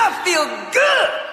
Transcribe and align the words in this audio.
I 0.00 0.22
feel 0.24 0.46
good. 0.72 1.27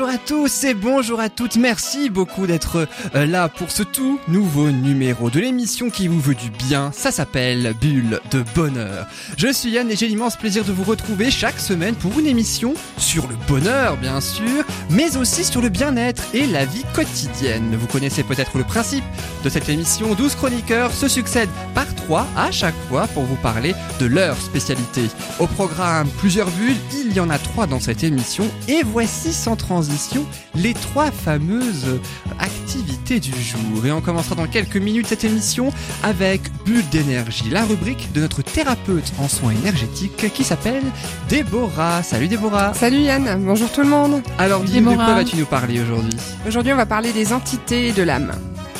Bonjour 0.00 0.14
à 0.14 0.18
tous 0.30 0.62
et 0.62 0.74
bonjour 0.74 1.18
à 1.18 1.28
toutes. 1.28 1.56
Merci 1.56 2.08
beaucoup 2.08 2.46
d'être 2.46 2.86
euh, 3.16 3.26
là 3.26 3.48
pour 3.48 3.72
ce 3.72 3.82
tout 3.82 4.20
nouveau 4.28 4.70
numéro 4.70 5.28
de 5.28 5.40
l'émission 5.40 5.90
qui 5.90 6.06
vous 6.06 6.20
veut 6.20 6.36
du 6.36 6.50
bien. 6.50 6.92
Ça 6.94 7.10
s'appelle 7.10 7.74
Bulle 7.80 8.20
de 8.30 8.44
bonheur. 8.54 9.08
Je 9.36 9.52
suis 9.52 9.70
Yann 9.70 9.90
et 9.90 9.96
j'ai 9.96 10.06
l'immense 10.06 10.36
plaisir 10.36 10.64
de 10.64 10.70
vous 10.70 10.84
retrouver 10.84 11.32
chaque 11.32 11.58
semaine 11.58 11.96
pour 11.96 12.16
une 12.16 12.28
émission 12.28 12.74
sur 12.96 13.26
le 13.26 13.34
bonheur, 13.48 13.96
bien 13.96 14.20
sûr, 14.20 14.64
mais 14.88 15.16
aussi 15.16 15.42
sur 15.42 15.60
le 15.60 15.68
bien-être 15.68 16.22
et 16.32 16.46
la 16.46 16.64
vie 16.64 16.84
quotidienne. 16.94 17.74
Vous 17.74 17.88
connaissez 17.88 18.22
peut-être 18.22 18.56
le 18.56 18.62
principe 18.62 19.02
de 19.42 19.48
cette 19.48 19.68
émission. 19.68 20.14
12 20.14 20.36
chroniqueurs 20.36 20.92
se 20.92 21.08
succèdent 21.08 21.50
par 21.74 21.92
trois 21.96 22.28
à 22.36 22.52
chaque 22.52 22.78
fois 22.88 23.08
pour 23.08 23.24
vous 23.24 23.34
parler 23.34 23.74
de 23.98 24.06
leur 24.06 24.36
spécialité. 24.36 25.08
Au 25.40 25.48
programme 25.48 26.08
plusieurs 26.18 26.52
bulles, 26.52 26.76
il 26.94 27.12
y 27.12 27.18
en 27.18 27.30
a 27.30 27.38
trois 27.38 27.66
dans 27.66 27.80
cette 27.80 28.04
émission 28.04 28.48
et 28.68 28.84
voici 28.84 29.32
sans 29.32 29.56
transition 29.56 30.19
les 30.54 30.74
trois 30.74 31.10
fameuses 31.10 32.00
activités 32.38 33.20
du 33.20 33.30
jour. 33.32 33.84
Et 33.86 33.92
on 33.92 34.00
commencera 34.00 34.34
dans 34.34 34.46
quelques 34.46 34.76
minutes 34.76 35.06
cette 35.06 35.24
émission 35.24 35.72
avec 36.02 36.42
Bulle 36.64 36.88
d'énergie, 36.90 37.50
la 37.50 37.64
rubrique 37.64 38.12
de 38.12 38.20
notre 38.20 38.42
thérapeute 38.42 39.12
en 39.18 39.28
soins 39.28 39.52
énergétiques 39.52 40.32
qui 40.32 40.44
s'appelle 40.44 40.82
Déborah. 41.28 42.02
Salut 42.02 42.28
Déborah. 42.28 42.74
Salut 42.74 42.98
Yann, 43.00 43.42
bonjour 43.44 43.70
tout 43.72 43.82
le 43.82 43.88
monde. 43.88 44.22
Alors 44.38 44.62
dis-nous 44.62 44.90
de 44.90 44.96
quoi 44.96 45.14
vas-tu 45.14 45.36
nous 45.36 45.46
parler 45.46 45.80
aujourd'hui? 45.80 46.16
Aujourd'hui, 46.46 46.72
on 46.72 46.76
va 46.76 46.86
parler 46.86 47.12
des 47.12 47.32
entités 47.32 47.92
de 47.92 48.02
l'âme. 48.02 48.32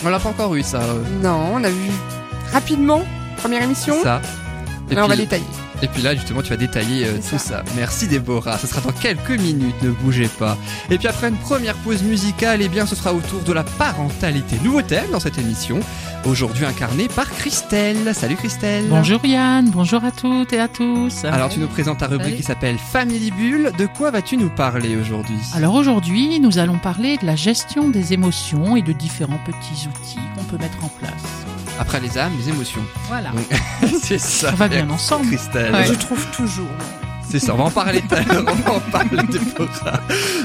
On 0.04 0.08
l'a 0.08 0.18
pas 0.18 0.28
encore 0.30 0.54
eu 0.54 0.62
ça. 0.62 0.80
euh, 0.80 1.02
Non, 1.22 1.52
on 1.54 1.64
a 1.64 1.68
vu 1.68 1.90
rapidement, 2.52 3.02
première 3.36 3.62
émission, 3.62 3.94
Ça. 4.02 4.20
Et 4.90 4.94
mais 4.94 5.02
on 5.02 5.06
va 5.08 5.16
détailler. 5.16 5.44
Et 5.82 5.88
puis 5.88 6.02
là, 6.02 6.14
justement, 6.14 6.42
tu 6.42 6.50
vas 6.50 6.56
détailler 6.56 7.06
euh, 7.06 7.18
tout 7.18 7.38
ça. 7.38 7.62
Merci 7.74 8.06
Déborah. 8.06 8.58
Ce 8.58 8.66
sera 8.66 8.82
dans 8.82 8.92
quelques 8.92 9.30
minutes, 9.30 9.80
ne 9.82 9.90
bougez 9.90 10.28
pas. 10.28 10.58
Et 10.90 10.98
puis 10.98 11.08
après 11.08 11.28
une 11.28 11.38
première 11.38 11.74
pause 11.76 12.02
musicale, 12.02 12.60
eh 12.62 12.68
bien, 12.68 12.84
ce 12.84 12.94
sera 12.94 13.14
autour 13.14 13.40
de 13.40 13.52
la 13.52 13.64
parentalité. 13.64 14.56
Nouveau 14.62 14.82
thème 14.82 15.10
dans 15.10 15.20
cette 15.20 15.38
émission. 15.38 15.80
Aujourd'hui 16.26 16.66
incarné 16.66 17.08
par 17.08 17.30
Christelle. 17.30 18.14
Salut 18.14 18.36
Christelle. 18.36 18.84
Bonjour 18.90 19.24
Yann, 19.24 19.70
bonjour 19.70 20.04
à 20.04 20.10
toutes 20.10 20.52
et 20.52 20.60
à 20.60 20.68
tous. 20.68 21.24
Alors, 21.24 21.48
tu 21.48 21.60
nous 21.60 21.68
présentes 21.68 21.98
ta 21.98 22.06
rubrique 22.08 22.26
Salut. 22.26 22.36
qui 22.36 22.42
s'appelle 22.42 22.76
Family 22.76 23.30
Bulle. 23.30 23.72
De 23.78 23.86
quoi 23.86 24.10
vas-tu 24.10 24.36
nous 24.36 24.50
parler 24.50 24.96
aujourd'hui? 24.96 25.38
Alors 25.54 25.74
aujourd'hui, 25.74 26.38
nous 26.40 26.58
allons 26.58 26.78
parler 26.78 27.16
de 27.16 27.24
la 27.24 27.36
gestion 27.36 27.88
des 27.88 28.12
émotions 28.12 28.76
et 28.76 28.82
de 28.82 28.92
différents 28.92 29.40
petits 29.46 29.88
outils 29.88 30.18
qu'on 30.36 30.44
peut 30.44 30.58
mettre 30.58 30.84
en 30.84 30.88
place. 30.88 31.46
Après 31.80 31.98
les 31.98 32.18
âmes, 32.18 32.32
les 32.38 32.50
émotions. 32.50 32.82
Voilà. 33.08 33.30
Donc, 33.30 33.46
c'est 34.02 34.18
ça. 34.18 34.50
Ça 34.50 34.54
va 34.54 34.68
bien 34.68 34.88
ensemble. 34.90 35.26
Christelle. 35.26 35.74
Je 35.86 35.94
trouve 35.94 36.26
toujours. 36.26 36.68
C'est 37.30 37.38
ça, 37.38 37.54
on 37.54 37.58
va 37.58 37.64
en 37.64 37.70
parler 37.70 38.00
tout 38.02 38.14
à 38.16 38.22
l'heure, 38.22 38.44
on 38.48 38.54
va 38.68 38.72
en 38.76 38.80
parler 38.80 39.22
Déborah. 39.30 40.00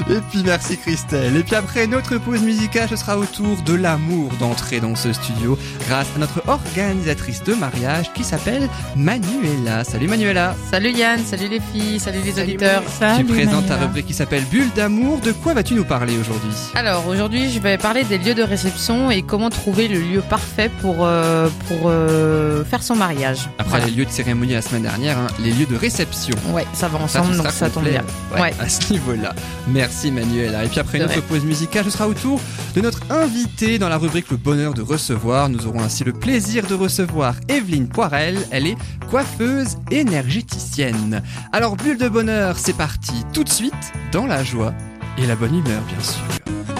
Et 0.08 0.20
puis 0.30 0.42
merci 0.44 0.78
Christelle. 0.78 1.36
Et 1.36 1.42
puis 1.42 1.56
après 1.56 1.88
notre 1.88 2.16
pause 2.18 2.42
musicale, 2.42 2.88
ce 2.88 2.94
sera 2.94 3.18
au 3.18 3.24
tour 3.24 3.56
de 3.64 3.74
l'amour 3.74 4.30
d'entrer 4.38 4.78
dans 4.78 4.94
ce 4.94 5.12
studio 5.12 5.58
grâce 5.88 6.06
à 6.14 6.20
notre 6.20 6.46
organisatrice 6.48 7.42
de 7.42 7.54
mariage 7.54 8.12
qui 8.14 8.22
s'appelle 8.22 8.68
Manuela. 8.94 9.82
Salut 9.82 10.06
Manuela. 10.06 10.54
Salut 10.70 10.92
Yann, 10.92 11.18
salut 11.24 11.48
les 11.48 11.58
filles, 11.60 11.98
salut 11.98 12.20
les 12.24 12.30
Salut 12.32 12.50
auditeurs. 12.50 12.82
Salut, 13.00 13.24
tu 13.26 13.32
présentes 13.32 13.66
ta 13.66 13.76
rubrique 13.78 14.06
qui 14.06 14.14
s'appelle 14.14 14.44
Bulle 14.44 14.70
d'amour. 14.76 15.18
De 15.18 15.32
quoi 15.32 15.54
vas-tu 15.54 15.74
nous 15.74 15.84
parler 15.84 16.16
aujourd'hui? 16.16 16.50
Alors 16.76 17.08
aujourd'hui, 17.08 17.50
je 17.50 17.58
vais 17.58 17.78
parler 17.78 18.04
des 18.04 18.18
lieux 18.18 18.34
de 18.34 18.44
réception 18.44 19.10
et 19.10 19.22
comment 19.22 19.50
trouver 19.50 19.88
le 19.88 19.98
lieu 19.98 20.20
parfait 20.20 20.70
pour 20.80 20.98
euh, 21.00 21.48
pour 21.66 21.78
euh, 21.86 22.64
faire 22.64 22.84
son 22.84 22.94
mariage. 22.94 23.48
Après 23.58 23.70
Voilà. 23.78 23.86
les 23.86 23.90
lieux 23.92 24.04
de 24.04 24.10
cérémonie 24.10 24.52
la 24.52 24.62
semaine 24.62 24.82
dernière, 24.82 25.18
hein, 25.18 25.26
les 25.40 25.50
lieux 25.50 25.66
de 25.66 25.76
réception. 25.76 26.36
Ouais, 26.52 26.64
ça 26.76 26.88
va 26.88 26.98
Ça, 26.98 27.20
ensemble, 27.20 27.30
tu 27.36 27.42
donc 27.42 27.50
ça 27.50 27.70
tombe 27.70 27.84
bien. 27.84 28.02
Ouais, 28.34 28.40
Ouais. 28.40 28.54
À 28.60 28.68
ce 28.68 28.92
niveau-là. 28.92 29.34
Merci 29.68 30.10
Manuela. 30.10 30.64
Et 30.64 30.68
puis 30.68 30.78
après 30.78 30.98
notre 30.98 31.20
pause 31.22 31.44
musicale, 31.44 31.84
ce 31.86 31.90
sera 31.90 32.06
au 32.06 32.14
tour 32.14 32.40
de 32.74 32.80
notre 32.80 33.00
invité 33.10 33.78
dans 33.78 33.88
la 33.88 33.96
rubrique 33.96 34.30
Le 34.30 34.36
bonheur 34.36 34.74
de 34.74 34.82
recevoir. 34.82 35.48
Nous 35.48 35.66
aurons 35.66 35.80
ainsi 35.82 36.04
le 36.04 36.12
plaisir 36.12 36.66
de 36.66 36.74
recevoir 36.74 37.34
Evelyne 37.48 37.88
Poirel. 37.88 38.38
Elle 38.50 38.66
est 38.66 38.76
coiffeuse 39.10 39.76
énergéticienne. 39.90 41.22
Alors 41.52 41.76
bulle 41.76 41.98
de 41.98 42.08
bonheur, 42.08 42.56
c'est 42.58 42.76
parti 42.76 43.24
tout 43.32 43.44
de 43.44 43.48
suite 43.48 43.72
dans 44.12 44.26
la 44.26 44.44
joie 44.44 44.74
et 45.18 45.26
la 45.26 45.36
bonne 45.36 45.54
humeur 45.56 45.80
bien 45.88 46.00
sûr. 46.00 46.75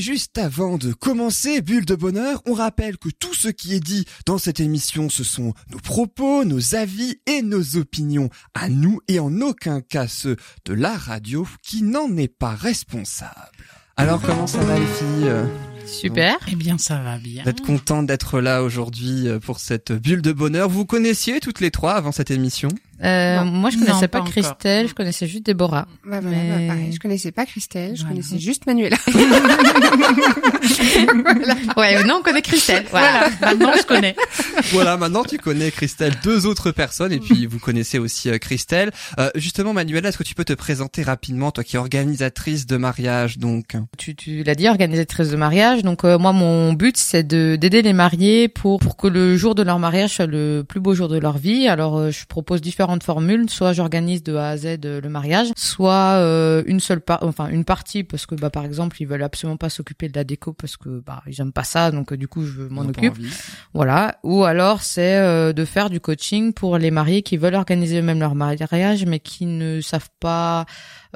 Et 0.00 0.02
juste 0.02 0.38
avant 0.38 0.78
de 0.78 0.94
commencer 0.94 1.60
Bulle 1.60 1.84
de 1.84 1.94
Bonheur, 1.94 2.40
on 2.46 2.54
rappelle 2.54 2.96
que 2.96 3.10
tout 3.10 3.34
ce 3.34 3.48
qui 3.48 3.74
est 3.74 3.80
dit 3.80 4.06
dans 4.24 4.38
cette 4.38 4.58
émission, 4.58 5.10
ce 5.10 5.22
sont 5.22 5.52
nos 5.70 5.78
propos, 5.78 6.46
nos 6.46 6.74
avis 6.74 7.20
et 7.26 7.42
nos 7.42 7.76
opinions 7.76 8.30
à 8.54 8.70
nous 8.70 9.00
et 9.08 9.20
en 9.20 9.42
aucun 9.42 9.82
cas 9.82 10.08
ceux 10.08 10.36
de 10.64 10.72
la 10.72 10.96
radio 10.96 11.46
qui 11.62 11.82
n'en 11.82 12.16
est 12.16 12.34
pas 12.34 12.54
responsable. 12.54 13.34
Alors 13.98 14.22
comment 14.22 14.46
ça 14.46 14.60
va 14.60 14.78
les 14.78 14.86
filles 14.86 15.28
Euh, 15.28 15.44
Super. 15.84 16.38
Eh 16.50 16.56
bien, 16.56 16.78
ça 16.78 17.02
va 17.02 17.18
bien. 17.18 17.42
Vous 17.42 17.50
êtes 17.50 17.60
contentes 17.60 18.06
d'être 18.06 18.40
là 18.40 18.62
aujourd'hui 18.62 19.28
euh, 19.28 19.38
pour 19.38 19.60
cette 19.60 19.92
bulle 19.92 20.22
de 20.22 20.32
bonheur. 20.32 20.70
Vous 20.70 20.86
connaissiez 20.86 21.40
toutes 21.40 21.60
les 21.60 21.70
trois 21.70 21.92
avant 21.92 22.12
cette 22.12 22.30
émission? 22.30 22.70
Euh, 23.02 23.38
Non. 23.38 23.44
moi, 23.46 23.70
je 23.70 23.76
connaissais 23.78 23.92
Non, 24.02 24.08
pas, 24.08 24.20
pas. 24.20 24.30
Christelle, 24.30 24.88
je 24.88 24.94
connaissais 24.94 25.26
juste 25.26 25.46
Déborah. 25.46 25.86
Bah, 26.04 26.20
voilà, 26.20 26.36
Mais- 26.36 26.66
bah, 26.68 26.74
pareil, 26.74 26.92
je 26.92 26.98
connaissais 26.98 27.32
pas 27.32 27.46
Christelle, 27.46 27.92
je 27.96 28.02
Voilà. 28.02 28.10
connaissais 28.16 28.38
juste 28.38 28.66
Manuela. 28.66 28.96
Ouais, 31.76 32.02
non, 32.04 32.16
on 32.20 32.22
connaît 32.22 32.42
Christelle. 32.42 32.84
Voilà. 32.90 33.28
Maintenant, 33.40 33.72
je 33.76 33.82
connais. 33.84 34.14
Voilà, 34.72 34.96
maintenant 34.96 35.24
tu 35.24 35.38
connais 35.38 35.70
Christelle, 35.70 36.14
deux 36.22 36.46
autres 36.46 36.70
personnes, 36.72 37.12
et 37.12 37.18
puis 37.20 37.46
vous 37.46 37.58
connaissez 37.58 37.98
aussi 37.98 38.28
euh, 38.30 38.38
Christelle. 38.38 38.90
Euh, 39.18 39.30
justement, 39.34 39.72
Manuela, 39.72 40.08
est-ce 40.08 40.18
que 40.18 40.22
tu 40.22 40.34
peux 40.34 40.44
te 40.44 40.52
présenter 40.52 41.02
rapidement, 41.02 41.50
toi 41.50 41.64
qui 41.64 41.76
es 41.76 41.78
organisatrice 41.78 42.66
de 42.66 42.76
mariage, 42.76 43.38
donc? 43.38 43.76
Tu, 43.98 44.14
tu 44.14 44.42
l'as 44.42 44.54
dit, 44.54 44.68
organisatrice 44.68 45.28
de 45.30 45.36
mariage. 45.36 45.82
Donc 45.82 46.04
euh, 46.04 46.18
moi, 46.18 46.32
mon 46.32 46.72
but, 46.72 46.96
c'est 46.96 47.22
de 47.26 47.56
d'aider 47.56 47.82
les 47.82 47.92
mariés 47.92 48.48
pour 48.48 48.78
pour 48.80 48.96
que 48.96 49.06
le 49.06 49.36
jour 49.36 49.54
de 49.54 49.62
leur 49.62 49.78
mariage 49.78 50.10
soit 50.14 50.26
le 50.26 50.64
plus 50.66 50.80
beau 50.80 50.94
jour 50.94 51.08
de 51.08 51.18
leur 51.18 51.38
vie. 51.38 51.68
Alors, 51.68 51.98
euh, 51.98 52.10
je 52.10 52.24
propose 52.26 52.60
différentes 52.90 53.04
formules. 53.04 53.48
Soit 53.50 53.72
j'organise 53.72 54.22
de 54.22 54.34
A 54.34 54.50
à 54.50 54.56
Z 54.56 54.78
euh, 54.84 55.00
le 55.00 55.08
mariage, 55.08 55.48
soit 55.56 56.16
euh, 56.18 56.62
une 56.66 56.80
seule 56.80 57.00
part, 57.00 57.20
enfin 57.22 57.48
une 57.48 57.64
partie, 57.64 58.04
parce 58.04 58.26
que 58.26 58.34
bah 58.34 58.50
par 58.50 58.64
exemple, 58.64 58.96
ils 59.00 59.06
veulent 59.06 59.22
absolument 59.22 59.56
pas 59.56 59.70
s'occuper 59.70 60.08
de 60.08 60.16
la 60.16 60.24
déco 60.24 60.52
parce 60.52 60.76
que 60.76 61.00
bah 61.00 61.22
ils 61.26 61.40
aiment 61.40 61.52
pas 61.52 61.64
ça. 61.64 61.90
Donc 61.90 62.12
euh, 62.12 62.16
du 62.16 62.28
coup, 62.28 62.44
je 62.44 62.62
m'en 62.62 62.82
occupe. 62.82 63.14
Voilà. 63.74 64.18
Ou 64.22 64.44
alors 64.44 64.82
c'est 64.82 65.16
euh, 65.16 65.52
de 65.52 65.64
faire 65.64 65.90
du 65.90 66.00
coaching 66.00 66.52
pour 66.52 66.78
les 66.78 66.90
mariés 66.90 67.22
qui 67.22 67.36
veulent 67.36 67.54
organiser 67.54 68.00
eux-mêmes 68.00 68.20
leur 68.20 68.34
mariage, 68.34 69.06
mais 69.06 69.20
qui 69.20 69.46
ne 69.46 69.80
savent 69.80 70.10
pas 70.20 70.66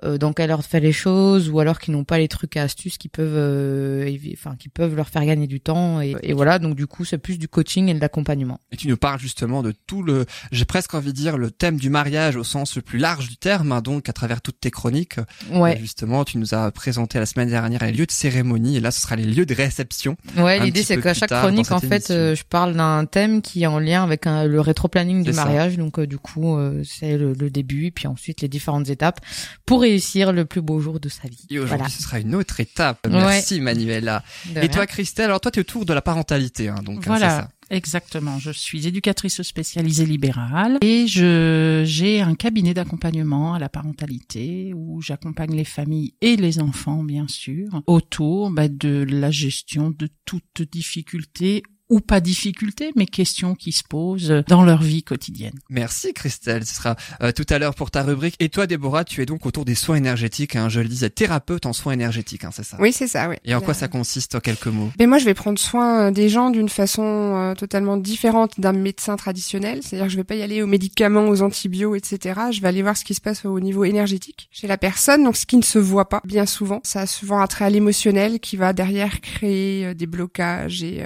dans 0.02 0.32
quelle 0.32 0.50
heure 0.50 0.64
fait 0.64 0.80
les 0.80 0.92
choses, 0.92 1.48
ou 1.50 1.60
alors 1.60 1.78
qui 1.78 1.90
n'ont 1.90 2.04
pas 2.04 2.18
les 2.18 2.28
trucs 2.28 2.56
et 2.56 2.60
astuces 2.60 2.98
qui 2.98 3.08
peuvent, 3.08 3.36
euh, 3.36 4.10
enfin 4.32 4.56
qui 4.58 4.68
peuvent 4.68 4.94
leur 4.96 5.08
faire 5.08 5.24
gagner 5.24 5.46
du 5.46 5.60
temps. 5.60 6.00
Et, 6.00 6.16
et 6.22 6.32
voilà. 6.32 6.58
Donc 6.58 6.74
du 6.74 6.86
coup, 6.86 7.04
c'est 7.04 7.18
plus 7.18 7.38
du 7.38 7.48
coaching 7.48 7.88
et 7.88 7.94
de 7.94 8.00
l'accompagnement. 8.00 8.58
Et 8.72 8.76
tu 8.76 8.88
nous 8.88 8.96
parles 8.96 9.20
justement 9.20 9.62
de 9.62 9.72
tout 9.86 10.02
le, 10.02 10.26
j'ai 10.52 10.64
presque 10.64 10.94
envie 10.94 11.12
de 11.12 11.16
dire 11.16 11.38
le 11.38 11.50
thème 11.50 11.76
du 11.76 11.90
mariage 11.90 12.36
au 12.36 12.44
sens 12.44 12.76
le 12.76 12.82
plus 12.82 12.98
large 12.98 13.28
du 13.28 13.36
terme, 13.36 13.72
hein, 13.72 13.80
donc 13.80 14.08
à 14.08 14.12
travers 14.12 14.40
toutes 14.42 14.60
tes 14.60 14.70
chroniques. 14.70 15.18
Ouais. 15.52 15.76
Euh, 15.76 15.80
Justement, 15.80 16.24
tu 16.24 16.38
nous 16.38 16.54
as 16.54 16.70
présenté 16.72 17.18
la 17.18 17.26
semaine 17.26 17.48
dernière 17.48 17.84
les 17.84 17.92
lieux 17.92 18.06
de 18.06 18.10
cérémonie, 18.12 18.76
et 18.76 18.80
là 18.80 18.90
ce 18.90 19.00
sera 19.00 19.16
les 19.16 19.24
lieux 19.24 19.46
de 19.46 19.54
réception. 19.54 20.16
Ouais, 20.36 20.58
l'idée 20.60 20.82
c'est 20.82 21.00
qu'à 21.00 21.14
chaque 21.14 21.30
chronique, 21.30 21.70
en 21.70 21.80
fait, 21.80 22.10
euh, 22.10 22.34
je 22.34 22.42
parle 22.44 22.74
d'un 22.74 23.04
thème 23.04 23.42
qui 23.42 23.62
est 23.62 23.66
en 23.66 23.78
lien 23.78 24.02
avec 24.02 24.26
un- 24.26 24.44
le 24.44 24.60
rétro-planning 24.60 25.22
du 25.22 25.30
C'est 25.30 25.36
ça. 25.36 25.44
mariage. 25.44 25.76
Donc 25.76 25.98
euh, 25.98 26.06
du 26.06 26.18
coup, 26.18 26.56
euh, 26.56 26.82
c'est 26.84 27.16
le, 27.16 27.32
le 27.32 27.50
début, 27.50 27.92
puis 27.92 28.06
ensuite 28.06 28.40
les 28.40 28.48
différentes 28.48 28.88
étapes 28.88 29.20
pour 29.66 29.83
réussir 29.84 30.32
le 30.32 30.44
plus 30.44 30.60
beau 30.62 30.80
jour 30.80 30.98
de 31.00 31.08
sa 31.08 31.28
vie. 31.28 31.46
Et 31.50 31.58
aujourd'hui, 31.58 31.76
Voilà. 31.76 31.88
ce 31.90 32.02
sera 32.02 32.18
une 32.20 32.34
autre 32.34 32.60
étape. 32.60 33.06
Ouais. 33.06 33.12
Merci 33.12 33.60
Manuela. 33.60 34.22
De 34.46 34.56
Et 34.56 34.60
rien. 34.60 34.68
toi 34.68 34.86
Christelle, 34.86 35.26
alors 35.26 35.40
toi 35.40 35.50
tu 35.50 35.60
es 35.60 35.62
autour 35.62 35.84
de 35.84 35.92
la 35.94 36.02
parentalité, 36.02 36.68
hein, 36.68 36.80
donc 36.84 36.98
hein, 36.98 37.02
Voilà, 37.06 37.30
ça. 37.30 37.48
exactement. 37.70 38.38
Je 38.38 38.50
suis 38.50 38.86
éducatrice 38.86 39.42
spécialisée 39.42 40.06
libérale 40.06 40.78
et 40.82 41.06
je 41.06 41.82
j'ai 41.86 42.20
un 42.20 42.34
cabinet 42.34 42.74
d'accompagnement 42.74 43.54
à 43.54 43.58
la 43.58 43.68
parentalité 43.68 44.72
où 44.74 45.00
j'accompagne 45.02 45.54
les 45.54 45.64
familles 45.64 46.14
et 46.20 46.36
les 46.36 46.60
enfants, 46.60 47.02
bien 47.04 47.28
sûr, 47.28 47.82
autour 47.86 48.50
bah, 48.50 48.68
de 48.68 49.04
la 49.08 49.30
gestion 49.30 49.90
de 49.90 50.08
toute 50.24 50.62
difficulté 50.72 51.62
ou 51.94 52.00
pas 52.00 52.20
difficultés, 52.20 52.90
mais 52.96 53.06
questions 53.06 53.54
qui 53.54 53.70
se 53.70 53.84
posent 53.84 54.42
dans 54.48 54.64
leur 54.64 54.82
vie 54.82 55.04
quotidienne. 55.04 55.54
Merci 55.70 56.12
Christelle, 56.12 56.66
ce 56.66 56.74
sera 56.74 56.96
euh, 57.22 57.30
tout 57.30 57.46
à 57.50 57.60
l'heure 57.60 57.76
pour 57.76 57.92
ta 57.92 58.02
rubrique. 58.02 58.34
Et 58.40 58.48
toi 58.48 58.66
Déborah, 58.66 59.04
tu 59.04 59.22
es 59.22 59.26
donc 59.26 59.46
autour 59.46 59.64
des 59.64 59.76
soins 59.76 59.94
énergétiques, 59.94 60.56
hein, 60.56 60.68
je 60.68 60.80
le 60.80 60.88
disais, 60.88 61.08
thérapeute 61.08 61.66
en 61.66 61.72
soins 61.72 61.92
énergétiques, 61.92 62.42
hein, 62.42 62.50
c'est 62.52 62.64
ça? 62.64 62.78
Oui, 62.80 62.92
c'est 62.92 63.06
ça, 63.06 63.28
oui. 63.28 63.36
Et 63.44 63.54
en 63.54 63.60
quoi 63.60 63.74
ça 63.74 63.86
consiste 63.86 64.34
en 64.34 64.40
quelques 64.40 64.66
mots? 64.66 64.90
Mais 64.98 65.06
moi, 65.06 65.18
je 65.18 65.24
vais 65.24 65.34
prendre 65.34 65.58
soin 65.58 66.08
euh, 66.08 66.10
des 66.10 66.28
gens 66.28 66.50
d'une 66.50 66.68
façon 66.68 67.02
euh, 67.04 67.54
totalement 67.54 67.96
différente 67.96 68.58
d'un 68.58 68.72
médecin 68.72 69.14
traditionnel. 69.14 69.80
C'est-à-dire, 69.82 70.06
que 70.06 70.12
je 70.12 70.16
vais 70.16 70.24
pas 70.24 70.34
y 70.34 70.42
aller 70.42 70.62
aux 70.62 70.66
médicaments, 70.66 71.28
aux 71.28 71.42
antibiotiques, 71.42 72.12
etc. 72.12 72.40
Je 72.50 72.60
vais 72.60 72.68
aller 72.68 72.82
voir 72.82 72.96
ce 72.96 73.04
qui 73.04 73.14
se 73.14 73.20
passe 73.20 73.44
au 73.44 73.60
niveau 73.60 73.84
énergétique 73.84 74.48
chez 74.50 74.66
la 74.66 74.78
personne. 74.78 75.22
Donc, 75.22 75.36
ce 75.36 75.46
qui 75.46 75.56
ne 75.56 75.62
se 75.62 75.78
voit 75.78 76.08
pas, 76.08 76.20
bien 76.24 76.46
souvent, 76.46 76.80
ça 76.82 77.02
a 77.02 77.06
souvent 77.06 77.40
un 77.40 77.46
trait 77.46 77.66
à 77.66 77.70
l'émotionnel 77.70 78.40
qui 78.40 78.56
va 78.56 78.72
derrière 78.72 79.20
créer 79.20 79.86
euh, 79.86 79.94
des 79.94 80.06
blocages 80.06 80.82
et 80.82 81.04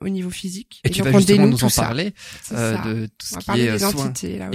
au 0.00 0.08
niveau 0.08 0.23
physique. 0.30 0.80
Et, 0.84 0.90
tu 0.90 1.02
donc, 1.02 1.12
vas 1.12 1.18
justement 1.18 1.46
nous 1.46 1.64
en 1.64 1.68
ça. 1.68 1.82
parler 1.82 2.14
euh, 2.52 2.76
de 2.84 3.06
tout 3.06 3.26
ce 3.26 3.38
qui 3.38 3.60
est 3.60 3.68
euh, 3.70 3.78
soins 3.78 4.12
là, 4.38 4.48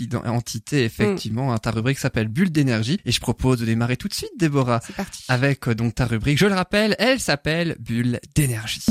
ident- 0.00 0.26
entité 0.28 0.84
effectivement. 0.84 1.52
hein. 1.52 1.58
Ta 1.58 1.70
rubrique 1.70 1.98
s'appelle 1.98 2.28
Bulle 2.28 2.50
d'énergie 2.50 2.98
et 3.04 3.12
je 3.12 3.20
propose 3.20 3.58
de 3.60 3.64
démarrer 3.66 3.96
tout 3.96 4.08
de 4.08 4.14
suite 4.14 4.30
Déborah 4.38 4.80
parti. 4.96 5.24
avec 5.28 5.68
euh, 5.68 5.74
donc 5.74 5.94
ta 5.94 6.06
rubrique. 6.06 6.38
Je 6.38 6.46
le 6.46 6.54
rappelle, 6.54 6.94
elle 6.98 7.20
s'appelle 7.20 7.76
Bulle 7.78 8.20
d'énergie. 8.34 8.82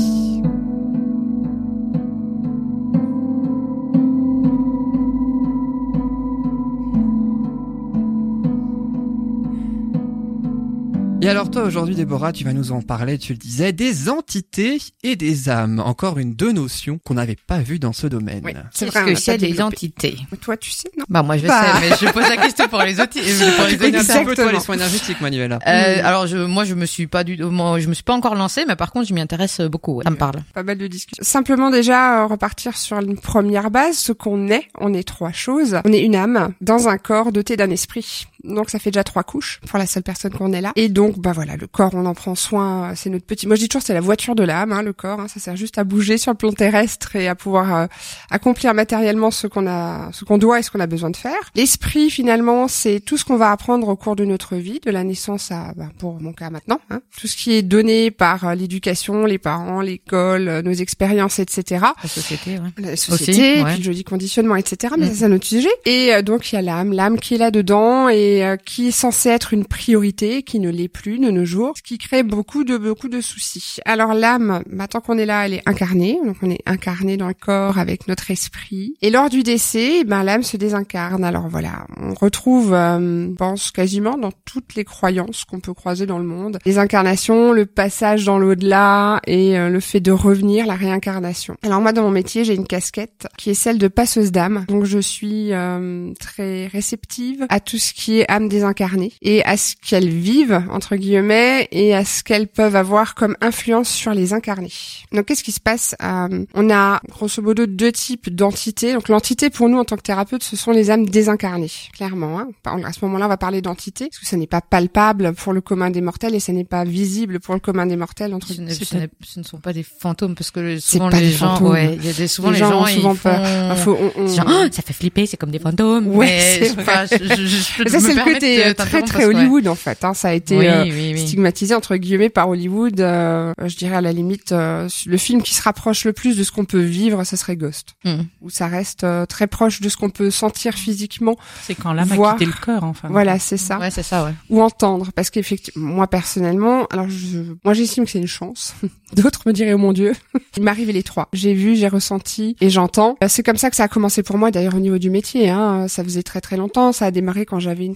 Et 11.26 11.28
alors 11.28 11.50
toi 11.50 11.64
aujourd'hui 11.64 11.96
Déborah, 11.96 12.30
tu 12.32 12.44
vas 12.44 12.52
nous 12.52 12.70
en 12.70 12.82
parler, 12.82 13.18
tu 13.18 13.32
le 13.32 13.38
disais, 13.38 13.72
des 13.72 14.08
entités 14.08 14.78
et 15.02 15.16
des 15.16 15.48
âmes. 15.48 15.80
Encore 15.80 16.18
une 16.20 16.34
deux 16.36 16.52
notions 16.52 17.00
qu'on 17.04 17.14
n'avait 17.14 17.34
pas 17.48 17.58
vues 17.58 17.80
dans 17.80 17.92
ce 17.92 18.06
domaine. 18.06 18.42
Oui, 18.44 18.52
c'est 18.72 18.86
vrai. 18.86 19.02
on 19.02 19.06
que 19.06 19.14
c'est 19.16 19.36
des 19.36 19.60
entités 19.60 20.16
Toi, 20.40 20.56
tu 20.56 20.70
sais, 20.70 20.88
non? 20.96 21.04
Bah 21.08 21.24
moi 21.24 21.36
je 21.36 21.48
Bah. 21.48 21.80
sais, 21.80 21.80
mais 21.80 21.96
je 22.00 22.12
pose 22.12 22.28
la 22.28 22.36
question 22.36 22.68
pour 22.68 22.80
les 22.82 23.00
autres. 23.00 23.14
Pour 23.56 23.66
les 23.66 23.76
connais 23.76 23.98
un 24.08 24.24
peu 24.24 24.36
toi 24.36 24.52
les 24.52 24.60
soins 24.60 24.76
énergétiques 24.76 25.20
Manuela 25.20 25.58
Euh, 25.66 26.00
alors 26.04 26.28
je, 26.28 26.36
moi 26.38 26.62
je 26.64 26.74
me 26.74 26.86
suis 26.86 27.08
pas 27.08 27.24
du, 27.24 27.36
moi, 27.42 27.80
je 27.80 27.88
me 27.88 27.94
suis 27.94 28.04
pas 28.04 28.14
encore 28.14 28.36
lancée, 28.36 28.64
mais 28.68 28.76
par 28.76 28.92
contre 28.92 29.08
je 29.08 29.12
m'y 29.14 29.20
intéresse 29.20 29.60
beaucoup. 29.62 29.94
ouais. 29.96 30.04
Ça 30.04 30.10
me 30.10 30.16
parle. 30.16 30.36
Pas 30.54 30.62
mal 30.62 30.78
de 30.78 30.86
discussions. 30.86 31.24
Simplement 31.24 31.70
déjà 31.70 32.22
euh, 32.22 32.26
repartir 32.26 32.76
sur 32.76 32.98
une 33.00 33.18
première 33.18 33.72
base, 33.72 33.96
ce 33.96 34.12
qu'on 34.12 34.46
est. 34.46 34.68
On 34.78 34.94
est 34.94 35.02
trois 35.02 35.32
choses. 35.32 35.76
On 35.84 35.92
est 35.92 36.02
une 36.02 36.14
âme 36.14 36.52
dans 36.60 36.86
un 36.88 36.98
corps 36.98 37.32
doté 37.32 37.56
d'un 37.56 37.70
esprit. 37.70 38.26
Donc 38.46 38.70
ça 38.70 38.78
fait 38.78 38.90
déjà 38.90 39.04
trois 39.04 39.22
couches 39.24 39.60
pour 39.68 39.78
la 39.78 39.86
seule 39.86 40.02
personne 40.02 40.32
qu'on 40.32 40.52
est 40.52 40.60
là. 40.60 40.72
Et 40.76 40.88
donc 40.88 41.18
bah 41.18 41.32
voilà, 41.32 41.56
le 41.56 41.66
corps 41.66 41.90
on 41.94 42.06
en 42.06 42.14
prend 42.14 42.34
soin. 42.34 42.90
euh, 42.90 42.92
C'est 42.96 43.10
notre 43.10 43.24
petit. 43.26 43.46
Moi 43.46 43.56
je 43.56 43.62
dis 43.62 43.68
toujours 43.68 43.82
c'est 43.84 43.94
la 43.94 44.00
voiture 44.00 44.34
de 44.34 44.42
l'âme, 44.44 44.72
hein, 44.72 44.82
le 44.82 44.92
corps. 44.92 45.20
hein. 45.20 45.28
ça 45.28 45.40
sert 45.40 45.56
juste 45.56 45.78
à 45.78 45.84
bouger 45.84 46.18
sur 46.18 46.32
le 46.32 46.36
plan 46.36 46.52
terrestre 46.52 47.16
et 47.16 47.28
à 47.28 47.34
pouvoir 47.34 47.74
euh, 47.74 47.86
accomplir 48.30 48.74
matériellement 48.74 49.30
ce 49.30 49.46
qu'on 49.46 49.66
a, 49.66 50.10
ce 50.12 50.24
qu'on 50.24 50.38
doit 50.38 50.58
et 50.60 50.62
ce 50.62 50.70
qu'on 50.70 50.80
a 50.80 50.86
besoin 50.86 51.10
de 51.10 51.16
faire. 51.16 51.32
L'esprit 51.54 52.10
finalement 52.10 52.68
c'est 52.68 53.00
tout 53.00 53.16
ce 53.16 53.24
qu'on 53.24 53.36
va 53.36 53.50
apprendre 53.50 53.88
au 53.88 53.96
cours 53.96 54.16
de 54.16 54.24
notre 54.24 54.56
vie, 54.56 54.80
de 54.84 54.90
la 54.90 55.04
naissance 55.04 55.50
à, 55.50 55.72
bah, 55.76 55.88
pour 55.98 56.20
mon 56.20 56.32
cas 56.32 56.50
maintenant, 56.50 56.80
hein. 56.90 57.00
tout 57.18 57.26
ce 57.26 57.36
qui 57.36 57.52
est 57.54 57.62
donné 57.62 58.10
par 58.10 58.46
euh, 58.48 58.54
l'éducation, 58.54 59.24
les 59.26 59.38
parents, 59.38 59.80
l'école, 59.80 60.48
euh, 60.48 60.62
nos 60.62 60.72
expériences, 60.72 61.38
etc 61.38 61.84
La 62.02 62.08
société, 62.08 62.52
ouais. 62.58 62.70
la 62.78 62.92
Aussi, 62.92 63.10
société, 63.10 63.62
ouais. 63.62 63.70
puis 63.70 63.78
le 63.78 63.84
joli 63.84 64.04
conditionnement, 64.04 64.56
etc. 64.56 64.94
Mais 64.98 65.06
Mm. 65.06 65.08
ça, 65.10 65.14
c'est 65.16 65.24
un 65.24 65.32
autre 65.32 65.46
sujet. 65.46 65.68
Et 65.84 66.14
euh, 66.14 66.22
donc, 66.22 66.50
il 66.52 66.56
y 66.56 66.58
a 66.58 66.62
l'âme, 66.62 66.92
l'âme 66.92 67.18
qui 67.18 67.34
est 67.34 67.38
là-dedans 67.38 68.08
et 68.08 68.35
euh, 68.44 68.56
qui 68.56 68.88
est 68.88 68.92
censée 68.92 69.28
être 69.28 69.52
une 69.52 69.64
priorité, 69.64 70.42
qui 70.42 70.60
ne 70.60 70.70
l'est 70.70 70.88
plus 70.88 71.18
de 71.18 71.30
nos 71.30 71.44
jours, 71.44 71.74
ce 71.76 71.82
qui 71.82 71.98
crée 71.98 72.22
beaucoup 72.22 72.64
de 72.64 72.76
beaucoup 72.76 73.08
de 73.08 73.20
soucis. 73.20 73.76
Alors 73.84 74.14
l'âme, 74.14 74.62
bah, 74.70 74.88
tant 74.88 75.00
qu'on 75.00 75.18
est 75.18 75.26
là, 75.26 75.46
elle 75.46 75.54
est 75.54 75.62
incarnée, 75.66 76.18
donc 76.24 76.36
on 76.42 76.50
est 76.50 76.62
incarné 76.66 77.16
dans 77.16 77.28
le 77.28 77.34
corps 77.34 77.78
avec 77.78 78.08
notre 78.08 78.30
esprit. 78.30 78.94
Et 79.02 79.10
lors 79.10 79.30
du 79.30 79.42
décès, 79.42 80.04
ben 80.04 80.22
l'âme 80.22 80.42
se 80.42 80.56
désincarne. 80.56 81.24
Alors 81.24 81.48
voilà, 81.48 81.86
on 81.96 82.14
retrouve, 82.14 82.72
euh, 82.72 83.28
pense 83.36 83.70
quasiment 83.70 84.16
dans 84.18 84.32
toutes 84.44 84.74
les 84.74 84.84
croyances 84.84 85.44
qu'on 85.44 85.60
peut 85.60 85.74
croiser 85.74 86.06
dans 86.06 86.18
le 86.18 86.24
monde, 86.24 86.58
les 86.64 86.78
incarnations, 86.78 87.52
le 87.52 87.66
passage 87.66 88.24
dans 88.24 88.38
l'au-delà 88.38 89.20
et 89.26 89.58
euh, 89.58 89.68
le 89.68 89.80
fait 89.80 90.00
de 90.00 90.12
revenir, 90.12 90.66
la 90.66 90.74
réincarnation. 90.74 91.56
Alors 91.62 91.80
moi, 91.80 91.92
dans 91.92 92.02
mon 92.02 92.10
métier, 92.10 92.44
j'ai 92.44 92.54
une 92.54 92.66
casquette 92.66 93.26
qui 93.36 93.50
est 93.50 93.54
celle 93.54 93.78
de 93.78 93.88
passeuse 93.88 94.32
d'âme. 94.32 94.64
Donc 94.68 94.84
je 94.84 94.98
suis 94.98 95.52
euh, 95.52 96.12
très 96.18 96.66
réceptive 96.66 97.46
à 97.48 97.60
tout 97.60 97.78
ce 97.78 97.92
qui 97.92 98.15
est 98.15 98.15
âme 98.28 98.48
désincarnée 98.48 99.12
et 99.22 99.44
à 99.44 99.56
ce 99.56 99.74
qu'elles 99.76 100.08
vivent 100.08 100.62
entre 100.70 100.96
guillemets 100.96 101.68
et 101.72 101.94
à 101.94 102.04
ce 102.04 102.22
qu'elles 102.22 102.48
peuvent 102.48 102.76
avoir 102.76 103.14
comme 103.14 103.36
influence 103.40 103.88
sur 103.90 104.12
les 104.14 104.32
incarnés. 104.32 104.72
Donc 105.12 105.26
qu'est-ce 105.26 105.44
qui 105.44 105.52
se 105.52 105.60
passe 105.60 105.94
Euh, 106.02 106.44
On 106.54 106.70
a 106.70 107.00
grosso 107.10 107.42
modo 107.42 107.66
deux 107.66 107.92
types 107.92 108.34
d'entités. 108.34 108.92
Donc 108.94 109.08
l'entité 109.08 109.50
pour 109.50 109.68
nous 109.68 109.78
en 109.78 109.84
tant 109.84 109.96
que 109.96 110.02
thérapeute, 110.02 110.42
ce 110.42 110.56
sont 110.56 110.70
les 110.72 110.90
âmes 110.90 111.06
désincarnées, 111.06 111.70
clairement. 111.94 112.40
Hein. 112.40 112.48
À 112.84 112.92
ce 112.92 113.04
moment-là, 113.04 113.26
on 113.26 113.28
va 113.28 113.36
parler 113.36 113.60
d'entité 113.62 114.06
parce 114.08 114.18
que 114.18 114.26
ça 114.26 114.36
n'est 114.36 114.46
pas 114.46 114.60
palpable 114.60 115.34
pour 115.34 115.52
le 115.52 115.60
commun 115.60 115.90
des 115.90 116.00
mortels 116.00 116.34
et 116.34 116.40
ça 116.40 116.52
n'est 116.52 116.64
pas 116.64 116.84
visible 116.84 117.40
pour 117.40 117.54
le 117.54 117.60
commun 117.60 117.86
des 117.86 117.96
mortels 117.96 118.32
entre 118.34 118.48
Ce 118.52 118.60
ne, 118.60 118.70
ce 118.72 119.38
ne 119.38 119.44
sont 119.44 119.58
pas 119.58 119.72
des 119.72 119.82
fantômes 119.82 120.34
parce 120.34 120.50
que 120.50 120.78
souvent 120.78 121.08
les 121.08 121.30
gens, 121.32 121.60
ouais, 121.62 121.96
y 122.02 122.08
a 122.08 122.12
des 122.12 122.28
souvent 122.28 122.48
Les 122.50 122.54
les, 122.54 122.60
gens 122.60 122.70
gens, 122.70 122.82
ont 122.82 122.86
souvent 122.86 123.12
ils 123.14 123.18
peur. 123.18 123.46
font- 123.46 123.70
Il 123.70 123.76
faut- 123.82 123.98
on- 124.16 124.22
on- 124.22 124.34
Genre, 124.34 124.44
Ah, 124.48 124.66
ça 124.70 124.82
fait 124.82 124.92
flipper, 124.92 125.26
c'est 125.26 125.36
comme 125.36 125.50
des 125.50 125.58
fantômes. 125.58 126.06
Ouais, 126.08 126.58
mais 126.60 126.68
je 126.68 126.74
pas, 126.74 127.06
je, 127.06 127.16
je, 127.16 127.46
je 127.84 127.88
ça, 127.88 128.00
c'est 128.06 128.14
le 128.14 128.24
côté 128.32 128.56
de 128.58 128.62
euh, 128.70 128.74
très 128.74 129.02
très 129.02 129.22
que, 129.22 129.28
ouais. 129.28 129.34
Hollywood 129.34 129.68
en 129.68 129.74
fait. 129.74 130.04
Hein. 130.04 130.14
Ça 130.14 130.28
a 130.28 130.32
été 130.32 130.56
Oui, 130.58 130.66
euh, 130.66 130.84
oui, 130.84 131.12
oui. 131.14 131.18
stigmatisé 131.26 131.74
entre 131.74 131.96
guillemets 131.96 132.28
par 132.30 132.48
Hollywood. 132.48 133.00
euh, 133.00 133.52
je 133.64 133.76
dirais 133.76 133.96
à 133.96 134.00
la 134.00 134.12
limite, 134.12 134.52
euh, 134.52 134.88
le 135.06 135.16
film 135.16 135.42
qui 135.42 135.54
se 135.54 135.62
rapproche 135.62 136.04
le 136.04 136.12
plus 136.12 136.36
de 136.36 136.42
ce 136.44 136.52
qu'on 136.52 136.64
peut 136.64 136.80
vivre, 136.80 137.24
ça 137.24 137.36
serait 137.36 137.56
Ghost, 137.56 137.94
Hmm. 138.04 138.22
où 138.42 138.50
ça 138.50 138.66
reste 138.66 139.04
euh, 139.04 139.26
très 139.26 139.46
proche 139.46 139.80
de 139.80 139.88
ce 139.88 139.96
qu'on 139.96 140.10
peut 140.10 140.30
sentir 140.30 140.74
physiquement. 140.74 141.36
C'est 141.62 141.74
quand 141.74 141.92
l'âme 141.92 142.12
a 142.12 142.14
Voir. 142.14 142.34
quitté 142.36 142.46
le 142.46 142.52
corps, 142.64 142.84
enfin. 142.84 143.08
Voilà, 143.10 143.38
c'est 143.38 143.56
ça. 143.56 143.78
Ouais, 143.78 143.90
c'est 143.90 144.02
ça, 144.02 144.24
ouais. 144.24 144.32
Ou 144.50 144.60
entendre, 144.62 145.10
parce 145.14 145.30
qu'effectivement, 145.30 145.88
moi 145.94 146.06
personnellement, 146.06 146.86
alors 146.90 147.08
je, 147.08 147.38
moi 147.64 147.74
j'estime 147.74 148.04
que 148.04 148.10
c'est 148.10 148.18
une 148.18 148.26
chance. 148.26 148.74
D'autres 149.14 149.42
me 149.46 149.52
diraient 149.52 149.72
oh 149.72 149.78
mon 149.78 149.92
dieu. 149.92 150.12
Il 150.56 150.62
m'est 150.64 150.70
arrivé 150.70 150.92
les 150.92 151.02
trois. 151.02 151.28
J'ai 151.32 151.54
vu, 151.54 151.76
j'ai 151.76 151.88
ressenti 151.88 152.56
et 152.60 152.70
j'entends. 152.70 153.16
Euh, 153.22 153.26
C'est 153.28 153.42
comme 153.42 153.56
ça 153.56 153.70
que 153.70 153.76
ça 153.76 153.84
a 153.84 153.88
commencé 153.88 154.22
pour 154.22 154.36
moi. 154.38 154.50
D'ailleurs 154.50 154.74
au 154.74 154.80
niveau 154.80 154.98
du 154.98 155.10
métier, 155.10 155.48
hein, 155.48 155.86
ça 155.88 156.02
faisait 156.02 156.22
très 156.22 156.40
très 156.40 156.56
longtemps. 156.56 156.92
Ça 156.92 157.06
a 157.06 157.10
démarré 157.10 157.46
quand 157.46 157.60
j'avais 157.60 157.84
une 157.86 157.95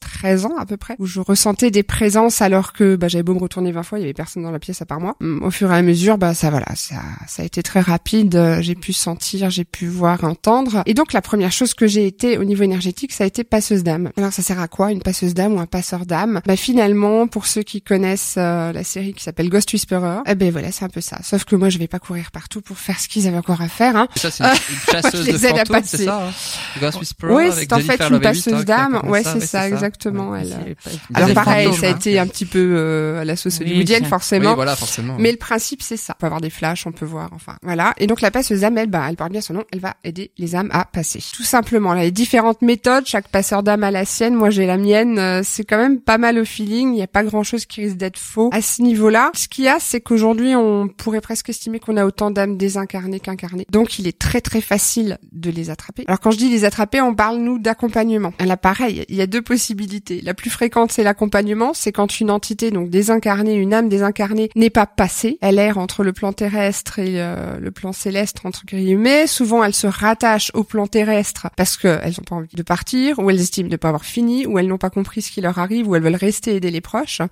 13 0.00 0.46
ans 0.46 0.56
à 0.58 0.66
peu 0.66 0.76
près, 0.76 0.94
où 0.98 1.06
je 1.06 1.20
ressentais 1.20 1.70
des 1.70 1.82
présences 1.82 2.40
alors 2.42 2.72
que 2.72 2.96
bah, 2.96 3.08
j'avais 3.08 3.22
beau 3.22 3.34
me 3.34 3.40
retourner 3.40 3.72
20 3.72 3.82
fois, 3.82 3.98
il 3.98 4.02
y 4.02 4.04
avait 4.04 4.14
personne 4.14 4.42
dans 4.42 4.50
la 4.50 4.58
pièce 4.58 4.80
à 4.82 4.86
part 4.86 5.00
moi. 5.00 5.16
Hum, 5.20 5.42
Au 5.42 5.50
fur 5.50 5.70
et 5.72 5.76
à 5.76 5.82
mesure, 5.82 6.18
bah 6.18 6.34
ça 6.34 6.50
voilà, 6.50 6.66
ça, 6.74 6.96
ça 7.26 7.42
a 7.42 7.44
été 7.44 7.62
très 7.62 7.80
rapide. 7.80 8.34
euh, 8.36 8.60
J'ai 8.62 8.74
pu 8.74 8.92
sentir, 8.92 9.50
j'ai 9.50 9.64
pu 9.64 9.86
voir, 9.86 10.24
entendre. 10.24 10.82
Et 10.86 10.94
donc 10.94 11.12
la 11.12 11.20
première 11.22 11.52
chose 11.52 11.74
que 11.74 11.86
j'ai 11.86 12.06
été 12.06 12.38
au 12.38 12.44
niveau 12.44 12.62
énergétique, 12.64 13.12
ça 13.12 13.24
a 13.24 13.26
été 13.26 13.44
passeuse 13.44 13.82
d'âme. 13.82 14.10
Alors 14.16 14.32
ça 14.32 14.42
sert 14.42 14.60
à 14.60 14.68
quoi 14.68 14.92
une 14.92 15.02
passeuse 15.02 15.34
d'âme 15.34 15.54
ou 15.54 15.60
un 15.60 15.66
passeur 15.66 16.06
d'âme? 16.06 16.40
Bah 16.46 16.56
finalement, 16.56 17.26
pour 17.26 17.46
ceux 17.46 17.62
qui 17.62 17.82
connaissent 17.82 18.36
euh, 18.38 18.72
la 18.72 18.84
série 18.84 19.12
qui 19.14 19.22
s'appelle 19.24 19.48
Ghost 19.50 19.72
Whisperer, 19.72 20.20
eh 20.26 20.34
ben 20.34 20.50
voilà, 20.52 20.70
c'est 20.72 20.84
un 20.84 20.88
peu 20.88 21.00
ça. 21.00 21.18
Sauf 21.22 21.44
que 21.44 21.56
moi, 21.56 21.68
je 21.70 21.78
vais 21.78 21.88
pas 21.88 21.98
courir 21.98 22.30
partout 22.30 22.60
pour 22.60 22.78
faire 22.78 22.98
ce 23.00 23.08
qu'ils 23.08 23.26
avaient 23.26 23.36
encore 23.38 23.60
à 23.62 23.68
faire. 23.68 23.96
Hein. 23.96 24.08
Et 24.16 24.18
ça, 24.20 24.30
c'est 24.30 24.44
une, 24.44 24.50
une 24.50 24.80
chasseuse 25.02 25.26
de 25.26 25.38
fantômes, 25.38 25.80
c'est 25.84 26.04
ça 26.04 26.22
hein? 26.28 26.32
Ghost 26.80 27.00
Whisperer 27.00 27.34
Oui, 27.34 27.44
c'est 27.54 27.72
en 27.72 27.78
fait 27.80 28.00
une 28.02 28.20
passeuse 28.20 28.64
d'âme. 28.64 29.00
Ouais, 29.04 29.22
c'est 29.24 29.40
ça, 29.40 29.66
exactement. 29.68 29.87
Elle, 30.34 30.52
euh, 30.52 30.90
Alors 31.14 31.32
pareil, 31.34 31.66
fantômes, 31.66 31.80
ça 31.80 31.86
a 31.86 31.90
hein. 31.90 31.96
été 31.96 32.18
un 32.18 32.26
petit 32.26 32.44
peu 32.46 32.58
euh, 32.76 33.20
à 33.20 33.24
la 33.24 33.36
sauce 33.36 33.58
Oui, 33.60 33.66
hollywoodienne, 33.66 34.04
c'est- 34.04 34.08
forcément. 34.08 34.50
Oui, 34.50 34.54
voilà, 34.56 34.76
forcément. 34.76 35.16
Mais 35.18 35.30
le 35.30 35.38
principe, 35.38 35.82
c'est 35.82 35.96
ça. 35.96 36.14
On 36.16 36.20
peut 36.20 36.26
avoir 36.26 36.40
des 36.40 36.50
flashs, 36.50 36.86
on 36.86 36.92
peut 36.92 37.04
voir, 37.06 37.30
enfin, 37.32 37.56
voilà. 37.62 37.94
Et 37.98 38.06
donc, 38.06 38.20
la 38.20 38.30
passeuse 38.30 38.60
d'âme, 38.60 38.78
elle, 38.78 38.88
bah, 38.88 39.06
elle 39.08 39.16
porte 39.16 39.32
bien 39.32 39.40
son 39.40 39.54
nom, 39.54 39.64
elle 39.72 39.80
va 39.80 39.94
aider 40.04 40.30
les 40.38 40.54
âmes 40.54 40.70
à 40.72 40.84
passer. 40.84 41.22
Tout 41.34 41.42
simplement. 41.42 41.94
Là, 41.94 42.02
a 42.02 42.10
différentes 42.10 42.62
méthodes, 42.62 43.04
chaque 43.06 43.28
passeur 43.28 43.62
d'âme 43.62 43.82
a 43.84 43.90
la 43.90 44.04
sienne, 44.04 44.34
moi 44.34 44.50
j'ai 44.50 44.66
la 44.66 44.76
mienne, 44.76 45.18
Euh, 45.18 45.40
c'est 45.44 45.64
quand 45.64 45.78
même 45.78 46.00
pas 46.00 46.18
mal 46.18 46.38
au 46.38 46.44
feeling, 46.44 46.88
il 46.88 46.94
n'y 46.96 47.02
a 47.02 47.06
pas 47.06 47.24
grand 47.24 47.42
chose 47.42 47.66
qui 47.66 47.82
risque 47.82 47.96
d'être 47.96 48.18
faux 48.18 48.50
à 48.52 48.62
ce 48.62 48.82
niveau-là. 48.82 49.30
Ce 49.34 49.48
qu'il 49.48 49.64
y 49.64 49.68
a, 49.68 49.78
c'est 49.80 50.00
qu'aujourd'hui, 50.00 50.54
on 50.54 50.88
pourrait 50.88 51.20
presque 51.20 51.48
estimer 51.48 51.80
qu'on 51.80 51.96
a 51.96 52.04
autant 52.04 52.30
d'âmes 52.30 52.56
désincarnées 52.56 53.20
qu'incarnées. 53.20 53.66
Donc, 53.70 53.98
il 53.98 54.06
est 54.06 54.18
très 54.18 54.40
très 54.40 54.60
facile 54.60 55.18
de 55.32 55.50
les 55.50 55.70
attraper. 55.70 56.04
Alors, 56.06 56.20
quand 56.20 56.30
je 56.30 56.38
dis 56.38 56.48
les 56.48 56.64
attraper, 56.64 57.00
on 57.00 57.14
parle, 57.14 57.38
nous, 57.38 57.58
d'accompagnement. 57.58 58.32
Là, 58.40 58.56
pareil, 58.56 59.04
il 59.08 59.16
y 59.16 59.22
a 59.22 59.26
deux 59.26 59.42
possibilités. 59.42 59.77
La 60.22 60.34
plus 60.34 60.50
fréquente, 60.50 60.92
c'est 60.92 61.02
l'accompagnement, 61.02 61.72
c'est 61.74 61.92
quand 61.92 62.20
une 62.20 62.30
entité, 62.30 62.70
donc 62.70 62.90
désincarnée, 62.90 63.54
une 63.54 63.74
âme 63.74 63.88
désincarnée, 63.88 64.50
n'est 64.56 64.70
pas 64.70 64.86
passée. 64.86 65.38
Elle 65.40 65.58
erre 65.58 65.78
entre 65.78 66.04
le 66.04 66.12
plan 66.12 66.32
terrestre 66.32 66.98
et 66.98 67.20
euh, 67.20 67.58
le 67.58 67.70
plan 67.70 67.92
céleste, 67.92 68.38
entre 68.44 68.64
guillemets. 68.66 69.26
Souvent, 69.26 69.62
elle 69.62 69.74
se 69.74 69.86
rattache 69.86 70.50
au 70.54 70.64
plan 70.64 70.86
terrestre 70.86 71.48
parce 71.56 71.76
qu'elles 71.76 72.14
n'ont 72.18 72.24
pas 72.28 72.36
envie 72.36 72.56
de 72.56 72.62
partir, 72.62 73.18
ou 73.18 73.30
elles 73.30 73.40
estiment 73.40 73.68
ne 73.68 73.76
pas 73.76 73.88
avoir 73.88 74.04
fini, 74.04 74.46
ou 74.46 74.58
elles 74.58 74.68
n'ont 74.68 74.78
pas 74.78 74.90
compris 74.90 75.22
ce 75.22 75.30
qui 75.30 75.40
leur 75.40 75.58
arrive, 75.58 75.88
ou 75.88 75.96
elles 75.96 76.02
veulent 76.02 76.14
rester 76.16 76.56
aider 76.56 76.70
les 76.70 76.80
proches. 76.80 77.22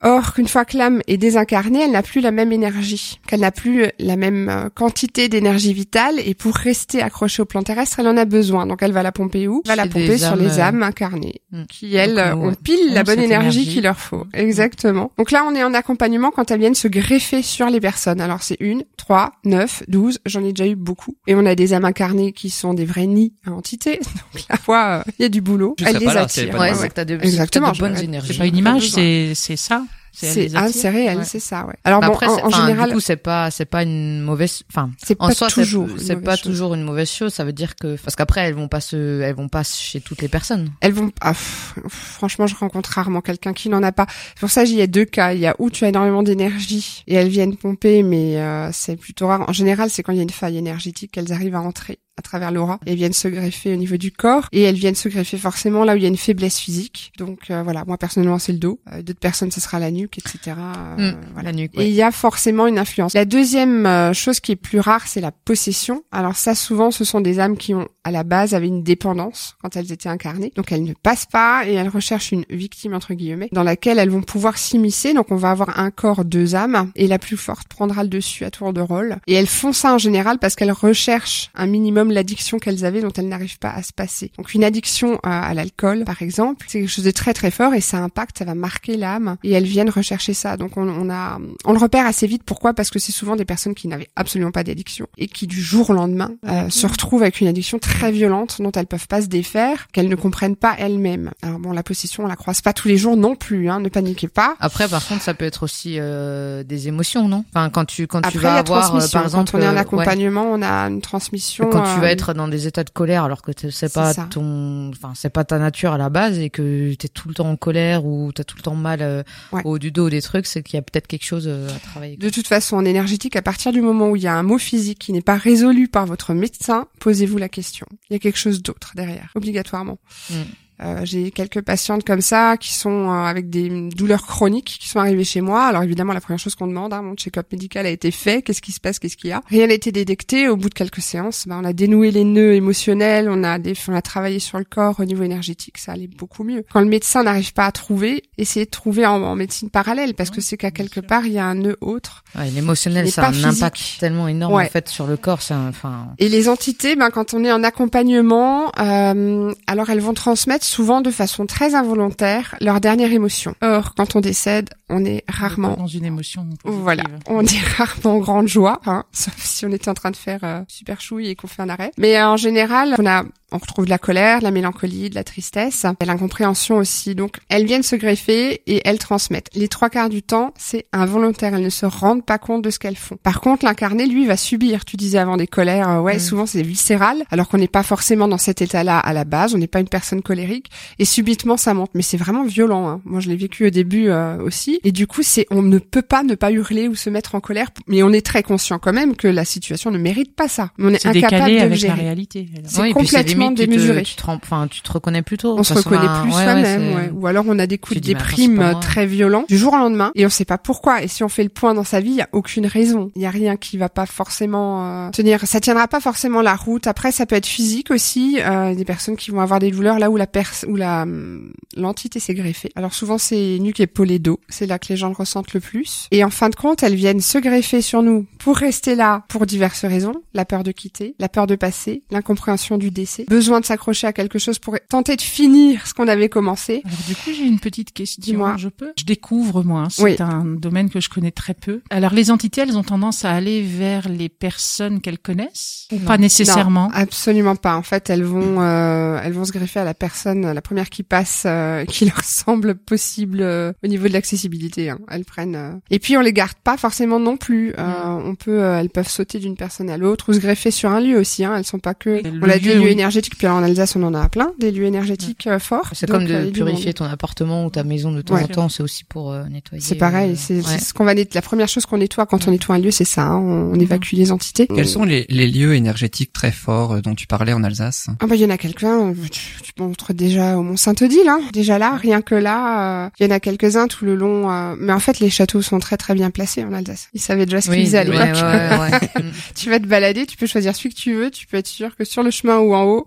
Or, 0.00 0.32
qu'une 0.32 0.46
fois 0.46 0.64
que 0.64 0.76
l'âme 0.76 1.00
est 1.08 1.16
désincarnée, 1.16 1.82
elle 1.82 1.90
n'a 1.90 2.04
plus 2.04 2.20
la 2.20 2.30
même 2.30 2.52
énergie, 2.52 3.18
qu'elle 3.26 3.40
n'a 3.40 3.50
plus 3.50 3.86
la 3.98 4.14
même 4.14 4.48
euh, 4.48 4.68
quantité 4.72 5.28
d'énergie 5.28 5.72
vitale, 5.72 6.20
et 6.24 6.34
pour 6.34 6.54
rester 6.54 7.02
accrochée 7.02 7.42
au 7.42 7.46
plan 7.46 7.64
terrestre, 7.64 7.98
elle 7.98 8.06
en 8.06 8.16
a 8.16 8.24
besoin. 8.24 8.66
Donc, 8.66 8.80
elle 8.82 8.92
va 8.92 9.02
la 9.02 9.10
pomper 9.10 9.48
où? 9.48 9.62
Elle 9.64 9.70
va 9.70 9.76
la 9.76 9.86
pomper 9.88 10.16
sur 10.16 10.34
âmes, 10.34 10.38
les 10.38 10.60
euh, 10.60 10.62
âmes 10.62 10.82
incarnées, 10.84 11.40
hmm. 11.50 11.64
qui 11.68 11.96
elles 11.96 12.14
Donc, 12.14 12.42
ont 12.44 12.48
ouais, 12.50 12.54
pile 12.62 12.92
la 12.92 13.00
ont 13.00 13.04
bonne 13.04 13.18
énergie 13.18 13.62
énergie. 13.62 13.74
qu'il 13.74 13.82
leur 13.82 13.98
faut. 13.98 14.24
Exactement. 14.34 15.10
Donc 15.18 15.32
là, 15.32 15.44
on 15.44 15.54
est 15.56 15.64
en 15.64 15.74
accompagnement 15.74 16.30
quand 16.30 16.52
elles 16.52 16.60
viennent 16.60 16.76
se 16.76 16.86
greffer 16.86 17.42
sur 17.42 17.68
les 17.68 17.80
personnes. 17.80 18.20
Alors, 18.20 18.44
c'est 18.44 18.56
une, 18.60 18.84
trois, 18.96 19.32
neuf, 19.44 19.82
douze. 19.88 20.20
J'en 20.26 20.44
ai 20.44 20.52
déjà 20.52 20.70
eu 20.70 20.76
beaucoup. 20.76 21.16
Et 21.26 21.34
on 21.34 21.44
a 21.44 21.56
des 21.56 21.74
âmes 21.74 21.84
incarnées 21.84 22.32
qui 22.32 22.50
sont 22.50 22.72
des 22.72 22.84
vrais 22.84 23.06
nids 23.06 23.34
à 23.44 23.50
entités. 23.50 23.98
Donc 24.34 24.44
la 24.48 24.56
fois, 24.58 25.04
il 25.18 25.22
y 25.22 25.24
a 25.24 25.28
du 25.28 25.40
boulot. 25.40 25.74
Je 25.80 25.86
Elle 25.86 25.96
les 25.96 26.06
là 26.06 26.20
attire. 26.22 26.56
Ouais, 26.56 26.70
que 26.70 26.94
t'as 26.94 27.04
de, 27.04 27.14
Exactement, 27.14 27.68
t'as 27.68 27.72
de 27.72 27.78
bonnes 27.80 27.98
énergies. 27.98 28.32
C'est 28.32 28.38
pas 28.38 28.46
une 28.46 28.56
image, 28.56 28.90
c'est 28.90 29.34
ça. 29.34 29.82
C'est 30.12 30.48
c'est 30.72 30.88
réel, 30.90 31.18
Ouais. 31.18 31.24
c'est 31.24 31.38
ça, 31.38 31.64
ouais. 31.66 31.74
Alors 31.84 32.00
bon, 32.00 32.08
Après, 32.08 32.26
en, 32.26 32.46
en 32.46 32.50
général, 32.50 32.88
du 32.88 32.94
coup, 32.94 33.00
c'est 33.00 33.16
pas, 33.16 33.52
c'est 33.52 33.66
pas 33.66 33.84
une 33.84 34.20
mauvaise, 34.20 34.62
enfin, 34.68 34.90
c'est 34.96 35.14
pas 35.14 35.30
soi, 35.32 35.46
toujours. 35.48 35.88
c'est 35.96 36.16
pas 36.16 36.34
chose. 36.34 36.42
toujours 36.42 36.74
une 36.74 36.82
mauvaise 36.82 37.08
chose. 37.08 37.32
Ça 37.32 37.44
veut 37.44 37.52
dire 37.52 37.76
que, 37.76 37.96
parce 38.02 38.16
qu'après, 38.16 38.40
elles 38.40 38.54
vont 38.54 38.66
pas 38.66 38.80
se, 38.80 39.20
elles 39.20 39.36
vont 39.36 39.48
pas 39.48 39.62
chez 39.62 40.00
toutes 40.00 40.20
les 40.20 40.26
personnes. 40.28 40.70
Elles 40.80 40.92
vont. 40.92 41.12
ah, 41.20 41.34
franchement, 41.34 42.46
je 42.48 42.56
rencontre 42.56 42.90
rarement 42.90 43.20
quelqu'un 43.20 43.52
qui 43.52 43.68
n'en 43.68 43.82
a 43.82 43.92
pas. 43.92 44.06
Pour 44.40 44.50
ça, 44.50 44.64
il 44.64 44.74
y 44.74 44.82
a 44.82 44.86
deux 44.88 45.04
cas. 45.04 45.34
Il 45.34 45.40
y 45.40 45.46
a 45.46 45.54
où 45.60 45.70
tu 45.70 45.84
as 45.84 45.88
énormément 45.88 46.22
d'énergie 46.24 47.04
et 47.06 47.14
elles 47.14 47.28
viennent 47.28 47.56
pomper, 47.56 48.02
mais 48.02 48.40
euh, 48.40 48.70
c'est 48.72 48.96
plutôt 48.96 49.28
rare. 49.28 49.48
En 49.48 49.52
général, 49.52 49.88
c'est 49.90 50.02
quand 50.02 50.12
il 50.12 50.16
y 50.16 50.20
a 50.20 50.24
une 50.24 50.30
faille 50.30 50.56
énergétique 50.58 51.12
qu'elles 51.12 51.32
arrivent 51.32 51.54
à 51.54 51.60
entrer 51.60 52.00
à 52.18 52.22
travers 52.22 52.50
l'aura 52.50 52.78
elles 52.86 52.96
viennent 52.96 53.12
se 53.12 53.28
greffer 53.28 53.72
au 53.72 53.76
niveau 53.76 53.96
du 53.96 54.12
corps 54.12 54.48
et 54.52 54.62
elles 54.62 54.74
viennent 54.76 54.94
se 54.94 55.08
greffer 55.08 55.38
forcément 55.38 55.84
là 55.84 55.94
où 55.94 55.96
il 55.96 56.02
y 56.02 56.06
a 56.06 56.08
une 56.08 56.16
faiblesse 56.16 56.58
physique. 56.58 57.12
Donc 57.18 57.50
euh, 57.50 57.62
voilà, 57.62 57.84
moi 57.86 57.96
personnellement 57.96 58.38
c'est 58.38 58.52
le 58.52 58.58
dos, 58.58 58.78
Euh, 58.92 59.02
d'autres 59.02 59.20
personnes 59.20 59.50
ce 59.50 59.60
sera 59.60 59.78
la 59.78 59.90
nuque, 59.90 60.18
etc. 60.18 60.56
Euh, 60.58 60.98
Mm, 60.98 61.16
voilà. 61.32 61.50
La 61.50 61.52
nuque. 61.52 61.72
Et 61.78 61.86
il 61.88 61.94
y 61.94 62.02
a 62.02 62.10
forcément 62.10 62.66
une 62.66 62.78
influence. 62.78 63.14
La 63.14 63.24
deuxième 63.24 63.86
euh, 63.86 64.12
chose 64.12 64.40
qui 64.40 64.52
est 64.52 64.56
plus 64.56 64.80
rare, 64.80 65.06
c'est 65.06 65.20
la 65.20 65.30
possession. 65.32 66.02
Alors 66.12 66.36
ça, 66.36 66.54
souvent, 66.54 66.90
ce 66.90 67.04
sont 67.04 67.20
des 67.20 67.38
âmes 67.38 67.56
qui 67.56 67.74
ont, 67.74 67.88
à 68.04 68.10
la 68.10 68.24
base, 68.24 68.54
avaient 68.54 68.66
une 68.66 68.82
dépendance 68.82 69.56
quand 69.62 69.76
elles 69.76 69.92
étaient 69.92 70.08
incarnées. 70.08 70.52
Donc 70.56 70.72
elles 70.72 70.82
ne 70.84 70.92
passent 70.94 71.26
pas 71.26 71.66
et 71.66 71.74
elles 71.74 71.88
recherchent 71.88 72.32
une 72.32 72.44
victime, 72.50 72.94
entre 72.94 73.14
guillemets, 73.14 73.48
dans 73.52 73.62
laquelle 73.62 73.98
elles 73.98 74.10
vont 74.10 74.22
pouvoir 74.22 74.58
s'immiscer. 74.58 75.14
Donc 75.14 75.30
on 75.30 75.36
va 75.36 75.50
avoir 75.50 75.78
un 75.78 75.90
corps, 75.90 76.24
deux 76.24 76.54
âmes, 76.54 76.90
et 76.96 77.06
la 77.06 77.18
plus 77.18 77.36
forte 77.36 77.68
prendra 77.68 78.02
le 78.02 78.08
dessus 78.08 78.44
à 78.44 78.50
tour 78.50 78.72
de 78.72 78.80
rôle. 78.80 79.16
Et 79.26 79.34
elles 79.34 79.46
font 79.46 79.72
ça 79.72 79.94
en 79.94 79.98
général 79.98 80.38
parce 80.38 80.54
qu'elles 80.56 80.72
recherchent 80.72 81.50
un 81.54 81.66
minimum 81.66 82.07
l'addiction 82.12 82.58
qu'elles 82.58 82.84
avaient 82.84 83.00
dont 83.00 83.12
elles 83.16 83.28
n'arrivent 83.28 83.58
pas 83.58 83.70
à 83.70 83.82
se 83.82 83.92
passer. 83.92 84.32
Donc 84.38 84.54
une 84.54 84.64
addiction 84.64 85.18
à, 85.22 85.46
à 85.48 85.54
l'alcool, 85.54 86.04
par 86.04 86.22
exemple, 86.22 86.66
c'est 86.68 86.80
quelque 86.80 86.90
chose 86.90 87.04
de 87.04 87.10
très 87.10 87.34
très 87.34 87.50
fort 87.50 87.74
et 87.74 87.80
ça 87.80 87.98
impacte, 87.98 88.38
ça 88.38 88.44
va 88.44 88.54
marquer 88.54 88.96
l'âme 88.96 89.36
et 89.44 89.52
elles 89.52 89.64
viennent 89.64 89.90
rechercher 89.90 90.34
ça. 90.34 90.56
Donc 90.56 90.76
on, 90.76 90.88
on 90.88 91.10
a, 91.10 91.38
on 91.64 91.72
le 91.72 91.78
repère 91.78 92.06
assez 92.06 92.26
vite. 92.26 92.42
Pourquoi? 92.44 92.74
Parce 92.74 92.90
que 92.90 92.98
c'est 92.98 93.12
souvent 93.12 93.36
des 93.36 93.44
personnes 93.44 93.74
qui 93.74 93.88
n'avaient 93.88 94.08
absolument 94.16 94.50
pas 94.50 94.64
d'addiction 94.64 95.06
et 95.16 95.28
qui 95.28 95.46
du 95.46 95.60
jour 95.60 95.90
au 95.90 95.92
lendemain 95.92 96.32
euh, 96.46 96.70
se 96.70 96.86
retrouvent 96.86 97.22
avec 97.22 97.40
une 97.40 97.48
addiction 97.48 97.78
très 97.78 98.12
violente 98.12 98.60
dont 98.60 98.72
elles 98.72 98.86
peuvent 98.86 99.08
pas 99.08 99.22
se 99.22 99.26
défaire, 99.26 99.88
qu'elles 99.92 100.08
ne 100.08 100.16
comprennent 100.16 100.56
pas 100.56 100.74
elles-mêmes. 100.78 101.30
Alors 101.42 101.58
bon, 101.58 101.72
la 101.72 101.82
possession, 101.82 102.24
on 102.24 102.26
la 102.26 102.36
croise 102.36 102.60
pas 102.60 102.72
tous 102.72 102.88
les 102.88 102.96
jours 102.96 103.16
non 103.16 103.34
plus. 103.34 103.68
Hein, 103.70 103.80
ne 103.80 103.88
paniquez 103.88 104.28
pas. 104.28 104.56
Après, 104.60 104.88
par 104.88 105.06
contre, 105.06 105.22
ça 105.22 105.34
peut 105.34 105.44
être 105.44 105.62
aussi 105.62 105.96
euh, 105.98 106.62
des 106.64 106.88
émotions, 106.88 107.28
non? 107.28 107.44
Enfin, 107.50 107.70
quand 107.70 107.84
tu 107.84 108.06
quand 108.06 108.18
Après, 108.18 108.32
tu 108.32 108.38
vas 108.38 108.54
avoir, 108.54 108.94
euh, 108.94 109.06
par 109.12 109.24
exemple, 109.24 109.50
quand 109.50 109.58
on 109.58 109.62
est 109.62 109.66
en 109.66 109.70
euh, 109.70 109.74
ouais. 109.74 109.78
accompagnement, 109.78 110.46
on 110.50 110.62
a 110.62 110.88
une 110.88 111.00
transmission. 111.00 111.68
quand 111.70 111.82
tu 111.94 111.97
euh, 111.98 112.02
vas 112.02 112.10
être 112.10 112.34
dans 112.34 112.48
des 112.48 112.66
états 112.66 112.84
de 112.84 112.90
colère 112.90 113.24
alors 113.24 113.42
que 113.42 113.52
c'est 113.70 113.92
pas 113.92 114.12
ça. 114.14 114.26
ton 114.30 114.88
enfin 114.90 115.12
c'est 115.14 115.30
pas 115.30 115.44
ta 115.44 115.58
nature 115.58 115.92
à 115.92 115.98
la 115.98 116.08
base 116.08 116.38
et 116.38 116.50
que 116.50 116.94
t'es 116.94 117.08
tout 117.08 117.28
le 117.28 117.34
temps 117.34 117.48
en 117.50 117.56
colère 117.56 118.04
ou 118.04 118.32
t'as 118.32 118.44
tout 118.44 118.56
le 118.56 118.62
temps 118.62 118.74
mal 118.74 119.00
euh, 119.02 119.22
Ouais. 119.52 119.62
au 119.64 119.78
du 119.78 119.90
dos 119.92 120.06
ou 120.06 120.10
des 120.10 120.22
trucs 120.22 120.46
c'est 120.46 120.62
qu'il 120.62 120.74
y 120.76 120.78
a 120.78 120.82
peut-être 120.82 121.06
quelque 121.06 121.24
chose 121.24 121.46
euh, 121.48 121.68
à 121.68 121.78
travailler 121.78 122.16
De 122.16 122.30
toute 122.30 122.46
façon, 122.46 122.76
en 122.76 122.84
énergétique, 122.84 123.36
à 123.36 123.42
partir 123.42 123.72
du 123.72 123.80
moment 123.80 124.08
où 124.10 124.16
il 124.16 124.22
y 124.22 124.26
a 124.26 124.34
un 124.34 124.42
mot 124.42 124.58
physique 124.58 124.98
qui 124.98 125.12
n'est 125.12 125.22
pas 125.22 125.36
résolu 125.36 125.88
par 125.88 126.06
votre 126.06 126.34
médecin, 126.34 126.86
posez-vous 127.00 127.38
la 127.38 127.48
question. 127.48 127.86
Il 128.10 128.12
y 128.14 128.16
a 128.16 128.18
quelque 128.18 128.38
chose 128.38 128.62
d'autre 128.62 128.92
derrière, 128.94 129.30
obligatoirement. 129.34 129.98
Mm. 130.30 130.34
Euh, 130.82 131.00
j'ai 131.04 131.30
quelques 131.30 131.60
patientes 131.62 132.04
comme 132.04 132.20
ça 132.20 132.56
qui 132.56 132.72
sont 132.72 133.10
euh, 133.10 133.24
avec 133.24 133.50
des 133.50 133.88
douleurs 133.90 134.26
chroniques 134.26 134.76
qui 134.80 134.88
sont 134.88 135.00
arrivées 135.00 135.24
chez 135.24 135.40
moi. 135.40 135.64
Alors 135.64 135.82
évidemment, 135.82 136.12
la 136.12 136.20
première 136.20 136.38
chose 136.38 136.54
qu'on 136.54 136.66
demande, 136.68 136.92
hein, 136.92 137.02
mon 137.02 137.14
check-up 137.14 137.46
médical 137.52 137.86
a 137.86 137.90
été 137.90 138.10
fait. 138.10 138.42
Qu'est-ce 138.42 138.62
qui 138.62 138.72
se 138.72 138.80
passe? 138.80 138.98
Qu'est-ce 138.98 139.16
qu'il 139.16 139.30
y 139.30 139.32
a? 139.32 139.42
Rien 139.48 139.66
n'a 139.66 139.74
été 139.74 139.90
détecté. 139.92 140.48
Au 140.48 140.56
bout 140.56 140.68
de 140.68 140.74
quelques 140.74 141.00
séances, 141.00 141.46
ben, 141.48 141.58
on 141.60 141.64
a 141.64 141.72
dénoué 141.72 142.10
les 142.10 142.24
nœuds 142.24 142.54
émotionnels, 142.54 143.28
on 143.28 143.42
a 143.44 143.58
des, 143.58 143.74
on 143.88 143.94
a 143.94 144.02
travaillé 144.02 144.38
sur 144.38 144.58
le 144.58 144.64
corps 144.64 145.00
au 145.00 145.04
niveau 145.04 145.24
énergétique. 145.24 145.78
Ça 145.78 145.92
allait 145.92 146.06
beaucoup 146.06 146.44
mieux. 146.44 146.64
Quand 146.72 146.80
le 146.80 146.86
médecin 146.86 147.24
n'arrive 147.24 147.52
pas 147.52 147.66
à 147.66 147.72
trouver, 147.72 148.22
essayez 148.38 148.64
de 148.66 148.70
trouver 148.70 149.04
en, 149.06 149.20
en 149.22 149.34
médecine 149.34 149.70
parallèle 149.70 150.14
parce 150.14 150.30
que 150.30 150.40
c'est 150.40 150.56
qu'à 150.56 150.70
quelque 150.70 151.00
part 151.00 151.26
il 151.26 151.32
y 151.32 151.38
a 151.38 151.44
un 151.44 151.54
nœud 151.56 151.76
autre. 151.80 152.22
ouais, 152.36 152.50
l'émotionnel 152.50 153.10
ça 153.10 153.24
a 153.24 153.28
un 153.28 153.32
physique. 153.32 153.46
impact 153.62 153.96
tellement 153.98 154.28
énorme 154.28 154.54
Ouais. 154.54 154.66
en 154.66 154.68
fait 154.68 154.88
sur 154.88 155.06
le 155.06 155.16
corps 155.16 155.40
enfin 155.50 156.08
Et 156.18 156.28
les 156.28 156.48
entités, 156.48 156.94
ben, 156.96 157.10
quand 157.10 157.34
on 157.34 157.44
est 157.44 157.52
en 157.52 157.62
accompagnement, 157.64 158.70
euh, 158.78 159.52
alors 159.66 159.90
elles 159.90 160.00
vont 160.00 160.14
transmettre 160.14 160.64
souvent 160.68 161.00
de 161.00 161.10
façon 161.10 161.46
très 161.46 161.74
involontaire 161.74 162.54
leur 162.60 162.80
dernière 162.80 163.12
émotion. 163.12 163.54
Or, 163.62 163.94
quand 163.96 164.16
on 164.16 164.20
décède, 164.20 164.70
on 164.88 165.04
est 165.04 165.24
rarement, 165.28 165.76
dans 165.76 165.86
une 165.86 166.04
émotion. 166.04 166.46
positive. 166.62 166.82
voilà, 166.82 167.04
on 167.26 167.44
est 167.44 167.60
rarement 167.76 168.16
en 168.16 168.18
grande 168.18 168.48
joie, 168.48 168.80
hein, 168.86 169.04
sauf 169.12 169.34
si 169.38 169.66
on 169.66 169.72
était 169.72 169.88
en 169.88 169.94
train 169.94 170.10
de 170.10 170.16
faire 170.16 170.40
euh, 170.44 170.60
super 170.68 171.00
chouille 171.00 171.28
et 171.28 171.34
qu'on 171.34 171.46
fait 171.46 171.62
un 171.62 171.68
arrêt. 171.68 171.90
Mais 171.98 172.16
euh, 172.16 172.28
en 172.28 172.36
général, 172.36 172.94
on 172.98 173.06
a 173.06 173.24
on 173.52 173.58
retrouve 173.58 173.84
de 173.86 173.90
la 173.90 173.98
colère, 173.98 174.38
de 174.40 174.44
la 174.44 174.50
mélancolie, 174.50 175.10
de 175.10 175.14
la 175.14 175.24
tristesse, 175.24 175.86
et 176.00 176.04
l'incompréhension 176.04 176.76
aussi. 176.76 177.14
Donc, 177.14 177.36
elles 177.48 177.64
viennent 177.66 177.82
se 177.82 177.96
greffer 177.96 178.60
et 178.66 178.82
elles 178.84 178.98
transmettent. 178.98 179.48
Les 179.54 179.68
trois 179.68 179.88
quarts 179.90 180.08
du 180.10 180.22
temps, 180.22 180.52
c'est 180.58 180.84
involontaire. 180.92 181.54
Elles 181.54 181.62
ne 181.62 181.70
se 181.70 181.86
rendent 181.86 182.24
pas 182.24 182.38
compte 182.38 182.62
de 182.62 182.70
ce 182.70 182.78
qu'elles 182.78 182.96
font. 182.96 183.16
Par 183.22 183.40
contre, 183.40 183.64
l'incarné, 183.64 184.06
lui, 184.06 184.26
va 184.26 184.36
subir. 184.36 184.84
Tu 184.84 184.96
disais 184.96 185.18
avant 185.18 185.36
des 185.36 185.46
colères, 185.46 185.88
euh, 185.88 186.00
ouais, 186.00 186.16
Mm. 186.16 186.20
souvent 186.20 186.46
c'est 186.46 186.62
viscéral, 186.62 187.24
alors 187.30 187.48
qu'on 187.48 187.58
n'est 187.58 187.68
pas 187.68 187.82
forcément 187.82 188.28
dans 188.28 188.38
cet 188.38 188.60
état-là 188.62 188.98
à 188.98 189.12
la 189.12 189.24
base. 189.24 189.54
On 189.54 189.58
n'est 189.58 189.66
pas 189.66 189.80
une 189.80 189.88
personne 189.88 190.22
colérique, 190.22 190.66
et 190.98 191.04
subitement 191.04 191.56
ça 191.56 191.74
monte. 191.74 191.90
Mais 191.94 192.02
c'est 192.02 192.16
vraiment 192.16 192.44
violent. 192.44 192.88
Hein. 192.88 193.00
Moi, 193.04 193.20
je 193.20 193.28
l'ai 193.28 193.36
vécu 193.36 193.66
au 193.66 193.70
début 193.70 194.08
euh, 194.08 194.36
aussi. 194.42 194.80
Et 194.84 194.92
du 194.92 195.06
coup, 195.06 195.22
c'est 195.22 195.46
on 195.50 195.62
ne 195.62 195.78
peut 195.78 196.02
pas 196.02 196.22
ne 196.22 196.34
pas 196.34 196.50
hurler 196.52 196.88
ou 196.88 196.94
se 196.94 197.08
mettre 197.10 197.34
en 197.34 197.40
colère, 197.40 197.68
mais 197.86 198.02
on 198.02 198.12
est 198.12 198.24
très 198.24 198.42
conscient 198.42 198.78
quand 198.78 198.92
même 198.92 199.16
que 199.16 199.28
la 199.28 199.44
situation 199.44 199.90
ne 199.90 199.98
mérite 199.98 200.34
pas 200.34 200.48
ça. 200.48 200.70
On 200.78 200.92
est, 200.92 200.98
C'est 201.00 201.08
incapable 201.08 201.46
décalé 201.46 201.54
de 201.56 201.60
avec 201.60 201.70
la 201.70 201.76
gérer. 201.88 202.00
réalité. 202.02 202.48
alors. 202.56 202.70
C'est 202.70 202.82
puis 202.82 202.92
complètement 202.92 203.37
limite, 203.44 203.58
tu 203.58 203.66
te- 203.66 203.70
démesuré. 203.70 204.02
tu 204.02 204.14
te, 204.16 204.22
enfin 204.26 204.66
tu 204.68 204.82
te 204.82 204.92
reconnais 204.92 205.22
plus 205.22 205.36
tôt 205.38 205.56
On 205.58 205.62
se 205.62 205.74
reconnaît 205.74 206.06
a- 206.08 206.22
plus 206.22 206.30
ouais, 206.30 206.36
ouais, 206.36 206.42
soi-même, 206.44 206.80
c'est- 206.80 206.94
ouais. 206.96 207.10
ou 207.14 207.26
alors 207.26 207.44
on 207.48 207.58
a 207.58 207.66
des 207.66 207.78
coups 207.78 208.00
de 208.00 208.10
attends, 208.10 208.18
déprime 208.18 208.60
euh, 208.60 208.74
très 208.74 209.06
violents 209.06 209.44
du 209.48 209.56
jour 209.58 209.72
au 209.72 209.76
lendemain 209.78 210.10
et 210.14 210.26
on 210.26 210.28
sait 210.28 210.44
pas 210.44 210.58
pourquoi. 210.58 211.02
Et 211.02 211.08
si 211.08 211.22
on 211.24 211.28
fait 211.28 211.42
le 211.42 211.48
point 211.48 211.74
dans 211.74 211.84
sa 211.84 212.00
vie, 212.00 212.10
il 212.10 212.16
y 212.16 212.22
a 212.22 212.28
aucune 212.32 212.66
raison. 212.66 213.10
Il 213.16 213.22
y 213.22 213.26
a 213.26 213.30
rien 213.30 213.56
qui 213.56 213.76
va 213.78 213.88
pas 213.88 214.06
forcément 214.06 214.84
euh, 215.06 215.10
tenir. 215.10 215.46
Ça 215.46 215.60
tiendra 215.60 215.88
pas 215.88 216.00
forcément 216.00 216.42
la 216.42 216.54
route. 216.56 216.86
Après, 216.86 217.12
ça 217.12 217.26
peut 217.26 217.36
être 217.36 217.46
physique 217.46 217.90
aussi. 217.90 218.38
Euh, 218.40 218.74
des 218.74 218.84
personnes 218.84 219.16
qui 219.16 219.30
vont 219.30 219.40
avoir 219.40 219.58
des 219.60 219.70
douleurs 219.70 219.98
là 219.98 220.10
où 220.10 220.16
la 220.16 220.26
pers 220.26 220.50
où 220.66 220.76
la 220.76 221.02
hum, 221.02 221.52
l'entité 221.76 222.20
s'est 222.20 222.34
greffée. 222.34 222.70
Alors 222.76 222.94
souvent 222.94 223.18
c'est 223.18 223.58
nuque, 223.60 223.80
épaule 223.80 224.10
et 224.10 224.18
dos. 224.18 224.40
C'est 224.48 224.66
là 224.66 224.78
que 224.78 224.86
les 224.90 224.96
gens 224.96 225.08
le 225.08 225.14
ressentent 225.14 225.52
le 225.54 225.60
plus. 225.60 226.06
Et 226.10 226.24
en 226.24 226.30
fin 226.30 226.48
de 226.48 226.54
compte, 226.54 226.82
elles 226.82 226.94
viennent 226.94 227.20
se 227.20 227.38
greffer 227.38 227.82
sur 227.82 228.02
nous 228.02 228.26
pour 228.38 228.56
rester 228.56 228.94
là 228.94 229.24
pour 229.28 229.46
diverses 229.46 229.84
raisons. 229.84 230.12
La 230.34 230.44
peur 230.44 230.64
de 230.64 230.72
quitter, 230.72 231.14
la 231.18 231.28
peur 231.28 231.46
de 231.46 231.54
passer, 231.56 232.02
l'incompréhension 232.10 232.78
du 232.78 232.90
décès, 232.90 233.24
besoin 233.28 233.60
de 233.60 233.64
s'accrocher 233.66 234.06
à 234.06 234.12
quelque 234.12 234.38
chose 234.38 234.58
pour 234.58 234.76
tenter 234.88 235.16
de 235.16 235.22
finir 235.22 235.86
ce 235.86 235.94
qu'on 235.94 236.08
avait 236.08 236.28
commencé. 236.28 236.82
Alors 236.84 236.98
du 237.06 237.14
coup, 237.14 237.30
j'ai 237.36 237.44
une 237.46 237.60
petite 237.60 237.92
question. 237.92 238.20
Dis-moi. 238.22 238.54
Je 238.58 238.68
peux? 238.68 238.92
Je 238.98 239.04
découvre 239.04 239.62
moi. 239.62 239.82
hein, 239.82 239.88
C'est 239.90 240.02
Oui. 240.02 240.16
un 240.20 240.44
domaine 240.44 240.90
que 240.90 241.00
je 241.00 241.08
connais 241.08 241.30
très 241.30 241.54
peu. 241.54 241.80
Alors 241.90 242.12
les 242.12 242.30
entités, 242.30 242.62
elles 242.62 242.76
ont 242.76 242.82
tendance 242.82 243.24
à 243.24 243.32
aller 243.32 243.62
vers 243.62 244.08
les 244.08 244.28
personnes 244.28 245.00
qu'elles 245.00 245.18
connaissent? 245.18 245.86
Ou 245.92 245.96
Non. 245.96 246.04
pas 246.06 246.18
nécessairement? 246.18 246.88
Non, 246.88 246.94
absolument 246.94 247.56
pas. 247.56 247.76
En 247.76 247.82
fait, 247.82 248.10
elles 248.10 248.24
vont, 248.24 248.60
euh, 248.60 249.20
elles 249.22 249.32
vont 249.32 249.44
se 249.44 249.52
greffer 249.52 249.80
à 249.80 249.84
la 249.84 249.94
personne, 249.94 250.50
la 250.52 250.62
première 250.62 250.90
qui 250.90 251.02
passe, 251.02 251.44
euh, 251.46 251.84
qui 251.84 252.04
leur 252.06 252.22
semble 252.24 252.74
possible 252.74 253.40
euh, 253.42 253.72
au 253.84 253.86
niveau 253.88 254.08
de 254.08 254.12
l'accessibilité. 254.12 254.90
hein. 254.90 254.98
Elles 255.10 255.24
prennent. 255.24 255.56
euh. 255.56 255.72
Et 255.90 255.98
puis 255.98 256.16
on 256.16 256.20
les 256.20 256.32
garde 256.32 256.54
pas 256.64 256.76
forcément 256.76 257.20
non 257.20 257.36
plus. 257.36 257.74
Euh, 257.78 257.84
On 258.24 258.34
peut, 258.34 258.62
euh, 258.62 258.80
elles 258.80 258.90
peuvent 258.90 259.08
sauter 259.08 259.38
d'une 259.38 259.56
personne 259.56 259.90
à 259.90 259.96
l'autre 259.96 260.30
ou 260.30 260.32
se 260.32 260.38
greffer 260.40 260.70
sur 260.70 260.90
un 260.90 261.00
lieu 261.00 261.18
aussi. 261.18 261.44
Hein. 261.44 261.54
Elles 261.56 261.64
sont 261.64 261.78
pas 261.78 261.94
que. 261.94 262.22
Le 262.22 262.40
on 262.42 262.48
a 262.48 262.58
dit 262.58 262.68
lieu, 262.68 262.74
lieux 262.74 262.80
oui. 262.90 262.94
Énergétiques. 263.18 263.38
Puis 263.38 263.46
alors 263.46 263.58
en 263.58 263.62
Alsace, 263.62 263.96
on 263.96 264.02
en 264.02 264.14
a 264.14 264.28
plein 264.28 264.52
des 264.58 264.70
lieux 264.70 264.84
énergétiques 264.84 265.46
euh, 265.46 265.58
forts. 265.58 265.90
c'est 265.92 266.08
comme 266.08 266.24
euh, 266.26 266.44
de 266.44 266.46
du 266.46 266.52
purifier 266.52 266.94
ton 266.94 267.04
appartement 267.04 267.64
ou 267.66 267.70
ta 267.70 267.84
maison 267.84 268.12
de 268.12 268.22
temps 268.22 268.34
Ouais. 268.34 268.44
en 268.44 268.48
temps 268.48 268.68
c'est 268.68 268.82
aussi 268.82 269.04
pour 269.04 269.32
euh, 269.32 269.44
nettoyer 269.50 269.82
C'est 269.82 269.94
pareil. 269.96 270.32
euh, 270.32 270.36
C'est 270.36 270.56
ouais. 270.66 270.78
ce 270.78 270.92
qu'on 270.94 271.04
va 271.04 271.14
La 271.14 271.42
première 271.42 271.68
chose 271.68 271.86
qu'on 271.86 271.98
nettoie 271.98 272.26
quand 272.26 272.46
on 272.46 272.50
nettoie 272.50 272.76
un 272.76 272.78
lieu, 272.78 272.90
c'est 272.90 273.04
ça. 273.04 273.22
hein. 273.22 273.38
On, 273.38 273.72
on 273.74 273.80
évacue 273.80 274.12
les 274.12 274.30
entités. 274.32 274.66
Quels 274.66 274.86
sont 274.88 275.04
les, 275.04 275.26
les 275.28 275.46
lieux 275.48 275.74
énergétiques 275.74 276.32
très 276.32 276.52
forts 276.52 276.92
euh, 276.94 277.00
dont 277.00 277.14
tu 277.14 277.26
parlais 277.26 277.52
en 277.52 277.64
Alsace? 277.64 278.08
Ah 278.20 278.26
bah 278.26 278.36
il 278.36 278.40
y 278.40 278.44
en 278.44 278.50
a 278.50 278.58
quelques-uns, 278.58 279.12
tu, 279.30 279.40
tu 279.62 279.72
montres 279.78 280.14
déjà 280.14 280.56
au 280.56 280.62
Mont 280.62 280.76
Saint-Odile, 280.76 281.28
hein. 281.28 281.40
déjà 281.52 281.78
là, 281.78 281.96
rien 281.96 282.22
que 282.22 282.34
là, 282.34 283.06
euh, 283.06 283.10
il 283.18 283.26
y 283.26 283.28
en 283.28 283.34
a 283.34 283.40
quelques-uns 283.40 283.86
tout 283.88 284.04
le 284.04 284.14
long. 284.14 284.50
euh, 284.50 284.74
mais 284.78 284.92
en 284.92 285.00
fait 285.00 285.18
les 285.20 285.30
châteaux 285.30 285.62
sont 285.62 285.78
très 285.80 285.96
très 285.96 286.14
bien 286.14 286.30
placés 286.30 286.62
en 286.64 286.72
Alsace. 286.72 287.08
Ils 287.14 287.20
savaient 287.20 287.46
déjà 287.46 287.60
ce 287.60 287.70
qu'ils 287.70 287.84
faisaient 287.84 287.98
à 287.98 288.04
ouais, 288.04 288.10
l'époque. 288.26 288.42
ouais, 288.42 288.78
ouais, 288.78 289.22
ouais. 289.24 289.30
tu 289.56 289.70
vas 289.70 289.80
te 289.80 289.86
balader, 289.86 290.26
tu 290.26 290.36
peux 290.36 290.46
choisir 290.46 290.76
celui 290.76 290.90
que 290.90 290.94
tu 291.00 291.14
veux, 291.14 291.30
tu 291.30 291.46
peux 291.46 291.56
être 291.56 291.66
sûr 291.66 291.96
que 291.96 292.04
sur 292.04 292.22
le 292.22 292.30
chemin 292.30 292.58
ou 292.58 292.74
en 292.74 292.84
haut, 292.84 293.06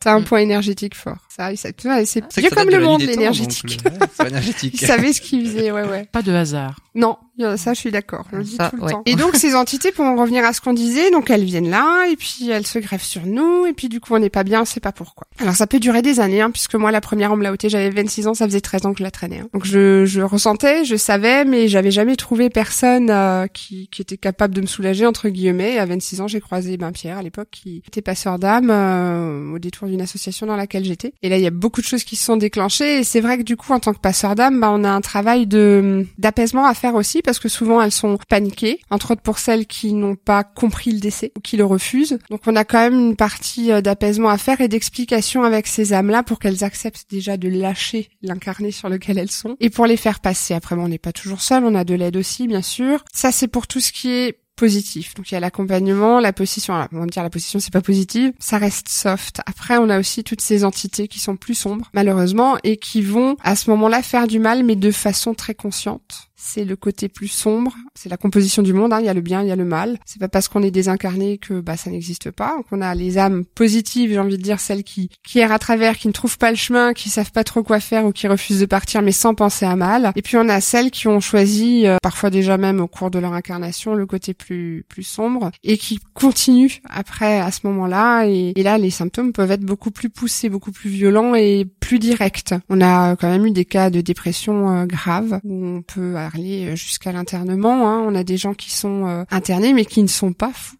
T'as 0.00 0.12
un 0.14 0.20
Mm. 0.20 0.24
point 0.24 0.38
énergétique 0.40 0.94
fort. 0.94 1.16
Ça, 1.28 1.50
c'est 1.56 1.72
que 1.74 1.82
ça 1.82 2.50
comme 2.54 2.70
le 2.70 2.80
monde, 2.80 3.00
l'énergétique. 3.02 3.80
c'est 4.16 4.28
énergétique. 4.28 4.74
Il 4.80 4.86
savait 4.86 5.12
ce 5.12 5.20
qu'il 5.20 5.44
faisait, 5.46 5.70
ouais, 5.72 5.84
ouais. 5.88 6.08
Pas 6.12 6.22
de 6.22 6.32
hasard. 6.32 6.76
Non, 6.94 7.16
euh, 7.40 7.56
ça, 7.56 7.74
je 7.74 7.78
suis 7.80 7.90
d'accord. 7.92 8.24
On 8.32 8.38
le 8.38 8.42
dit 8.44 8.56
Ça, 8.56 8.70
tout 8.70 8.76
le 8.76 8.82
ouais. 8.82 8.92
temps. 8.92 9.02
Et 9.06 9.14
donc, 9.14 9.34
ces 9.36 9.54
entités, 9.54 9.92
pour 9.92 10.04
en 10.04 10.16
revenir 10.16 10.44
à 10.44 10.52
ce 10.52 10.60
qu'on 10.60 10.72
disait, 10.72 11.10
donc 11.10 11.30
elles 11.30 11.44
viennent 11.44 11.70
là, 11.70 12.06
et 12.10 12.16
puis 12.16 12.48
elles 12.50 12.66
se 12.66 12.78
greffent 12.78 13.04
sur 13.04 13.24
nous, 13.26 13.66
et 13.66 13.72
puis 13.72 13.88
du 13.88 14.00
coup, 14.00 14.14
on 14.14 14.18
n'est 14.18 14.30
pas 14.30 14.42
bien, 14.44 14.62
on 14.62 14.64
sait 14.64 14.80
pas 14.80 14.90
pourquoi. 14.92 15.26
Alors, 15.40 15.54
ça 15.54 15.66
peut 15.68 15.78
durer 15.80 16.02
des 16.02 16.18
années, 16.20 16.40
hein, 16.40 16.50
puisque 16.50 16.74
moi, 16.74 16.90
la 16.90 17.00
première, 17.00 17.30
on 17.32 17.36
me 17.36 17.42
l'a 17.44 17.52
ôté, 17.52 17.68
j'avais 17.68 17.90
26 17.90 18.26
ans, 18.28 18.34
ça 18.34 18.46
faisait 18.46 18.60
13 18.60 18.86
ans 18.86 18.92
que 18.92 18.98
je 18.98 19.04
la 19.04 19.10
traînais. 19.12 19.40
hein. 19.40 19.48
Donc, 19.54 19.64
je, 19.64 20.04
je 20.06 20.20
ressentais, 20.20 20.84
je 20.84 20.96
savais, 20.96 21.44
mais 21.44 21.68
j'avais 21.68 21.90
jamais 21.92 22.16
trouvé 22.16 22.50
personne 22.50 23.10
euh, 23.10 23.46
qui, 23.46 23.88
qui 23.88 24.02
était 24.02 24.16
capable 24.16 24.54
de 24.54 24.60
me 24.60 24.66
soulager, 24.66 25.06
entre 25.06 25.28
guillemets. 25.28 25.74
Et 25.74 25.78
à 25.78 25.86
26 25.86 26.20
ans, 26.20 26.28
j'ai 26.28 26.40
croisé 26.40 26.76
ben, 26.76 26.90
Pierre, 26.92 27.18
à 27.18 27.22
l'époque, 27.22 27.48
qui 27.52 27.82
était 27.86 28.02
passeur 28.02 28.38
d'âme 28.40 28.70
euh, 28.70 29.52
au 29.54 29.58
détour 29.58 29.87
d'une 29.88 30.00
association 30.00 30.46
dans 30.46 30.56
laquelle 30.56 30.84
j'étais. 30.84 31.12
Et 31.22 31.28
là, 31.28 31.36
il 31.36 31.42
y 31.42 31.46
a 31.46 31.50
beaucoup 31.50 31.80
de 31.80 31.86
choses 31.86 32.04
qui 32.04 32.16
se 32.16 32.24
sont 32.24 32.36
déclenchées, 32.36 32.98
et 32.98 33.04
c'est 33.04 33.20
vrai 33.20 33.38
que 33.38 33.42
du 33.42 33.56
coup, 33.56 33.72
en 33.72 33.80
tant 33.80 33.92
que 33.92 34.00
passeur 34.00 34.34
d'âme, 34.34 34.60
ben, 34.60 34.70
on 34.70 34.84
a 34.84 34.90
un 34.90 35.00
travail 35.00 35.46
de 35.46 36.06
d'apaisement 36.18 36.66
à 36.66 36.74
faire 36.74 36.94
aussi, 36.94 37.22
parce 37.22 37.38
que 37.38 37.48
souvent, 37.48 37.80
elles 37.82 37.92
sont 37.92 38.18
paniquées, 38.28 38.80
entre 38.90 39.12
autres 39.12 39.22
pour 39.22 39.38
celles 39.38 39.66
qui 39.66 39.92
n'ont 39.92 40.16
pas 40.16 40.44
compris 40.44 40.92
le 40.92 41.00
décès 41.00 41.32
ou 41.36 41.40
qui 41.40 41.56
le 41.56 41.64
refusent. 41.64 42.18
Donc, 42.30 42.42
on 42.46 42.56
a 42.56 42.64
quand 42.64 42.78
même 42.80 42.98
une 42.98 43.16
partie 43.16 43.72
euh, 43.72 43.80
d'apaisement 43.80 44.28
à 44.28 44.38
faire 44.38 44.60
et 44.60 44.68
d'explication 44.68 45.42
avec 45.42 45.66
ces 45.66 45.92
âmes-là 45.92 46.22
pour 46.22 46.38
qu'elles 46.38 46.64
acceptent 46.64 47.06
déjà 47.10 47.36
de 47.36 47.48
lâcher 47.48 48.08
l'incarné 48.22 48.70
sur 48.70 48.88
lequel 48.88 49.18
elles 49.18 49.30
sont 49.30 49.56
et 49.60 49.70
pour 49.70 49.86
les 49.86 49.96
faire 49.96 50.20
passer. 50.20 50.54
Après, 50.54 50.74
on 50.74 50.88
n'est 50.88 50.98
pas 50.98 51.12
toujours 51.12 51.40
seul, 51.40 51.64
on 51.64 51.74
a 51.74 51.84
de 51.84 51.94
l'aide 51.94 52.16
aussi, 52.16 52.46
bien 52.46 52.62
sûr. 52.62 53.04
Ça, 53.12 53.32
c'est 53.32 53.48
pour 53.48 53.66
tout 53.66 53.80
ce 53.80 53.92
qui 53.92 54.10
est 54.10 54.38
positif. 54.58 55.14
Donc 55.14 55.30
il 55.30 55.34
y 55.34 55.36
a 55.36 55.40
l'accompagnement, 55.40 56.20
la 56.20 56.32
position. 56.34 56.74
Alors, 56.74 56.88
on 56.92 57.00
va 57.00 57.06
dire 57.06 57.22
la 57.22 57.30
position 57.30 57.60
c'est 57.60 57.72
pas 57.72 57.80
positive, 57.80 58.32
ça 58.38 58.58
reste 58.58 58.88
soft. 58.88 59.40
Après 59.46 59.78
on 59.78 59.88
a 59.88 59.98
aussi 59.98 60.24
toutes 60.24 60.42
ces 60.42 60.64
entités 60.64 61.08
qui 61.08 61.20
sont 61.20 61.36
plus 61.36 61.54
sombres 61.54 61.88
malheureusement 61.94 62.58
et 62.64 62.76
qui 62.76 63.00
vont 63.00 63.36
à 63.42 63.56
ce 63.56 63.70
moment-là 63.70 64.02
faire 64.02 64.26
du 64.26 64.38
mal 64.38 64.64
mais 64.64 64.76
de 64.76 64.90
façon 64.90 65.32
très 65.32 65.54
consciente. 65.54 66.27
C'est 66.40 66.64
le 66.64 66.76
côté 66.76 67.08
plus 67.08 67.26
sombre, 67.26 67.74
c'est 67.96 68.08
la 68.08 68.16
composition 68.16 68.62
du 68.62 68.72
monde. 68.72 68.92
hein. 68.92 69.00
Il 69.00 69.06
y 69.06 69.08
a 69.08 69.14
le 69.14 69.20
bien, 69.20 69.42
il 69.42 69.48
y 69.48 69.50
a 69.50 69.56
le 69.56 69.64
mal. 69.64 69.98
C'est 70.06 70.20
pas 70.20 70.28
parce 70.28 70.46
qu'on 70.46 70.62
est 70.62 70.70
désincarné 70.70 71.36
que 71.38 71.60
bah 71.60 71.76
ça 71.76 71.90
n'existe 71.90 72.30
pas. 72.30 72.54
Donc 72.56 72.66
on 72.70 72.80
a 72.80 72.94
les 72.94 73.18
âmes 73.18 73.44
positives, 73.44 74.10
j'ai 74.10 74.18
envie 74.20 74.38
de 74.38 74.42
dire 74.42 74.60
celles 74.60 74.84
qui 74.84 75.10
qui 75.26 75.40
errent 75.40 75.50
à 75.50 75.58
travers, 75.58 75.98
qui 75.98 76.06
ne 76.06 76.12
trouvent 76.12 76.38
pas 76.38 76.50
le 76.50 76.56
chemin, 76.56 76.92
qui 76.92 77.10
savent 77.10 77.32
pas 77.32 77.42
trop 77.42 77.64
quoi 77.64 77.80
faire 77.80 78.06
ou 78.06 78.12
qui 78.12 78.28
refusent 78.28 78.60
de 78.60 78.66
partir 78.66 79.02
mais 79.02 79.10
sans 79.10 79.34
penser 79.34 79.66
à 79.66 79.74
mal. 79.74 80.12
Et 80.14 80.22
puis 80.22 80.36
on 80.36 80.48
a 80.48 80.60
celles 80.60 80.92
qui 80.92 81.08
ont 81.08 81.18
choisi 81.18 81.86
euh, 81.88 81.96
parfois 82.02 82.30
déjà 82.30 82.56
même 82.56 82.78
au 82.80 82.86
cours 82.86 83.10
de 83.10 83.18
leur 83.18 83.32
incarnation 83.32 83.94
le 83.96 84.06
côté 84.06 84.32
plus 84.32 84.84
plus 84.88 85.02
sombre 85.02 85.50
et 85.64 85.76
qui 85.76 85.98
continuent 86.14 86.78
après 86.88 87.40
à 87.40 87.50
ce 87.50 87.60
moment-là 87.64 88.26
et, 88.26 88.52
et 88.54 88.62
là 88.62 88.78
les 88.78 88.90
symptômes 88.90 89.32
peuvent 89.32 89.50
être 89.50 89.64
beaucoup 89.64 89.90
plus 89.90 90.08
poussés, 90.08 90.48
beaucoup 90.48 90.70
plus 90.70 90.88
violents 90.88 91.34
et 91.34 91.66
plus 91.80 91.98
directs. 91.98 92.54
On 92.68 92.80
a 92.80 93.16
quand 93.16 93.28
même 93.28 93.44
eu 93.46 93.50
des 93.50 93.64
cas 93.64 93.90
de 93.90 94.00
dépression 94.00 94.70
euh, 94.70 94.86
grave 94.86 95.40
où 95.42 95.66
on 95.66 95.82
peut 95.82 96.16
aller 96.34 96.76
jusqu'à 96.76 97.12
l'internement. 97.12 97.88
hein. 97.88 98.04
On 98.06 98.14
a 98.14 98.24
des 98.24 98.36
gens 98.36 98.54
qui 98.54 98.70
sont 98.72 99.06
euh, 99.06 99.24
internés 99.30 99.72
mais 99.72 99.84
qui 99.84 100.02
ne 100.02 100.08
sont 100.08 100.32
pas 100.32 100.50
fous. 100.52 100.76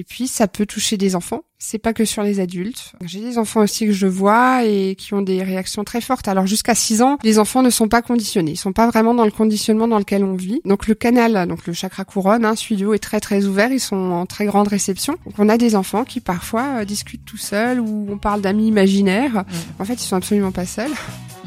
Et 0.00 0.04
puis 0.04 0.28
ça 0.28 0.46
peut 0.46 0.64
toucher 0.64 0.96
des 0.96 1.16
enfants. 1.16 1.40
C'est 1.58 1.78
pas 1.78 1.92
que 1.92 2.04
sur 2.04 2.22
les 2.22 2.38
adultes. 2.38 2.92
J'ai 3.04 3.18
des 3.18 3.36
enfants 3.36 3.62
aussi 3.62 3.84
que 3.84 3.90
je 3.92 4.06
vois 4.06 4.64
et 4.64 4.94
qui 4.96 5.12
ont 5.12 5.22
des 5.22 5.42
réactions 5.42 5.82
très 5.82 6.00
fortes. 6.00 6.28
Alors 6.28 6.46
jusqu'à 6.46 6.76
6 6.76 7.02
ans, 7.02 7.18
les 7.24 7.40
enfants 7.40 7.64
ne 7.64 7.70
sont 7.70 7.88
pas 7.88 8.00
conditionnés. 8.00 8.52
Ils 8.52 8.56
sont 8.56 8.72
pas 8.72 8.86
vraiment 8.86 9.12
dans 9.12 9.24
le 9.24 9.32
conditionnement 9.32 9.88
dans 9.88 9.98
lequel 9.98 10.22
on 10.22 10.34
vit. 10.34 10.60
Donc 10.64 10.86
le 10.86 10.94
canal, 10.94 11.48
donc 11.48 11.66
le 11.66 11.72
chakra 11.72 12.04
couronne, 12.04 12.44
hein, 12.44 12.54
studio 12.54 12.94
est 12.94 13.00
très 13.00 13.18
très 13.18 13.44
ouvert. 13.44 13.72
Ils 13.72 13.80
sont 13.80 13.96
en 13.96 14.24
très 14.24 14.46
grande 14.46 14.68
réception. 14.68 15.14
Donc 15.26 15.34
on 15.38 15.48
a 15.48 15.58
des 15.58 15.74
enfants 15.74 16.04
qui 16.04 16.20
parfois 16.20 16.64
euh, 16.80 16.84
discutent 16.84 17.24
tout 17.24 17.36
seuls 17.36 17.80
ou 17.80 18.06
on 18.08 18.18
parle 18.18 18.40
d'amis 18.40 18.68
imaginaires. 18.68 19.44
En 19.80 19.84
fait, 19.84 19.94
ils 19.94 20.06
sont 20.06 20.14
absolument 20.16 20.52
pas 20.52 20.64
seuls. 20.66 20.92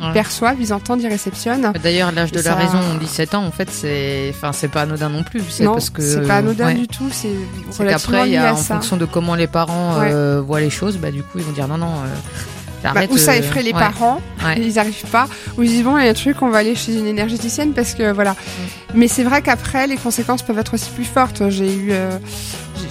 Ils 0.03 0.07
Ouais. 0.07 0.13
perçoivent, 0.13 0.57
ils 0.59 0.73
entendent, 0.73 1.01
ils 1.03 1.07
réceptionnent. 1.07 1.71
D'ailleurs, 1.83 2.11
l'âge 2.11 2.31
de 2.31 2.39
Et 2.39 2.41
la 2.41 2.51
ça- 2.51 2.55
raison, 2.55 2.79
17 2.99 3.35
ans, 3.35 3.45
en 3.45 3.51
fait, 3.51 3.69
c'est, 3.69 4.29
enfin, 4.31 4.51
c'est 4.51 4.67
pas 4.69 4.81
anodin 4.81 5.09
non 5.09 5.21
plus. 5.23 5.41
C'est 5.47 5.63
Non, 5.63 5.73
parce 5.73 5.91
que 5.91 6.01
c'est 6.01 6.25
pas 6.27 6.37
anodin 6.37 6.67
ouais. 6.67 6.73
du 6.73 6.87
tout. 6.87 7.07
C'est 7.11 7.29
C'est 7.69 7.83
relativement 7.83 8.17
qu'après, 8.17 8.29
en 8.49 8.55
ça. 8.57 8.75
fonction 8.75 8.97
de 8.97 9.05
comment 9.05 9.35
les 9.35 9.47
parents 9.47 9.99
Ouais. 9.99 10.09
euh, 10.11 10.41
voient 10.45 10.59
les 10.61 10.69
choses, 10.69 10.97
bah 10.97 11.11
du 11.11 11.21
coup, 11.23 11.37
ils 11.37 11.43
vont 11.43 11.51
dire 11.51 11.67
non, 11.67 11.77
non. 11.77 11.87
Euh, 11.91 12.07
Bah, 12.83 12.89
arrête, 12.95 13.11
ou 13.11 13.17
ça 13.17 13.33
euh, 13.33 13.35
effraie 13.35 13.61
les 13.61 13.73
ouais, 13.73 13.79
parents, 13.79 14.19
ouais. 14.43 14.59
ils 14.59 14.79
arrivent 14.79 15.05
pas, 15.11 15.27
ou 15.55 15.61
ils 15.61 15.69
disent 15.69 15.83
bon 15.83 15.99
il 15.99 16.05
y 16.05 16.07
a 16.07 16.09
un 16.09 16.15
truc 16.15 16.41
on 16.41 16.49
va 16.49 16.57
aller 16.57 16.73
chez 16.73 16.95
une 16.97 17.05
énergéticienne 17.05 17.73
parce 17.73 17.93
que 17.93 18.11
voilà. 18.11 18.35
Mais 18.95 19.07
c'est 19.07 19.23
vrai 19.23 19.43
qu'après 19.43 19.85
les 19.85 19.97
conséquences 19.97 20.41
peuvent 20.41 20.57
être 20.57 20.73
aussi 20.73 20.89
plus 20.89 21.05
fortes. 21.05 21.43
J'ai 21.49 21.71
eu, 21.71 21.89
euh, 21.91 22.17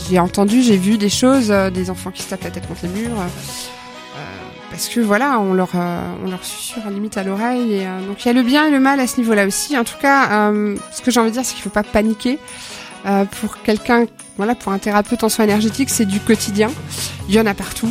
j'ai- 0.08 0.20
entendu, 0.20 0.62
j'ai 0.62 0.76
vu 0.76 0.96
des 0.96 1.08
choses, 1.08 1.50
euh, 1.50 1.70
des 1.70 1.90
enfants 1.90 2.12
qui 2.12 2.22
se 2.22 2.28
tapent 2.30 2.44
la 2.44 2.50
tête 2.50 2.68
contre 2.68 2.82
les 2.84 3.00
murs. 3.00 3.16
parce 4.70 4.88
que 4.88 5.00
voilà, 5.00 5.40
on 5.40 5.52
leur, 5.52 5.70
euh, 5.74 6.00
on 6.24 6.30
leur 6.30 6.44
susurre 6.44 6.88
limite 6.90 7.16
à 7.18 7.24
l'oreille. 7.24 7.72
Et, 7.74 7.86
euh, 7.86 8.06
donc 8.06 8.24
il 8.24 8.28
y 8.28 8.30
a 8.30 8.32
le 8.34 8.42
bien 8.44 8.68
et 8.68 8.70
le 8.70 8.78
mal 8.80 9.00
à 9.00 9.06
ce 9.08 9.16
niveau-là 9.18 9.44
aussi. 9.46 9.76
En 9.76 9.82
tout 9.84 9.98
cas, 10.00 10.30
euh, 10.52 10.76
ce 10.92 11.02
que 11.02 11.10
j'ai 11.10 11.18
envie 11.20 11.30
de 11.30 11.34
dire, 11.34 11.44
c'est 11.44 11.54
qu'il 11.54 11.62
faut 11.64 11.68
pas 11.70 11.82
paniquer. 11.82 12.38
Euh, 13.06 13.24
pour 13.24 13.62
quelqu'un, 13.62 14.06
voilà, 14.36 14.54
pour 14.54 14.72
un 14.72 14.78
thérapeute 14.78 15.24
en 15.24 15.28
soins 15.28 15.44
énergétiques, 15.44 15.90
c'est 15.90 16.04
du 16.04 16.20
quotidien. 16.20 16.70
Il 17.28 17.34
y 17.34 17.40
en 17.40 17.46
a 17.46 17.54
partout. 17.54 17.90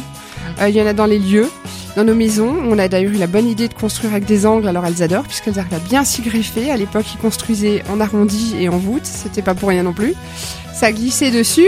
Euh, 0.61 0.69
il 0.69 0.75
y 0.75 0.81
en 0.81 0.87
a 0.87 0.93
dans 0.93 1.05
les 1.05 1.19
lieux, 1.19 1.49
dans 1.95 2.03
nos 2.03 2.15
maisons. 2.15 2.55
On 2.63 2.77
a 2.77 2.87
d'ailleurs 2.87 3.13
eu 3.13 3.17
la 3.17 3.27
bonne 3.27 3.47
idée 3.47 3.67
de 3.67 3.73
construire 3.73 4.13
avec 4.13 4.25
des 4.25 4.45
angles. 4.45 4.67
Alors 4.67 4.85
elles 4.85 5.01
adorent 5.01 5.23
puisqu'elles 5.23 5.59
arrivent 5.59 5.73
à 5.73 5.79
bien 5.79 6.03
s'y 6.03 6.21
greffer. 6.21 6.71
À 6.71 6.77
l'époque, 6.77 7.05
ils 7.13 7.19
construisaient 7.19 7.83
en 7.89 7.99
arrondi 7.99 8.55
et 8.59 8.69
en 8.69 8.77
voûte. 8.77 9.05
C'était 9.05 9.41
pas 9.41 9.55
pour 9.55 9.69
rien 9.69 9.83
non 9.83 9.93
plus. 9.93 10.13
Ça 10.73 10.91
glissait 10.91 11.31
dessus. 11.31 11.67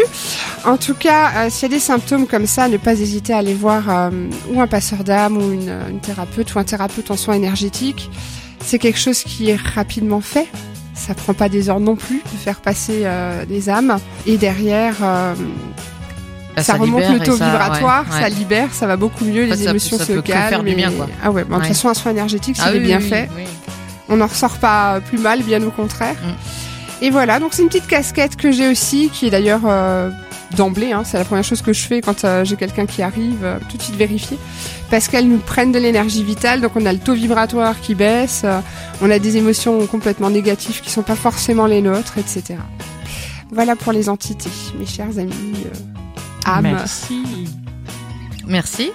En 0.66 0.78
tout 0.78 0.94
cas, 0.94 1.32
euh, 1.36 1.50
s'il 1.50 1.64
y 1.64 1.74
a 1.74 1.76
des 1.76 1.82
symptômes 1.82 2.28
comme 2.28 2.46
ça, 2.46 2.68
ne 2.68 2.78
pas 2.78 2.94
hésiter 2.94 3.34
à 3.34 3.40
aller 3.40 3.54
voir 3.54 3.90
euh, 3.90 4.10
ou 4.54 4.62
un 4.62 4.68
passeur 4.68 5.04
d'âme 5.04 5.38
ou 5.38 5.52
une, 5.52 5.74
une 5.90 6.00
thérapeute 6.00 6.54
ou 6.56 6.60
un 6.60 6.64
thérapeute 6.64 7.12
en 7.12 7.18
soins 7.18 7.36
énergétiques. 7.36 8.10
C'est 8.64 8.80
quelque 8.80 9.00
chose 9.00 9.24
qui 9.24 9.50
est 9.50 9.60
rapidement 9.60 10.22
fait. 10.22 10.48
Ça 11.08 11.16
prend 11.16 11.34
pas 11.34 11.50
des 11.50 11.70
heures 11.70 11.80
non 11.80 11.96
plus 11.96 12.18
de 12.32 12.38
faire 12.38 12.62
passer 12.62 13.02
euh, 13.06 13.44
des 13.46 13.70
âmes. 13.70 13.98
Et 14.28 14.38
derrière, 14.38 14.96
euh, 15.02 15.34
Bah, 16.56 16.62
ça, 16.64 16.74
remonte 16.74 17.02
libère 17.02 17.14
le 17.14 17.20
taux 17.22 17.38
ça- 17.38 17.50
vibratoire, 17.50 18.04
ouais, 18.12 18.18
ça 18.18 18.24
ouais. 18.26 18.30
libère, 18.30 18.68
ça 18.72 18.86
va 18.86 18.98
beaucoup 18.98 19.26
mieux, 19.26 19.48
fait, 19.48 19.56
les 19.56 19.64
ça- 19.64 19.70
émotions 19.72 19.98
ça 19.98 20.06
se 20.06 20.12
peut 20.14 20.22
calment. 20.22 20.50
faire 20.50 20.64
du 20.64 20.76
bien, 20.76 20.92
et- 20.92 20.94
quoi. 20.94 21.08
Ah 21.24 21.32
ouais, 21.32 21.44
bah, 21.44 21.56
de 21.56 21.62
toute 21.62 21.70
façon, 21.70 21.90
un 21.90 21.94
soin 21.96 22.12
énergétique, 22.12 22.56
s'il 22.58 22.66
Ah 22.68 22.72
oui, 22.74 22.80
bien 22.82 23.00
oui, 23.00 23.10
fait, 23.10 23.30
oui. 23.36 23.44
on 24.10 24.18
n'en 24.18 24.28
ressort 24.28 24.58
pas 24.60 25.00
plus 25.02 25.18
mal, 25.18 25.42
bien 25.44 25.62
au 25.64 25.72
contraire. 25.72 26.16
Mm. 26.22 27.04
Et 27.04 27.10
voilà, 27.10 27.40
donc 27.40 27.54
c'est 27.54 27.64
une 27.64 27.70
petite 27.70 27.88
casquette 27.88 28.36
que 28.36 28.52
j'ai 28.52 28.68
aussi, 28.70 29.10
qui 29.12 29.26
est 29.26 29.32
d'ailleurs 29.32 29.62
euh, 29.66 30.12
d'emblée, 30.56 30.92
hein, 30.92 31.04
c'est 31.06 31.18
la 31.18 31.26
première 31.26 31.44
chose 31.44 31.62
que 31.62 31.74
je 31.74 31.82
fais 31.82 32.02
quand 32.02 32.24
euh, 32.26 32.44
j'ai 32.46 32.56
quelqu'un 32.56 32.86
qui 32.86 33.02
arrive, 33.02 33.44
euh, 33.44 33.58
tout 33.70 33.78
de 33.78 33.82
suite 33.82 33.96
vérifier, 33.96 34.38
parce 34.90 35.08
qu'elles 35.08 35.28
nous 35.28 35.38
prennent 35.40 35.72
de 35.72 35.80
l'énergie 35.80 36.24
vitale, 36.24 36.62
donc 36.62 36.72
on 36.76 36.86
a 36.86 36.94
le 36.94 37.00
taux 37.00 37.14
vibratoire 37.14 37.80
qui 37.82 37.96
baisse, 37.96 38.42
euh, 38.44 38.60
on 39.02 39.10
a 39.10 39.20
des 39.20 39.38
émotions 39.38 39.86
complètement 39.88 40.30
négatives 40.30 40.82
qui 40.82 40.90
sont 40.90 41.04
pas 41.04 41.16
forcément 41.16 41.66
les 41.68 41.82
nôtres, 41.82 42.18
etc. 42.18 42.56
Voilà 43.52 43.76
pour 43.76 43.92
les 43.92 44.08
entités, 44.10 44.50
mes 44.80 44.86
chers 44.86 45.18
amis. 45.18 45.34
Euh, 45.66 46.50
âmes. 46.50 46.64
Merci. 46.64 47.24
Merci. 48.48 48.92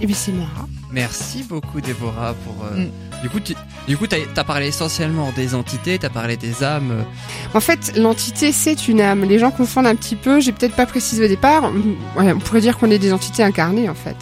Et 0.00 0.06
puis 0.06 0.14
c'est 0.14 0.32
moi. 0.32 0.46
Merci 0.92 1.42
beaucoup 1.42 1.80
Déborah 1.80 2.34
pour. 2.44 2.64
euh, 2.66 2.84
Mm. 2.84 2.90
Du 3.24 3.30
coup, 3.30 3.40
tu, 3.40 3.54
du 3.88 3.96
coup, 3.96 4.06
t'as 4.06 4.18
as 4.36 4.44
parlé 4.44 4.66
essentiellement 4.66 5.32
des 5.34 5.54
entités, 5.54 5.98
t'as 5.98 6.10
parlé 6.10 6.36
des 6.36 6.62
âmes. 6.62 7.06
En 7.54 7.60
fait, 7.60 7.96
l'entité, 7.96 8.52
c'est 8.52 8.86
une 8.86 9.00
âme. 9.00 9.24
Les 9.24 9.38
gens 9.38 9.50
confondent 9.50 9.86
un 9.86 9.94
petit 9.96 10.14
peu. 10.14 10.40
J'ai 10.40 10.52
peut-être 10.52 10.76
pas 10.76 10.84
précisé 10.84 11.24
au 11.24 11.28
départ. 11.28 11.72
Ouais, 12.18 12.30
on 12.34 12.38
pourrait 12.38 12.60
dire 12.60 12.76
qu'on 12.76 12.90
est 12.90 12.98
des 12.98 13.14
entités 13.14 13.42
incarnées, 13.42 13.88
en 13.88 13.94
fait. 13.94 14.16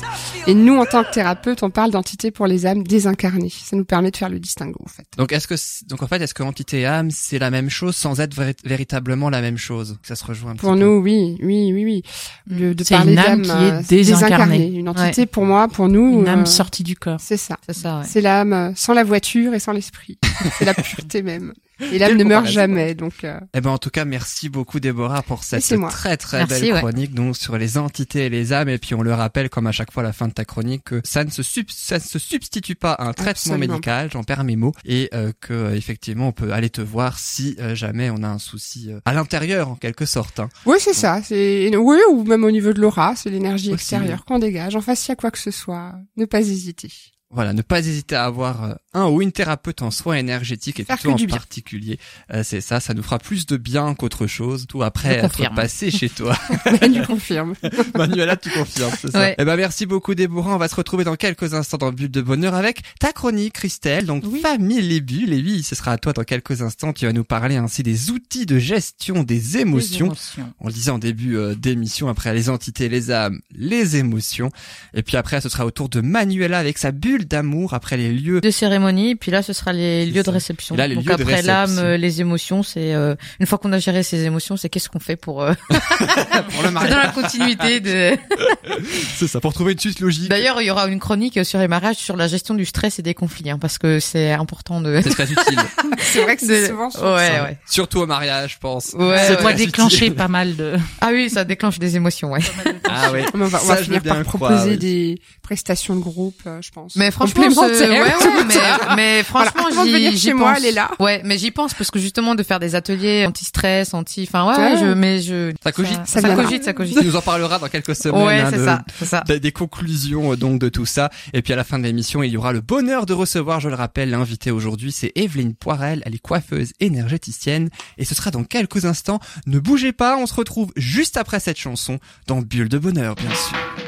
Et 0.46 0.54
nous, 0.54 0.76
en 0.76 0.84
tant 0.86 1.02
que 1.02 1.10
thérapeute, 1.10 1.64
on 1.64 1.70
parle 1.70 1.90
d'entités 1.90 2.30
pour 2.30 2.46
les 2.46 2.64
âmes 2.64 2.84
désincarnées. 2.84 3.50
Ça 3.50 3.74
nous 3.74 3.84
permet 3.84 4.12
de 4.12 4.16
faire 4.16 4.28
le 4.28 4.38
distinguo, 4.38 4.78
en 4.84 4.88
fait. 4.88 5.04
Donc, 5.18 5.32
est-ce 5.32 5.48
que, 5.48 5.56
donc 5.88 6.04
en 6.04 6.06
fait, 6.06 6.22
est-ce 6.22 6.32
que 6.34 6.44
entité 6.44 6.82
et 6.82 6.86
âme, 6.86 7.10
c'est 7.10 7.40
la 7.40 7.50
même 7.50 7.70
chose 7.70 7.96
sans 7.96 8.20
être 8.20 8.36
véri- 8.36 8.54
véritablement 8.64 9.30
la 9.30 9.40
même 9.40 9.58
chose? 9.58 9.98
Ça 10.04 10.14
se 10.14 10.24
rejoint 10.24 10.52
un 10.52 10.54
Pour 10.54 10.70
petit 10.74 10.78
peu. 10.80 10.86
nous, 10.86 10.98
oui, 11.00 11.38
oui, 11.42 11.72
oui, 11.74 11.84
oui. 11.84 12.02
Le- 12.46 12.76
de 12.76 12.84
C'est 12.84 12.94
parler 12.94 13.14
une 13.14 13.18
âme 13.18 13.42
d'âme 13.42 13.58
qui 13.58 13.64
est 13.64 13.72
euh, 13.72 13.82
désincarnée. 13.88 14.68
Une 14.68 14.88
entité, 14.88 15.26
pour 15.26 15.44
moi, 15.44 15.66
pour 15.66 15.88
nous, 15.88 16.20
Une 16.20 16.28
âme 16.28 16.42
euh, 16.42 16.44
sortie 16.44 16.84
du 16.84 16.94
corps. 16.94 17.18
c'est 17.20 17.36
ça. 17.36 17.58
C'est 17.66 17.74
ça, 17.76 17.98
ouais. 17.98 18.04
C'est 18.08 18.20
l'âme 18.20 18.52
euh, 18.52 18.70
sans 18.92 18.96
la 18.96 19.04
voiture 19.04 19.54
et 19.54 19.58
sans 19.58 19.72
l'esprit. 19.72 20.18
c'est 20.58 20.66
la 20.66 20.74
pureté 20.74 21.22
même. 21.22 21.54
Et 21.92 21.98
l'âme 21.98 22.16
ne 22.16 22.22
meurt 22.24 22.46
jamais, 22.46 22.94
donc. 22.94 23.24
euh, 23.24 23.40
Eh 23.54 23.60
ben, 23.60 23.70
en 23.70 23.78
tout 23.78 23.90
cas, 23.90 24.04
merci 24.04 24.48
beaucoup 24.48 24.78
Déborah 24.78 25.22
pour 25.22 25.42
cette 25.42 25.64
très 25.88 26.16
très 26.16 26.38
Merci, 26.46 26.60
belle 26.66 26.72
ouais. 26.74 26.78
chronique 26.78 27.12
donc 27.14 27.36
sur 27.36 27.58
les 27.58 27.76
entités 27.76 28.26
et 28.26 28.28
les 28.28 28.52
âmes. 28.52 28.68
Et 28.68 28.78
puis 28.78 28.94
on 28.94 29.02
le 29.02 29.12
rappelle, 29.12 29.48
comme 29.50 29.66
à 29.66 29.72
chaque 29.72 29.90
fois 29.90 30.02
à 30.04 30.06
la 30.06 30.12
fin 30.12 30.28
de 30.28 30.32
ta 30.32 30.44
chronique, 30.44 30.84
que 30.84 31.00
ça 31.02 31.24
ne 31.24 31.30
se 31.30 31.42
sub- 31.42 31.70
ça 31.70 31.96
ne 31.96 32.02
se 32.02 32.18
substitue 32.20 32.76
pas 32.76 32.92
à 32.92 33.04
un 33.08 33.12
traitement 33.14 33.54
Absolument. 33.54 33.72
médical. 33.74 34.10
J'en 34.12 34.22
perds 34.22 34.44
mes 34.44 34.54
mots 34.56 34.74
et 34.84 35.08
euh, 35.14 35.32
que 35.40 35.52
euh, 35.54 35.74
effectivement 35.74 36.28
on 36.28 36.32
peut 36.32 36.52
aller 36.52 36.70
te 36.70 36.82
voir 36.82 37.18
si 37.18 37.56
euh, 37.58 37.74
jamais 37.74 38.10
on 38.10 38.22
a 38.22 38.28
un 38.28 38.38
souci 38.38 38.92
euh, 38.92 39.00
à 39.04 39.12
l'intérieur 39.14 39.68
en 39.70 39.74
quelque 39.74 40.04
sorte. 40.04 40.38
hein. 40.38 40.50
Oui, 40.66 40.76
c'est 40.78 40.94
ça. 40.94 41.20
C'est 41.24 41.74
oui, 41.76 41.96
ou 42.12 42.22
même 42.24 42.44
au 42.44 42.50
niveau 42.52 42.72
de 42.72 42.80
l'aura, 42.80 43.14
c'est 43.16 43.30
l'énergie 43.30 43.72
extérieure 43.72 44.24
qu'on 44.24 44.38
dégage. 44.38 44.76
Enfin, 44.76 44.94
s'il 44.94 45.08
y 45.08 45.12
a 45.12 45.16
quoi 45.16 45.32
que 45.32 45.38
ce 45.38 45.50
soit, 45.50 45.94
ne 46.16 46.26
pas 46.26 46.40
hésiter. 46.40 46.92
Voilà, 47.32 47.52
ne 47.54 47.62
pas 47.62 47.78
hésiter 47.78 48.14
à 48.14 48.24
avoir 48.24 48.64
euh, 48.64 48.74
un 48.92 49.06
ou 49.06 49.22
une 49.22 49.32
thérapeute 49.32 49.80
en 49.80 49.90
soins 49.90 50.16
énergétiques 50.16 50.80
et 50.80 50.84
Faire 50.84 50.98
plutôt 50.98 51.12
en 51.14 51.26
particulier. 51.26 51.98
Euh, 52.32 52.42
c'est 52.44 52.60
ça, 52.60 52.78
ça 52.78 52.92
nous 52.92 53.02
fera 53.02 53.18
plus 53.18 53.46
de 53.46 53.56
bien 53.56 53.94
qu'autre 53.94 54.26
chose. 54.26 54.66
Tout 54.68 54.82
après 54.82 55.14
être 55.14 55.22
confirme. 55.30 55.54
passé 55.54 55.90
chez 55.90 56.10
toi. 56.10 56.36
tu 56.82 57.02
confirmes. 57.02 57.54
Manuela, 57.96 58.36
tu 58.36 58.50
confirmes, 58.50 58.92
c'est 59.00 59.10
ça. 59.10 59.18
Ouais. 59.20 59.34
Eh 59.38 59.44
ben 59.44 59.56
merci 59.56 59.86
beaucoup 59.86 60.14
Déborah. 60.14 60.54
On 60.54 60.58
va 60.58 60.68
se 60.68 60.74
retrouver 60.74 61.04
dans 61.04 61.16
quelques 61.16 61.54
instants 61.54 61.78
dans 61.78 61.90
Bulle 61.92 62.10
de 62.10 62.20
Bonheur 62.20 62.54
avec 62.54 62.82
ta 63.00 63.12
chronique 63.12 63.54
Christelle. 63.54 64.04
Donc 64.04 64.24
Oui. 64.26 64.40
famille 64.40 64.82
les 64.82 65.00
bulles. 65.00 65.32
Et 65.32 65.40
oui, 65.42 65.62
ce 65.62 65.74
sera 65.74 65.92
à 65.92 65.98
toi 65.98 66.12
dans 66.12 66.24
quelques 66.24 66.60
instants. 66.60 66.92
Tu 66.92 67.06
vas 67.06 67.12
nous 67.12 67.24
parler 67.24 67.56
ainsi 67.56 67.82
des 67.82 68.10
outils 68.10 68.44
de 68.44 68.58
gestion 68.58 69.22
des 69.22 69.56
émotions. 69.56 70.06
Émotions. 70.06 70.52
On 70.60 70.66
le 70.68 70.72
disait 70.74 70.90
en 70.90 70.98
début 70.98 71.36
euh, 71.36 71.54
d'émission, 71.54 72.08
après 72.08 72.34
les 72.34 72.50
entités, 72.50 72.90
les 72.90 73.10
âmes, 73.10 73.40
les 73.54 73.96
émotions. 73.96 74.50
Et 74.92 75.02
puis 75.02 75.16
après, 75.16 75.40
ce 75.40 75.48
sera 75.48 75.64
au 75.64 75.70
tour 75.70 75.88
de 75.88 76.02
Manuela 76.02 76.58
avec 76.58 76.76
sa 76.76 76.90
bulle 76.92 77.21
d'amour 77.26 77.74
après 77.74 77.96
les 77.96 78.12
lieux. 78.12 78.40
de 78.40 78.50
cérémonie, 78.50 79.14
puis 79.14 79.30
là 79.30 79.42
ce 79.42 79.52
sera 79.52 79.72
les 79.72 80.06
lieux 80.06 80.22
ça. 80.22 80.22
de 80.24 80.30
réception. 80.30 80.74
Et 80.74 80.78
là, 80.78 80.88
les 80.88 80.94
Donc 80.96 81.04
lieux 81.04 81.12
après 81.12 81.42
l'âme, 81.42 81.78
euh, 81.78 81.96
les 81.96 82.20
émotions, 82.20 82.62
c'est 82.62 82.94
euh, 82.94 83.14
une 83.40 83.46
fois 83.46 83.58
qu'on 83.58 83.72
a 83.72 83.78
géré 83.78 84.02
ces 84.02 84.24
émotions, 84.24 84.56
c'est 84.56 84.68
qu'est-ce 84.68 84.88
qu'on 84.88 85.00
fait 85.00 85.16
pour 85.16 85.42
euh, 85.42 85.52
Pour 85.70 86.62
le 86.62 86.70
dans 86.72 86.80
la 86.96 87.08
continuité 87.08 87.80
de. 87.80 88.16
C'est 89.16 89.26
ça, 89.28 89.40
pour 89.40 89.52
trouver 89.52 89.72
une 89.72 89.78
suite 89.78 90.00
logique. 90.00 90.28
D'ailleurs, 90.28 90.60
il 90.60 90.66
y 90.66 90.70
aura 90.70 90.86
une 90.88 90.98
chronique 90.98 91.44
sur 91.44 91.58
les 91.58 91.68
mariages 91.68 91.96
sur 91.96 92.16
la 92.16 92.26
gestion 92.28 92.54
du 92.54 92.64
stress 92.64 92.98
et 92.98 93.02
des 93.02 93.14
conflits, 93.14 93.50
hein, 93.50 93.58
parce 93.60 93.78
que 93.78 94.00
c'est 94.00 94.32
important 94.32 94.80
de. 94.80 95.00
C'est 95.02 95.10
très 95.10 95.30
utile. 95.30 95.58
C'est 95.98 96.22
vrai 96.22 96.36
que 96.36 96.44
c'est 96.44 96.68
souvent 96.68 96.88
Ouais, 97.00 97.40
ouais. 97.40 97.58
Surtout 97.66 98.00
au 98.00 98.06
mariage, 98.06 98.54
je 98.54 98.58
pense. 98.58 98.92
Ouais, 98.94 99.18
Ça 99.26 99.36
doit 99.36 99.52
déclencher 99.52 100.06
utile. 100.06 100.14
pas 100.14 100.28
mal 100.28 100.56
de. 100.56 100.74
Ah 101.00 101.10
oui, 101.12 101.30
ça 101.30 101.44
déclenche 101.44 101.78
des 101.78 101.96
émotions, 101.96 102.32
ouais. 102.32 102.40
Ah 102.88 103.12
ouais. 103.12 103.24
On 103.34 103.38
va, 103.38 103.58
on 103.62 103.66
Ça, 103.66 103.74
va 103.74 103.76
finir 103.76 104.00
bien 104.02 104.14
par 104.16 104.22
proposer 104.24 104.54
croire, 104.54 104.66
oui. 104.68 104.76
des 104.78 105.20
prestations 105.42 105.94
de 105.96 106.00
groupe, 106.00 106.40
euh, 106.46 106.60
je 106.62 106.70
pense. 106.70 106.96
Mais 106.96 107.10
franchement, 107.10 107.42
Complémentaires. 107.44 107.90
ouais, 107.90 108.00
ouais, 108.00 108.44
mais, 108.88 108.96
mais 108.96 109.22
franchement, 109.22 109.64
Voilà, 109.72 110.10
j'y, 110.10 110.16
j'y 110.16 110.30
pense. 110.30 110.40
moi, 110.40 110.54
elle 110.56 110.64
est 110.66 110.72
là. 110.72 110.90
Ouais, 111.00 111.20
mais 111.24 111.36
j'y 111.38 111.50
pense 111.50 111.74
parce 111.74 111.90
que 111.90 111.98
justement 111.98 112.34
de 112.34 112.42
faire 112.42 112.60
des 112.60 112.74
ateliers 112.74 113.26
anti-stress, 113.26 113.94
anti, 113.94 114.26
enfin 114.28 114.46
ouais, 114.48 114.56
Ouais. 114.56 114.78
je, 114.80 114.86
mais 114.94 115.20
je. 115.20 115.52
Ça 115.62 115.72
cogite. 115.72 116.00
Ça, 116.06 116.20
Ça 116.20 116.28
viendra. 116.28 116.44
cogite, 116.44 116.64
ça 116.64 116.72
cogite. 116.72 116.98
Tu 116.98 117.04
nous 117.04 117.16
en 117.16 117.20
parlera 117.22 117.58
dans 117.58 117.68
quelques 117.68 117.94
semaines. 117.96 118.22
Ouais, 118.24 118.40
hein, 118.40 118.48
c'est 118.50 118.58
de- 118.58 118.64
ça, 118.64 118.84
c'est 118.98 119.04
ça. 119.06 119.22
des, 119.26 119.40
des 119.40 119.52
conclusions 119.52 120.32
euh, 120.32 120.36
donc 120.36 120.60
de 120.60 120.68
tout 120.68 120.86
ça. 120.86 121.10
Et 121.32 121.42
puis 121.42 121.52
à 121.52 121.56
la 121.56 121.64
fin 121.64 121.78
de 121.78 121.84
l'émission, 121.84 122.22
il 122.22 122.30
y 122.30 122.36
aura 122.36 122.52
le 122.52 122.60
bonheur 122.60 123.04
de 123.06 123.12
recevoir, 123.12 123.60
je 123.60 123.68
le 123.68 123.74
rappelle, 123.74 124.10
l'invité 124.10 124.50
aujourd'hui, 124.50 124.92
c'est 124.92 125.12
Evelyne 125.16 125.54
Poirel, 125.54 126.02
elle 126.06 126.14
est 126.14 126.18
coiffeuse 126.18 126.72
énergéticienne 126.80 127.68
et 127.98 128.04
ce 128.04 128.14
sera 128.14 128.30
dans 128.30 128.44
quelques 128.44 128.84
instants. 128.84 129.18
Ne 129.46 129.58
bougez 129.58 129.92
pas, 129.92 130.16
on 130.16 130.26
se 130.26 130.34
retrouve 130.34 130.72
juste 130.76 131.16
après 131.16 131.40
cette 131.40 131.58
chanson 131.58 131.98
dans 132.26 132.40
Bulle 132.42 132.68
de 132.68 132.78
bonheur, 132.78 133.14
bien 133.16 133.30
sûr. 133.34 133.81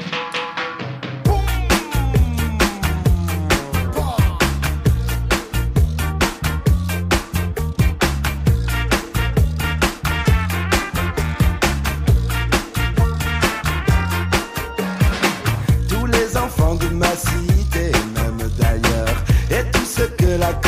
Tout 20.37 20.64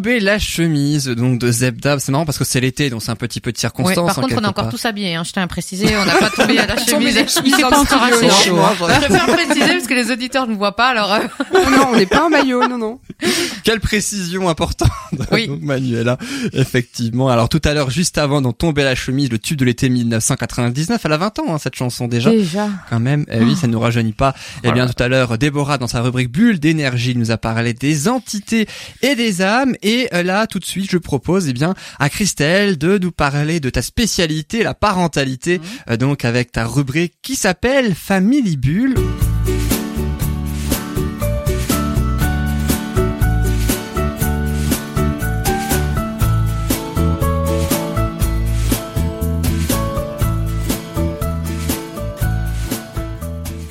tomber 0.00 0.18
la 0.20 0.38
chemise 0.38 1.08
donc 1.08 1.38
de 1.38 1.50
Zebda. 1.52 1.98
C'est 1.98 2.10
marrant 2.10 2.24
parce 2.24 2.38
que 2.38 2.44
c'est 2.44 2.60
l'été, 2.60 2.88
donc 2.88 3.02
c'est 3.02 3.10
un 3.10 3.16
petit 3.16 3.40
peu 3.40 3.52
de 3.52 3.56
Ouais, 3.56 3.60
circonstance. 3.60 4.06
par 4.14 4.18
en 4.18 4.22
contre, 4.22 4.34
on 4.38 4.44
est 4.44 4.46
encore 4.46 4.64
part. 4.64 4.70
tous 4.72 4.84
habillés. 4.86 5.14
Hein, 5.14 5.24
je 5.26 5.32
tiens 5.32 5.42
à 5.42 5.46
préciser, 5.46 5.94
on 5.96 6.04
n'a 6.06 6.14
pas 6.14 6.30
tombé 6.36 6.58
à 6.58 6.66
la 6.66 6.76
chemise. 6.78 7.18
Il 7.44 7.54
fait 7.54 7.62
pas 7.62 7.78
encore 7.80 8.02
assez 8.02 8.28
chaud. 8.30 8.56
hein. 8.58 8.72
Je 8.78 8.84
préfère 9.06 9.26
préciser 9.26 9.60
parce 9.74 9.86
que 9.86 9.94
les 9.94 10.10
auditeurs 10.10 10.46
ne 10.46 10.54
voient 10.54 10.74
pas. 10.76 10.88
Alors, 10.88 11.12
euh, 11.12 11.18
Non, 11.52 11.70
non, 11.70 11.86
on 11.92 11.96
n'est 11.96 12.06
pas 12.06 12.24
en 12.24 12.30
maillot, 12.30 12.66
non, 12.66 12.78
non. 12.78 12.98
Quelle 13.64 13.80
précision 13.80 14.48
importante, 14.48 14.90
Oui. 15.32 15.46
donc, 15.48 15.60
Manuela. 15.60 16.16
Effectivement. 16.54 17.28
Alors 17.28 17.48
tout 17.50 17.60
à 17.64 17.74
l'heure, 17.74 17.90
juste 17.90 18.16
avant 18.16 18.40
d'en 18.40 18.52
tomber 18.52 18.82
la 18.84 18.94
chemise, 18.94 19.30
le 19.30 19.38
tube 19.38 19.58
de 19.58 19.64
l'été 19.66 19.90
1999, 19.90 21.00
elle 21.04 21.12
a 21.12 21.16
20 21.18 21.38
ans 21.40 21.54
hein, 21.54 21.58
cette 21.58 21.76
chanson 21.76 22.08
déjà. 22.08 22.30
déjà. 22.30 22.68
Quand 22.88 23.00
même, 23.00 23.26
eh 23.30 23.40
oui, 23.42 23.54
ça 23.54 23.66
ne 23.66 23.72
nous 23.72 23.80
rajeunit 23.80 24.12
pas. 24.12 24.34
Eh 24.64 24.72
bien, 24.72 24.86
tout 24.86 25.02
à 25.02 25.08
l'heure, 25.08 25.36
Déborah, 25.36 25.76
dans 25.78 25.88
sa 25.88 26.00
rubrique 26.00 26.30
Bulle 26.32 26.58
d'énergie, 26.58 27.14
nous 27.16 27.30
a 27.30 27.36
parlé 27.36 27.74
des 27.74 28.08
entités 28.08 28.66
et 29.02 29.14
des 29.14 29.42
âmes. 29.42 29.74
Et 29.82 29.89
euh, 30.12 30.22
là, 30.22 30.46
tout 30.46 30.58
de 30.58 30.64
suite, 30.64 30.90
je 30.90 30.98
propose, 30.98 31.48
eh 31.48 31.52
bien, 31.52 31.74
à 31.98 32.08
Christelle 32.08 32.78
de 32.78 32.98
nous 32.98 33.12
parler 33.12 33.60
de 33.60 33.70
ta 33.70 33.82
spécialité, 33.82 34.62
la 34.62 34.74
parentalité, 34.74 35.60
euh, 35.88 35.96
donc 35.96 36.24
avec 36.24 36.52
ta 36.52 36.66
rubrique 36.66 37.14
qui 37.22 37.36
s'appelle 37.36 37.94
Family 37.94 38.56
Bulle. 38.56 38.94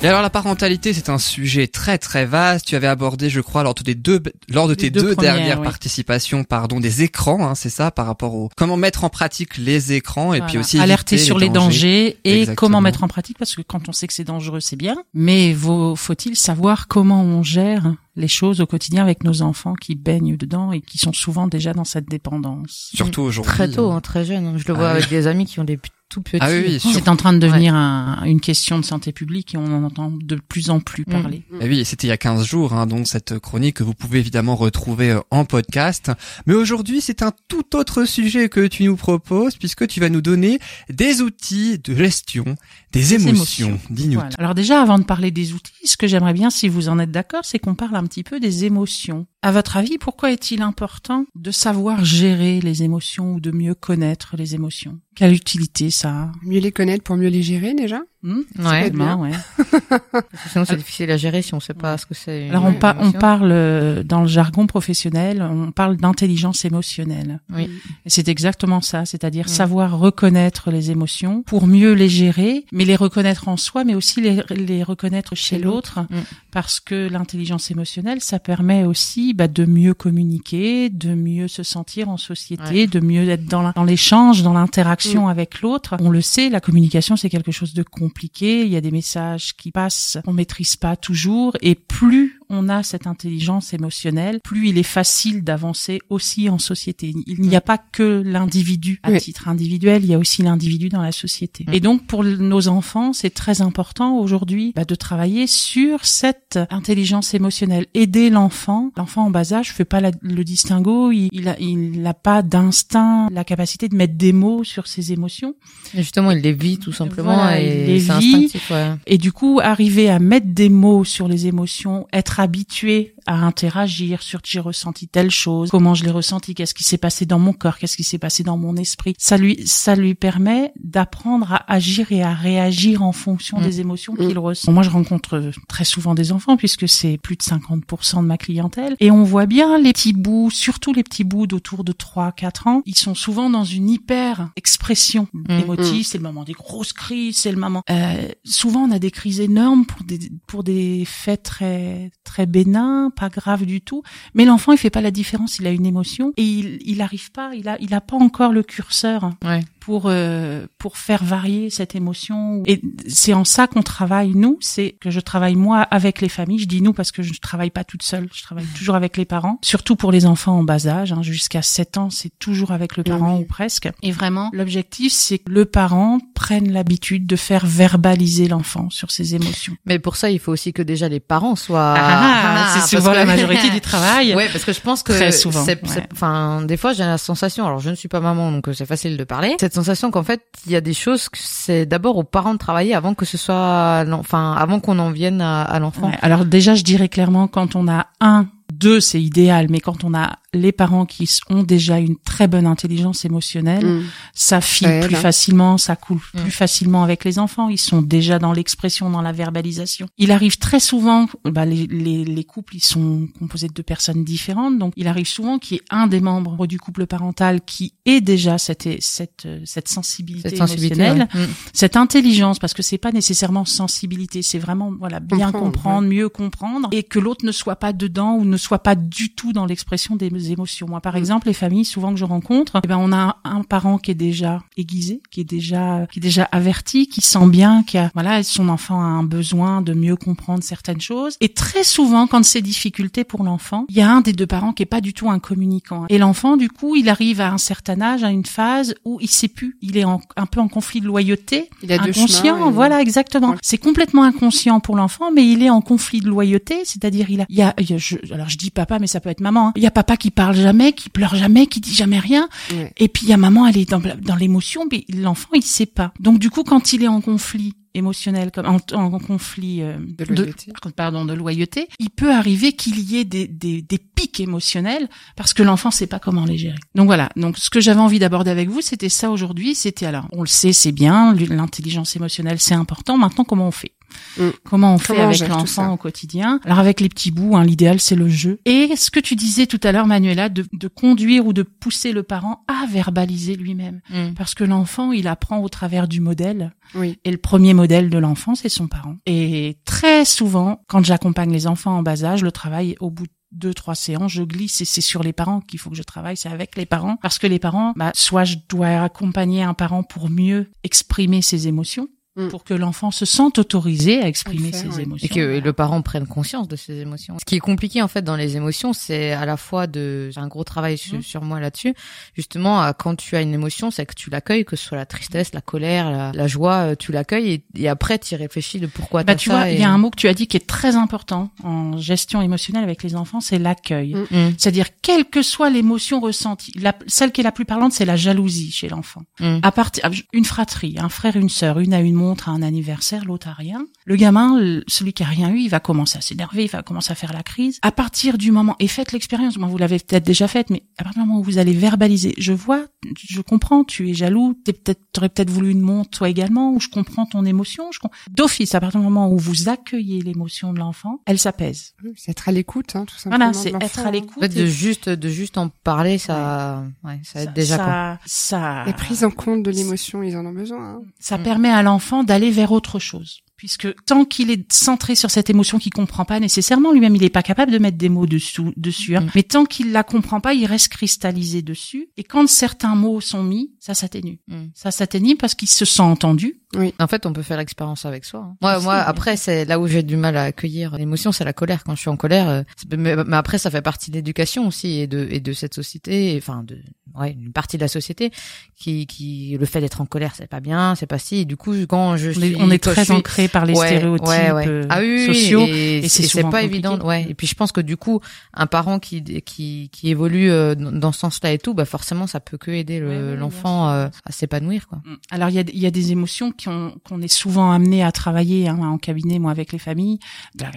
Et 0.02 0.08
alors 0.08 0.22
la 0.22 0.30
parentalité, 0.30 0.94
c'est 0.94 1.10
un 1.10 1.18
sujet 1.18 1.66
très 1.66 1.98
très 1.98 2.24
vaste. 2.24 2.66
Tu 2.66 2.74
avais 2.74 2.86
abordé, 2.86 3.28
je 3.28 3.42
crois, 3.42 3.62
lors 3.62 3.74
de 3.74 3.82
tes 3.82 3.94
deux, 3.94 4.22
lors 4.48 4.66
de 4.66 4.74
tes 4.74 4.88
deux 4.88 5.02
deux, 5.02 5.14
dernières 5.14 5.58
oui. 5.58 5.64
participations, 5.64 6.42
pardon, 6.42 6.80
des 6.80 7.02
écrans, 7.02 7.46
hein, 7.46 7.54
c'est 7.54 7.68
ça, 7.68 7.90
par 7.90 8.06
rapport 8.06 8.34
au 8.34 8.48
comment 8.56 8.78
mettre 8.78 9.04
en 9.04 9.10
pratique 9.10 9.58
les 9.58 9.92
écrans 9.92 10.32
et 10.32 10.38
puis 10.40 10.52
Voilà. 10.52 10.60
aussi 10.60 10.78
alerter 10.78 11.18
sur 11.18 11.38
les 11.38 11.50
dangers, 11.50 12.16
et 12.24 12.40
Exactement. 12.40 12.56
comment 12.56 12.80
mettre 12.80 13.04
en 13.04 13.08
pratique 13.08 13.36
parce 13.38 13.54
que 13.54 13.60
quand 13.60 13.90
on 13.90 13.92
sait 13.92 14.06
que 14.06 14.14
c'est 14.14 14.24
dangereux, 14.24 14.60
c'est 14.60 14.76
bien, 14.76 14.96
mais 15.12 15.54
faut-il 15.96 16.34
savoir 16.34 16.88
comment 16.88 17.22
on 17.22 17.42
gère 17.42 17.92
les 18.16 18.28
choses 18.28 18.60
au 18.60 18.66
quotidien 18.66 19.02
avec 19.02 19.24
nos 19.24 19.42
enfants 19.42 19.74
qui 19.74 19.94
baignent 19.94 20.36
dedans 20.36 20.72
et 20.72 20.80
qui 20.80 20.98
sont 20.98 21.12
souvent 21.12 21.46
déjà 21.46 21.72
dans 21.72 21.84
cette 21.84 22.08
dépendance. 22.08 22.90
Surtout 22.94 23.22
aujourd'hui. 23.22 23.52
Très 23.52 23.70
tôt, 23.70 23.90
hein, 23.92 24.00
très 24.00 24.24
jeune. 24.24 24.58
Je 24.58 24.66
le 24.68 24.74
vois 24.74 24.88
Ah 24.88 24.92
oui. 24.92 24.98
avec 24.98 25.10
des 25.10 25.26
amis 25.26 25.46
qui 25.46 25.60
ont 25.60 25.64
des 25.64 25.78
tout 26.08 26.22
petits. 26.22 26.38
Ah 26.40 26.48
oui, 26.50 26.64
oui, 26.66 26.80
C'est 26.92 27.08
en 27.08 27.14
train 27.14 27.32
de 27.32 27.38
devenir 27.38 27.72
un- 27.72 28.24
une 28.24 28.40
question 28.40 28.80
de 28.80 28.84
santé 28.84 29.12
publique 29.12 29.54
et 29.54 29.58
on 29.58 29.66
en 29.66 29.84
entend 29.84 30.10
de 30.10 30.34
plus 30.34 30.68
en 30.70 30.80
plus 30.80 31.04
Mm. 31.06 31.12
parler. 31.12 31.42
Eh 31.60 31.68
oui, 31.68 31.78
et 31.78 31.84
c'était 31.84 32.08
il 32.08 32.10
y 32.10 32.12
a 32.12 32.16
15 32.16 32.44
jours, 32.44 32.72
hein, 32.72 32.88
donc 32.88 33.06
cette 33.06 33.38
chronique 33.38 33.76
que 33.76 33.84
vous 33.84 33.94
pouvez 33.94 34.18
évidemment 34.18 34.56
retrouver 34.56 35.12
euh, 35.12 35.20
en 35.30 35.44
podcast. 35.44 36.10
Mais 36.46 36.54
aujourd'hui, 36.54 37.00
c'est 37.00 37.22
un 37.22 37.30
tout 37.46 37.76
autre 37.76 38.06
sujet 38.06 38.48
que 38.48 38.66
tu 38.66 38.82
nous 38.82 38.96
proposes, 38.96 39.54
puisque 39.54 39.86
tu 39.86 40.00
vas 40.00 40.08
nous 40.08 40.20
donner 40.20 40.58
des 40.88 41.20
outils 41.22 41.78
de 41.78 41.94
gestion 41.94 42.44
des, 42.92 42.98
Des 42.98 43.14
émotions. 43.14 43.66
émotions. 43.68 43.80
Dis-nous. 43.90 44.14
Voilà. 44.14 44.30
Alors 44.36 44.56
déjà, 44.56 44.82
avant 44.82 44.98
de 44.98 45.04
parler 45.04 45.30
des 45.30 45.52
outils, 45.52 45.70
ce 45.84 45.96
que 45.96 46.08
j'aimerais 46.08 46.32
bien, 46.32 46.50
si 46.50 46.66
vous 46.68 46.88
en 46.88 46.98
êtes 46.98 47.12
d'accord, 47.12 47.42
c'est 47.44 47.60
qu'on 47.60 47.76
parle 47.76 47.94
un 48.00 48.04
petit 48.06 48.22
peu 48.24 48.40
des 48.40 48.64
émotions. 48.64 49.26
À 49.42 49.52
votre 49.52 49.76
avis, 49.78 49.96
pourquoi 49.98 50.32
est-il 50.32 50.60
important 50.62 51.24
de 51.34 51.50
savoir 51.50 52.04
gérer 52.04 52.60
les 52.60 52.82
émotions 52.82 53.34
ou 53.34 53.40
de 53.40 53.50
mieux 53.50 53.74
connaître 53.74 54.34
les 54.36 54.54
émotions? 54.54 54.98
Quelle 55.14 55.32
utilité 55.32 55.90
ça 55.90 56.10
a? 56.10 56.32
Mieux 56.42 56.60
les 56.60 56.72
connaître 56.72 57.04
pour 57.04 57.16
mieux 57.16 57.28
les 57.28 57.42
gérer, 57.42 57.72
déjà? 57.74 58.00
Hmm? 58.22 58.40
Ouais. 58.58 58.82
Certainement, 58.82 59.20
ouais. 59.22 59.30
Sinon, 60.52 60.64
c'est 60.66 60.76
difficile 60.76 61.10
à 61.10 61.16
gérer 61.16 61.40
si 61.42 61.54
on 61.54 61.60
sait 61.60 61.72
pas 61.74 61.96
ce 61.96 62.04
que 62.06 62.12
c'est. 62.14 62.48
Alors 62.50 62.64
on, 62.64 62.74
pa- 62.74 62.96
on 63.00 63.12
parle 63.12 63.50
euh, 63.52 64.02
dans 64.02 64.20
le 64.20 64.26
jargon 64.26 64.66
professionnel, 64.66 65.40
on 65.42 65.72
parle 65.72 65.96
d'intelligence 65.96 66.64
émotionnelle. 66.66 67.40
Oui. 67.54 67.70
C'est 68.06 68.28
exactement 68.28 68.80
ça, 68.82 69.04
c'est-à-dire 69.06 69.46
Mm. 69.46 69.48
savoir 69.48 69.98
reconnaître 69.98 70.70
les 70.70 70.90
émotions 70.90 71.42
pour 71.44 71.66
mieux 71.66 71.92
les 71.94 72.08
gérer, 72.10 72.66
mais 72.72 72.84
les 72.84 72.96
reconnaître 72.96 73.48
en 73.48 73.56
soi, 73.56 73.84
mais 73.84 73.94
aussi 73.94 74.20
les, 74.20 74.42
les 74.50 74.82
reconnaître 74.82 75.34
chez 75.34 75.56
Chez 75.56 75.58
l'autre, 75.58 76.00
Mm. 76.10 76.16
parce 76.52 76.78
que 76.80 77.08
l'intelligence 77.08 77.70
émotionnelle, 77.70 77.89
ça 78.20 78.38
permet 78.38 78.84
aussi 78.84 79.34
bah, 79.34 79.48
de 79.48 79.64
mieux 79.64 79.94
communiquer, 79.94 80.90
de 80.90 81.14
mieux 81.14 81.48
se 81.48 81.62
sentir 81.62 82.08
en 82.08 82.16
société, 82.16 82.62
Ouais. 82.62 82.86
de 82.86 83.00
mieux 83.00 83.28
être 83.28 83.46
dans 83.46 83.84
l'échange, 83.84 84.42
dans 84.42 84.52
l'interaction 84.52 85.28
avec 85.28 85.60
l'autre. 85.60 85.96
On 86.00 86.10
le 86.10 86.20
sait, 86.20 86.48
la 86.50 86.60
communication 86.60 87.16
c'est 87.16 87.30
quelque 87.30 87.52
chose 87.52 87.74
de 87.74 87.82
compliqué. 87.82 88.62
Il 88.64 88.68
y 88.72 88.76
a 88.76 88.80
des 88.80 88.90
messages 88.90 89.56
qui 89.56 89.70
passent, 89.70 90.18
on 90.26 90.32
maîtrise 90.32 90.76
pas 90.76 90.96
toujours, 90.96 91.56
et 91.62 91.74
plus 91.74 92.39
on 92.50 92.68
a 92.68 92.82
cette 92.82 93.06
intelligence 93.06 93.72
émotionnelle, 93.72 94.40
plus 94.42 94.68
il 94.68 94.78
est 94.78 94.82
facile 94.82 95.42
d'avancer 95.44 96.00
aussi 96.10 96.50
en 96.50 96.58
société. 96.58 97.14
Il 97.26 97.40
n'y 97.40 97.56
a 97.56 97.60
pas 97.60 97.78
que 97.78 98.22
l'individu 98.24 98.98
à 99.02 99.12
Oui. 99.12 99.20
titre 99.20 99.48
individuel, 99.48 100.04
il 100.04 100.10
y 100.10 100.14
a 100.14 100.18
aussi 100.18 100.42
l'individu 100.42 100.88
dans 100.88 101.00
la 101.02 101.12
société. 101.12 101.64
Mm. 101.68 101.74
Et 101.74 101.80
donc 101.80 102.06
pour 102.06 102.24
nos 102.24 102.68
enfants, 102.68 103.12
c'est 103.12 103.30
très 103.30 103.62
important 103.62 104.18
aujourd'hui 104.18 104.72
bah, 104.74 104.84
de 104.84 104.94
travailler 104.94 105.46
sur 105.46 106.04
cette 106.04 106.58
intelligence 106.70 107.34
émotionnelle, 107.34 107.86
aider 107.94 108.30
l'enfant. 108.30 108.90
L'enfant 108.96 109.26
en 109.26 109.30
bas 109.30 109.52
âge 109.52 109.72
fait 109.72 109.84
pas 109.84 110.00
la- 110.00 110.10
le 110.22 110.42
distinguo, 110.44 111.12
il, 111.12 111.28
il 111.32 111.48
a, 111.48 111.58
il 111.60 112.02
n'a 112.02 112.14
pas 112.14 112.42
d'instinct, 112.42 113.28
la 113.30 113.44
capacité 113.44 113.88
de 113.88 113.94
mettre 113.94 114.14
des 114.14 114.32
mots 114.32 114.64
sur 114.64 114.86
ses 114.88 115.12
émotions. 115.12 115.54
Et 115.94 115.98
justement, 115.98 116.30
il 116.32 116.40
les 116.40 116.52
vit 116.52 116.78
tout 116.78 116.92
simplement 116.92 117.34
Voilà, 117.34 117.60
il 117.60 117.66
et 117.68 117.86
les 117.86 117.98
vit. 117.98 118.52
Ouais. 118.70 118.90
Et 119.06 119.18
du 119.18 119.30
coup, 119.32 119.60
arriver 119.62 120.10
à 120.10 120.18
mettre 120.18 120.48
des 120.48 120.68
mots 120.68 121.04
sur 121.04 121.28
les 121.28 121.46
émotions, 121.46 122.06
être 122.12 122.39
habitué 122.40 123.14
à 123.26 123.34
interagir 123.36 124.22
sur 124.22 124.40
j'ai 124.44 124.60
ressenti 124.60 125.08
telle 125.08 125.30
chose, 125.30 125.70
comment 125.70 125.94
je 125.94 126.04
l'ai 126.04 126.10
ressenti, 126.10 126.54
qu'est-ce 126.54 126.74
qui 126.74 126.84
s'est 126.84 126.98
passé 126.98 127.26
dans 127.26 127.38
mon 127.38 127.52
corps, 127.52 127.78
qu'est-ce 127.78 127.96
qui 127.96 128.04
s'est 128.04 128.18
passé 128.18 128.42
dans 128.42 128.56
mon 128.58 128.76
esprit. 128.76 129.14
Ça 129.18 129.36
lui, 129.36 129.62
ça 129.66 129.94
lui 129.94 130.14
permet 130.14 130.72
d'apprendre 130.82 131.52
à 131.52 131.72
agir 131.72 132.10
et 132.12 132.22
à 132.22 132.32
réagir 132.34 133.02
en 133.02 133.12
fonction 133.12 133.58
Mm. 133.60 133.62
des 133.62 133.80
émotions 133.80 134.14
Mm. 134.14 134.28
qu'il 134.28 134.38
ressent. 134.38 134.72
Moi, 134.72 134.82
je 134.82 134.90
rencontre 134.90 135.50
très 135.68 135.84
souvent 135.84 136.14
des 136.14 136.32
enfants 136.32 136.56
puisque 136.56 136.88
c'est 136.88 137.18
plus 137.18 137.36
de 137.36 137.42
50% 137.42 138.22
de 138.22 138.26
ma 138.26 138.38
clientèle 138.38 138.96
et 139.00 139.10
on 139.10 139.22
voit 139.22 139.46
bien 139.46 139.78
les 139.78 139.92
petits 139.92 140.12
bouts, 140.12 140.50
surtout 140.50 140.92
les 140.92 141.02
petits 141.02 141.24
bouts 141.24 141.46
d'autour 141.46 141.84
de 141.84 141.92
3 141.92 142.32
4 142.32 142.66
ans, 142.66 142.82
ils 142.86 142.96
sont 142.96 143.14
souvent 143.14 143.50
dans 143.50 143.64
une 143.64 143.88
hyper 143.90 144.50
expression 144.56 145.28
Mm. 145.32 145.50
émotive, 145.60 146.06
c'est 146.06 146.18
le 146.18 146.24
moment 146.24 146.44
des 146.44 146.52
grosses 146.52 146.92
crises, 146.92 147.38
c'est 147.38 147.52
le 147.52 147.58
moment 147.58 147.82
euh, 147.90 148.28
souvent 148.44 148.80
on 148.84 148.90
a 148.90 148.98
des 148.98 149.10
crises 149.10 149.40
énormes 149.40 149.84
pour 149.86 150.02
des 150.04 150.18
pour 150.46 150.64
des 150.64 151.04
faits 151.06 151.42
très 151.42 152.10
très 152.30 152.46
bénins, 152.46 153.10
pas 153.10 153.28
graves 153.28 153.66
du 153.66 153.80
tout, 153.80 154.04
mais 154.34 154.44
l'enfant 154.44 154.70
il 154.70 154.78
fait 154.78 154.88
pas 154.88 155.00
la 155.00 155.10
différence, 155.10 155.58
il 155.58 155.66
a 155.66 155.72
une 155.72 155.84
émotion 155.84 156.32
et 156.36 156.44
il 156.44 156.78
il 156.84 157.02
arrive 157.02 157.32
pas, 157.32 157.50
il 157.56 157.68
a 157.68 157.76
il 157.80 157.92
a 157.92 158.00
pas 158.00 158.16
encore 158.16 158.52
le 158.52 158.62
curseur. 158.62 159.30
Ouais. 159.44 159.64
Pour 159.80 160.04
euh, 160.06 160.66
pour 160.78 160.96
faire 160.98 161.24
varier 161.24 161.70
cette 161.70 161.94
émotion 161.94 162.62
et 162.66 162.80
c'est 163.08 163.32
en 163.34 163.44
ça 163.44 163.66
qu'on 163.66 163.82
travaille 163.82 164.32
nous, 164.34 164.58
c'est 164.60 164.96
que 165.00 165.10
je 165.10 165.20
travaille 165.20 165.56
moi 165.56 165.80
avec 165.90 166.20
les 166.20 166.28
familles, 166.28 166.58
je 166.60 166.66
dis 166.66 166.82
nous 166.82 166.92
parce 166.92 167.12
que 167.12 167.22
je 167.22 167.30
ne 167.32 167.38
travaille 167.38 167.70
pas 167.70 167.84
toute 167.84 168.02
seule, 168.02 168.28
je 168.32 168.42
travaille 168.42 168.66
toujours 168.76 168.94
avec 168.94 169.16
les 169.16 169.24
parents, 169.24 169.58
surtout 169.62 169.96
pour 169.96 170.12
les 170.12 170.26
enfants 170.26 170.58
en 170.58 170.62
bas 170.62 170.86
âge, 170.86 171.12
hein, 171.12 171.22
jusqu'à 171.22 171.62
7 171.62 171.96
ans, 171.98 172.10
c'est 172.10 172.30
toujours 172.38 172.70
avec 172.72 172.96
le 172.96 173.02
parent 173.04 173.36
Oui. 173.36 173.42
ou 173.42 173.46
presque. 173.46 173.88
Et 174.02 174.12
vraiment, 174.12 174.50
l'objectif 174.52 175.12
c'est 175.12 175.38
que 175.38 175.50
le 175.50 175.64
parent 175.64 176.18
prenne 176.34 176.70
l'habitude 176.72 177.26
de 177.26 177.36
faire 177.36 177.66
verbaliser 177.66 178.48
l'enfant 178.48 178.88
sur 178.90 179.10
ses 179.10 179.34
émotions. 179.34 179.74
Mais 179.86 179.98
pour 179.98 180.16
ça, 180.16 180.30
il 180.30 180.38
faut 180.38 180.52
aussi 180.52 180.72
que 180.72 180.82
déjà 180.82 181.08
les 181.08 181.20
parents 181.20 181.56
soient. 181.56 181.94
Ah, 181.96 182.66
c'est 182.72 182.78
parce 182.80 182.90
souvent 182.90 183.10
que- 183.12 183.16
la 183.16 183.24
majorité 183.24 183.70
du 183.72 183.80
travail. 183.80 184.34
Ouais, 184.34 184.48
parce 184.52 184.64
que 184.64 184.72
je 184.72 184.80
pense 184.80 185.02
que 185.02 185.12
Très 185.12 185.32
souvent, 185.32 185.64
c'est- 185.64 185.82
ouais. 185.82 185.88
c'est- 185.88 186.06
enfin, 186.12 186.62
des 186.62 186.76
fois, 186.76 186.92
j'ai 186.92 187.04
la 187.04 187.18
sensation. 187.18 187.66
Alors, 187.66 187.78
je 187.80 187.90
ne 187.90 187.94
suis 187.94 188.08
pas 188.08 188.20
maman, 188.20 188.50
donc 188.52 188.68
euh, 188.68 188.72
c'est 188.72 188.86
facile 188.86 189.16
de 189.16 189.24
parler. 189.24 189.56
Cette 189.60 189.69
sensation 189.72 190.10
qu'en 190.10 190.22
fait, 190.22 190.42
il 190.66 190.72
y 190.72 190.76
a 190.76 190.80
des 190.80 190.94
choses 190.94 191.28
que 191.28 191.38
c'est 191.40 191.86
d'abord 191.86 192.16
aux 192.16 192.24
parents 192.24 192.54
de 192.54 192.58
travailler 192.58 192.94
avant 192.94 193.14
que 193.14 193.24
ce 193.24 193.36
soit, 193.38 194.04
enfin, 194.12 194.52
avant 194.52 194.80
qu'on 194.80 194.98
en 194.98 195.10
vienne 195.10 195.40
à, 195.40 195.62
à 195.62 195.78
l'enfant. 195.78 196.08
Ouais, 196.08 196.18
alors 196.22 196.44
déjà, 196.44 196.74
je 196.74 196.82
dirais 196.84 197.08
clairement, 197.08 197.48
quand 197.48 197.76
on 197.76 197.88
a 197.88 198.06
un, 198.20 198.48
deux, 198.80 199.00
c'est 199.00 199.22
idéal, 199.22 199.66
mais 199.70 199.80
quand 199.80 200.04
on 200.04 200.14
a 200.14 200.38
les 200.52 200.72
parents 200.72 201.06
qui 201.06 201.28
ont 201.48 201.62
déjà 201.62 201.98
une 201.98 202.16
très 202.16 202.48
bonne 202.48 202.66
intelligence 202.66 203.24
émotionnelle, 203.24 203.84
Mm. 203.86 204.02
ça 204.34 204.60
file 204.60 204.88
aide, 204.88 205.04
plus 205.06 205.16
hein. 205.16 205.20
facilement, 205.20 205.78
ça 205.78 205.94
coule 205.96 206.18
Mm. 206.34 206.40
plus 206.40 206.50
facilement 206.50 207.02
avec 207.04 207.24
les 207.24 207.38
enfants. 207.38 207.68
Ils 207.68 207.78
sont 207.78 208.02
déjà 208.02 208.38
dans 208.38 208.52
l'expression, 208.52 209.10
dans 209.10 209.22
la 209.22 209.32
verbalisation. 209.32 210.06
Il 210.18 210.32
arrive 210.32 210.56
très 210.58 210.80
souvent, 210.80 211.28
bah, 211.44 211.64
les, 211.64 211.86
les, 211.86 212.24
les 212.24 212.44
couples, 212.44 212.74
ils 212.76 212.84
sont 212.84 213.28
composés 213.38 213.68
de 213.68 213.72
deux 213.74 213.82
personnes 213.84 214.24
différentes, 214.24 214.78
donc 214.78 214.92
il 214.96 215.06
arrive 215.06 215.26
souvent 215.28 215.58
qu'il 215.58 215.76
y 215.76 215.80
ait 215.80 215.84
un 215.90 216.06
des 216.08 216.20
membres 216.20 216.66
du 216.66 216.78
couple 216.78 217.06
parental 217.06 217.60
qui 217.64 217.92
ait 218.06 218.20
déjà 218.20 218.58
cette 218.58 218.88
cette 219.00 219.46
cette 219.64 219.88
sensibilité, 219.88 220.48
Cette 220.48 220.58
sensibilité. 220.58 220.94
émotionnelle, 221.00 221.28
ouais. 221.34 221.46
Mm. 221.46 221.48
cette 221.72 221.96
intelligence, 221.96 222.58
parce 222.58 222.74
que 222.74 222.82
c'est 222.82 222.98
pas 222.98 223.12
nécessairement 223.12 223.64
sensibilité, 223.64 224.42
c'est 224.42 224.58
vraiment 224.58 224.92
voilà 224.98 225.20
bien 225.20 225.50
Comprendre, 225.52 225.64
comprendre, 225.64 226.08
mieux 226.08 226.28
comprendre, 226.28 226.88
et 226.92 227.02
que 227.02 227.18
l'autre 227.18 227.44
ne 227.44 227.52
soit 227.52 227.76
pas 227.76 227.92
dedans 227.92 228.34
ou 228.34 228.44
ne 228.44 228.56
soit 228.56 228.69
soit 228.70 228.78
pas 228.78 228.94
du 228.94 229.34
tout 229.34 229.52
dans 229.52 229.66
l'expression 229.66 230.14
des 230.14 230.52
émotions. 230.52 230.86
Moi, 230.88 231.00
par 231.00 231.16
exemple, 231.16 231.48
les 231.48 231.54
familles 231.54 231.84
souvent 231.84 232.12
que 232.12 232.20
je 232.20 232.24
rencontre, 232.24 232.80
eh 232.84 232.86
ben 232.86 232.98
on 232.98 233.12
a 233.12 233.38
un, 233.42 233.64
parent 233.64 233.98
qui 233.98 234.12
est 234.12 234.14
déjà 234.14 234.62
aiguisé, 234.76 235.22
qui 235.32 235.40
est 235.40 235.44
déjà 235.44 236.06
qui 236.12 236.20
est 236.20 236.22
déjà 236.22 236.44
averti, 236.44 237.08
qui 237.08 237.20
sent 237.20 237.48
bien 237.48 237.84
a 237.94 238.10
voilà 238.14 238.44
son 238.44 238.68
enfant 238.68 239.00
a 239.00 239.04
un 239.04 239.24
besoin 239.24 239.82
de 239.82 239.92
mieux 239.92 240.14
comprendre 240.14 240.62
certaines 240.62 241.00
choses. 241.00 241.36
Et 241.40 241.48
très 241.48 241.82
souvent, 241.82 242.28
quand 242.28 242.44
c'est 242.44 242.62
difficulté 242.62 243.24
pour 243.24 243.42
l'enfant, 243.42 243.86
il 243.88 243.96
y 243.96 244.02
a 244.02 244.08
un 244.08 244.20
des 244.20 244.32
deux 244.32 244.46
parents 244.46 244.72
qui 244.72 244.84
est 244.84 244.86
pas 244.86 245.00
du 245.00 245.14
tout 245.14 245.28
un 245.28 245.40
communicant. 245.40 246.06
Et 246.08 246.18
l'enfant, 246.18 246.56
du 246.56 246.68
coup, 246.68 246.94
il 246.94 247.08
arrive 247.08 247.40
à 247.40 247.50
un 247.50 247.58
certain 247.58 248.00
âge, 248.00 248.22
à 248.22 248.30
une 248.30 248.46
phase 248.46 248.94
où 249.04 249.18
il 249.20 249.30
sait 249.30 249.48
plus, 249.48 249.78
il 249.82 249.96
est 249.96 250.04
un 250.04 250.46
peu 250.46 250.60
en 250.60 250.68
conflit 250.68 251.00
de 251.00 251.06
loyauté, 251.06 251.70
il 251.82 251.92
a 251.92 252.00
inconscient. 252.00 252.70
Voilà, 252.70 253.00
exactement. 253.00 253.56
C'est 253.62 253.78
complètement 253.78 254.22
inconscient 254.22 254.78
pour 254.78 254.94
l'enfant, 254.94 255.32
mais 255.32 255.44
il 255.44 255.60
est 255.64 255.70
en 255.70 255.80
conflit 255.80 256.20
de 256.20 256.28
loyauté, 256.28 256.82
c'est-à-dire 256.84 257.30
il 257.30 257.40
a, 257.40 257.46
il 257.48 257.56
y 257.56 257.62
a, 257.62 257.74
je, 257.96 258.16
alors 258.32 258.48
je 258.48 258.59
dis 258.60 258.70
papa, 258.70 258.98
mais 258.98 259.06
ça 259.06 259.20
peut 259.20 259.30
être 259.30 259.40
maman. 259.40 259.68
Hein. 259.68 259.72
Il 259.76 259.82
y 259.82 259.86
a 259.86 259.90
papa 259.90 260.16
qui 260.16 260.30
parle 260.30 260.54
jamais, 260.54 260.92
qui 260.92 261.10
pleure 261.10 261.34
jamais, 261.34 261.66
qui 261.66 261.80
dit 261.80 261.94
jamais 261.94 262.18
rien, 262.18 262.48
et 262.96 263.08
puis 263.08 263.26
il 263.26 263.30
y 263.30 263.32
a 263.32 263.36
maman, 263.36 263.66
elle 263.66 263.78
est 263.78 263.90
dans, 263.90 264.00
dans 264.00 264.36
l'émotion, 264.36 264.86
mais 264.90 265.04
l'enfant 265.08 265.50
il 265.54 265.62
sait 265.62 265.86
pas. 265.86 266.12
Donc 266.20 266.38
du 266.38 266.50
coup, 266.50 266.64
quand 266.64 266.92
il 266.92 267.02
est 267.02 267.08
en 267.08 267.20
conflit 267.20 267.74
émotionnel 267.94 268.50
comme 268.52 268.66
en, 268.66 269.18
conflit 269.18 269.82
euh, 269.82 269.96
de, 269.98 270.24
loyauté. 270.24 270.72
pardon 270.94 271.24
de 271.24 271.32
loyauté, 271.32 271.88
il 271.98 272.10
peut 272.10 272.32
arriver 272.32 272.72
qu'il 272.72 272.98
y 273.00 273.18
ait 273.18 273.24
des, 273.24 273.46
des, 273.48 273.82
des, 273.82 273.98
pics 273.98 274.40
émotionnels 274.40 275.08
parce 275.36 275.54
que 275.54 275.62
l'enfant 275.62 275.90
sait 275.90 276.06
pas 276.06 276.18
comment 276.18 276.44
les 276.44 276.58
gérer. 276.58 276.78
Donc 276.94 277.06
voilà. 277.06 277.30
Donc 277.36 277.58
ce 277.58 277.70
que 277.70 277.80
j'avais 277.80 278.00
envie 278.00 278.18
d'aborder 278.18 278.50
avec 278.50 278.68
vous, 278.68 278.80
c'était 278.80 279.08
ça 279.08 279.30
aujourd'hui. 279.30 279.74
C'était 279.74 280.06
alors, 280.06 280.28
on 280.32 280.42
le 280.42 280.48
sait, 280.48 280.72
c'est 280.72 280.92
bien, 280.92 281.34
l'intelligence 281.34 282.14
émotionnelle, 282.16 282.60
c'est 282.60 282.74
important. 282.74 283.16
Maintenant, 283.16 283.44
comment 283.44 283.68
on 283.68 283.72
fait? 283.72 283.92
Mm. 284.36 284.48
Comment 284.64 284.94
on 284.94 284.98
fait 284.98 285.20
avec 285.20 285.46
l'enfant 285.48 285.92
au 285.92 285.96
quotidien 285.96 286.60
Alors 286.64 286.78
avec 286.78 287.00
les 287.00 287.08
petits 287.08 287.30
bouts, 287.30 287.56
hein, 287.56 287.64
l'idéal 287.64 288.00
c'est 288.00 288.16
le 288.16 288.28
jeu. 288.28 288.60
Et 288.64 288.94
ce 288.96 289.10
que 289.10 289.20
tu 289.20 289.36
disais 289.36 289.66
tout 289.66 289.80
à 289.82 289.92
l'heure, 289.92 290.06
Manuela, 290.06 290.48
de, 290.48 290.64
de, 290.72 290.88
conduire 290.88 291.46
ou 291.46 291.52
de 291.52 291.62
pousser 291.62 292.12
le 292.12 292.22
parent 292.22 292.64
à 292.68 292.86
verbaliser 292.86 293.56
lui-même, 293.56 294.00
mm. 294.10 294.34
parce 294.34 294.54
que 294.54 294.64
l'enfant 294.64 295.12
il 295.12 295.28
apprend 295.28 295.58
au 295.58 295.68
travers 295.68 296.08
du 296.08 296.20
modèle. 296.20 296.72
Oui. 296.94 297.18
Et 297.24 297.30
le 297.30 297.38
premier 297.38 297.74
modèle 297.74 298.10
de 298.10 298.18
l'enfant 298.18 298.54
c'est 298.54 298.68
son 298.68 298.88
parent. 298.88 299.16
Et 299.26 299.78
très 299.84 300.24
souvent, 300.24 300.82
quand 300.88 301.04
j'accompagne 301.04 301.52
les 301.52 301.66
enfants 301.66 301.96
en 301.96 302.02
bas 302.02 302.24
âge, 302.24 302.42
le 302.42 302.52
travail 302.52 302.96
au 303.00 303.10
bout 303.10 303.26
de 303.26 303.32
deux 303.52 303.74
trois 303.74 303.94
séances 303.94 304.32
je 304.32 304.42
glisse 304.42 304.80
et 304.80 304.84
c'est 304.84 305.00
sur 305.00 305.22
les 305.22 305.32
parents 305.32 305.60
qu'il 305.60 305.78
faut 305.78 305.90
que 305.90 305.96
je 305.96 306.02
travaille 306.02 306.36
c'est 306.36 306.48
avec 306.48 306.76
les 306.76 306.86
parents 306.86 307.16
parce 307.20 307.38
que 307.38 307.46
les 307.46 307.58
parents 307.58 307.92
bah 307.96 308.12
soit 308.14 308.44
je 308.44 308.56
dois 308.68 309.02
accompagner 309.02 309.62
un 309.62 309.74
parent 309.74 310.02
pour 310.02 310.30
mieux 310.30 310.70
exprimer 310.84 311.42
ses 311.42 311.66
émotions 311.66 312.08
Mm. 312.36 312.46
pour 312.46 312.62
que 312.62 312.74
l'enfant 312.74 313.10
se 313.10 313.24
sente 313.24 313.58
autorisé 313.58 314.22
à 314.22 314.28
exprimer 314.28 314.72
ses 314.72 315.00
émotions. 315.00 315.26
Et 315.26 315.28
que 315.28 315.58
le 315.58 315.72
parent 315.72 316.00
prenne 316.00 316.28
conscience 316.28 316.68
de 316.68 316.76
ses 316.76 317.00
émotions. 317.00 317.36
Ce 317.40 317.44
qui 317.44 317.56
est 317.56 317.60
compliqué 317.60 318.02
en 318.02 318.06
fait 318.06 318.22
dans 318.22 318.36
les 318.36 318.56
émotions, 318.56 318.92
c'est 318.92 319.32
à 319.32 319.44
la 319.46 319.56
fois 319.56 319.88
de 319.88 320.30
j'ai 320.30 320.38
un 320.38 320.46
gros 320.46 320.62
travail 320.62 320.94
mm. 320.94 321.22
sur, 321.22 321.42
moi 321.42 321.58
là-dessus. 321.58 321.92
Justement, 322.36 322.92
quand 322.92 323.16
tu 323.16 323.34
as 323.34 323.40
une 323.40 323.52
émotion, 323.52 323.90
c'est 323.90 324.06
que 324.06 324.14
tu 324.14 324.30
l'accueilles, 324.30 324.64
que 324.64 324.76
ce 324.76 324.84
soit 324.84 324.96
la 324.96 325.06
tristesse, 325.06 325.52
la 325.54 325.60
colère, 325.60 326.32
la, 326.32 326.46
joie, 326.46 326.92
euh, 326.92 326.94
tu 326.94 327.10
l'accueilles 327.10 327.64
et, 327.74 327.88
après 327.88 328.20
tu 328.20 328.36
réfléchis 328.36 328.78
de 328.78 328.86
pourquoi 328.86 329.24
bah, 329.24 329.34
tu 329.34 329.50
vois, 329.50 329.68
il 329.68 329.80
y 329.80 329.82
a 329.82 329.90
un 329.90 329.98
mot 329.98 330.10
que 330.10 330.16
tu 330.16 330.28
as 330.28 330.34
dit 330.34 330.46
qui 330.46 330.56
est 330.56 330.66
très 330.66 330.94
important 330.94 331.50
en 331.64 331.98
gestion 331.98 332.42
émotionnelle 332.42 332.84
avec 332.84 333.02
les 333.02 333.16
enfants, 333.16 333.40
c'est 333.40 333.58
l'accueil. 333.58 334.14
Mm. 334.14 334.52
C'est-à-dire 334.56 334.86
quelle 335.02 335.24
que 335.24 335.42
soit 335.42 335.68
l'émotion 335.68 336.20
ressentie, 336.20 336.72
la, 336.78 336.94
celle 337.08 337.32
qui 337.32 337.40
est 337.40 337.44
la 337.44 337.50
plus 337.50 337.64
parlante, 337.64 337.92
c'est 337.92 338.04
la 338.04 338.16
jalousie 338.16 338.70
chez 338.70 338.88
l'enfant. 338.88 339.22
À 339.62 339.72
partir 339.72 340.08
une 340.32 340.44
fratrie, 340.44 340.94
un 340.98 341.08
frère, 341.08 341.34
une 341.34 341.48
sœur, 341.48 341.80
une 341.80 341.92
à 341.92 341.98
une 341.98 342.19
montre 342.20 342.48
à 342.48 342.52
un 342.52 342.62
anniversaire, 342.62 343.24
l'autre 343.24 343.48
a 343.48 343.52
rien. 343.52 343.86
Le 344.04 344.16
gamin, 344.16 344.80
celui 344.86 345.12
qui 345.12 345.22
a 345.22 345.26
rien 345.26 345.50
eu, 345.50 345.60
il 345.60 345.68
va 345.68 345.80
commencer 345.80 346.18
à 346.18 346.20
s'énerver, 346.20 346.64
il 346.64 346.70
va 346.70 346.82
commencer 346.82 347.12
à 347.12 347.14
faire 347.14 347.32
la 347.32 347.42
crise. 347.42 347.78
À 347.82 347.92
partir 347.92 348.38
du 348.38 348.52
moment, 348.52 348.76
et 348.78 348.88
faites 348.88 349.12
l'expérience, 349.12 349.56
moi 349.58 349.68
vous 349.68 349.78
l'avez 349.78 349.98
peut-être 349.98 350.24
déjà 350.24 350.48
faite, 350.48 350.70
mais 350.70 350.82
à 350.98 351.04
partir 351.04 351.22
du 351.22 351.28
moment 351.28 351.40
où 351.40 351.44
vous 351.44 351.58
allez 351.58 351.72
verbaliser, 351.72 352.34
je 352.38 352.52
vois, 352.52 352.84
je 353.16 353.40
comprends, 353.40 353.84
tu 353.84 354.10
es 354.10 354.14
jaloux, 354.14 354.54
t'es 354.64 354.72
peut-être, 354.72 355.00
t'aurais 355.12 355.28
peut-être 355.28 355.50
voulu 355.50 355.70
une 355.70 355.80
montre 355.80 356.10
toi 356.10 356.28
également, 356.28 356.72
ou 356.72 356.80
je 356.80 356.88
comprends 356.88 357.26
ton 357.26 357.44
émotion, 357.44 357.90
je 357.92 358.00
d'office, 358.30 358.74
à 358.74 358.80
partir 358.80 359.00
du 359.00 359.04
moment 359.04 359.30
où 359.30 359.38
vous 359.38 359.68
accueillez 359.68 360.20
l'émotion 360.20 360.72
de 360.72 360.78
l'enfant, 360.78 361.20
elle 361.26 361.38
s'apaise. 361.38 361.94
C'est 362.16 362.32
être 362.32 362.48
à 362.48 362.52
l'écoute, 362.52 362.96
hein, 362.96 363.04
tout 363.04 363.16
simplement. 363.16 363.50
Voilà, 363.50 363.52
c'est 363.52 363.74
être 363.82 364.00
à 364.00 364.08
hein. 364.08 364.10
l'écoute. 364.10 364.42
de 364.42 364.66
juste, 364.66 365.08
de 365.08 365.28
juste 365.28 365.58
en 365.58 365.68
parler, 365.68 366.18
ça, 366.18 366.84
ouais, 367.04 367.20
ça 367.22 367.42
aide 367.42 367.52
déjà 367.52 367.76
ça, 367.76 368.18
Ça, 368.26 368.84
Les 368.86 368.92
prises 368.92 369.24
en 369.24 369.30
compte 369.30 369.62
de 369.62 369.70
l'émotion, 369.70 370.22
ils 370.22 370.36
en 370.36 370.44
ont 370.46 370.52
besoin. 370.52 370.96
Hein. 370.96 371.02
Ça 371.18 371.38
permet 371.38 371.70
à 371.70 371.82
l'enfant 371.82 372.09
d'aller 372.24 372.50
vers 372.50 372.72
autre 372.72 372.98
chose 372.98 373.40
puisque 373.60 373.94
tant 374.06 374.24
qu'il 374.24 374.50
est 374.50 374.72
centré 374.72 375.14
sur 375.14 375.30
cette 375.30 375.50
émotion 375.50 375.78
qu'il 375.78 375.92
comprend 375.92 376.24
pas 376.24 376.40
nécessairement 376.40 376.92
lui-même, 376.92 377.14
il 377.14 377.22
est 377.22 377.28
pas 377.28 377.42
capable 377.42 377.70
de 377.70 377.76
mettre 377.76 377.98
des 377.98 378.08
mots 378.08 378.24
dessous, 378.24 378.72
dessus. 378.78 379.16
Hein. 379.16 379.20
Mm. 379.20 379.30
Mais 379.34 379.42
tant 379.42 379.66
qu'il 379.66 379.92
la 379.92 380.02
comprend 380.02 380.40
pas, 380.40 380.54
il 380.54 380.64
reste 380.64 380.88
cristallisé 380.88 381.60
dessus. 381.60 382.08
Et 382.16 382.24
quand 382.24 382.48
certains 382.48 382.94
mots 382.94 383.20
sont 383.20 383.42
mis, 383.42 383.74
ça 383.78 383.92
s'atténue. 383.92 384.38
Mm. 384.48 384.68
Ça 384.72 384.90
s'atténue 384.90 385.36
parce 385.36 385.54
qu'il 385.54 385.68
se 385.68 385.84
sent 385.84 386.00
entendu. 386.00 386.62
Oui. 386.74 386.94
En 387.00 387.08
fait, 387.08 387.26
on 387.26 387.32
peut 387.32 387.42
faire 387.42 387.58
l'expérience 387.58 388.06
avec 388.06 388.24
soi. 388.24 388.40
Hein. 388.40 388.56
Moi, 388.62 388.78
moi, 388.80 388.94
après, 388.94 389.36
c'est 389.36 389.64
là 389.64 389.80
où 389.80 389.88
j'ai 389.88 390.04
du 390.04 390.16
mal 390.16 390.36
à 390.36 390.44
accueillir 390.44 390.96
l'émotion, 390.96 391.32
c'est 391.32 391.44
la 391.44 391.52
colère. 391.52 391.82
Quand 391.84 391.96
je 391.96 392.00
suis 392.00 392.10
en 392.10 392.16
colère, 392.16 392.48
euh, 392.48 392.62
mais, 392.96 393.14
après, 393.32 393.58
ça 393.58 393.70
fait 393.70 393.82
partie 393.82 394.10
de 394.10 394.16
l'éducation 394.16 394.68
aussi 394.68 395.00
et 395.00 395.06
de 395.06 395.26
et 395.30 395.40
de 395.40 395.52
cette 395.52 395.74
société, 395.74 396.36
enfin 396.38 396.62
de 396.64 396.78
ouais 397.18 397.32
une 397.32 397.52
partie 397.52 397.76
de 397.76 397.82
la 397.82 397.88
société 397.88 398.30
qui 398.76 399.06
qui 399.06 399.56
le 399.58 399.66
fait 399.66 399.80
d'être 399.80 400.00
en 400.00 400.06
colère, 400.06 400.34
c'est 400.36 400.46
pas 400.46 400.60
bien, 400.60 400.94
c'est 400.94 401.06
pas 401.06 401.18
si. 401.18 401.38
Et 401.38 401.44
du 401.44 401.56
coup, 401.56 401.74
quand 401.88 402.16
je 402.16 402.30
suis, 402.30 402.54
on 402.56 402.70
est, 402.70 402.78
très 402.78 403.10
ancré 403.10 403.48
par 403.52 403.66
les 403.66 403.74
stéréotypes 403.74 404.28
euh, 404.28 404.86
ah 404.88 405.00
oui, 405.00 405.26
sociaux 405.26 405.64
et, 405.66 405.98
et 405.98 406.08
c'est 406.08 406.48
pas 406.50 406.62
évident 406.62 406.98
ouais. 407.00 407.26
Et 407.28 407.34
puis 407.34 407.46
je 407.46 407.54
pense 407.54 407.72
que 407.72 407.80
du 407.80 407.96
coup 407.96 408.20
un 408.54 408.66
parent 408.66 408.98
qui 408.98 409.22
qui 409.42 409.90
qui 409.92 410.10
évolue 410.10 410.50
euh, 410.50 410.74
dans 410.74 411.12
ce 411.12 411.20
sens-là 411.20 411.52
et 411.52 411.58
tout 411.58 411.74
bah 411.74 411.84
forcément 411.84 412.26
ça 412.26 412.40
peut 412.40 412.58
que 412.58 412.70
aider 412.70 413.00
l'enfant 413.36 413.90
euh, 413.90 414.08
à 414.24 414.32
s'épanouir 414.32 414.88
quoi. 414.88 414.98
Mm. 415.04 415.14
alors 415.30 415.48
il 415.48 415.54
y 415.54 415.58
a 415.58 415.64
il 415.72 415.78
y 415.78 415.86
a 415.86 415.90
des 415.90 416.12
émotions 416.12 416.52
qu'on 416.52 416.94
qu'on 417.04 417.20
est 417.22 417.32
souvent 417.32 417.72
amené 417.72 418.02
à 418.02 418.12
travailler 418.12 418.68
hein, 418.68 418.78
en 418.80 418.98
cabinet 418.98 419.38
moi 419.38 419.50
avec 419.50 419.72
les 419.72 419.78
familles. 419.78 420.18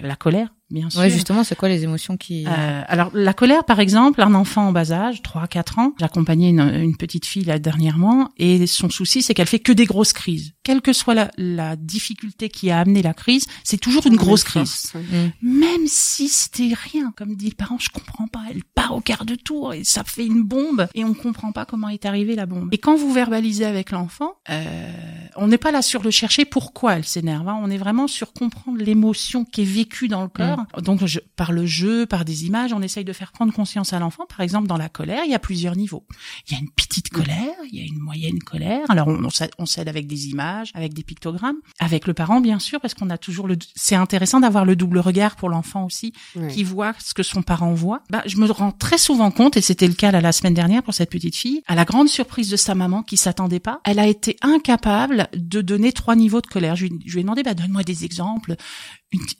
La 0.02 0.16
colère 0.16 0.48
bien 0.70 0.90
sûr. 0.90 1.00
Ouais, 1.00 1.10
justement, 1.10 1.44
c'est 1.44 1.56
quoi 1.56 1.68
les 1.68 1.84
émotions 1.84 2.16
qui... 2.16 2.46
Euh, 2.46 2.82
alors, 2.86 3.10
la 3.14 3.32
colère, 3.32 3.64
par 3.64 3.80
exemple, 3.80 4.22
un 4.22 4.34
enfant 4.34 4.68
en 4.68 4.72
bas 4.72 4.92
âge, 4.92 5.22
3-4 5.22 5.80
ans, 5.80 5.94
j'accompagnais 5.98 6.50
une, 6.50 6.60
une, 6.60 6.96
petite 6.96 7.26
fille 7.26 7.44
là 7.44 7.58
dernièrement, 7.58 8.30
et 8.36 8.66
son 8.66 8.90
souci, 8.90 9.22
c'est 9.22 9.34
qu'elle 9.34 9.46
fait 9.46 9.58
que 9.58 9.72
des 9.72 9.84
grosses 9.84 10.12
crises. 10.12 10.52
Quelle 10.62 10.80
que 10.80 10.92
soit 10.92 11.14
la, 11.14 11.30
la 11.36 11.76
difficulté 11.76 12.48
qui 12.48 12.70
a 12.70 12.78
amené 12.80 13.02
la 13.02 13.14
crise, 13.14 13.46
c'est 13.62 13.78
toujours 13.78 14.06
une 14.06 14.16
grosse 14.16 14.44
crise. 14.44 14.92
Mm. 14.94 15.28
Même 15.42 15.86
si 15.86 16.28
c'était 16.28 16.74
rien, 16.74 17.12
comme 17.16 17.34
dit 17.34 17.50
le 17.50 17.54
parent, 17.54 17.78
je 17.78 17.90
comprends 17.90 18.26
pas, 18.26 18.42
elle 18.50 18.64
part 18.64 18.94
au 18.94 19.00
quart 19.00 19.24
de 19.24 19.34
tour, 19.34 19.74
et 19.74 19.84
ça 19.84 20.04
fait 20.04 20.26
une 20.26 20.42
bombe, 20.42 20.88
et 20.94 21.04
on 21.04 21.14
comprend 21.14 21.52
pas 21.52 21.64
comment 21.64 21.88
est 21.88 22.06
arrivée 22.06 22.34
la 22.34 22.46
bombe. 22.46 22.68
Et 22.72 22.78
quand 22.78 22.96
vous 22.96 23.12
verbalisez 23.12 23.64
avec 23.64 23.90
l'enfant, 23.90 24.34
euh, 24.50 24.92
on 25.36 25.48
n'est 25.48 25.58
pas 25.58 25.72
là 25.72 25.82
sur 25.82 26.02
le 26.02 26.10
chercher 26.10 26.44
pourquoi 26.44 26.94
elle 26.94 27.04
s'énerve, 27.04 27.48
hein. 27.48 27.58
on 27.62 27.70
est 27.70 27.78
vraiment 27.78 28.06
sur 28.06 28.32
comprendre 28.32 28.78
l'émotion 28.78 29.44
qui 29.44 29.62
est 29.62 29.64
vécue 29.64 30.08
dans 30.08 30.22
le 30.22 30.28
cœur, 30.56 30.82
donc, 30.82 31.04
je, 31.04 31.20
par 31.36 31.52
le 31.52 31.66
jeu, 31.66 32.06
par 32.06 32.24
des 32.24 32.46
images, 32.46 32.72
on 32.72 32.82
essaye 32.82 33.04
de 33.04 33.12
faire 33.12 33.32
prendre 33.32 33.52
conscience 33.52 33.92
à 33.92 33.98
l'enfant. 33.98 34.26
Par 34.28 34.40
exemple, 34.40 34.68
dans 34.68 34.76
la 34.76 34.88
colère, 34.88 35.22
il 35.24 35.30
y 35.30 35.34
a 35.34 35.38
plusieurs 35.38 35.76
niveaux. 35.76 36.06
Il 36.48 36.52
y 36.52 36.56
a 36.56 36.60
une 36.60 36.70
petite 36.70 37.10
colère, 37.10 37.54
il 37.70 37.78
y 37.78 37.82
a 37.82 37.84
une 37.84 37.98
moyenne 37.98 38.38
colère. 38.40 38.84
Alors, 38.88 39.08
on, 39.08 39.28
on 39.58 39.66
s'aide 39.66 39.88
avec 39.88 40.06
des 40.06 40.28
images, 40.28 40.70
avec 40.74 40.94
des 40.94 41.02
pictogrammes, 41.02 41.56
avec 41.78 42.06
le 42.06 42.14
parent, 42.14 42.40
bien 42.40 42.58
sûr, 42.58 42.80
parce 42.80 42.94
qu'on 42.94 43.10
a 43.10 43.18
toujours 43.18 43.48
le. 43.48 43.56
C'est 43.74 43.96
intéressant 43.96 44.40
d'avoir 44.40 44.64
le 44.64 44.76
double 44.76 44.98
regard 44.98 45.36
pour 45.36 45.48
l'enfant 45.48 45.84
aussi, 45.84 46.12
qui 46.50 46.64
voit 46.64 46.94
ce 46.98 47.14
que 47.14 47.22
son 47.22 47.42
parent 47.42 47.74
voit. 47.74 48.02
Bah, 48.10 48.22
je 48.26 48.36
me 48.36 48.50
rends 48.50 48.72
très 48.72 48.98
souvent 48.98 49.30
compte, 49.30 49.56
et 49.56 49.60
c'était 49.60 49.88
le 49.88 49.94
cas 49.94 50.12
la 50.12 50.32
semaine 50.32 50.54
dernière 50.54 50.82
pour 50.82 50.94
cette 50.94 51.10
petite 51.10 51.36
fille, 51.36 51.62
à 51.66 51.74
la 51.74 51.84
grande 51.84 52.08
surprise 52.08 52.50
de 52.50 52.56
sa 52.56 52.74
maman 52.74 53.02
qui 53.02 53.16
s'attendait 53.16 53.60
pas, 53.60 53.80
elle 53.84 53.98
a 53.98 54.06
été 54.06 54.36
incapable 54.42 55.28
de 55.34 55.60
donner 55.60 55.92
trois 55.92 56.16
niveaux 56.16 56.40
de 56.40 56.46
colère. 56.46 56.76
Je 56.76 56.86
lui, 56.86 56.98
je 57.06 57.12
lui 57.14 57.20
ai 57.20 57.22
demandé, 57.22 57.42
bah, 57.42 57.54
donne-moi 57.54 57.82
des 57.82 58.04
exemples 58.04 58.56